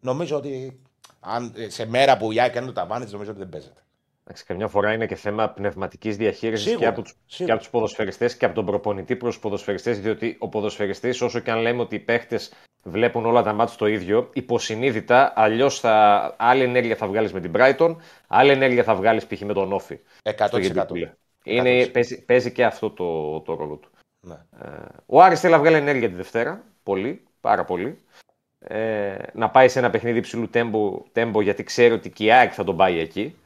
[0.00, 0.80] νομίζω ότι
[1.20, 3.80] αν, ε, σε μέρα που η ΑΕΚ κάνει το ταβάνι της, νομίζω ότι δεν παίζεται.
[4.24, 7.44] Εντάξει, καμιά φορά είναι και θέμα πνευματικής διαχείρισης και Σίγουρα, από του σίγουρα.
[7.46, 10.00] και από τους ποδοσφαιριστές και από τον προπονητή προς τους ποδοσφαιριστές.
[10.00, 12.52] Διότι ο ποδοσφαιριστής, όσο και αν λέμε ότι οι παίχτες
[12.82, 16.34] βλέπουν όλα τα μάτια το ίδιο, υποσυνείδητα αλλιώς θα...
[16.38, 17.96] άλλη ενέργεια θα βγάλεις με την Brighton,
[18.26, 19.40] άλλη ενέργεια θα βγάλεις π.χ.
[19.40, 19.98] με τον Όφη.
[20.22, 20.32] 100%.
[20.46, 21.12] στο Γεντικούλε.
[21.44, 21.90] Είναι, 100%.
[21.92, 23.90] παίζει, παίζει και αυτό το, το ρόλο του.
[24.20, 24.36] Ναι.
[24.62, 24.68] Ε,
[25.06, 26.64] ο Άρης θέλει να βγάλει ενέργεια τη Δευτέρα.
[26.82, 28.02] Πολύ, πάρα πολύ.
[28.58, 32.52] Ε, να πάει σε ένα παιχνίδι υψηλού τέμπο, τέμπο γιατί ξέρει ότι και η ΑΕΚ
[32.54, 33.36] θα τον πάει εκεί.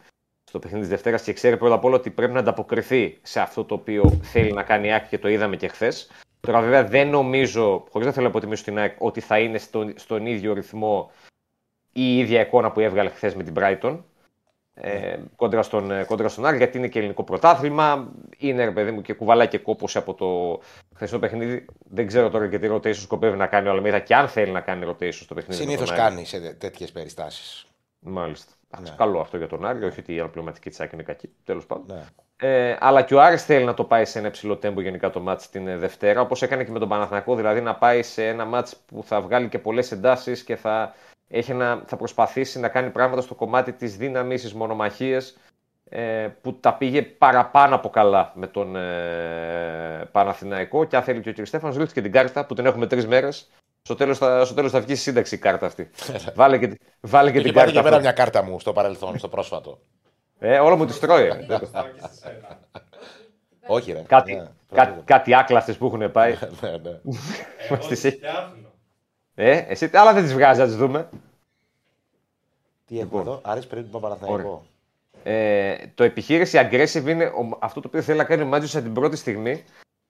[0.45, 3.65] Στο παιχνίδι της Δευτέρας και ξέρει πρώτα απ' όλα ότι πρέπει να ανταποκριθεί σε αυτό
[3.65, 6.11] το οποίο θέλει να κάνει η ΑΕΚ και το είδαμε και χθες.
[6.41, 9.93] Τώρα, βέβαια, δεν νομίζω, χωρίς να θέλω να υποτιμήσω την ΑΕΚ, ότι θα είναι στον,
[9.97, 11.11] στον ίδιο ρυθμό
[11.93, 13.99] η ίδια εικόνα που έβγαλε χθες με την Brighton.
[14.75, 18.13] Ε, κόντρα, στον, ε, κόντρα στον Άρη, γιατί είναι και ελληνικό πρωτάθλημα.
[18.39, 20.61] Είναι, ρε παιδί μου, και κουβαλάει και κόπωση από το
[20.95, 21.65] χθεσινό παιχνίδι.
[21.91, 24.87] Δεν ξέρω τώρα γιατί rotation σκοπεύει να κάνει ο Αλμίδα και αν θέλει να κάνει
[24.89, 25.61] rotation στο παιχνίδι.
[25.61, 26.09] με Συνήθως τον Άρη.
[26.09, 27.67] κάνει σε τέτοιες περιστάσεις.
[27.99, 28.53] Μάλιστα.
[28.71, 28.99] Εντάξει, Ναι.
[28.99, 31.31] Καλό αυτό για τον Άρη, όχι ότι η αναπληρωματική τη ΑΕΚ είναι κακή.
[31.45, 31.97] Τέλος πάντων.
[31.97, 32.03] Ναι.
[32.49, 35.21] Ε, αλλά και ο Άρης θέλει να το πάει σε ένα υψηλό τέμπο γενικά το
[35.21, 38.45] μάτς την ε, Δευτέρα, όπως έκανε και με τον Παναθηναϊκό, δηλαδή να πάει σε ένα
[38.45, 40.95] μάτς που θα βγάλει και πολλές εντάσεις και θα,
[41.35, 45.37] έχει ένα, θα προσπαθήσει να κάνει πράγματα στο κομμάτι της δύναμης, στις μονομαχίες,
[45.89, 51.29] ε, που τα πήγε παραπάνω από καλά με τον ε, Παναθηναϊκό και αν θέλει και
[51.29, 51.47] ο κ.
[51.47, 53.51] Στέφανος ρίχνει και την κάρτα που την έχουμε τρεις μέρες
[53.83, 55.91] Στο τέλος θα, στο τέλος θα βγει σύνταξη η κάρτα αυτή.
[56.35, 57.73] βάλε και, βάλε και Είχε την πάρει κάρτα.
[57.73, 58.07] και πέρα αυτή.
[58.07, 59.81] μια κάρτα μου στο παρελθόν, στο πρόσφατο.
[60.39, 61.25] Ε, όλα μου τις τρώει.
[61.27, 61.33] ε.
[63.67, 64.01] Όχι, ρε.
[64.07, 66.33] κάτι, Ναι, κάτι, κάτι άκλαστες που έχουν πάει.
[66.61, 67.01] Ναι, ναι.
[67.69, 68.21] Εγώ τις τι έχει.
[69.43, 69.67] Φτιάχνω.
[69.69, 71.09] ε, εσύ άλλα δεν τις βγάζει, να τις δούμε.
[72.87, 74.65] Τι έχουμε εδώ, Άρης πριν τον Παναθηναϊκό.
[75.25, 78.89] Ε, το επιχείρηση aggressive είναι ο- αυτό το οποίο θέλει να κάνει ο Μάτζιο από
[78.89, 79.65] την πρώτη στιγμή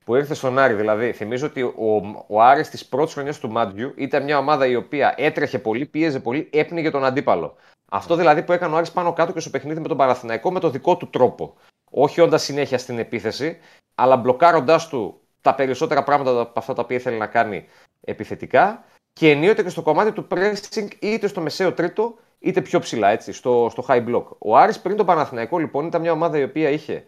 [0.05, 0.75] που ήρθε στον Άρη.
[0.75, 4.77] Δηλαδή, θυμίζω ότι ο, ο Άρης της πρώτης χρονιάς του Μάτζιου ήταν μια ομάδα η
[4.77, 7.55] οποία έτρεχε πολύ, πίεζε πολύ, έπνιγε τον αντίπαλο.
[7.91, 10.61] Αυτό δηλαδή που έκανε ο Άρης πάνω κάτω και στο παιχνίδι με τον Παναθηναϊκό με
[10.61, 11.55] το δικό του τρόπο.
[11.91, 13.59] Όχι όντας συνέχεια στην επίθεση,
[13.95, 17.67] αλλά μπλοκάροντάς του τα περισσότερα πράγματα από αυτά τα οποία ήθελε να κάνει
[18.01, 23.09] επιθετικά και ενίοτε και στο κομμάτι του pressing είτε στο μεσαίο τρίτο είτε πιο ψηλά,
[23.09, 24.25] έτσι, στο, στο high block.
[24.39, 27.07] Ο Άρης πριν τον Παναθηναϊκό λοιπόν ήταν μια ομάδα η οποία είχε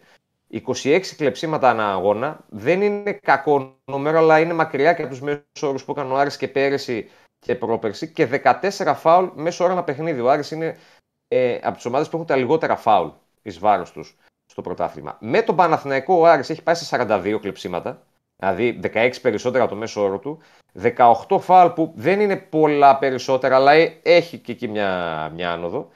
[0.51, 2.45] 26 κλεψίματα ανά αγώνα.
[2.49, 6.17] Δεν είναι κακό νούμερο, αλλά είναι μακριά και από τους μέσους όρους που έκανε ο
[6.17, 7.09] Άρης και πέρυσι
[7.39, 8.11] και πρόπερσι.
[8.11, 10.19] Και 14 φάουλ μέσω ώρα ένα παιχνίδι.
[10.19, 10.77] Ο Άρης είναι
[11.27, 13.09] ε, από τις ομάδες που έχουν τα λιγότερα φάουλ
[13.41, 15.17] εις βάρος τους στο πρωτάθλημα.
[15.21, 18.03] Με τον Παναθηναϊκό ο Άρης έχει πάει σε 42 κλεψίματα.
[18.37, 20.39] Δηλαδή 16 περισσότερα από το μέσο όρο του.
[21.27, 25.89] 18 φάουλ που δεν είναι πολλά περισσότερα, αλλά ε- έχει και εκεί μια, μια άνοδο.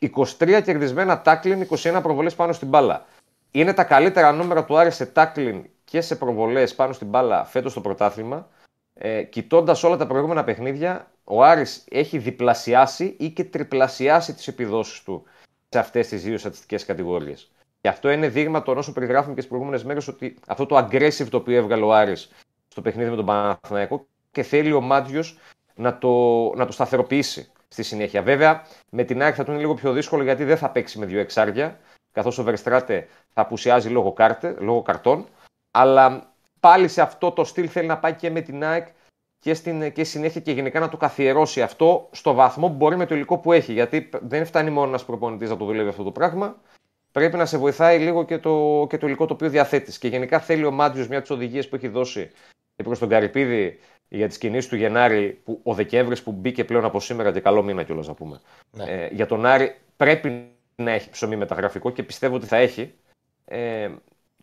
[0.00, 3.06] 23 κερδισμένα τάκλιν, 21 προβολές πάνω στην μπάλα.
[3.50, 7.70] Είναι τα καλύτερα νούμερα του Άρη σε τάκλιν και σε προβολές πάνω στην μπάλα φέτος
[7.72, 8.48] στο πρωτάθλημα.
[8.94, 15.02] Ε, Κοιτώντας όλα τα προηγούμενα παιχνίδια, ο Άρης έχει διπλασιάσει ή και τριπλασιάσει τις επιδόσεις
[15.02, 15.24] του
[15.68, 17.50] σε αυτές τις δύο στατιστικές κατηγορίες.
[17.86, 21.26] Και αυτό είναι δείγμα των όσων περιγράφουμε και στις προηγούμενες μέρες ότι αυτό το aggressive
[21.30, 22.30] το οποίο έβγαλε ο Άρης
[22.68, 25.38] στο παιχνίδι με τον Παναθηναϊκό και θέλει ο Μάτζιος
[25.74, 26.08] να το,
[26.54, 28.22] να το σταθεροποιήσει στη συνέχεια.
[28.22, 31.06] Βέβαια, με την ΑΕΚ θα του είναι λίγο πιο δύσκολο γιατί δεν θα παίξει με
[31.06, 31.78] δύο εξάρια,
[32.12, 35.26] καθώς ο Βερστράτε θα απουσιάζει λόγω, κάρτε, λόγω καρτών.
[35.70, 38.86] Αλλά πάλι σε αυτό το στυλ θέλει να πάει και με την ΑΕΚ
[39.38, 43.06] και, στην, και συνέχεια και γενικά να το καθιερώσει αυτό στο βαθμό που μπορεί με
[43.06, 43.72] το υλικό που έχει.
[43.72, 46.56] Γιατί δεν φτάνει μόνος ένας προπονητής να το δουλεύει αυτό το πράγμα.
[47.16, 49.98] Πρέπει να σε βοηθάει λίγο και το, και το υλικό το οποίο διαθέτεις.
[49.98, 52.30] Και γενικά θέλει ο Μάτζιο μια από τις οδηγίες που έχει δώσει
[52.76, 53.78] και προς τον Καρυπίδη
[54.08, 57.62] για τις κινήσεις του Γενάρη, που ο Δεκέμβρης που μπήκε πλέον από σήμερα και καλό
[57.62, 58.40] μήνα κιόλας να πούμε.
[58.70, 58.84] Ναι.
[58.84, 62.94] Ε, για τον Άρη πρέπει να έχει ψωμί μεταγραφικό και πιστεύω ότι θα έχει.
[63.44, 63.90] Ε,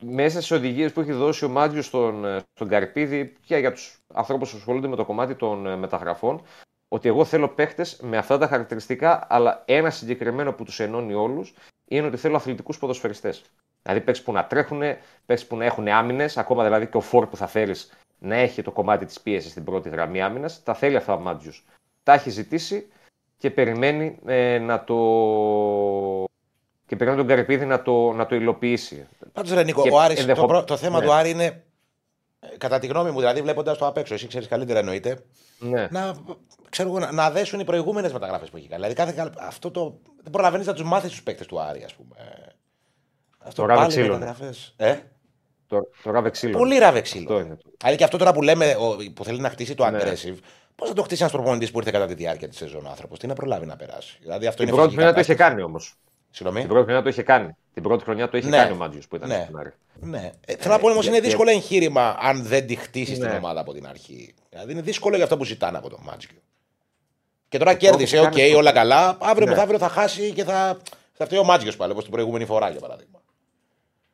[0.01, 3.97] μέσα στις οδηγίες που έχει δώσει ο Μάτζιο στον, ε, στον Καρυπίδη και για τους
[4.13, 6.41] ανθρώπους που ασχολούνται με το κομμάτι των ε, μεταγραφών,
[6.87, 11.53] ότι εγώ θέλω παίχτες με αυτά τα χαρακτηριστικά, αλλά ένα συγκεκριμένο που τους ενώνει όλους
[11.97, 13.41] είναι ότι θέλω αθλητικούς ποδοσφαιριστές.
[13.83, 14.81] Δηλαδή παίξει που να τρέχουν,
[15.25, 17.73] παίξει που να έχουν άμυνες, ακόμα δηλαδή και ο φόρ που θα φέρει
[18.19, 20.63] να έχει το κομμάτι της πίεσης στην πρώτη γραμμή άμυνας.
[20.63, 21.53] Τα θέλει αυτά ο Μάτζιο.
[22.03, 22.87] Τα έχει ζητήσει
[23.37, 24.95] και περιμένει ε, να το.
[26.85, 29.07] και περιμένει τον Καρυπίδη να το, να το υλοποιήσει.
[29.33, 31.05] Πάντως, ρε Νίκο, Και ο Άρης, ενδεχο- το, πρω- το θέμα Ναι.
[31.05, 31.63] του Άρη είναι,
[32.39, 35.23] ε, κατά τη γνώμη μου, δηλαδή βλέποντας το απ' έξω, εσύ ξέρεις καλύτερα εννοείται,
[35.64, 35.88] Ναι.
[35.91, 36.14] να,
[36.69, 38.81] ξέρω, εγώ, να, να δέσουν οι προηγούμενες μεταγραφές που έχει κάνει.
[38.81, 41.94] Δηλαδή, κάθε, καλ- αυτό το, δεν προλαβαίνει να τους μάθει τους παίκτες του Άρη, ας
[41.94, 42.15] πούμε.
[43.40, 44.13] Αυτό Το ράβε πάλι ξήλωνε.
[44.14, 44.73] μεταγραφές.
[44.77, 44.95] Ε;
[45.68, 46.57] Το, το ράβε ξήλωνε.
[46.57, 47.23] Πολύ ράβε ξήλωνε.
[47.34, 47.57] Αυτό είναι.
[47.77, 49.99] Δηλαδή και αυτό τώρα που λέμε, ο, που θέλει να χτίσει το Ναι.
[50.02, 50.38] aggressive,
[50.76, 53.27] πώς θα το χτίσει ένας προπονητής που ήρθε κατά τη διάρκεια της σεζόν άνθρωπος, τι
[53.27, 55.49] να προλάβει να περάσει; Δηλαδή αυτό Την είναι πρώτη φυσική χρονιά το είχε κατάσταση.
[55.57, 55.95] κάνει όμως.
[56.35, 56.60] Συγγνώμη.
[56.60, 57.55] Την πρώτη χρονιά το είχε κάνει.
[57.73, 58.57] Την πρώτη χρονιά το είχε Ναι.
[58.57, 59.41] κάνει ο Μάντζιος που ήταν Ναι.
[59.43, 59.69] στην Άρη.
[60.01, 60.31] Ναι.
[60.45, 63.23] Ε, θέλω να πω όμως και- είναι και- δύσκολο εγχείρημα αν δεν τη χτίσει την
[63.23, 63.35] Ναι.
[63.38, 64.34] ομάδα από την αρχή.
[64.49, 66.30] Δηλαδή είναι δύσκολο για αυτό που ζητάνε από τον Μάντζιο.
[67.49, 69.18] Και τώρα κέρδισε, που οκ, κάνει αυτό- όλα καλά.
[69.22, 69.51] Αύριο Ναι.
[69.51, 70.77] μεθαύριο θα χάσει και θα,
[71.14, 73.22] θα φταίει ο Μάτζιος πάλι, όπως την προηγούμενη φορά για παράδειγμα.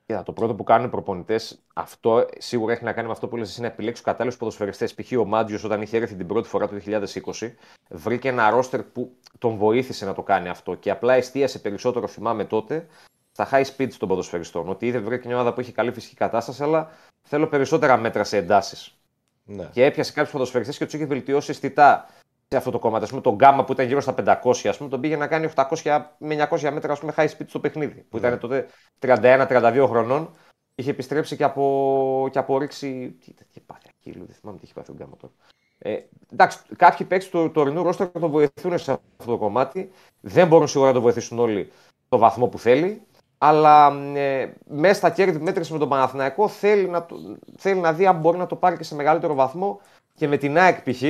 [0.09, 3.37] Κοίτα, το πρώτο που κάνουν οι προπονητές, αυτό σίγουρα έχει να κάνει με αυτό που
[3.37, 4.93] λες εσύ να επιλέξει του κατάλληλους ποδοσφαιριστές.
[4.93, 5.11] Π.χ.
[5.17, 7.51] ο Μάτζιο, όταν είχε έρθει την πρώτη φορά το 2020,
[7.89, 12.45] βρήκε ένα ρόστερ που τον βοήθησε να το κάνει αυτό και απλά εστίασε περισσότερο, θυμάμαι
[12.45, 12.87] τότε,
[13.31, 14.69] στα high speed των ποδοσφαιριστών.
[14.69, 16.91] Ότι είδε βρήκε μια ομάδα που έχει καλή φυσική κατάσταση, αλλά
[17.21, 18.97] θέλω περισσότερα μέτρα σε εντάσεις.
[19.43, 19.69] Ναι.
[19.71, 22.09] Και έπιασε κάποιους ποδοσφαιριστές και τους είχε βελτιώσει αισθητά
[22.51, 23.05] σε αυτό το κομμάτι.
[23.05, 24.13] Α πούμε, τον Γκάμα που ήταν γύρω στα
[24.43, 27.45] 500, ας πούμε, τον πήγε να κάνει 800 με 900 μέτρα ας πούμε, high speed
[27.47, 28.05] στο παιχνίδι.
[28.09, 28.67] Που ήταν τότε
[28.99, 30.29] 31-32 χρονών.
[30.75, 33.17] Είχε επιστρέψει και από, και από ρήξη.
[33.25, 35.33] Τι τι είχε πάθει, ακύλου, δεν θυμάμαι τι είχε πάθει ο Γκάμα τώρα.
[35.77, 35.97] Ε,
[36.33, 39.91] εντάξει, κάποιοι παίκτες του τωρινού ρόστερ τον βοηθούν σε αυτό το κομμάτι.
[40.21, 41.71] Δεν μπορούν σίγουρα να τον βοηθήσουν όλοι
[42.05, 43.01] στο βαθμό που θέλει.
[43.37, 47.93] Αλλά ε, μέσα στα κέρδη που μέτρησε με τον Παναθηναϊκό θέλει να, το- θέλει να
[47.93, 49.81] δει αν μπορεί να το πάρει και σε μεγαλύτερο βαθμό
[50.13, 51.03] και με την ΑΕΚ π.χ.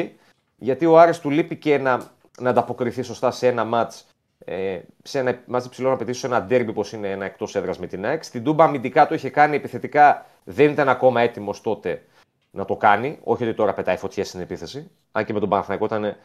[0.59, 2.01] Γιατί ο Άρης του λείπει και να,
[2.39, 4.07] να ανταποκριθεί σωστά σε ένα μάτς
[4.45, 7.87] ε, σε ένα μάτς υψηλών απαιτήσεων, σε ένα ντέρμπι όπως είναι ένα εκτός έδρας με
[7.87, 8.23] την ΑΕΚ.
[8.23, 12.03] Στην Τούμπα αμυντικά το είχε κάνει επιθετικά, δεν ήταν ακόμα έτοιμος τότε
[12.51, 13.19] να το κάνει.
[13.23, 14.91] Όχι ότι τώρα πετάει φωτιές στην επίθεση.
[15.11, 16.15] Αν και με τον Παναθηναϊκό ήταν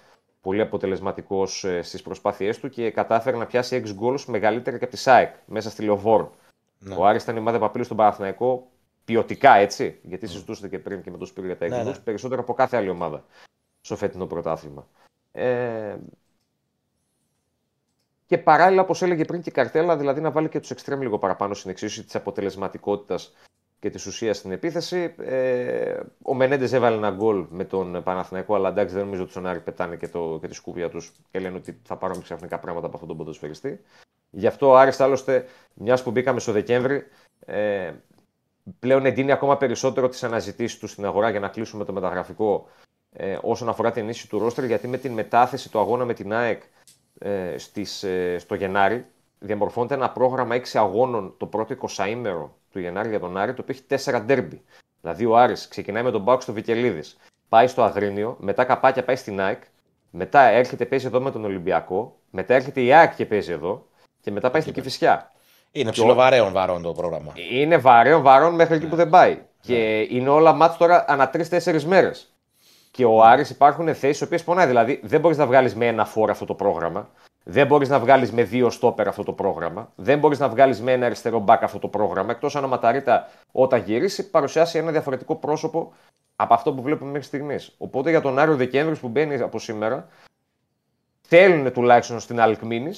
[0.40, 5.00] πολύ αποτελεσματικό στις προσπάθειές του και κατάφερε να πιάσει 6 γκολ μεγαλύτερα και από τη
[5.00, 6.32] ΣΑΕΚ μέσα στη Λεωφόρο.
[6.78, 6.94] Ναι.
[6.94, 8.66] Ο Άρης ήταν η ομάδα που απειλεί στον Παναθηναϊκό
[9.04, 11.92] ποιοτικά έτσι, γιατί συζητούσατε και πριν και με τον Σπύρο για τα Ναι, έξι ναι.
[11.92, 13.24] γκολ, περισσότερο από κάθε άλλη ομάδα.
[13.84, 14.86] Στο φετινό πρωτάθλημα.
[15.32, 15.96] Ε,
[18.26, 21.18] και παράλληλα, όπως έλεγε πριν και η Καρτέλα, δηλαδή να βάλει και τους εξτρέμ λίγο
[21.18, 23.34] παραπάνω στην εξίσωση της αποτελεσματικότητας
[23.78, 25.14] και της ουσίας στην επίθεση.
[25.18, 29.46] Ε, ο Μενέντες έβαλε ένα γκολ με τον Παναθηναϊκό, αλλά εντάξει, δεν νομίζω ότι στον
[29.46, 32.86] Άρη πετάνε και, το, και τη σκούπια τους και λένε ότι θα πάρουμε ξαφνικά πράγματα
[32.86, 33.80] από αυτόν τον ποδοσφαιριστή.
[34.30, 37.06] Γι' αυτό ο Άρης, άλλωστε, μιας που μπήκαμε στο Δεκέμβρη,
[37.46, 37.92] ε,
[38.78, 42.68] πλέον εντείνει ακόμα περισσότερο τις αναζητήσεις του στην αγορά για να κλείσουμε το μεταγραφικό
[43.16, 46.32] ε, όσον αφορά την ενίσχυση του ρόστερ, γιατί με την μετάθεση του αγώνα με την
[46.32, 46.62] ΑΕΚ
[47.18, 49.06] ε, στις, ε, στο Γενάρη
[49.38, 53.74] διαμορφώνεται ένα πρόγραμμα 6 αγώνων το πρώτο 20 του Γενάρη για τον Άρη, το οποίο
[53.74, 54.62] έχει 4 ντέρμπι.
[55.00, 57.16] Δηλαδή ο Άρης ξεκινάει με τον Μπάουκ στο Βικελίδης,
[57.48, 59.62] πάει στο Αγρίνιο, μετά καπάκια πάει στην ΑΕΚ,
[60.10, 63.86] μετά έρχεται παίζει εδώ με τον Ολυμπιακό, μετά έρχεται η ΑΕΚ και παίζει εδώ
[64.20, 65.32] και μετά πάει στην Κηφισιά.
[65.72, 67.32] Είναι ψηλοβαρέων βαρών το πρόγραμμα.
[67.50, 69.38] Είναι βαρέων βαρών μέχρι εκεί που δεν πάει.
[69.60, 72.33] Και είναι όλα μάτς τώρα ανά τρει-τέσσερι μέρες.
[72.96, 74.66] Και ο Άρης υπάρχουν θέσεις οι οποίες πονάει.
[74.66, 77.10] Δηλαδή δεν μπορείς να βγάλεις με ένα φόρ αυτό το πρόγραμμα.
[77.44, 79.92] Δεν μπορείς να βγάλεις με δύο στόπερ αυτό το πρόγραμμα.
[79.94, 82.30] Δεν μπορείς να βγάλεις με ένα αριστερό μπακ αυτό το πρόγραμμα.
[82.30, 85.92] Εκτός αν ο Ματαρίτα όταν γυρίσει παρουσιάσει ένα διαφορετικό πρόσωπο
[86.36, 87.74] από αυτό που βλέπουμε μέχρι στιγμής.
[87.78, 90.08] Οπότε για τον Άρη ο Δεκέμβρης που μπαίνει από σήμερα,
[91.20, 92.92] θέλουν τουλάχιστον στην Αλκμήνης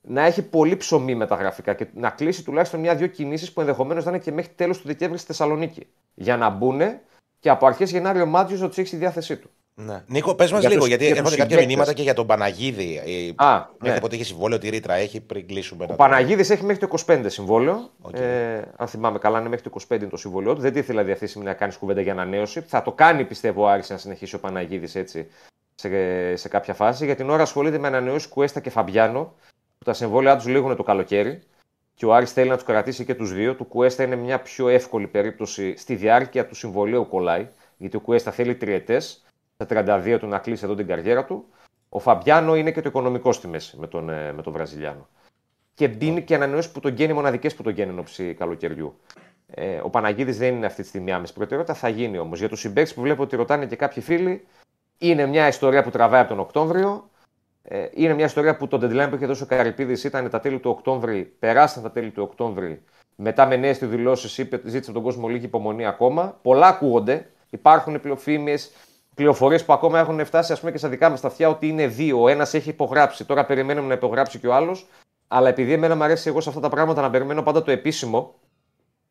[0.00, 4.04] να έχει πολύ ψωμί με τα γραφικά και να κλείσει τουλάχιστον μια-δύο κινήσεις που ενδεχομένως
[4.04, 5.86] να είναι και μέχρι τέλος του Δεκέμβρη στη Θεσσαλονίκη.
[6.14, 6.80] Για να μπουν
[7.44, 9.50] και από αρχές Γενάρη ο Μάντζιος να τους έχει στη διάθεσή του.
[9.74, 10.02] Ναι.
[10.06, 11.66] Νίκο, πες μας Για λίγο, τους- γιατί για έρχονται τους κάποια συμπαίκτες.
[11.76, 13.02] μηνύματα και για τον Παναγίδη.
[13.06, 14.00] Ε, Α, Μέχρι ναι.
[14.00, 15.86] πότε είχε συμβόλαιο, τι ρήτρα έχει πριν κλείσουμε.
[15.90, 17.90] Ο Παναγίδης έχει μέχρι το 25 συμβόλαιο.
[18.00, 18.14] Οκ.
[18.18, 20.60] Ε, αν θυμάμαι καλά, είναι μέχρι το 25 είναι το συμβόλαιο του.
[20.60, 22.60] Δεν τίθεται δηλαδή αυτή τη στιγμή να κάνει κουβέντα για ανανέωση.
[22.60, 25.26] Θα το κάνει, πιστεύω, ο Άρης να συνεχίσει ο Παναγίδης έτσι
[25.74, 25.88] σε,
[26.36, 27.04] σε κάποια φάση.
[27.04, 29.34] Για την ώρα ασχολείται με ανανεώσεις Κουέστα και Φαμπιάνο,
[29.78, 31.42] που τα συμβόλαιά τους λήγουν το καλοκαίρι.
[31.94, 33.54] Και ο Άρης θέλει να τους κρατήσει και τους δύο.
[33.54, 37.48] Του Κουέστα είναι μια πιο εύκολη περίπτωση στη διάρκεια του συμβολέου κολλάει.
[37.76, 41.44] Γιατί ο Κουέστα θέλει τριετές, στα 32 του να κλείσει εδώ την καριέρα του.
[41.88, 45.08] Ο Φαμπιάνο είναι και το οικονομικό στη μέση με τον, ε, με τον Βραζιλιάνο.
[45.74, 48.98] Και μπίνει και ανανεώσει που τον γέννη μοναδικές που τον γέννη εν ώψη καλοκαιριού.
[49.46, 52.38] Ε, ο Παναγίδης δεν είναι αυτή τη στιγμή άμεση προτεραιότητα, θα γίνει όμως.
[52.38, 54.46] Για τους συμπαίκτες που βλέπω ότι ρωτάνε και κάποιοι φίλοι,
[54.98, 57.10] είναι μια ιστορία που τραβάει από τον Οκτώβριο.
[57.68, 60.58] Ε, είναι μια ιστορία που το deadline που είχε δώσει ο Καρυπίδης ήταν τα τέλη
[60.58, 62.82] του Οκτώβρη, περάσαν τα τέλη του Οκτώβρη.
[63.16, 66.38] Μετά με νέες δηλώσεις είπε, ζήτησε από τον κόσμο λίγη υπομονή ακόμα.
[66.42, 67.30] Πολλά ακούγονται.
[67.50, 68.56] Υπάρχουν πληοφήμιε,
[69.14, 71.86] πληροφορίες που ακόμα έχουν φτάσει ας πούμε, και στα δικά μας τα αυτιά ότι είναι
[71.86, 72.22] δύο.
[72.22, 73.24] Ο ένας έχει υπογράψει.
[73.24, 74.86] Τώρα περιμένουμε να υπογράψει και ο άλλος.
[75.28, 78.34] Αλλά επειδή εμένα μου αρέσει εγώ σε αυτά τα πράγματα να περιμένω πάντα το επίσημο,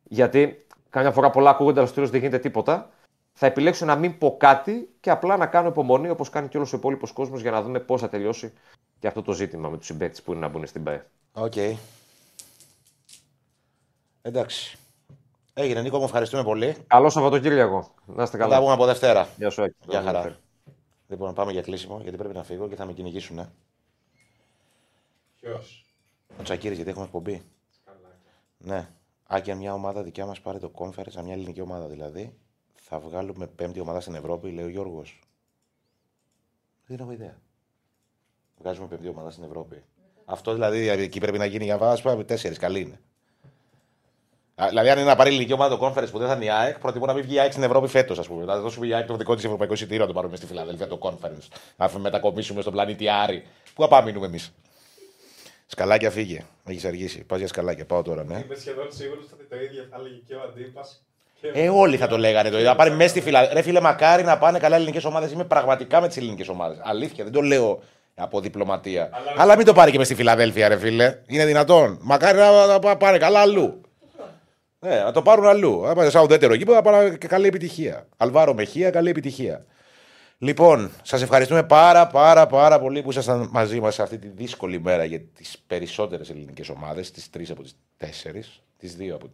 [0.02, 2.90] γιατί καμιά φορά πολλά ακούγονται, αλλά στο τέλος δεν γίνεται τίποτα,
[3.36, 6.72] θα επιλέξω να μην πω κάτι και απλά να κάνω υπομονή όπως κάνει και όλος
[6.72, 8.52] ο υπόλοιπος κόσμος για να δούμε πώς θα τελειώσει
[8.98, 11.06] και αυτό το ζήτημα με τους συμπαίκτες που είναι να μπουν στην ΠαΕ.
[11.32, 11.54] Οκ.
[14.22, 14.78] Εντάξει.
[15.54, 16.76] Έγινε, Νίκο μου ευχαριστούμε πολύ.
[16.86, 17.94] Καλό Σαββατοκύριακο.
[18.06, 18.60] Να είστε Θα τα καλά.
[18.60, 19.28] πούμε από Δευτέρα.
[19.36, 19.74] Γεια σου, Άκη.
[19.88, 20.36] Γεια χαρά.
[21.08, 23.38] Λοιπόν, πάμε για κλείσιμο, γιατί πρέπει να φύγω και θα με κυνηγήσουν.
[23.38, 23.50] Ε.
[25.40, 25.86] Ποιος;
[26.38, 27.42] Ο Τσακίρη, γιατί έχουμε εκπομπή.
[28.58, 28.88] Ναι.
[29.26, 32.38] Άκη, αν μια ομάδα δικιά μας πάρει το conference, αν μια ελληνική ομάδα δηλαδή,
[32.94, 35.20] θα βγάλουμε πέμπτη ομάδα στην Ευρώπη, λέει ο Γιώργος.
[36.86, 37.36] Δεν έχω ιδέα.
[38.58, 39.82] Βγάζουμε πέμπτη ομάδα στην Ευρώπη.
[40.24, 42.58] Αυτό δηλαδή εκεί πρέπει να γίνει για να πάμε τέσσερις.
[42.58, 43.00] Καλή είναι.
[44.54, 46.50] Α, Δηλαδή, αν είναι να πάρει ελληνική ομάδα το conference που δεν θα είναι η
[46.50, 48.44] ΑΕΚ, προτιμώ να μην βγει η ΑΕΚ στην Ευρώπη φέτος, ας πούμε.
[48.44, 50.98] Να δώσουμε η ΑΕΚ το δικό της ευρωπαϊκό εισιτήριο να το πάρουμε στη Φιλαδέλφια το
[51.02, 51.48] conference.
[51.76, 53.46] Να μετακομίσουμε στον πλανήτη Άρη.
[53.74, 54.52] Πού θα πάμε μείνουμε εμείς;
[55.66, 56.44] Σκαλάκια φύγε.
[56.64, 57.24] Έχεις αργήσει.
[57.24, 57.86] Πας για σκαλάκια.
[57.86, 58.42] Πάω τώρα, ναι.
[58.44, 61.03] Είμαι σχεδόν σίγουρος ότι το ίδιο θα έλεγε και ο αντίπας.
[61.52, 62.68] Ε, όλοι θα το λέγανε το ίδιο.
[62.68, 63.56] Να πάρει μέσα στη Φιλαδέλφια.
[63.56, 65.32] Ρε φίλε, μακάρι να πάνε καλά ελληνικές ομάδες.
[65.32, 66.78] Είμαι πραγματικά με τις ελληνικές ομάδες.
[66.82, 67.82] Αλήθεια, δεν το λέω
[68.14, 69.08] από διπλωματία.
[69.12, 71.18] Αλλά, Αλλά- μην το πάρει και μες στη Φιλαδέλφια, ρε φίλε.
[71.26, 71.98] Είναι δυνατόν.
[72.02, 73.80] Μακάρι να, να πά- πάνε καλά αλλού.
[74.78, 75.80] Ναι, να το πάρουν αλλού.
[75.80, 78.06] Να πάνε σαν ουδέτερο εκεί που θα πάνε και καλή επιτυχία.
[78.16, 79.64] Αλβάρο Μεχία, καλή επιτυχία.
[80.38, 85.04] Λοιπόν, σας ευχαριστούμε πάρα πάρα πάρα πολύ που ήσασταν μαζί μας αυτή τη δύσκολη μέρα
[85.04, 89.28] για τις περισσότερες ελληνικές ομάδες, τις τρεις από τις τέσσερις, τις δύο από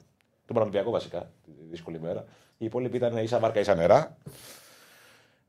[0.52, 2.24] τον Πανολυμπιακό βασικά, τη δύσκολη μέρα.
[2.58, 4.16] Οι υπόλοιποι ήταν ίσα βάρκα, ίσα νερά.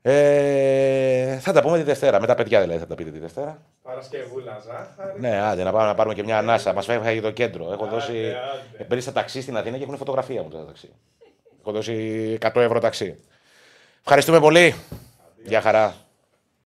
[0.02, 2.20] Ε, θα τα πούμε τη Δευτέρα.
[2.20, 3.62] Με τα παιδιά δηλαδή θα τα πείτε τη Δευτέρα.
[3.82, 5.20] Παρασκευούλα, ζάχαρη.
[5.20, 6.72] Ναι, άντε να πάμε να πάρουμε και μια ανάσα.
[6.72, 7.72] Μας φεύγει το κέντρο.
[7.72, 8.12] Έχω Άντε, δώσει.
[8.74, 8.84] άντε.
[8.84, 10.88] Παίρνεις τα ταξί στην Αθήνα και έχουν φωτογραφία μου τα ταξί.
[11.60, 13.18] Έχω δώσει 100 ευρώ ταξί.
[14.00, 14.74] Ευχαριστούμε πολύ.
[15.44, 15.94] Γεια χαρά.